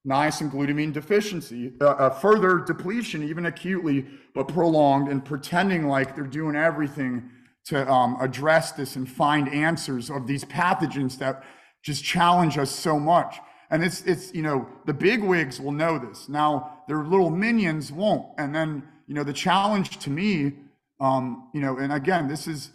[0.06, 6.24] niacin glutamine deficiency, uh, a further depletion, even acutely, but prolonged, and pretending like they're
[6.24, 7.30] doing everything
[7.64, 11.42] to um, address this and find answers of these pathogens that
[11.82, 13.38] just challenge us so much.
[13.70, 16.28] And it's it's you know the big wigs will know this.
[16.28, 18.26] Now their little minions won't.
[18.38, 20.52] And then you know the challenge to me,
[21.00, 22.70] um, you know, and again this is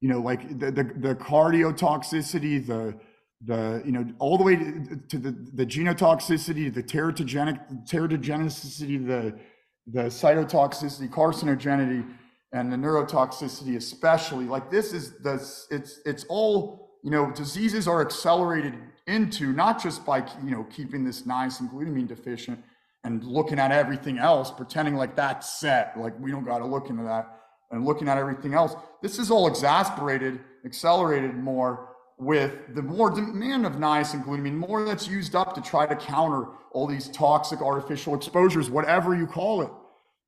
[0.00, 2.98] you know like the the, the cardiotoxicity, the
[3.44, 9.38] the you know all the way to, the the genotoxicity, the teratogenic teratogenicity, the
[9.86, 12.06] the cytotoxicity, carcinogenity,
[12.52, 14.46] and the neurotoxicity especially.
[14.46, 15.34] Like this is the
[15.70, 18.74] it's it's all you know diseases are accelerated
[19.06, 22.62] into not just by you know keeping this niacin glutamine deficient
[23.04, 26.88] and looking at everything else, pretending like that's set, like we don't got to look
[26.88, 27.43] into that,
[27.74, 28.74] and looking at everything else.
[29.02, 35.08] This is all exasperated, accelerated more with the more demand of niacin glutamine, more that's
[35.08, 39.70] used up to try to counter all these toxic artificial exposures, whatever you call it,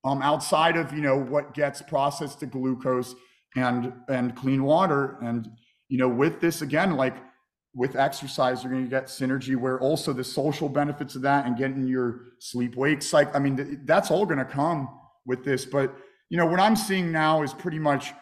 [0.04, 3.14] um, outside of you know what gets processed to glucose
[3.54, 5.16] and and clean water.
[5.22, 5.48] And
[5.88, 7.14] you know, with this again, like
[7.74, 11.56] with exercise, you're going to get synergy where also the social benefits of that and
[11.56, 13.32] getting your sleep wake cycle.
[13.36, 14.88] I mean, that's all going to come
[15.26, 15.64] with this.
[15.64, 15.94] But
[16.28, 18.12] you know, what I'm seeing now is pretty much,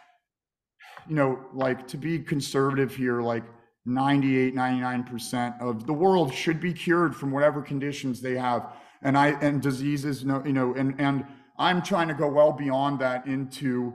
[1.08, 3.44] you know, like to be conservative here, like
[3.86, 8.72] 98, 99% of the world should be cured from whatever conditions they have.
[9.02, 11.26] And I, and diseases, no, you know, and, and
[11.58, 13.94] I'm trying to go well beyond that into,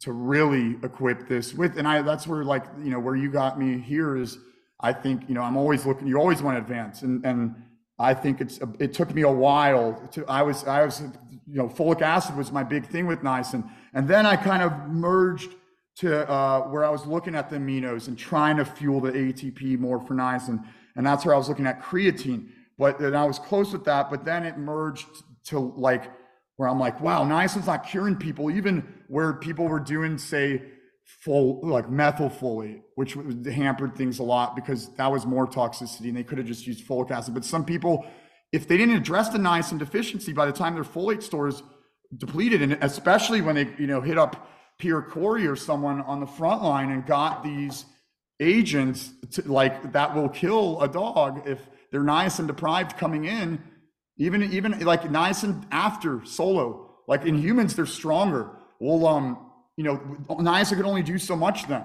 [0.00, 3.58] to really equip this with, and I, that's where like, you know, where you got
[3.58, 4.38] me here is,
[4.80, 7.02] I think, you know, I'm always looking, you always want to advance.
[7.02, 7.54] And, and
[7.98, 11.02] I think it's, it took me a while to, I was, I was,
[11.50, 13.68] you know, folic acid was my big thing with niacin.
[13.94, 15.50] And then I kind of merged
[15.96, 19.78] to uh, where I was looking at the aminos and trying to fuel the ATP
[19.78, 20.64] more for niacin.
[20.96, 22.48] And that's where I was looking at creatine.
[22.78, 25.08] But then I was close with that, but then it merged
[25.46, 26.10] to like
[26.56, 30.62] where I'm like, wow, niacin's not curing people, even where people were doing, say,
[31.04, 33.16] full like methylfolate, which
[33.50, 36.86] hampered things a lot because that was more toxicity and they could have just used
[36.86, 37.32] folic acid.
[37.32, 38.06] But some people,
[38.52, 41.62] if they didn't address the niacin deficiency by the time their folate stores
[42.16, 46.26] depleted, and especially when they, you know, hit up Pierre Kory or someone on the
[46.26, 47.84] front line and got these
[48.40, 51.60] agents to, like that will kill a dog if
[51.90, 53.60] they're niacin deprived coming in
[54.16, 56.90] even even like niacin after solo.
[57.08, 58.50] Like in humans they're stronger.
[58.78, 59.96] Well um you know
[60.28, 61.84] niacin can only do so much then.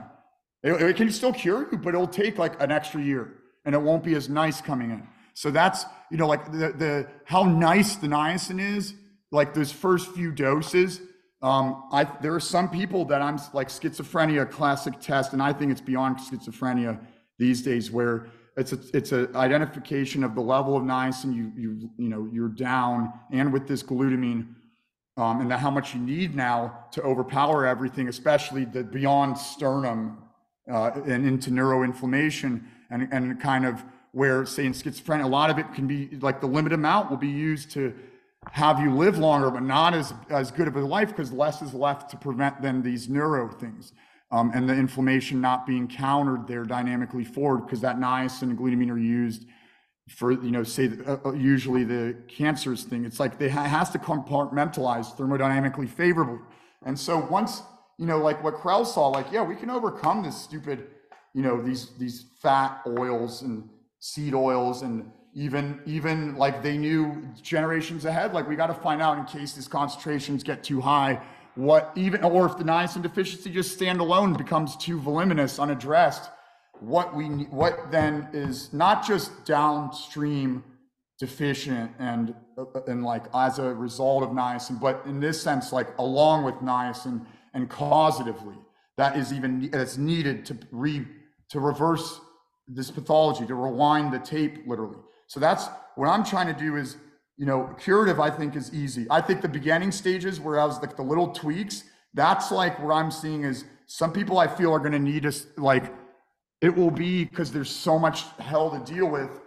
[0.61, 3.33] It, it can still cure you but it'll take like an extra year
[3.65, 7.07] and it won't be as nice coming in so that's you know like the the
[7.25, 8.93] how nice the niacin is
[9.31, 11.01] like those first few doses
[11.43, 15.73] um, I, there are some people that I'm like schizophrenia classic test, and I think
[15.73, 16.97] it's beyond schizophrenia
[17.37, 21.89] these days, where it's a it's a identification of the level of niacin you you
[21.97, 24.55] you know you're down, and with this glutamine,
[25.17, 30.19] um, and the, how much you need now to overpower everything, especially the beyond sternum
[30.71, 33.83] uh, and into neuroinflammation, and and kind of
[34.13, 37.17] where say in schizophrenia, a lot of it can be like the limited amount will
[37.17, 37.93] be used to
[38.51, 41.73] have you live longer, but not as, as good of a life because less is
[41.73, 43.93] left to prevent then these neuro things.
[44.31, 48.91] Um, and the inflammation not being countered there dynamically forward because that niacin and glutamine
[48.91, 49.45] are used
[50.09, 53.05] for, you know, say uh, uh, usually the cancers thing.
[53.05, 56.39] It's like they ha- has to compartmentalize thermodynamically favorably.
[56.85, 57.61] And so once,
[57.97, 60.87] you know, like what Krehl saw, like, yeah, we can overcome this stupid,
[61.33, 63.69] you know, these, these fat oils and
[64.03, 69.01] seed oils and even even like they knew generations ahead like we got to find
[69.01, 71.17] out in case these concentrations get too high
[71.55, 76.31] what even or if the niacin deficiency just standalone becomes too voluminous unaddressed
[76.81, 80.61] what we what then is not just downstream
[81.17, 85.87] deficient and uh, and like as a result of niacin but in this sense like
[85.97, 88.57] along with niacin and causatively
[88.97, 91.07] that is even that's needed to re
[91.47, 92.19] to reverse
[92.67, 94.97] this pathology to rewind the tape literally
[95.33, 96.97] so that's what I'm trying to do is,
[97.37, 99.07] you know, curative, I think is easy.
[99.09, 102.93] I think the beginning stages where I was like the little tweaks, that's like what
[102.93, 105.91] I'm seeing is some people I feel are going to need us like
[106.61, 109.41] it will be because there's so much hell to deal with,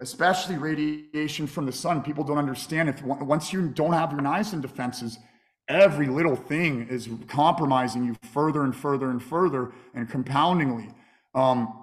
[0.00, 2.02] especially radiation from the sun.
[2.02, 5.18] People don't understand if once you don't have your niacin defenses,
[5.68, 10.94] every little thing is compromising you further and further and further and compoundingly.
[11.34, 11.81] Um,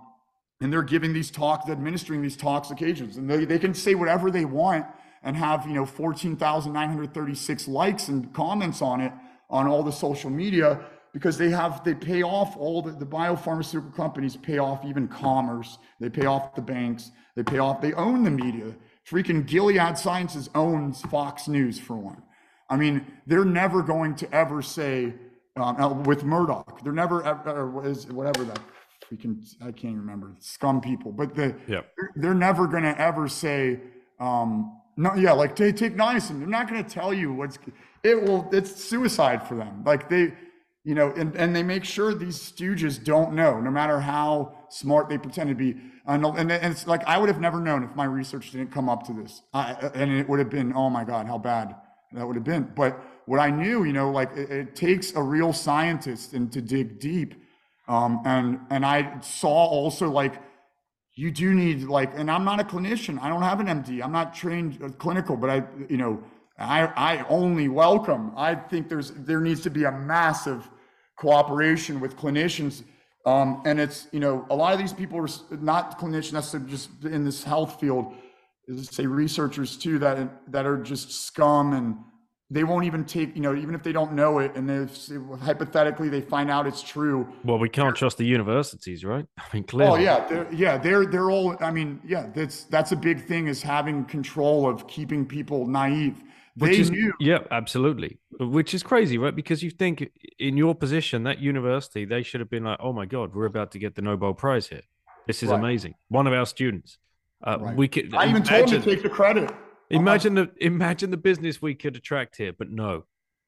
[0.62, 4.30] and they're giving these talks, administering these talks occasions, and they, they can say whatever
[4.30, 4.86] they want
[5.24, 9.12] and have you know 14,936 likes and comments on it
[9.50, 10.80] on all the social media.
[11.14, 15.78] because they have they pay off all the, the biopharmaceutical companies pay off even commerce.
[16.00, 17.12] They pay off the banks.
[17.36, 18.76] They pay off they own the media.
[19.10, 22.22] Freaking gilead sciences owns fox news for one.
[22.70, 25.14] I mean they're never going to ever say
[25.56, 26.84] um, uh, with murdoch.
[26.84, 28.60] They're never ever is whatever that
[29.10, 31.82] freaking i can't remember scum people but the yeah.
[31.98, 33.80] they're, they're never going to ever say
[34.20, 36.40] um, no, yeah, like they take niacin.
[36.40, 37.58] They're not going to tell you what's
[38.04, 38.50] it will.
[38.52, 39.82] It's suicide for them.
[39.86, 40.34] Like they,
[40.84, 45.08] you know, and, and they make sure these stooges don't know, no matter how smart
[45.08, 45.78] they pretend to be.
[46.06, 48.90] And, and, and it's like I would have never known if my research didn't come
[48.90, 51.76] up to this, I, and it would have been, oh my god, how bad
[52.12, 52.70] that would have been.
[52.76, 56.62] But what I knew, you know, like it, it takes a real scientist and to
[56.62, 57.36] dig deep.
[57.90, 60.36] Um, and and I saw also like
[61.16, 63.20] you do need like, and I'm not a clinician.
[63.22, 64.02] I don't have an MD.
[64.02, 66.24] I'm not trained uh, clinical, but I, you know,
[66.58, 68.32] I, I only welcome.
[68.38, 70.70] I think there's there needs to be a massive
[71.18, 72.84] cooperation with clinicians,
[73.26, 76.90] um, and it's you know a lot of these people are not clinicians necessarily just
[77.04, 78.14] in this health field,
[78.84, 81.98] say researchers too that that are just scum and
[82.52, 85.10] they won't even take you know even if they don't know it and if
[85.42, 87.28] hypothetically they find out it's true.
[87.44, 89.26] Well we can't trust the universities right?
[89.38, 90.00] I mean clearly.
[90.00, 93.48] Oh yeah they're, yeah they're they're all i mean yeah that's that's a big thing
[93.48, 96.22] is having control of keeping people naive.
[96.56, 98.20] Which they is, knew yeah absolutely.
[98.40, 99.36] Which is crazy right?
[99.36, 103.06] Because you think in your position that university they should have been like oh my
[103.06, 104.82] god we're about to get the nobel prize here.
[105.28, 105.60] This is right.
[105.60, 105.94] amazing.
[106.08, 106.98] One of our students.
[107.42, 107.76] Uh, right.
[107.78, 109.50] we could i even told him to take the credit
[109.90, 113.06] Imagine the imagine the business we could attract here, but no,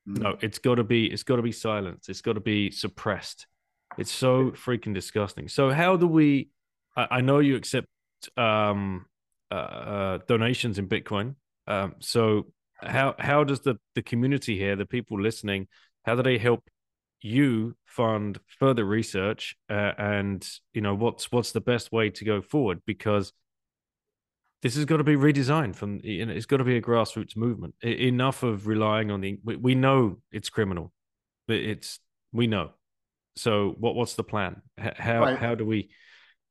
[0.07, 0.17] mm.
[0.17, 2.09] no, it's got to be it's got to be silenced.
[2.09, 3.45] It's got to be suppressed.
[3.97, 5.47] It's so freaking disgusting.
[5.47, 6.49] So how do we?
[6.95, 7.87] I, I know you accept
[8.37, 9.05] um,
[9.51, 11.35] uh, uh, donations in Bitcoin.
[11.67, 12.47] Um, so
[12.81, 15.67] how how does the the community here, the people listening,
[16.05, 16.67] how do they help
[17.21, 19.55] you fund further research?
[19.69, 22.81] Uh, and you know what's what's the best way to go forward?
[22.85, 23.33] Because
[24.61, 27.35] this has got to be redesigned from you know, it's got to be a grassroots
[27.35, 27.75] movement.
[27.83, 30.93] Enough of relying on the we, we know it's criminal
[31.51, 31.99] but it's
[32.31, 32.71] we know.
[33.35, 34.61] So what what's the plan?
[34.77, 35.37] How right.
[35.37, 35.89] how do we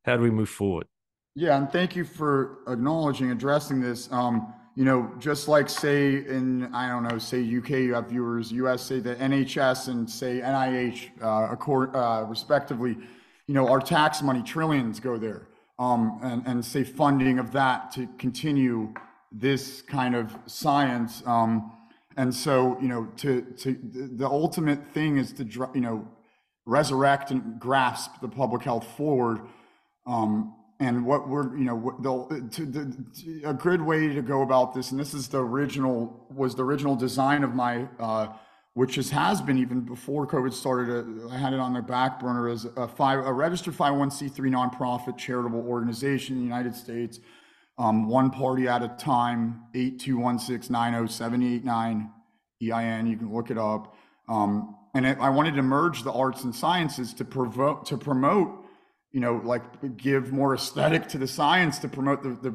[0.04, 0.86] how do we move forward?
[1.34, 4.12] Yeah and thank you for acknowledging addressing this.
[4.12, 8.52] Um you know just like say in i don't know say uk you have viewers
[8.52, 12.96] us say the nhs and say nih uh, accord, uh respectively
[13.48, 15.48] you know our tax money trillions go there
[15.80, 18.92] um, and, and say funding of that to continue
[19.32, 21.22] this kind of science.
[21.26, 21.72] Um,
[22.16, 25.44] and so, you know, to, to the ultimate thing is to,
[25.74, 26.06] you know,
[26.66, 29.40] resurrect and grasp the public health forward.
[30.06, 34.74] Um, and what we're, you know, the, to, the, a good way to go about
[34.74, 38.28] this, and this is the original, was the original design of my uh,
[38.80, 41.06] which is, has been even before COVID started.
[41.06, 45.18] Uh, I had it on the back burner as a, five, a registered 501c3 nonprofit
[45.18, 47.20] charitable organization in the United States,
[47.76, 52.10] um, one party at a time, 8216907089
[52.62, 53.06] EIN.
[53.06, 53.94] You can look it up.
[54.30, 58.64] Um, and it, I wanted to merge the arts and sciences to provoke to promote
[59.12, 62.54] you know, like give more aesthetic to the science to promote the, the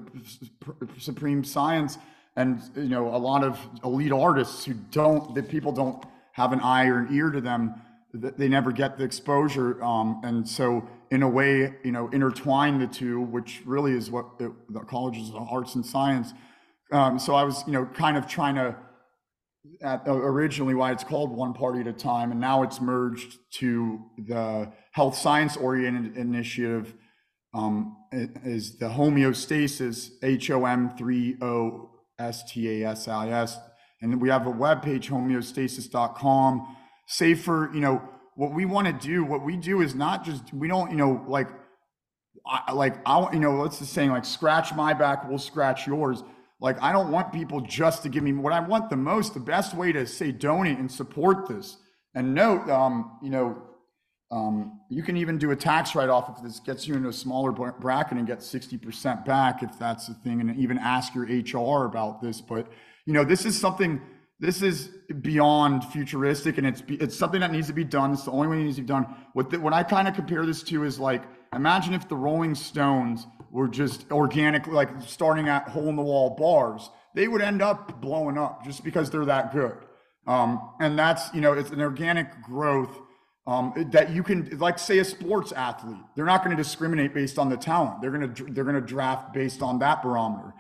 [0.98, 2.00] supreme science
[2.36, 6.04] and you know a lot of elite artists who don't that people don't
[6.36, 7.82] have an eye or an ear to them
[8.14, 12.88] they never get the exposure um, and so in a way you know intertwine the
[12.88, 16.34] two which really is what it, the colleges of arts and science
[16.92, 18.76] um, so i was you know kind of trying to
[19.82, 23.38] at, uh, originally why it's called one party at a time and now it's merged
[23.52, 26.94] to the health science oriented initiative
[27.54, 33.58] um, is the homeostasis h-o-m-3-o S-T-A-S-I-S.
[34.02, 36.78] And we have a webpage, homeostasis.com.
[37.08, 38.02] Safer, you know,
[38.36, 41.24] what we want to do, what we do is not just, we don't, you know,
[41.28, 41.48] like,
[42.46, 45.88] I, like, I, want, you know, let's just saying like, scratch my back, we'll scratch
[45.88, 46.24] yours.
[46.60, 49.40] Like, I don't want people just to give me what I want the most, the
[49.40, 51.78] best way to say donate and support this.
[52.14, 53.62] And note, um, you know,
[54.32, 57.52] um, you can even do a tax write-off if this gets you into a smaller
[57.52, 62.22] bracket and get 60% back if that's the thing, and even ask your HR about
[62.22, 62.42] this.
[62.42, 62.68] But
[63.06, 64.02] you know, this is something.
[64.38, 64.90] This is
[65.22, 68.12] beyond futuristic, and it's it's something that needs to be done.
[68.12, 69.06] It's the only way it needs to be done.
[69.34, 72.54] What the, what I kind of compare this to is like imagine if the Rolling
[72.54, 77.62] Stones were just organically like starting at hole in the wall bars, they would end
[77.62, 79.78] up blowing up just because they're that good.
[80.28, 83.00] Um, and that's you know it's an organic growth
[83.48, 87.38] um, that you can like say a sports athlete they're not going to discriminate based
[87.38, 90.52] on the talent they're going to they're going to draft based on that barometer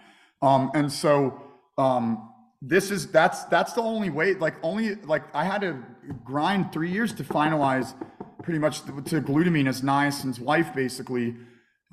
[0.44, 1.42] um, and so
[1.80, 2.30] um,
[2.68, 5.78] this is that's that's the only way like only like i had to
[6.24, 7.94] grind three years to finalize
[8.42, 11.36] pretty much to glutamine as niacin's wife basically.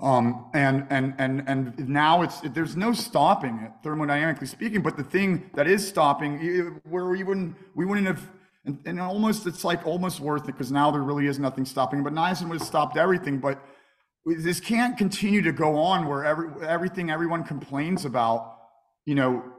[0.00, 5.04] Um, and and and and now it's there's no stopping it thermodynamically speaking but the
[5.04, 8.28] thing that is stopping where we wouldn't we wouldn't have
[8.64, 12.02] and, and almost it's like almost worth it because now there really is nothing stopping
[12.02, 13.62] but niacin would have stopped everything but
[14.26, 18.56] this can't continue to go on where every everything everyone complains about
[19.04, 19.51] you know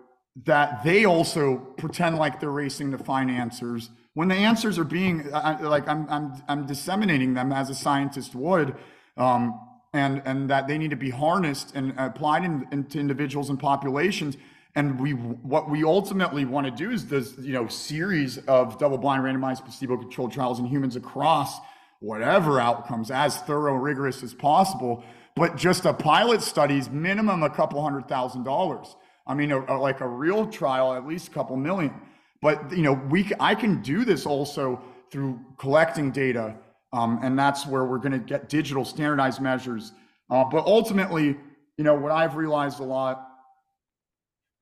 [0.46, 5.30] that they also pretend like they're racing to find answers when the answers are being
[5.32, 8.76] like I'm I'm I'm disseminating them as a scientist would,
[9.18, 9.60] um,
[9.94, 14.38] and and that they need to be harnessed and applied in, into individuals and populations.
[14.76, 19.24] And we what we ultimately want to do is this you know series of double-blind,
[19.24, 21.60] randomized, placebo-controlled trials in humans across
[22.00, 25.04] whatever outcomes as thorough, rigorous as possible.
[25.36, 28.96] But just a pilot studies minimum a couple hundred thousand dollars.
[29.26, 31.94] I mean, a, a, like a real trial, at least a couple million.
[32.42, 36.56] But you know, we I can do this also through collecting data,
[36.92, 39.94] um, and that's where we're going to get digital standardized measures.
[40.30, 41.38] Uh, but ultimately,
[41.78, 43.30] you know, what I've realized a lot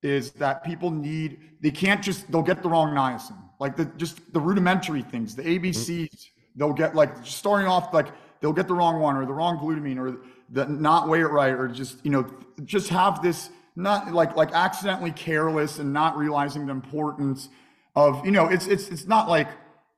[0.03, 4.31] is that people need they can't just they'll get the wrong niacin, like the just
[4.33, 6.27] the rudimentary things, the ABCs.
[6.56, 8.07] They'll get like starting off like
[8.41, 10.17] they'll get the wrong one or the wrong glutamine or
[10.49, 12.30] the not weigh it right or just you know
[12.65, 17.50] just have this not like like accidentally careless and not realizing the importance
[17.95, 19.48] of you know it's it's it's not like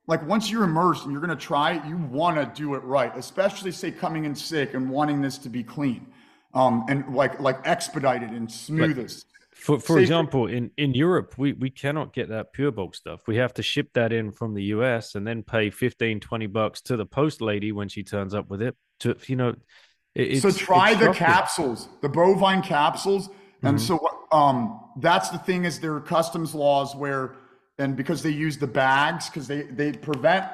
[0.06, 2.82] like once you're immersed and you're going to try it you want to do it
[2.84, 6.06] right especially say coming in sick and wanting this to be clean
[6.54, 9.26] um and like like expedited and smoothest.
[9.52, 13.22] for for example in in europe we we cannot get that PureBulk stuff.
[13.26, 16.80] We have to ship that in from the us and then pay 15 20 bucks
[16.82, 19.54] to the post lady when she turns up with it to you know
[20.14, 23.30] it, so try the capsules the bovine capsules
[23.66, 23.86] and mm-hmm.
[23.86, 27.34] so um that's the thing is there are customs laws where
[27.78, 30.46] and because they use the bags because they they prevent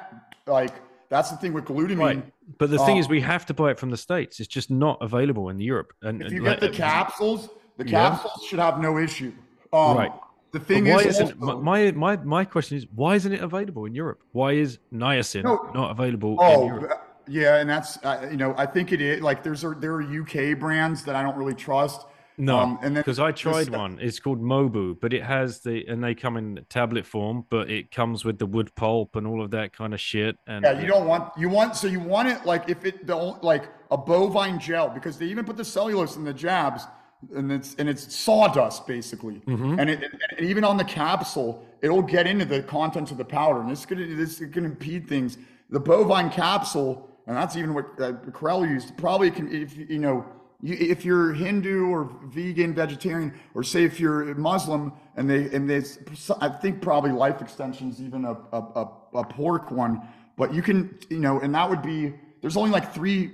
[0.47, 0.73] like
[1.09, 1.97] that's the thing with glutamine.
[1.97, 2.25] Right.
[2.57, 4.39] But the thing is, um, we have to buy it from the states.
[4.39, 5.93] It's just not available in Europe.
[6.01, 8.47] And if you get the capsules, the capsules yeah.
[8.47, 9.33] should have no issue.
[9.73, 10.11] Um, right.
[10.53, 13.85] The thing why is, isn't also, my my my question is why isn't it available
[13.85, 14.21] in Europe?
[14.31, 17.07] Why is niacin no, not available oh, in Europe?
[17.27, 20.01] Yeah, and that's uh, you know I think it is like there's a, there are
[20.01, 22.05] UK brands that I don't really trust
[22.41, 23.99] no, um, because I tried one.
[24.01, 27.91] It's called Mobu, but it has the and they come in tablet form, but it
[27.91, 30.39] comes with the wood pulp and all of that kind of shit.
[30.47, 33.43] And yeah, you don't want you want so you want it like if it don't
[33.43, 36.87] like a bovine gel because they even put the cellulose in the jabs
[37.35, 39.79] and it's and it's sawdust basically, mm-hmm.
[39.79, 40.03] and, it,
[40.35, 43.85] and even on the capsule it'll get into the contents of the powder and it's
[43.85, 45.37] gonna this is gonna impede things.
[45.69, 50.25] The bovine capsule, and that's even what uh, Krehl used, probably can if you know
[50.61, 55.69] you, if you're Hindu or vegan, vegetarian, or say if you're Muslim, and they and
[55.69, 55.99] there's,
[56.39, 60.01] I think probably life extensions, even a, a, a, pork one,
[60.37, 63.31] but you can, you know, and that would be there's only like three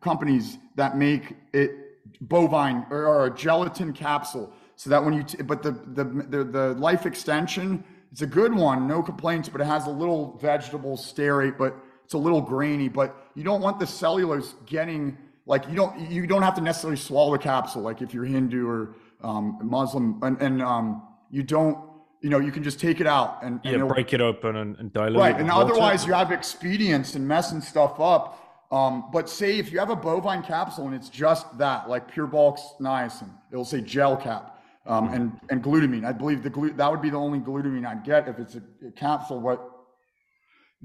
[0.00, 1.72] companies that make it
[2.20, 6.44] bovine or, or a gelatin capsule, so that when you, t- but the, the the
[6.44, 7.82] the life extension,
[8.12, 11.74] it's a good one, no complaints, but it has a little vegetable stearate, but
[12.04, 16.26] it's a little grainy, but you don't want the cellulose getting like you don't you
[16.26, 20.40] don't have to necessarily swallow the capsule like if you're Hindu or um, Muslim and,
[20.42, 21.78] and um, you don't
[22.20, 24.92] you know you can just take it out and, yeah break it open and, and
[24.92, 28.42] dilute right and otherwise you have excipients and messing stuff up
[28.72, 32.58] um, but say if you have a bovine capsule and it's just that like PureBulk
[32.80, 36.04] niacin it'll say gel cap um, and and glutamine.
[36.04, 38.62] I believe the glu- that would be the only glutamine I'd get if it's a,
[38.86, 39.68] a capsule what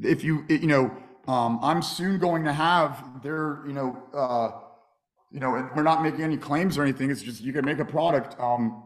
[0.01, 0.91] if you you know
[1.27, 4.51] um, I'm soon going to have their, you know, uh,
[5.31, 7.09] you know, we're not making any claims or anything.
[7.09, 8.83] It's just you can make a product um,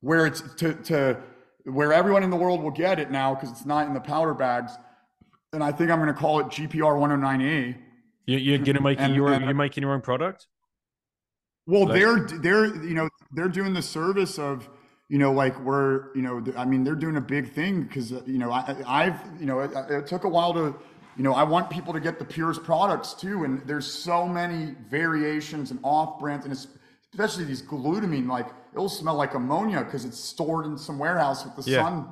[0.00, 1.16] where it's to, to
[1.64, 4.34] where everyone in the world will get it now because it's not in the powder
[4.34, 4.72] bags.
[5.52, 7.76] And I think I'm going to call it GPR 109A.
[8.26, 10.46] You, you're going to make and, your and, you're making your own product.
[11.66, 14.68] Well, like, they're they're you know they're doing the service of
[15.08, 18.38] you know like we're you know I mean they're doing a big thing because you
[18.38, 20.76] know I I've you know it, it took a while to
[21.16, 23.44] you know, I want people to get the purest products too.
[23.44, 26.56] And there's so many variations and off brands, and
[27.12, 31.64] especially these glutamine, like it'll smell like ammonia because it's stored in some warehouse with
[31.64, 31.82] the yeah.
[31.82, 32.08] sun.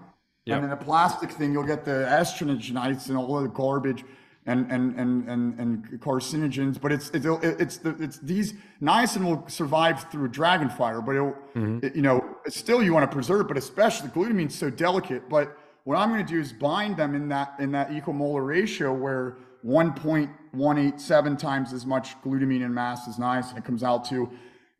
[0.47, 0.57] Yep.
[0.57, 4.05] And in a plastic thing, you'll get the estrogenites and all the garbage
[4.49, 6.81] and and and and, and carcinogens.
[6.81, 11.37] But it's it's it's the it's these niacin will survive through dragon fire, but it'll
[11.55, 11.85] mm-hmm.
[11.85, 15.57] it, you know still you want to preserve, but especially glutamine's so delicate, but
[15.89, 19.39] what I'm going to do is bind them in that in that equimolar ratio where
[19.65, 24.31] 1.187 times as much glutamine in mass as niacin it comes out to.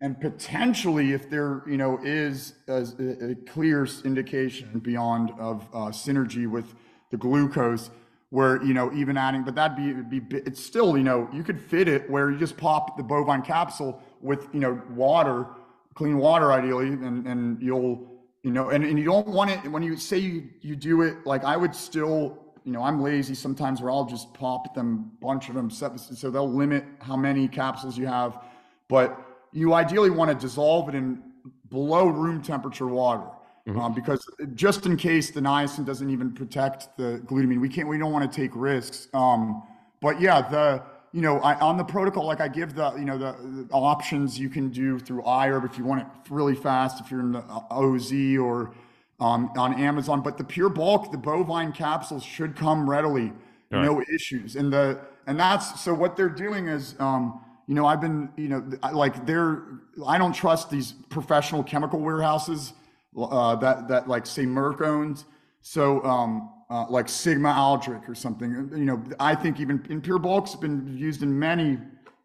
[0.03, 2.83] and potentially if there you know is a,
[3.31, 6.75] a clear indication beyond of uh, synergy with
[7.11, 7.89] the glucose
[8.29, 11.59] where you know even adding but that'd be, be it's still you know you could
[11.59, 15.47] fit it where you just pop the bovine capsule with you know water
[15.95, 19.83] clean water ideally and and you'll you know and, and you don't want it when
[19.83, 23.81] you say you, you do it like i would still you know i'm lazy sometimes
[23.81, 28.07] where i'll just pop them bunch of them so they'll limit how many capsules you
[28.07, 28.45] have
[28.89, 31.23] but you ideally want to dissolve it in
[31.71, 33.29] below room temperature water
[33.69, 33.79] mm-hmm.
[33.79, 37.99] um, because just in case the niacin doesn't even protect the glutamine, we can't, we
[37.99, 39.09] don't want to take risks.
[39.15, 39.63] Um,
[40.01, 43.17] but yeah, the, you know, I, on the protocol, like I give the, you know,
[43.17, 43.35] the,
[43.69, 47.21] the, options you can do through iHerb if you want it really fast, if you're
[47.21, 48.75] in the uh, OZ or
[49.21, 50.23] um, on Amazon.
[50.23, 53.33] But the PureBulk, the bovine capsules should come readily,
[53.71, 53.85] right.
[53.85, 54.57] no issues.
[54.57, 58.49] And the and that's so what they're doing is, um, you know, I've been, you
[58.49, 59.63] know, like they're,
[60.07, 62.73] I don't trust these professional chemical warehouses
[63.17, 65.25] uh, that that like say Merck owns.
[65.61, 68.71] So um, uh, like Sigma Aldrich or something.
[68.75, 71.79] You know, I think even in PureBulk's been used in many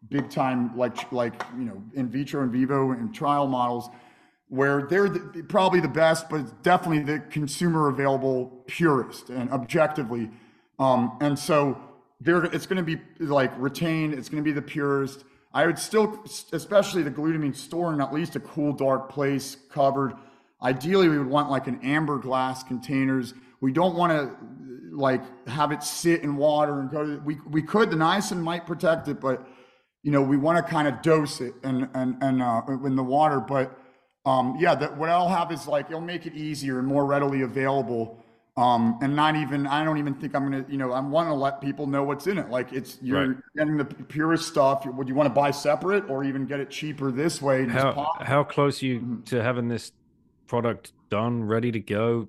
[0.09, 3.89] big time like like you know in vitro and vivo and trial models
[4.49, 10.29] where they're the, probably the best, but definitely the consumer available purest and objectively.
[10.77, 11.75] Um, and so
[12.21, 14.13] they're it's going to be like retained.
[14.13, 15.23] It's going to be the purest.
[15.55, 20.13] I would still, especially the glutamine, store in at least a cool, dark place, covered.
[20.61, 23.33] Ideally, we would want like an amber glass containers.
[23.63, 24.35] We don't want to
[24.93, 27.05] like have it sit in water and go.
[27.05, 29.47] To, we we could the niacin might protect it, but
[30.03, 33.03] you know we want to kind of dose it and and and uh, in the
[33.03, 33.39] water.
[33.39, 33.79] But
[34.25, 37.43] um, yeah, that what I'll have is like it'll make it easier and more readily
[37.43, 38.21] available.
[38.57, 41.33] Um, and not even I don't even think I'm gonna you know I want to
[41.33, 42.49] let people know what's in it.
[42.49, 43.37] Like it's you're right.
[43.55, 44.85] getting the purest stuff.
[44.85, 47.65] Would you want to buy separate or even get it cheaper this way?
[47.65, 49.21] How how close are you mm-hmm.
[49.23, 49.93] to having this
[50.47, 52.27] product done, ready to go,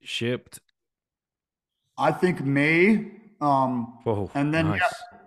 [0.00, 0.60] shipped?
[1.98, 3.12] I think May.
[3.40, 4.80] Um, Whoa, and then nice.
[4.80, 5.18] yeah,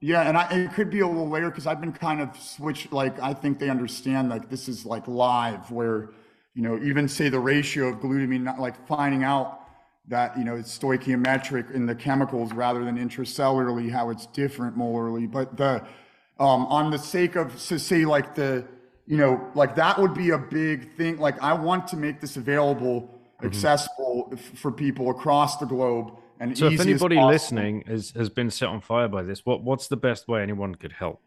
[0.00, 2.92] yeah, and I, it could be a little later because I've been kind of switched.
[2.92, 6.10] Like I think they understand like this is like live, where
[6.54, 9.60] you know even say the ratio of glutamine, not like finding out
[10.08, 15.30] that you know it's stoichiometric in the chemicals rather than intracellularly how it's different molarly.
[15.30, 15.84] But the
[16.38, 18.66] um, on the sake of to say like the
[19.08, 21.18] you know, like that would be a big thing.
[21.18, 23.46] Like I want to make this available, mm-hmm.
[23.46, 26.12] accessible f- for people across the globe.
[26.40, 29.88] And so, if anybody listening has has been set on fire by this, what what's
[29.88, 31.20] the best way anyone could help?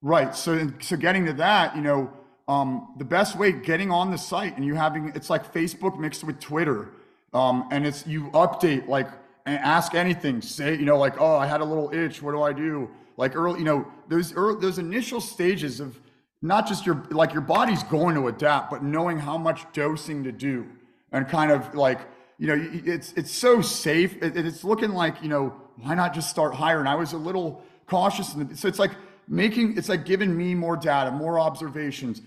[0.00, 0.34] Right.
[0.34, 2.10] So, so getting to that, you know,
[2.46, 6.24] um, the best way getting on the site and you having it's like Facebook mixed
[6.24, 6.90] with Twitter,
[7.34, 9.08] um, and it's you update like
[9.44, 10.40] and ask anything.
[10.40, 12.22] Say, you know, like, oh, I had a little itch.
[12.22, 12.88] What do I do?
[13.16, 16.00] Like early, you know, those early, those initial stages of
[16.40, 20.32] not just your like your body's going to adapt, but knowing how much dosing to
[20.32, 20.66] do
[21.12, 22.00] and kind of like
[22.38, 24.22] you know it's it's so safe.
[24.22, 26.80] It, it's looking like you know why not just start higher?
[26.80, 28.92] And I was a little cautious, and so it's like
[29.26, 32.22] making it's like giving me more data, more observations.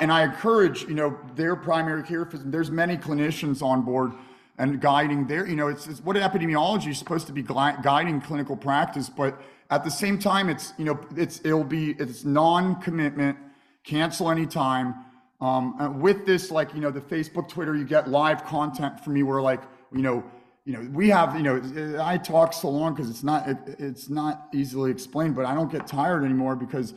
[0.00, 2.50] And I encourage you know their primary care physician.
[2.50, 4.12] There's many clinicians on board
[4.58, 8.56] and guiding their you know it's, it's what epidemiology is supposed to be guiding clinical
[8.56, 9.40] practice, but
[9.70, 13.36] at the same time it's you know it's it'll be it's non-commitment
[13.82, 14.94] cancel anytime.
[15.40, 19.22] Um, with this, like, you know, the Facebook, Twitter, you get live content from me
[19.22, 20.24] where like, you know,
[20.64, 24.08] you know, we have, you know, I talk so long because it's not, it, it's
[24.08, 26.94] not easily explained, but I don't get tired anymore because,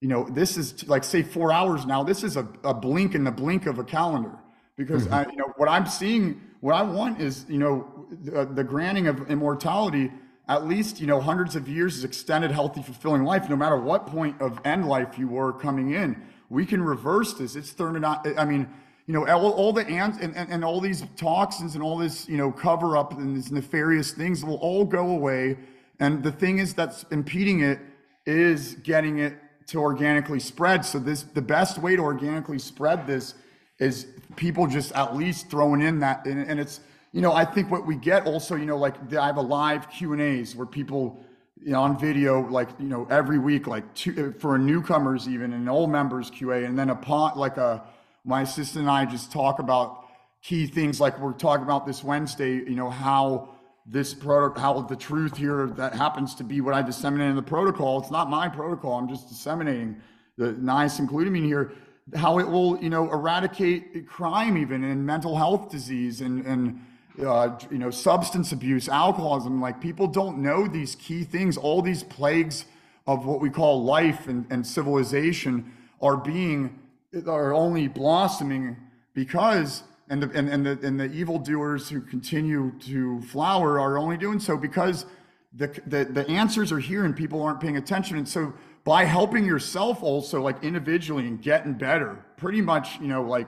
[0.00, 2.02] you know, this is like say four hours now.
[2.02, 4.36] This is a, a blink in the blink of a calendar
[4.76, 5.14] because mm-hmm.
[5.14, 9.06] I, you know, what I'm seeing, what I want is, you know, the, the granting
[9.06, 10.10] of immortality
[10.48, 14.06] at least you know hundreds of years is extended healthy fulfilling life no matter what
[14.06, 16.20] point of end life you were coming in
[16.54, 17.56] we can reverse this.
[17.56, 18.68] It's thermodynamic i mean
[19.06, 22.26] you know all, all the ants and, and, and all these toxins and all this
[22.28, 25.58] you know cover up and these nefarious things will all go away.
[26.00, 27.78] And the thing is that's impeding it
[28.26, 29.34] is getting it
[29.66, 30.84] to organically spread.
[30.84, 33.34] So this the best way to organically spread this
[33.78, 36.26] is people just at least throwing in that.
[36.26, 36.80] And, and it's
[37.14, 39.88] you know, I think what we get also, you know, like I have a live
[39.88, 41.24] Q and A's where people,
[41.72, 46.30] on video, like you know, every week, like two, for newcomers even and old members
[46.30, 47.82] QA, and then upon like a
[48.24, 50.04] my assistant and I just talk about
[50.42, 52.54] key things like we're talking about this Wednesday.
[52.54, 53.50] You know how
[53.86, 57.42] this product, how the truth here that happens to be what I disseminate in the
[57.42, 58.00] protocol.
[58.00, 58.94] It's not my protocol.
[58.94, 60.00] I'm just disseminating
[60.36, 61.72] the niacin glutamine here.
[62.14, 66.80] How it will, you know, eradicate crime even and mental health disease and and
[67.22, 69.60] uh, you know, substance abuse, alcoholism.
[69.60, 72.64] Like people don't know these key things, all these plagues
[73.06, 76.78] of what we call life and, and civilization are being
[77.26, 78.76] are only blossoming
[79.14, 84.16] because and the and, and the and the evildoers who continue to flower are only
[84.16, 85.06] doing so because
[85.52, 88.52] the, the the answers are here and people aren't paying attention and so
[88.82, 93.46] by helping yourself also like individually and getting better pretty much you know like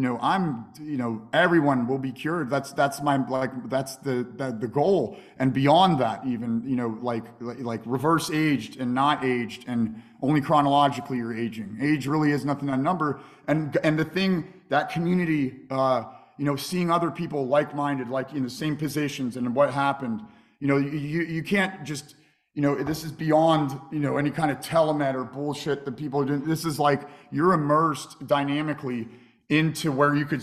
[0.00, 2.48] you know i'm you know everyone will be cured.
[2.48, 5.18] That's that's my like that's the the, the goal.
[5.38, 10.40] And beyond that even you know like like reverse aged and not aged and only
[10.40, 11.76] chronologically you're aging.
[11.82, 13.20] Age really is nothing a number.
[13.46, 16.04] And and the thing that community uh
[16.38, 20.22] you know seeing other people like-minded like in the same positions and what happened
[20.60, 22.14] you know you you can't just
[22.54, 26.22] you know this is beyond you know any kind of telemed or bullshit that people
[26.22, 26.42] are doing.
[26.46, 29.06] This is like you're immersed dynamically
[29.50, 30.42] into where you could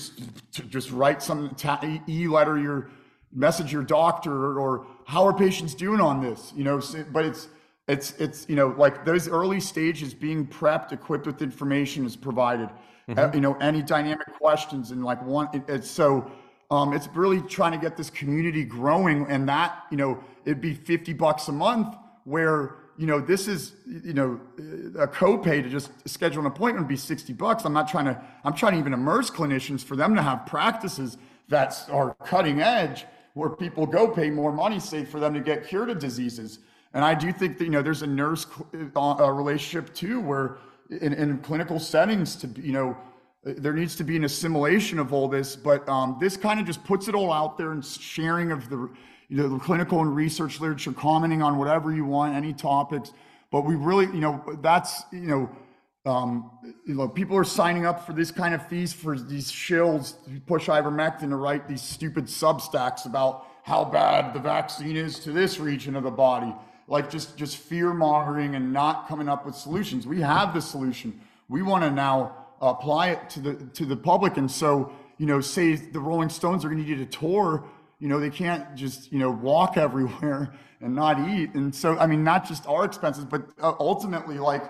[0.52, 1.56] just write some
[2.08, 2.90] e-letter your
[3.34, 7.48] message your doctor or how are patients doing on this you know but it's
[7.88, 12.70] it's it's you know like those early stages being prepped equipped with information is provided
[13.10, 13.34] mm-hmm.
[13.34, 16.30] you know any dynamic questions and like one it, it's so
[16.70, 20.74] um, it's really trying to get this community growing and that you know it'd be
[20.74, 21.96] 50 bucks a month
[22.26, 24.40] where you know, this is, you know,
[24.98, 27.64] a copay to just schedule an appointment would be 60 bucks.
[27.64, 31.18] I'm not trying to, I'm trying to even immerse clinicians for them to have practices
[31.50, 35.68] that are cutting edge where people go pay more money, say, for them to get
[35.68, 36.60] cured of diseases.
[36.94, 38.48] And I do think that, you know, there's a nurse
[38.96, 40.58] uh, relationship too, where
[40.90, 42.98] in, in clinical settings to, you know,
[43.44, 46.84] there needs to be an assimilation of all this, but um, this kind of just
[46.84, 48.90] puts it all out there and sharing of the,
[49.30, 53.12] you know, the clinical and research literature, commenting on whatever you want, any topics.
[53.52, 55.50] But we really, you know, that's, you know,
[56.06, 56.52] um,
[56.86, 60.40] you know, people are signing up for this kind of fees for these shills who
[60.40, 65.60] push ivermectin to write these stupid substacks about how bad the vaccine is to this
[65.60, 66.54] region of the body.
[66.88, 70.08] Like just just fear mongering and not coming up with solutions.
[70.08, 71.20] We have the solution.
[71.50, 74.38] We want to now apply it to the to the public.
[74.38, 77.66] And so, you know, say the Rolling Stones are going to need a tour
[78.00, 81.54] you know, they can't just, you know, walk everywhere and not eat.
[81.54, 84.64] And so, I mean, not just our expenses, but uh, ultimately, like,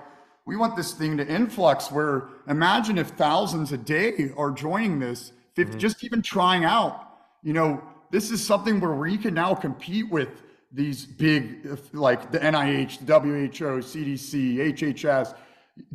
[0.45, 5.33] we want this thing to influx where imagine if thousands a day are joining this,
[5.57, 5.77] if mm-hmm.
[5.77, 10.29] just even trying out, you know, this is something where we can now compete with
[10.71, 15.35] these big, like the NIH, the WHO, CDC, HHS,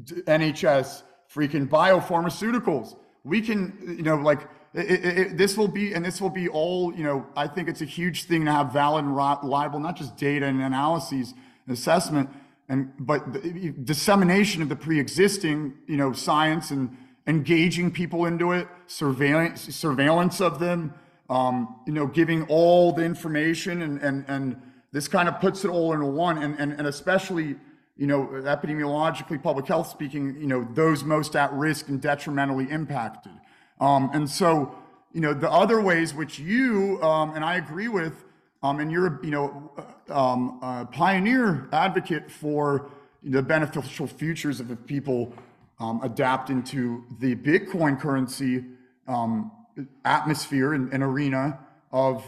[0.04, 1.02] NHS,
[1.32, 2.96] freaking biopharmaceuticals.
[3.24, 6.94] We can, you know, like, it, it, this will be, and this will be all,
[6.94, 10.16] you know, I think it's a huge thing to have valid and reliable, not just
[10.16, 11.34] data and analyses
[11.66, 12.30] and assessment,
[12.68, 18.66] and but the dissemination of the pre-existing, you know, science and engaging people into it,
[18.86, 20.94] surveillance, surveillance of them,
[21.28, 24.60] um, you know, giving all the information, and and and
[24.90, 27.56] this kind of puts it all into one, and and and especially
[27.96, 33.32] you know, epidemiologically, public health speaking, you know, those most at risk and detrimentally impacted.
[33.82, 34.72] Um, and so,
[35.12, 38.24] you know, the other ways which you, um, and I agree with,
[38.62, 39.72] um, and you're, you know,
[40.08, 42.90] uh, um, a pioneer advocate for
[43.24, 45.34] the beneficial futures of people
[45.80, 48.64] um, adapt into the Bitcoin currency
[49.08, 49.50] um,
[50.04, 51.58] atmosphere and, and, arena
[51.90, 52.24] of,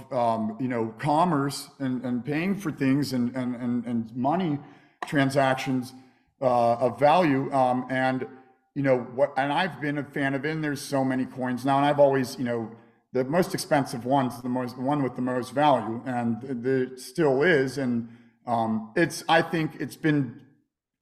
[0.61, 4.59] you know, commerce and, and paying for things and, and, and, and money
[5.07, 5.93] transactions
[6.43, 7.49] uh, of value.
[7.53, 8.27] and
[8.75, 11.65] you know what and i've been a fan of it and there's so many coins
[11.65, 12.71] now and i've always you know
[13.13, 17.79] the most expensive one's the most one with the most value and it still is
[17.79, 18.09] and
[18.47, 20.41] um, it's i think it's been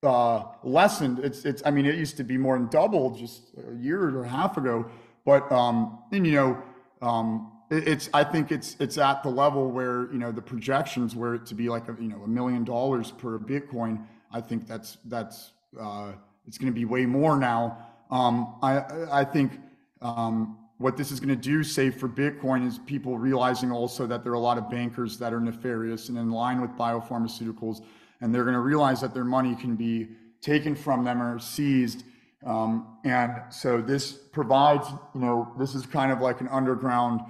[0.05, 1.21] uh, lessened.
[1.21, 4.25] It's it's i mean it used to be more than double just a year or
[4.25, 4.91] a half ago
[5.25, 6.63] but um and you know
[7.03, 11.15] um it, it's i think it's it's at the level where you know the projections
[11.15, 14.99] were to be like a you know a million dollars per bitcoin i think that's
[15.05, 16.13] that's uh
[16.47, 17.87] it's going to be way more now.
[18.11, 19.53] Um, I, I think
[20.01, 24.23] um, what this is going to do, say for Bitcoin, is people realizing also that
[24.23, 27.83] there are a lot of bankers that are nefarious and in line with biopharmaceuticals,
[28.21, 30.09] and they're going to realize that their money can be
[30.41, 32.05] taken from them or seized.
[32.45, 37.21] Um, and so this provides, you know, this is kind of like an underground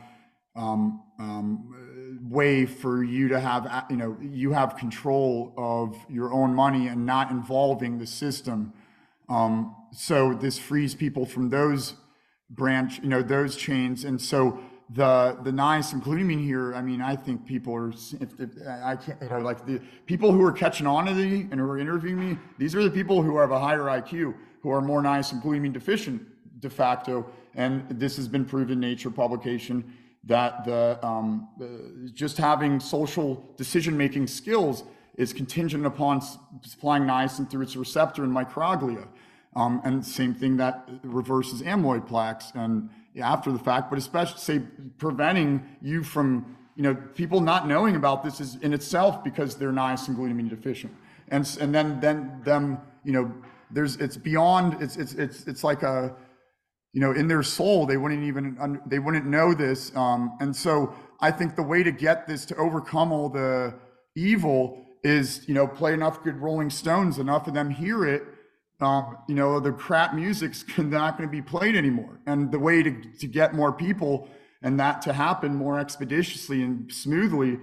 [0.57, 6.55] um, um, way for you to have, you know, you have control of your own
[6.55, 8.73] money and not involving the system.
[9.33, 11.95] Um, so this frees people from those
[12.51, 14.05] branch, you know, those chains.
[14.05, 14.59] And so
[14.91, 18.31] the the niacin glutamine here, I mean, I think people are, if,
[18.69, 21.67] I can't, you know, like the people who are catching on to me and who
[21.71, 25.03] are interviewing me, these are the people who have a higher IQ, who are more
[25.03, 26.21] niacin glutamine deficient
[26.61, 27.27] de facto.
[27.55, 29.95] And this has been proven in Nature publication
[30.25, 31.49] that the um,
[32.13, 34.85] just having social decision making skills
[35.17, 36.23] is contingent upon
[36.63, 39.07] supplying niacin through its receptor in microglia.
[39.55, 42.89] Um, and same thing that reverses amyloid plaques and
[43.21, 44.63] after the fact, but especially say
[44.99, 49.73] preventing you from, you know, people not knowing about this is in itself because they're
[49.73, 50.95] niacin glutamine deficient.
[51.29, 53.33] And, and then, then them, you know,
[53.71, 56.15] there's, it's beyond, it's, it's, it's, it's like a,
[56.95, 59.95] you know, in their soul, they wouldn't even, they wouldn't know this.
[59.97, 63.75] Um, and so I think the way to get this to overcome all the
[64.15, 68.23] evil is, you know, play enough good Rolling Stones, enough of them hear it.
[68.83, 72.19] Um, you know, the crap music's not going to be played anymore.
[72.27, 74.29] And the way to, to get more people
[74.63, 77.59] and that to happen more expeditiously and smoothly,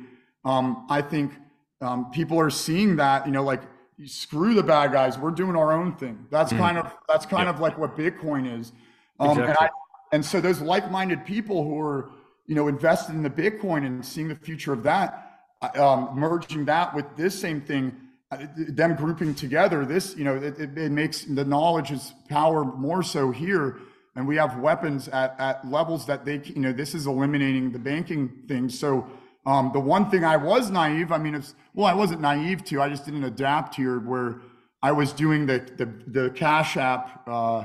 [0.46, 1.34] um, I think
[1.82, 3.62] um, people are seeing that, you know, like
[4.06, 5.18] screw the bad guys.
[5.18, 6.26] We're doing our own thing.
[6.30, 6.58] That's mm.
[6.58, 7.56] kind of, that's kind yep.
[7.56, 8.72] of like what Bitcoin is.
[9.20, 9.50] Um, exactly.
[9.50, 9.70] and, I,
[10.14, 12.12] and so those like-minded people who are,
[12.48, 15.42] you know, invested in the Bitcoin and seeing the future of that,
[15.76, 20.60] um, merging that with this same thing, uh, them grouping together, this, you know, it,
[20.60, 23.80] it, it, makes the knowledge is power more so here.
[24.16, 27.80] And we have weapons at, at levels that they, you know, this is eliminating the
[27.80, 28.70] banking thing.
[28.70, 29.08] So
[29.46, 32.82] um, the one thing I was naive, I mean, it's, well, I wasn't naive to,
[32.82, 34.42] I just didn't adapt here where
[34.84, 37.64] I was doing the, the, the Cash App, uh,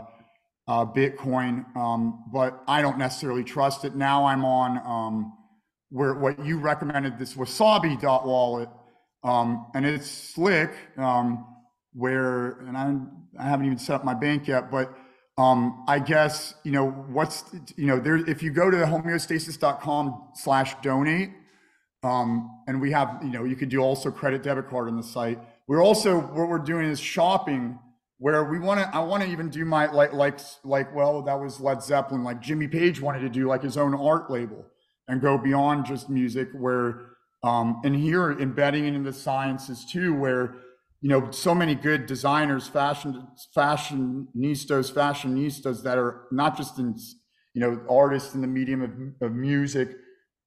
[0.66, 3.94] uh, Bitcoin, um, but I don't necessarily trust it.
[3.94, 5.32] Now I'm on um,
[5.90, 8.70] where what you recommended this Wasabi dot wallet,
[9.24, 10.70] um, and it's slick.
[10.96, 11.46] Um,
[11.94, 12.96] where and I
[13.42, 14.94] I haven't even set up my bank yet, but
[15.38, 17.44] um, I guess you know what's
[17.76, 21.30] you know there if you go to homeostasis.com slash donate,
[22.02, 25.02] um, and we have you know you could do also credit debit card on the
[25.02, 25.38] site.
[25.66, 27.78] We're also what we're doing is shopping
[28.18, 31.38] where we want to i want to even do my like like like well that
[31.38, 34.64] was led zeppelin like jimmy page wanted to do like his own art label
[35.08, 37.13] and go beyond just music where
[37.44, 40.56] um and here embedding it in the sciences too where
[41.00, 46.96] you know so many good designers fashion fashionistas fashionistas that are not just in
[47.52, 49.96] you know artists in the medium of, of music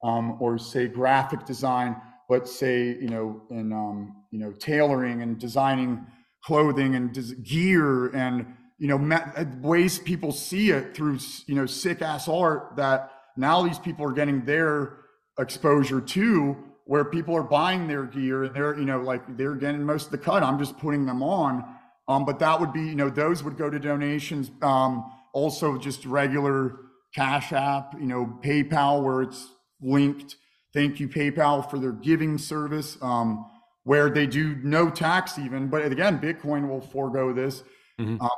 [0.03, 1.95] um, or say graphic design
[2.27, 6.05] but say you know in um, you know tailoring and designing
[6.43, 8.45] clothing and gear and
[8.77, 13.61] you know uh, ways people see it through you know sick ass art that now
[13.61, 14.97] these people are getting their
[15.39, 19.83] exposure to where people are buying their gear and they're you know like they're getting
[19.83, 21.63] most of the cut i'm just putting them on
[22.07, 26.05] um, but that would be you know those would go to donations um, also just
[26.05, 26.77] regular
[27.13, 29.47] cash app you know paypal where it's
[29.81, 30.35] linked
[30.73, 33.45] thank you paypal for their giving service um,
[33.87, 35.69] where they do no tax even.
[35.69, 37.63] But again, Bitcoin will forego this.
[37.97, 38.21] Mm-hmm.
[38.21, 38.29] Um,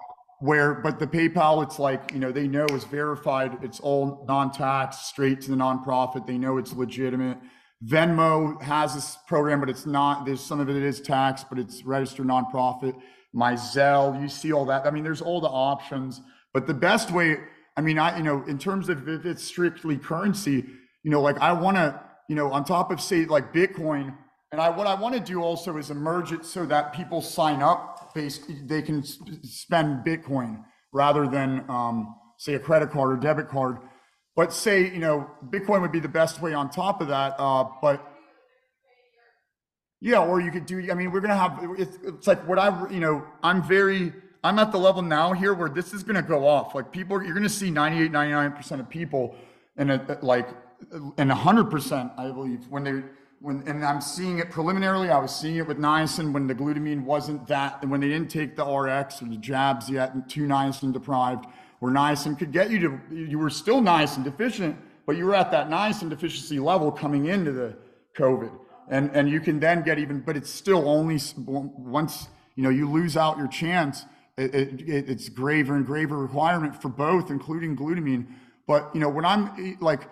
[0.42, 3.58] where, but the PayPal, it's like, you know, they know it's verified.
[3.64, 6.28] It's all non-tax, straight to the nonprofit.
[6.28, 7.40] They know it's legitimate.
[7.86, 11.84] Venmo has this program, but it's not, there's some of it is tax, but it's
[11.84, 12.94] registered nonprofit.
[13.34, 14.86] My Zelle, you see all that.
[14.86, 16.22] I mean, there's all the options,
[16.54, 17.38] but the best way,
[17.78, 20.66] I mean, I, you know, in terms of if it's strictly currency,
[21.04, 24.16] you know, like I want to, you know, on top of say like Bitcoin,
[24.52, 27.62] and I, what I want to do also is emerge it so that people sign
[27.62, 33.48] up, based, they can spend Bitcoin rather than um, say a credit card or debit
[33.48, 33.78] card.
[34.36, 37.36] But say, you know, Bitcoin would be the best way on top of that.
[37.38, 38.06] Uh, but
[40.02, 42.58] yeah, or you could do, I mean, we're going to have, it's, it's like what
[42.58, 46.16] I, you know, I'm very, I'm at the level now here where this is going
[46.16, 46.74] to go off.
[46.74, 49.36] Like people, you're going to see 98, 99% of people
[49.76, 50.48] and like,
[51.18, 53.04] and 100%, I believe, when they,
[53.42, 55.10] when, and I'm seeing it preliminarily.
[55.10, 58.56] I was seeing it with niacin when the glutamine wasn't that, when they didn't take
[58.56, 61.46] the RX or the jabs yet, and too niacin deprived,
[61.80, 65.52] where niacin could get you to, you were still niacin deficient, but you were at
[65.52, 67.76] that niacin deficiency level coming into the
[68.18, 68.52] COVID.
[68.90, 72.90] And, and you can then get even, but it's still only once, you know, you
[72.90, 74.06] lose out your chance,
[74.38, 78.28] it, it, it's graver and graver requirement for both, including glutamine.
[78.68, 80.08] But, you know, when I'm like,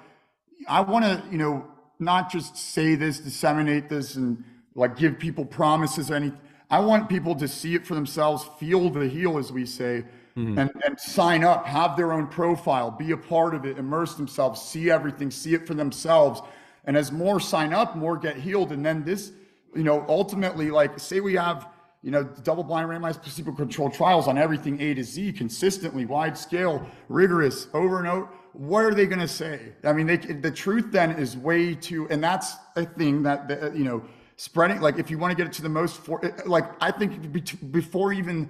[0.67, 1.65] I want to, you know,
[1.99, 4.43] not just say this, disseminate this, and
[4.75, 6.39] like give people promises or anything.
[6.69, 10.03] I want people to see it for themselves, feel the heal, as we say,
[10.37, 10.57] mm-hmm.
[10.57, 14.61] and, and sign up, have their own profile, be a part of it, immerse themselves,
[14.61, 16.41] see everything, see it for themselves.
[16.85, 18.71] And as more sign up, more get healed.
[18.71, 19.31] And then this,
[19.75, 21.67] you know, ultimately, like say we have,
[22.03, 26.37] you know, double blind randomized placebo controlled trials on everything A to Z consistently, wide
[26.37, 29.73] scale, rigorous, over and over what are they going to say?
[29.83, 33.71] I mean, they, the truth then is way too, and that's a thing that, the,
[33.75, 34.03] you know,
[34.35, 37.31] spreading, like if you want to get it to the most, for, like I think
[37.71, 38.49] before even,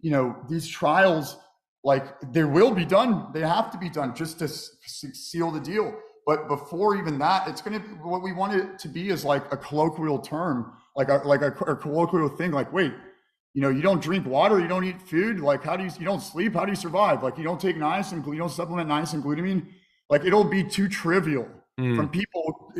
[0.00, 1.36] you know, these trials,
[1.84, 5.94] like they will be done, they have to be done just to seal the deal.
[6.26, 9.50] But before even that, it's going to, what we want it to be is like
[9.50, 12.92] a colloquial term, like a, like a, a colloquial thing, like, wait,
[13.54, 15.40] you know, you don't drink water, you don't eat food.
[15.40, 16.52] Like, how do you, you don't sleep?
[16.54, 17.22] How do you survive?
[17.22, 19.66] Like, you don't take niacin, you don't supplement niacin glutamine.
[20.10, 21.48] Like, it'll be too trivial
[21.80, 21.96] mm.
[21.96, 22.72] from people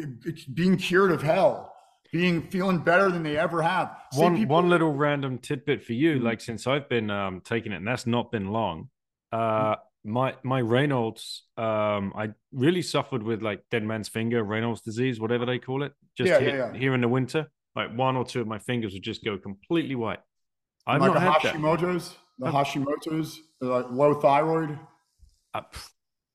[0.53, 1.75] being cured of hell,
[2.13, 3.97] being feeling better than they ever have.
[4.15, 6.25] one, people, one little random tidbit for you, mm-hmm.
[6.25, 8.91] like, since I've been um, taking it, and that's not been long.
[9.33, 15.21] Uh, my my Raynaud's, um, I really suffered with like dead man's finger, Raynaud's disease,
[15.21, 15.93] whatever they call it.
[16.17, 16.79] Just yeah, here, yeah, yeah.
[16.79, 19.95] here in the winter, like one or two of my fingers would just go completely
[19.95, 20.21] white.
[20.87, 22.47] I've like not the Hashimoto's, that.
[22.47, 24.79] the Hashimoto's, like low thyroid.
[25.53, 25.63] Uh,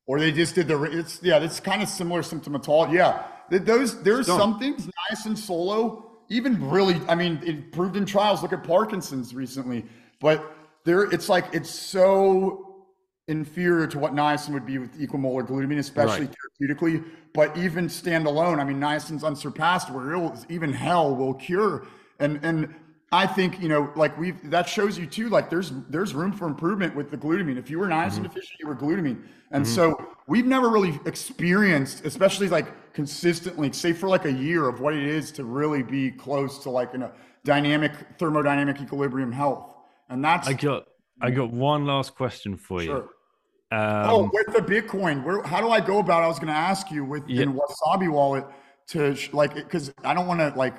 [0.06, 2.94] or they just did the it's yeah, it's kind of similar symptomatology.
[2.94, 3.24] Yeah,
[3.60, 7.00] those there's some things niacin solo even really.
[7.08, 8.42] I mean, it proved in trials.
[8.42, 9.86] Look at Parkinson's recently,
[10.20, 12.86] but there it's like it's so
[13.28, 16.36] inferior to what niacin would be with equimolar glutamine, especially right.
[16.62, 17.06] therapeutically.
[17.34, 19.92] But even standalone, I mean, niacin's unsurpassed.
[19.92, 21.88] Where even hell will cure.
[22.20, 22.74] And and
[23.14, 25.30] I think you know, like we've that shows you too.
[25.30, 27.60] Like there's there's room for improvement with the glutamine.
[27.60, 28.24] If you were niacin mm-hmm.
[28.24, 29.76] deficient, you were glutamine, and mm-hmm.
[29.76, 34.96] so we've never really experienced, especially like consistently, say for like a year, of what
[34.96, 37.12] it is to really be close to like in a
[37.46, 39.70] dynamic thermodynamic equilibrium health.
[40.10, 40.88] And that's I got
[41.22, 42.98] I got one last question for sure.
[42.98, 43.78] you.
[43.78, 46.24] Um, oh, with the Bitcoin, where how do I go about?
[46.24, 46.26] It?
[46.26, 47.44] I was going to ask you with yeah.
[47.44, 48.46] in Wasabi wallet
[48.88, 50.74] to like because I don't want to like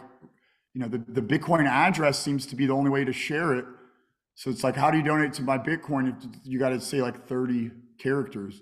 [0.74, 3.64] you know, the, the Bitcoin address seems to be the only way to share it.
[4.34, 6.16] So it's like, how do you donate to my Bitcoin?
[6.42, 8.60] You got to say like 30 characters.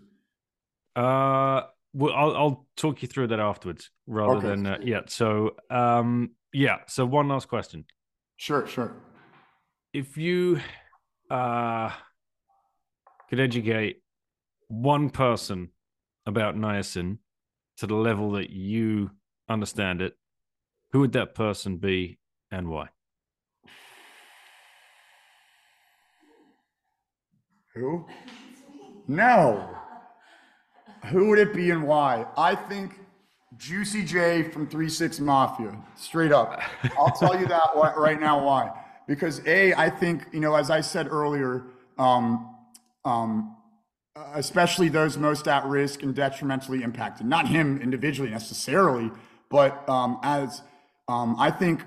[0.94, 1.62] Uh,
[1.94, 4.48] well, I'll, I'll talk you through that afterwards rather okay.
[4.48, 5.00] than, uh, yeah.
[5.06, 6.78] So, um, yeah.
[6.86, 7.86] So one last question.
[8.36, 8.94] Sure, sure.
[9.94, 10.60] If you,
[11.30, 11.90] uh,
[13.30, 14.02] could educate
[14.68, 15.70] one person
[16.26, 17.16] about niacin
[17.78, 19.10] to the level that you
[19.48, 20.14] understand it,
[20.92, 22.18] who would that person be
[22.50, 22.88] and why?
[27.74, 28.06] Who?
[29.08, 29.68] No.
[31.06, 32.26] Who would it be and why?
[32.36, 33.00] I think
[33.56, 36.60] Juicy J from 3 6 Mafia, straight up.
[36.98, 38.70] I'll tell you that right now why.
[39.08, 41.64] Because, A, I think, you know, as I said earlier,
[41.98, 42.54] um,
[43.04, 43.56] um,
[44.34, 49.10] especially those most at risk and detrimentally impacted, not him individually necessarily,
[49.50, 50.62] but um, as
[51.08, 51.82] um, I think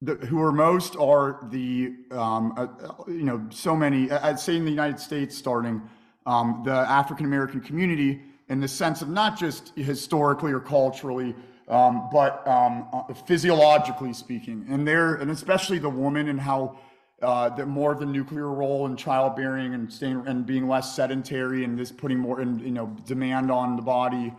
[0.00, 2.66] the, who are most are the, um, uh,
[3.06, 5.80] you know, so many, I'd say in the United States starting,
[6.26, 11.34] um, the African American community in the sense of not just historically or culturally,
[11.68, 14.66] um, but um, uh, physiologically speaking.
[14.68, 16.78] And there, and especially the woman and how
[17.22, 21.64] uh, the more of the nuclear role in childbearing and staying and being less sedentary
[21.64, 24.34] and this putting more in, you know, demand on the body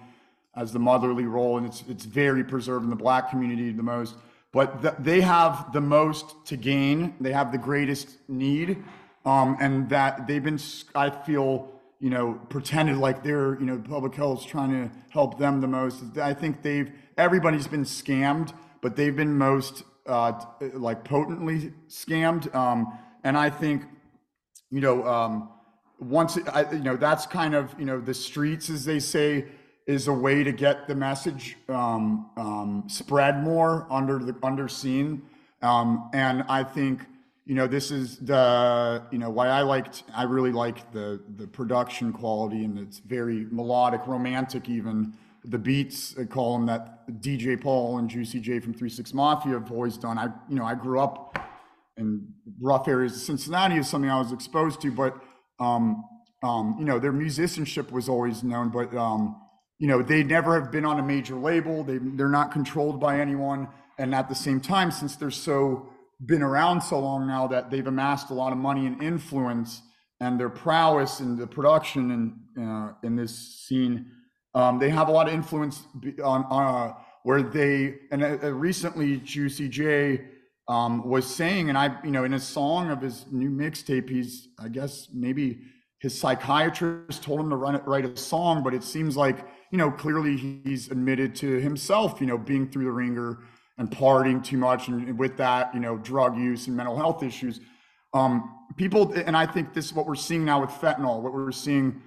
[0.56, 4.16] as the motherly role, and it's it's very preserved in the black community the most.
[4.52, 7.16] But the, they have the most to gain.
[7.20, 8.84] They have the greatest need,
[9.26, 10.60] um, and that they've been.
[10.94, 15.60] I feel you know pretended like they're you know public health trying to help them
[15.60, 16.18] the most.
[16.18, 20.34] I think they've everybody's been scammed, but they've been most uh,
[20.74, 22.54] like potently scammed.
[22.54, 23.84] Um, and I think
[24.70, 25.50] you know um,
[26.00, 29.46] once I, you know that's kind of you know the streets as they say
[29.86, 35.22] is a way to get the message um, um, spread more under the under scene.
[35.62, 37.02] Um, and I think
[37.46, 41.48] you know this is the you know why I liked I really like the the
[41.48, 45.14] production quality and it's very melodic, romantic even.
[45.46, 49.54] The beats I call them that DJ Paul and Juicy J from Three Six Mafia
[49.54, 50.18] have always done.
[50.18, 51.38] I you know I grew up
[51.98, 52.28] in
[52.62, 55.22] rough areas of Cincinnati is something I was exposed to, but
[55.60, 56.06] um,
[56.42, 59.36] um, you know their musicianship was always known, but um,
[59.84, 61.84] you know, they never have been on a major label.
[61.84, 63.68] They they're not controlled by anyone.
[63.98, 65.90] And at the same time, since they're so
[66.26, 69.82] been around so long now that they've amassed a lot of money and influence
[70.22, 72.12] and their prowess in the production
[72.56, 74.10] and uh, in this scene,
[74.56, 75.84] um, they have a lot of influence
[76.24, 80.22] on, uh, where they and uh, recently Juicy J
[80.70, 84.48] um, was saying, and I, you know, in a song of his new mixtape, he's
[84.58, 85.60] I guess maybe
[86.00, 89.80] his psychiatrist told him to run it, write a song, but it seems like you
[89.80, 93.40] know, clearly he's admitted to himself, you know, being through the ringer
[93.80, 97.60] and partying too much, and with that, you know, drug use and mental health issues.
[98.14, 101.24] Um, people, and I think this is what we're seeing now with fentanyl.
[101.24, 102.04] What we're seeing,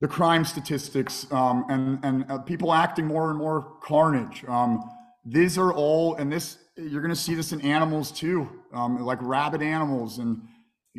[0.00, 4.44] the crime statistics, um, and and uh, people acting more and more carnage.
[4.48, 4.90] Um,
[5.24, 9.22] these are all, and this you're going to see this in animals too, um, like
[9.22, 10.42] rabid animals and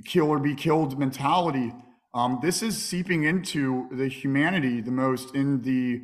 [0.06, 1.74] kill or be killed mentality.
[2.14, 6.02] Um, this is seeping into the humanity the most in the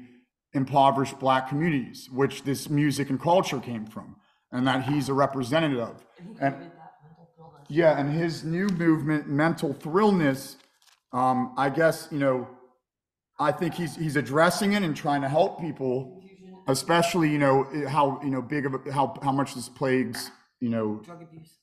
[0.53, 4.15] impoverished black communities, which this music and culture came from,
[4.51, 6.05] and that he's a representative of.
[6.17, 10.57] And he and, that mental pill yeah, and his new movement, mental thrillness,
[11.11, 12.47] um, I guess, you know,
[13.39, 16.21] I think he's he's addressing it and trying to help people,
[16.67, 20.69] especially, you know, how, you know, big of a, how how much this plagues, you
[20.69, 21.57] know, Drug abuse.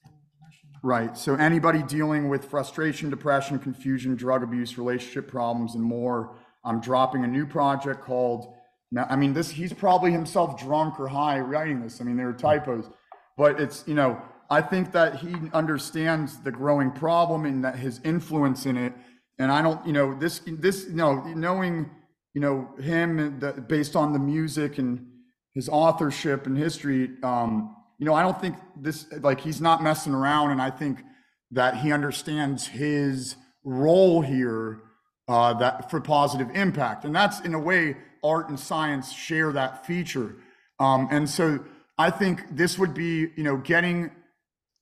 [0.84, 1.16] Right.
[1.16, 7.22] So anybody dealing with frustration, depression, confusion, drug abuse, relationship problems, and more, I'm dropping
[7.22, 8.52] a new project called.
[8.90, 12.00] Now, I mean, this he's probably himself drunk or high writing this.
[12.00, 12.90] I mean, there are typos,
[13.36, 14.20] but it's you know
[14.50, 18.92] I think that he understands the growing problem and that his influence in it.
[19.38, 21.90] And I don't, you know, this this you know knowing
[22.34, 25.06] you know him the, based on the music and
[25.54, 27.12] his authorship and history.
[27.22, 31.04] Um, you know, I don't think this like he's not messing around, and I think
[31.52, 34.80] that he understands his role here
[35.28, 39.86] uh, that for positive impact, and that's in a way art and science share that
[39.86, 40.34] feature,
[40.80, 41.60] um, and so
[41.96, 44.10] I think this would be you know getting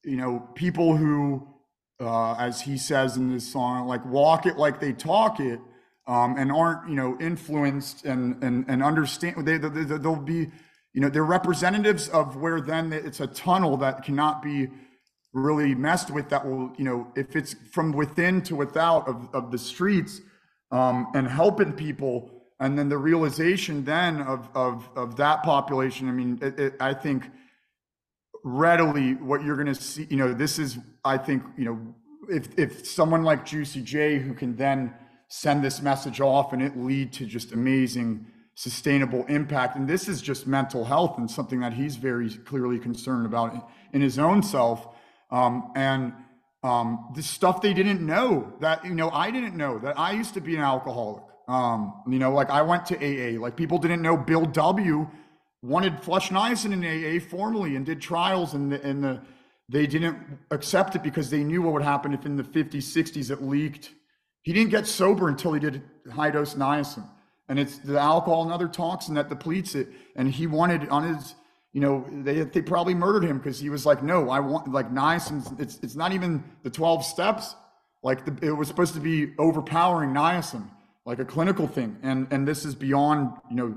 [0.02, 1.47] you know people who,
[2.00, 5.60] uh, as he says in this song, like walk it like they talk it.
[6.07, 10.49] Um, and aren't you know influenced and and and understand they, they they'll be
[10.93, 14.69] you know they're representatives of where then it's a tunnel that cannot be
[15.33, 19.51] really messed with that will you know if it's from within to without of, of
[19.51, 20.20] the streets
[20.73, 26.12] um, and helping people and then the realization then of of of that population i
[26.12, 27.31] mean it, it, i think
[28.43, 31.94] readily what you're going to see you know this is i think you know
[32.28, 34.93] if if someone like juicy j who can then
[35.28, 38.27] send this message off and it lead to just amazing
[38.60, 39.74] sustainable impact.
[39.74, 43.55] And this is just mental health and something that he's very clearly concerned about
[43.94, 44.86] in his own self.
[45.30, 46.12] Um, and
[46.62, 50.34] um, the stuff they didn't know that, you know, I didn't know that I used
[50.34, 51.22] to be an alcoholic.
[51.48, 55.08] Um, you know, like I went to AA, like people didn't know Bill W
[55.62, 59.22] wanted flush niacin in AA formally and did trials and the, and the,
[59.70, 60.18] they didn't
[60.50, 63.89] accept it because they knew what would happen if in the 50s, 60s it leaked.
[64.42, 65.82] He didn't get sober until he did
[66.12, 67.08] high dose niacin
[67.51, 69.89] and it's the alcohol and other toxin that depletes it.
[70.15, 71.35] And he wanted on his,
[71.73, 74.91] you know, they they probably murdered him because he was like, no, I want like
[74.93, 75.59] niacin.
[75.61, 77.57] It's it's not even the twelve steps.
[78.03, 80.70] Like the, it was supposed to be overpowering niacin,
[81.05, 81.97] like a clinical thing.
[82.03, 83.77] And and this is beyond, you know,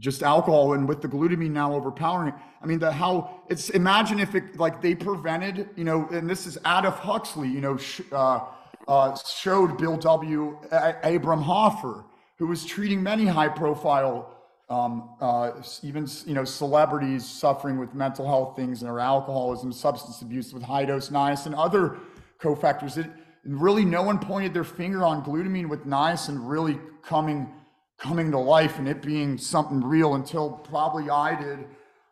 [0.00, 2.34] just alcohol and with the glutamine now overpowering it.
[2.60, 6.44] I mean, the how it's imagine if it like they prevented, you know, and this
[6.44, 8.40] is Aldous Huxley, you know, sh- uh,
[8.88, 10.58] uh, showed Bill W.
[10.72, 12.04] A- Abram Hoffer
[12.42, 14.34] who was treating many high profile
[14.68, 15.52] um, uh,
[15.84, 20.64] even you know celebrities suffering with mental health things and or alcoholism, substance abuse with
[20.64, 21.98] high dose niacin, other
[22.40, 22.98] cofactors.
[22.98, 23.08] It
[23.44, 27.48] really no one pointed their finger on glutamine with niacin really coming
[27.96, 31.60] coming to life and it being something real until probably I did.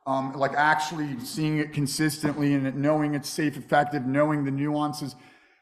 [0.06, 5.16] Um, like actually seeing it consistently and knowing it's safe, effective, knowing the nuances.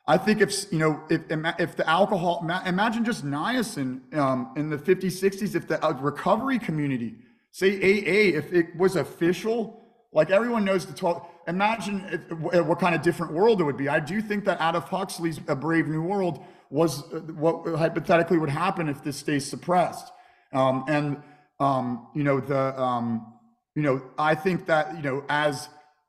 [0.08, 1.20] I think if you know if
[1.60, 6.58] if the alcohol imagine just niacin um, in the 50s 60s if the uh, recovery
[6.58, 7.14] community
[7.52, 12.94] say AA if it was official like everyone knows the 12 imagine if, what kind
[12.94, 13.88] of different world it would be.
[13.88, 18.50] I do think that Aldous Huxley's A Brave New World was uh, what hypothetically would
[18.50, 20.12] happen if this stays suppressed.
[20.52, 21.22] Um, and
[21.60, 23.34] um, you know the um,
[23.74, 25.68] you know I think that you know as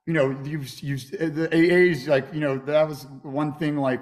[0.09, 4.01] you know, you've used the AAs, like, you know, that was one thing, like,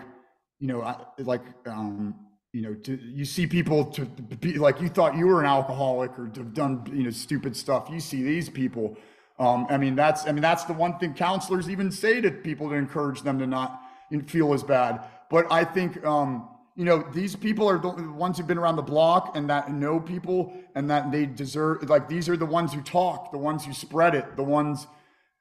[0.57, 2.15] you know, like, um,
[2.53, 6.17] you know, to, you see people to be like, you thought you were an alcoholic
[6.17, 7.89] or have done, you know, stupid stuff.
[7.91, 8.95] You see these people.
[9.37, 12.69] Um, I mean, that's, I mean, that's the one thing counselors even say to people
[12.69, 13.81] to encourage them to not
[14.27, 15.01] feel as bad.
[15.29, 18.81] But I think, um, you know, these people are the ones who've been around the
[18.81, 22.81] block and that know people and that they deserve, like, these are the ones who
[22.81, 24.87] talk, the ones who spread it, the ones,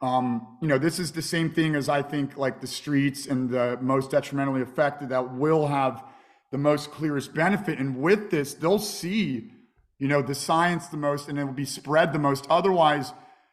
[0.02, 3.48] um, you know, this is the same thing as I think like the streets and
[3.48, 6.04] the most detrimentally affected that will have
[6.52, 7.78] the most clearest benefit.
[7.78, 9.50] And with this, they'll see,
[9.98, 12.46] you know, the science the most and it will be spread the most.
[12.50, 13.12] Otherwise,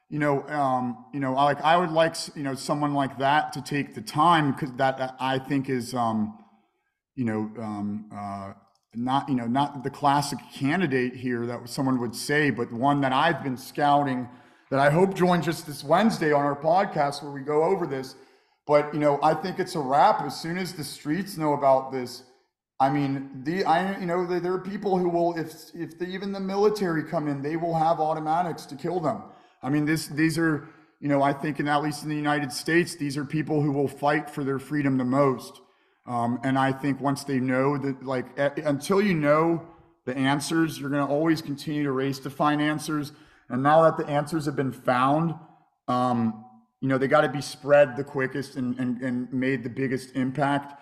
[0.10, 3.62] you know, um, you know, like I would like, you know, someone like that to
[3.62, 6.38] take the time because that I think is, um,
[7.16, 8.54] you know, um, uh,
[8.96, 13.14] not, you know, not the classic candidate here that someone would say, but one that
[13.14, 14.28] I've been scouting
[14.74, 18.16] that I hope joins us this Wednesday on our podcast where we go over this.
[18.66, 21.92] But you know, I think it's a wrap as soon as the streets know about
[21.92, 22.24] this.
[22.80, 26.32] I mean, the I you know there are people who will if if the, even
[26.32, 29.22] the military come in, they will have automatics to kill them.
[29.61, 30.68] I mean, this these are
[31.00, 33.72] you know I think in at least in the United States, these are people who
[33.72, 35.61] will fight for their freedom the most.
[36.08, 38.26] Um, and I think once they know that, like,
[38.58, 39.68] until you know
[40.06, 43.11] the answers, you're going to always continue to race to find answers.
[43.53, 45.35] And now that the answers have been found,
[45.88, 46.43] um,
[46.82, 50.15] you know, they got to be spread the quickest and, and, and made the biggest
[50.15, 50.82] impact.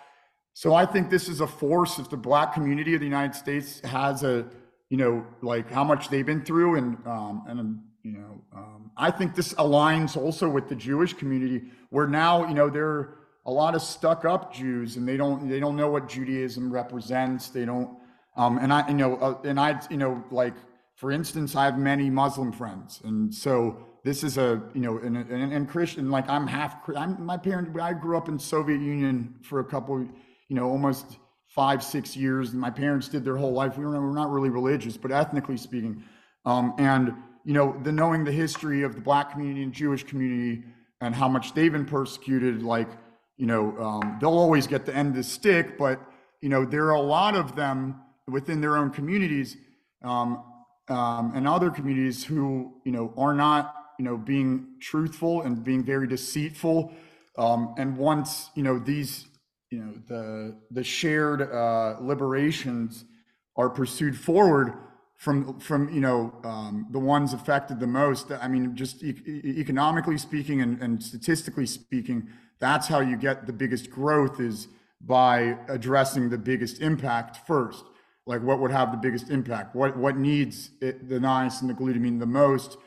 [0.54, 3.80] So I think this is a force if the black community of the United States
[3.82, 4.46] has a,
[4.88, 9.10] you know, like how much they've been through and, um, and, you know, um, I
[9.10, 13.52] think this aligns also with the Jewish community where now, you know, there are a
[13.52, 17.50] lot of stuck up Jews and they don't, they don't know what Judaism represents.
[17.50, 17.90] They don't,
[18.34, 20.54] um, and I, you know, uh, and I, you know, like,
[21.02, 23.00] for instance, I have many Muslim friends.
[23.02, 27.26] And so this is a, you know, and, and, and Christian, like I'm half, I'm,
[27.26, 31.82] my parents, I grew up in Soviet Union for a couple, you know, almost five,
[31.82, 32.52] six years.
[32.52, 33.76] And my parents did their whole life.
[33.76, 36.04] We were, we were not really religious, but ethnically speaking.
[36.44, 37.12] Um, and,
[37.44, 40.62] you know, the knowing the history of the black community and Jewish community
[41.00, 42.90] and how much they've been persecuted, like,
[43.38, 46.00] you know, um, they'll always get the end of the stick, but,
[46.40, 49.56] you know, there are a lot of them within their own communities
[50.04, 50.44] um,
[50.88, 55.84] um, and other communities who, you know, are not, you know, being truthful and being
[55.84, 56.92] very deceitful.
[57.38, 59.26] Um, and once, you know, these
[59.72, 63.04] you know the the shared uh, liberations
[63.56, 64.74] are pursued forward
[65.16, 68.30] from from you know um, the ones affected the most.
[68.30, 72.28] I mean, just e- economically speaking and, and statistically speaking,
[72.58, 74.68] that's how you get the biggest growth is
[75.00, 77.84] by addressing the biggest impact first.
[78.26, 79.74] Like what would have the biggest impact?
[79.74, 82.78] What what needs it, the niacin and the glutamine the most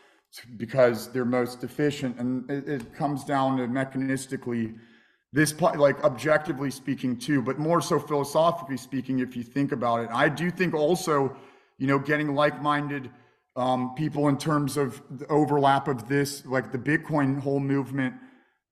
[0.57, 4.75] because they're most deficient, and it, it comes down to mechanistically
[5.35, 10.09] this like objectively speaking too but more so philosophically speaking if you think about it
[10.13, 11.35] i do think also
[11.77, 13.11] you know getting like-minded
[13.57, 18.13] um, people in terms of the overlap of this like the bitcoin whole movement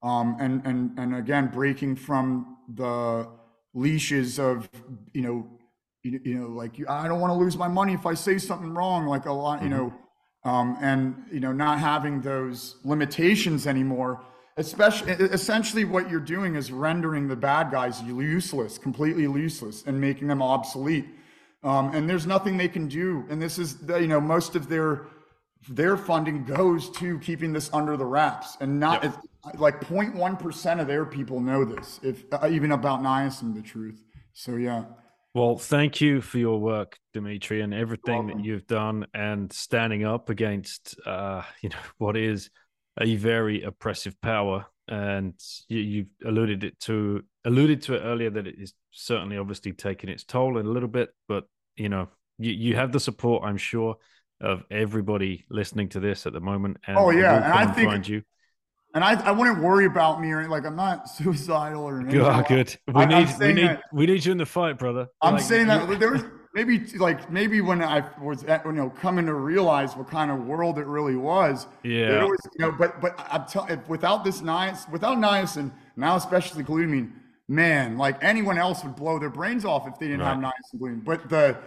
[0.03, 3.27] um, and and and again breaking from the
[3.73, 4.69] leashes of
[5.13, 5.45] you know
[6.03, 8.73] you, you know like i don't want to lose my money if i say something
[8.73, 9.77] wrong like a lot you mm-hmm.
[9.77, 9.93] know
[10.45, 14.21] um, and you know not having those limitations anymore
[14.57, 20.27] especially essentially what you're doing is rendering the bad guys useless completely useless and making
[20.27, 21.05] them obsolete
[21.63, 24.67] um, and there's nothing they can do and this is the, you know most of
[24.67, 25.07] their
[25.69, 29.17] their funding goes to keeping this under the wraps and not yep.
[29.57, 34.57] like 0.1% of their people know this if uh, even about niacin the truth so
[34.57, 34.83] yeah
[35.33, 40.29] well thank you for your work dimitri and everything that you've done and standing up
[40.29, 42.49] against uh, you know what is
[42.99, 45.33] a very oppressive power, and
[45.67, 50.09] you, you alluded it to alluded to it earlier that it is certainly obviously taking
[50.09, 51.45] its toll in a little bit, but
[51.75, 53.95] you know you, you have the support, I'm sure,
[54.41, 56.77] of everybody listening to this at the moment.
[56.85, 58.21] And oh yeah, and I think find you.
[58.93, 62.21] And I, I wouldn't worry about me or like I'm not suicidal or anything.
[62.21, 62.75] Oh, good.
[62.87, 65.07] We I, need we need that, we need you in the fight, brother.
[65.21, 66.23] I'm like, saying that there was
[66.53, 70.45] maybe like maybe when I was at, you know coming to realize what kind of
[70.45, 71.67] world it really was.
[71.83, 72.23] Yeah.
[72.23, 77.11] Was, you know, but but I'm telling without this niacin, without niacin, now especially glutamine,
[77.47, 80.35] man, like anyone else would blow their brains off if they didn't right.
[80.35, 81.03] have niacin glutamine.
[81.03, 81.57] But the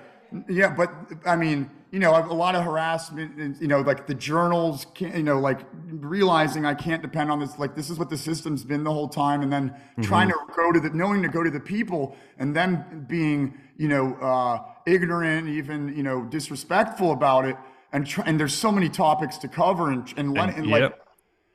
[0.48, 0.92] yeah, but
[1.24, 5.38] I mean, you know, a lot of harassment, you know, like the journals, you know,
[5.38, 8.92] like realizing I can't depend on this, like this is what the system's been the
[8.92, 10.02] whole time, and then mm-hmm.
[10.02, 13.88] trying to go to the, knowing to go to the people, and then being, you
[13.88, 17.56] know, uh, ignorant, even, you know, disrespectful about it,
[17.92, 20.80] and try, and there's so many topics to cover, and and, and, and yep.
[20.80, 21.00] like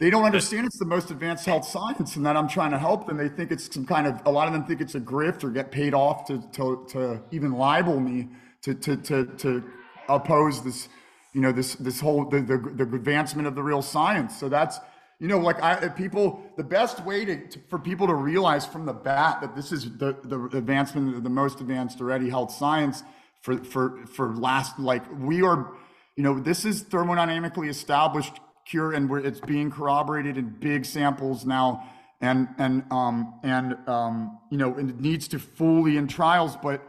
[0.01, 3.06] they don't understand it's the most advanced health science and that I'm trying to help
[3.06, 3.17] them.
[3.17, 5.51] They think it's some kind of, a lot of them think it's a grift or
[5.51, 8.30] get paid off to, to, to even libel me
[8.64, 9.64] to to to to
[10.09, 10.90] oppose this,
[11.33, 14.40] you know, this this whole the, the the advancement of the real science.
[14.40, 14.80] So that's
[15.19, 18.88] you know, like I people, the best way to, to, for people to realize from
[18.88, 23.03] the bat that this is the the advancement of the most advanced already health science
[23.41, 25.73] for for for last like we are,
[26.15, 31.88] you know, this is thermodynamically established cure and it's being corroborated in big samples now
[32.22, 36.81] and and um and um you know it needs to fully in trials but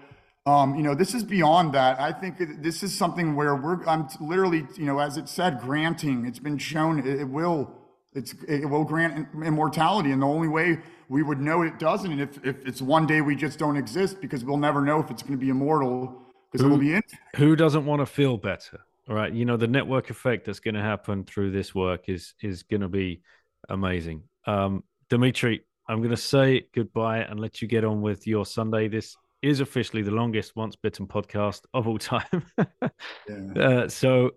[0.44, 2.00] um, you know, this is beyond that.
[2.00, 6.26] I think this is something where we're, I'm literally, you know, as it said, granting,
[6.26, 7.70] it's been shown it, it will,
[8.12, 10.10] it's, it will grant immortality.
[10.10, 13.36] And the only way we would know it doesn't, if, if it's one day we
[13.36, 16.68] just don't exist because we'll never know if it's going to be immortal because it
[16.68, 17.02] will be in.
[17.36, 18.80] Who doesn't want to feel better?
[19.08, 19.32] All right.
[19.32, 22.80] You know, the network effect that's going to happen through this work is, is going
[22.80, 23.22] to be
[23.68, 24.24] amazing.
[24.46, 28.88] Um, Dimitri, I'm going to say goodbye and let you get on with your Sunday.
[28.88, 32.44] This is officially the longest once bitten podcast of all time.
[33.28, 33.58] yeah.
[33.58, 34.30] uh, so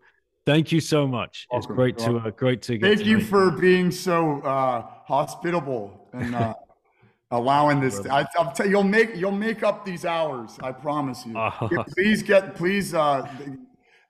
[0.45, 1.47] thank you so much.
[1.51, 1.71] Welcome.
[1.71, 2.87] It's great to uh, great to get.
[2.87, 3.57] Thank to you for you.
[3.59, 6.53] being so uh, hospitable and uh,
[7.31, 8.05] allowing this.
[8.07, 10.57] I, will tell you, you'll make you'll make up these hours.
[10.61, 11.37] I promise you.
[11.37, 11.83] Uh-huh.
[11.95, 12.93] Please get please.
[12.93, 13.29] Uh,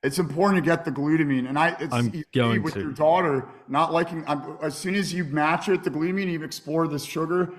[0.06, 1.50] it's important to get the glutamine.
[1.50, 2.82] And I, it's I'm going with to.
[2.82, 4.24] your daughter not liking.
[4.28, 7.52] I'm, as soon as you match it, the glutamine, you've explored this sugar.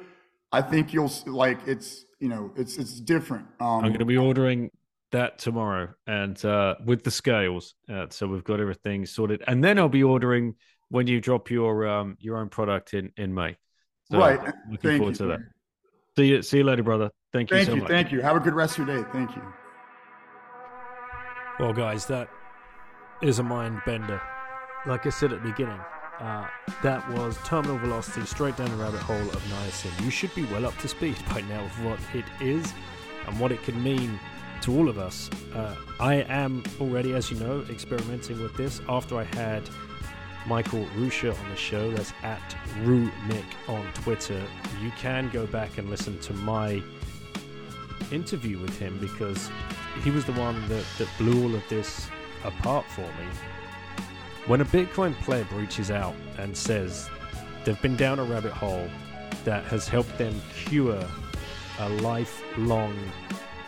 [0.57, 3.47] I think you'll s- like it's you know it's it's different.
[3.61, 4.71] Um, I'm going to be ordering
[5.13, 9.43] that tomorrow, and uh, with the scales, uh, so we've got everything sorted.
[9.47, 10.55] And then I'll be ordering
[10.89, 13.57] when you drop your um, your own product in in May.
[14.11, 14.41] So, right.
[14.41, 15.27] Looking Thank forward you.
[15.27, 15.41] to that.
[16.17, 16.43] See you.
[16.43, 17.11] See you later, brother.
[17.35, 17.81] Thank you Thank so you.
[17.83, 17.91] much.
[17.91, 18.23] Thank you.
[18.23, 19.09] Have a good rest of your day.
[19.13, 19.43] Thank you.
[21.61, 22.29] Well, guys, that
[23.23, 24.23] is a mind bender.
[24.87, 25.81] Like I said at the beginning,
[26.21, 26.47] uh,
[26.83, 30.05] that was terminal velocity straight down the rabbit hole of niacin.
[30.05, 32.73] You should be well up to speed by now of what it is
[33.27, 34.19] and what it can mean
[34.63, 35.31] to all of us.
[35.55, 39.63] Uh, I am already, as you know, experimenting with this after I had
[40.47, 41.91] Michael Rusha on the show.
[41.93, 44.43] That's at RuNick on Twitter.
[44.83, 46.83] You can go back and listen to my
[48.13, 49.51] interview with him because
[50.03, 52.09] he was the one that, that blew all of this
[52.45, 53.56] apart for me.
[54.47, 57.11] When a Bitcoin pleb reaches out and says
[57.65, 58.89] they've been down a rabbit hole
[59.45, 61.05] that has helped them cure
[61.81, 62.97] a lifelong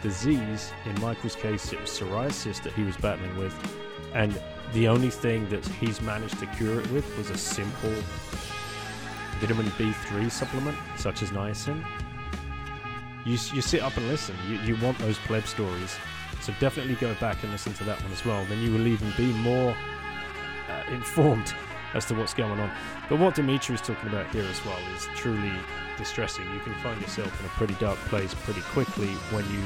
[0.02, 3.52] disease, in Michael's case, it was psoriasis that he was battling with,
[4.14, 4.40] and
[4.72, 7.94] the only thing that he's managed to cure it with was a simple
[9.40, 11.84] vitamin B3 supplement, such as niacin.
[13.24, 14.36] You, you sit up and listen.
[14.48, 15.96] You, you want those pleb stories.
[16.40, 18.44] So definitely go back and listen to that one as well.
[18.44, 19.76] Then you will even be more
[20.68, 21.54] uh, informed
[21.94, 22.70] as to what's going on.
[23.08, 25.52] But what Dimitri is talking about here as well is truly
[25.96, 26.44] distressing.
[26.52, 29.62] You can find yourself in a pretty dark place pretty quickly when you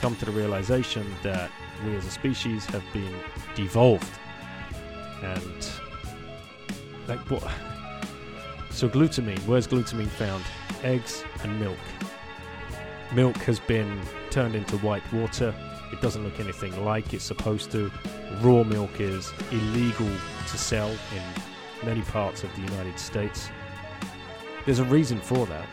[0.00, 1.50] come to the realization that
[1.84, 3.14] we as a species have been
[3.54, 4.18] devolved.
[5.22, 5.70] And
[7.06, 7.46] like what?
[8.70, 10.44] So glutamine, where's glutamine found?
[10.82, 11.78] Eggs and milk.
[13.12, 15.54] Milk has been turned into white water.
[15.92, 17.90] It doesn't look anything like it's supposed to.
[18.40, 20.08] Raw milk is illegal
[20.48, 23.48] to sell in many parts of the United States.
[24.66, 25.66] There's a reason for that.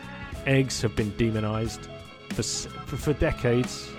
[0.46, 1.88] Eggs have been demonized
[2.30, 3.90] for, for, decades,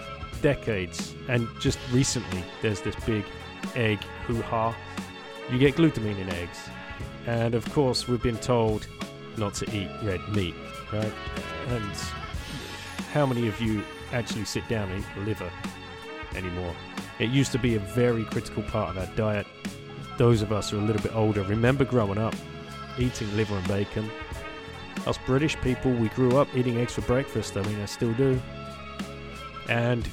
[0.42, 3.24] decades, and just recently there's this big
[3.76, 4.76] egg hoo ha.
[5.52, 6.60] You get glutamine in eggs,
[7.28, 8.88] and of course, we've been told
[9.38, 10.56] not to eat red meat,
[10.92, 11.14] right?
[11.68, 11.96] And
[13.14, 15.52] how many of you actually sit down and eat liver
[16.36, 16.76] anymore?
[17.20, 19.48] It used to be a very critical part of our diet.
[20.18, 22.36] Those of us who are a little bit older remember growing up
[22.98, 24.10] eating liver and bacon.
[25.08, 27.56] Us British people, we grew up eating eggs for breakfast.
[27.56, 28.40] I mean, I still do.
[29.70, 30.08] And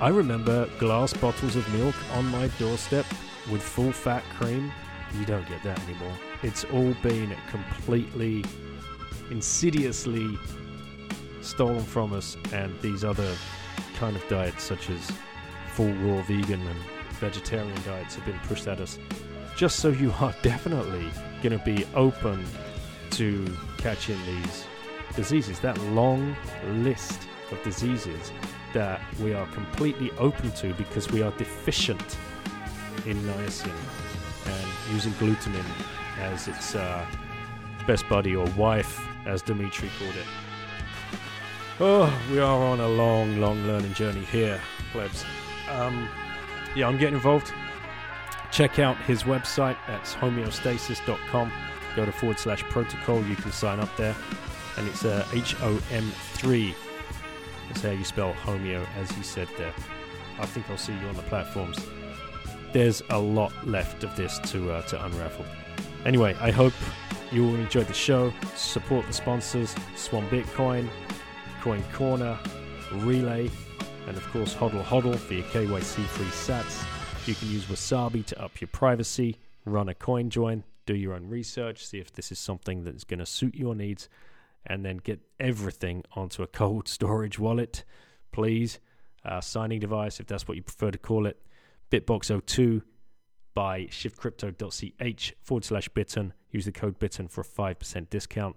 [0.00, 3.06] I remember glass bottles of milk on my doorstep
[3.50, 4.72] with full fat cream.
[5.18, 6.14] You don't get that anymore.
[6.42, 8.44] It's all been completely
[9.30, 10.38] insidiously
[11.40, 13.34] stolen from us, and these other
[13.98, 15.10] kind of diets, such as
[15.72, 16.80] full raw vegan and
[17.20, 18.98] vegetarian diets, have been pushed at us.
[19.56, 21.10] Just so you are definitely
[21.42, 22.44] going to be open
[23.10, 23.44] to
[23.78, 24.64] catching these
[25.16, 25.58] diseases.
[25.60, 26.36] That long
[26.66, 27.20] list
[27.50, 28.32] of diseases
[28.72, 32.16] that we are completely open to because we are deficient
[33.06, 33.72] in niacin
[34.46, 35.64] and using glutamine
[36.20, 37.04] as its uh,
[37.86, 40.47] best buddy or wife, as Dimitri called it.
[41.80, 45.24] Oh, we are on a long, long learning journey here, plebs.
[45.70, 46.08] Um,
[46.74, 47.52] yeah, I'm getting involved.
[48.50, 49.76] Check out his website.
[49.86, 51.52] That's homeostasis.com.
[51.94, 53.22] Go to forward slash protocol.
[53.24, 54.16] You can sign up there.
[54.76, 56.74] And it's uh, H O M 3.
[57.68, 59.72] That's how you spell homeo, as he said there.
[60.40, 61.78] I think I'll see you on the platforms.
[62.72, 65.44] There's a lot left of this to uh, to unravel.
[66.04, 66.72] Anyway, I hope
[67.30, 68.32] you all enjoyed the show.
[68.56, 70.88] Support the sponsors: Swan Bitcoin,
[71.60, 72.38] Coin Corner,
[72.90, 73.50] Relai,
[74.06, 76.84] and of course Hodl Hodl for your KYC-free Sats.
[77.26, 79.36] You can use Wasabi to up your privacy.
[79.64, 80.64] Run a coin join.
[80.86, 81.84] Do your own research.
[81.84, 84.08] See if this is something that's going to suit your needs,
[84.64, 87.84] and then get everything onto a cold storage wallet,
[88.32, 88.78] please.
[89.24, 91.42] Uh, signing device, if that's what you prefer to call it.
[91.90, 92.82] BitBox02
[93.52, 96.32] by shiftcrypto.ch forward slash bitten.
[96.50, 98.56] Use the code bitten for a 5% discount.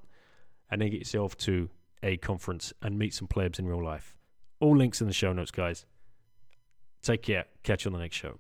[0.69, 1.69] And then get yourself to
[2.03, 4.17] a conference and meet some plebs in real life.
[4.59, 5.85] All links in the show notes, guys.
[7.01, 7.45] Take care.
[7.63, 8.39] Catch you on the next show.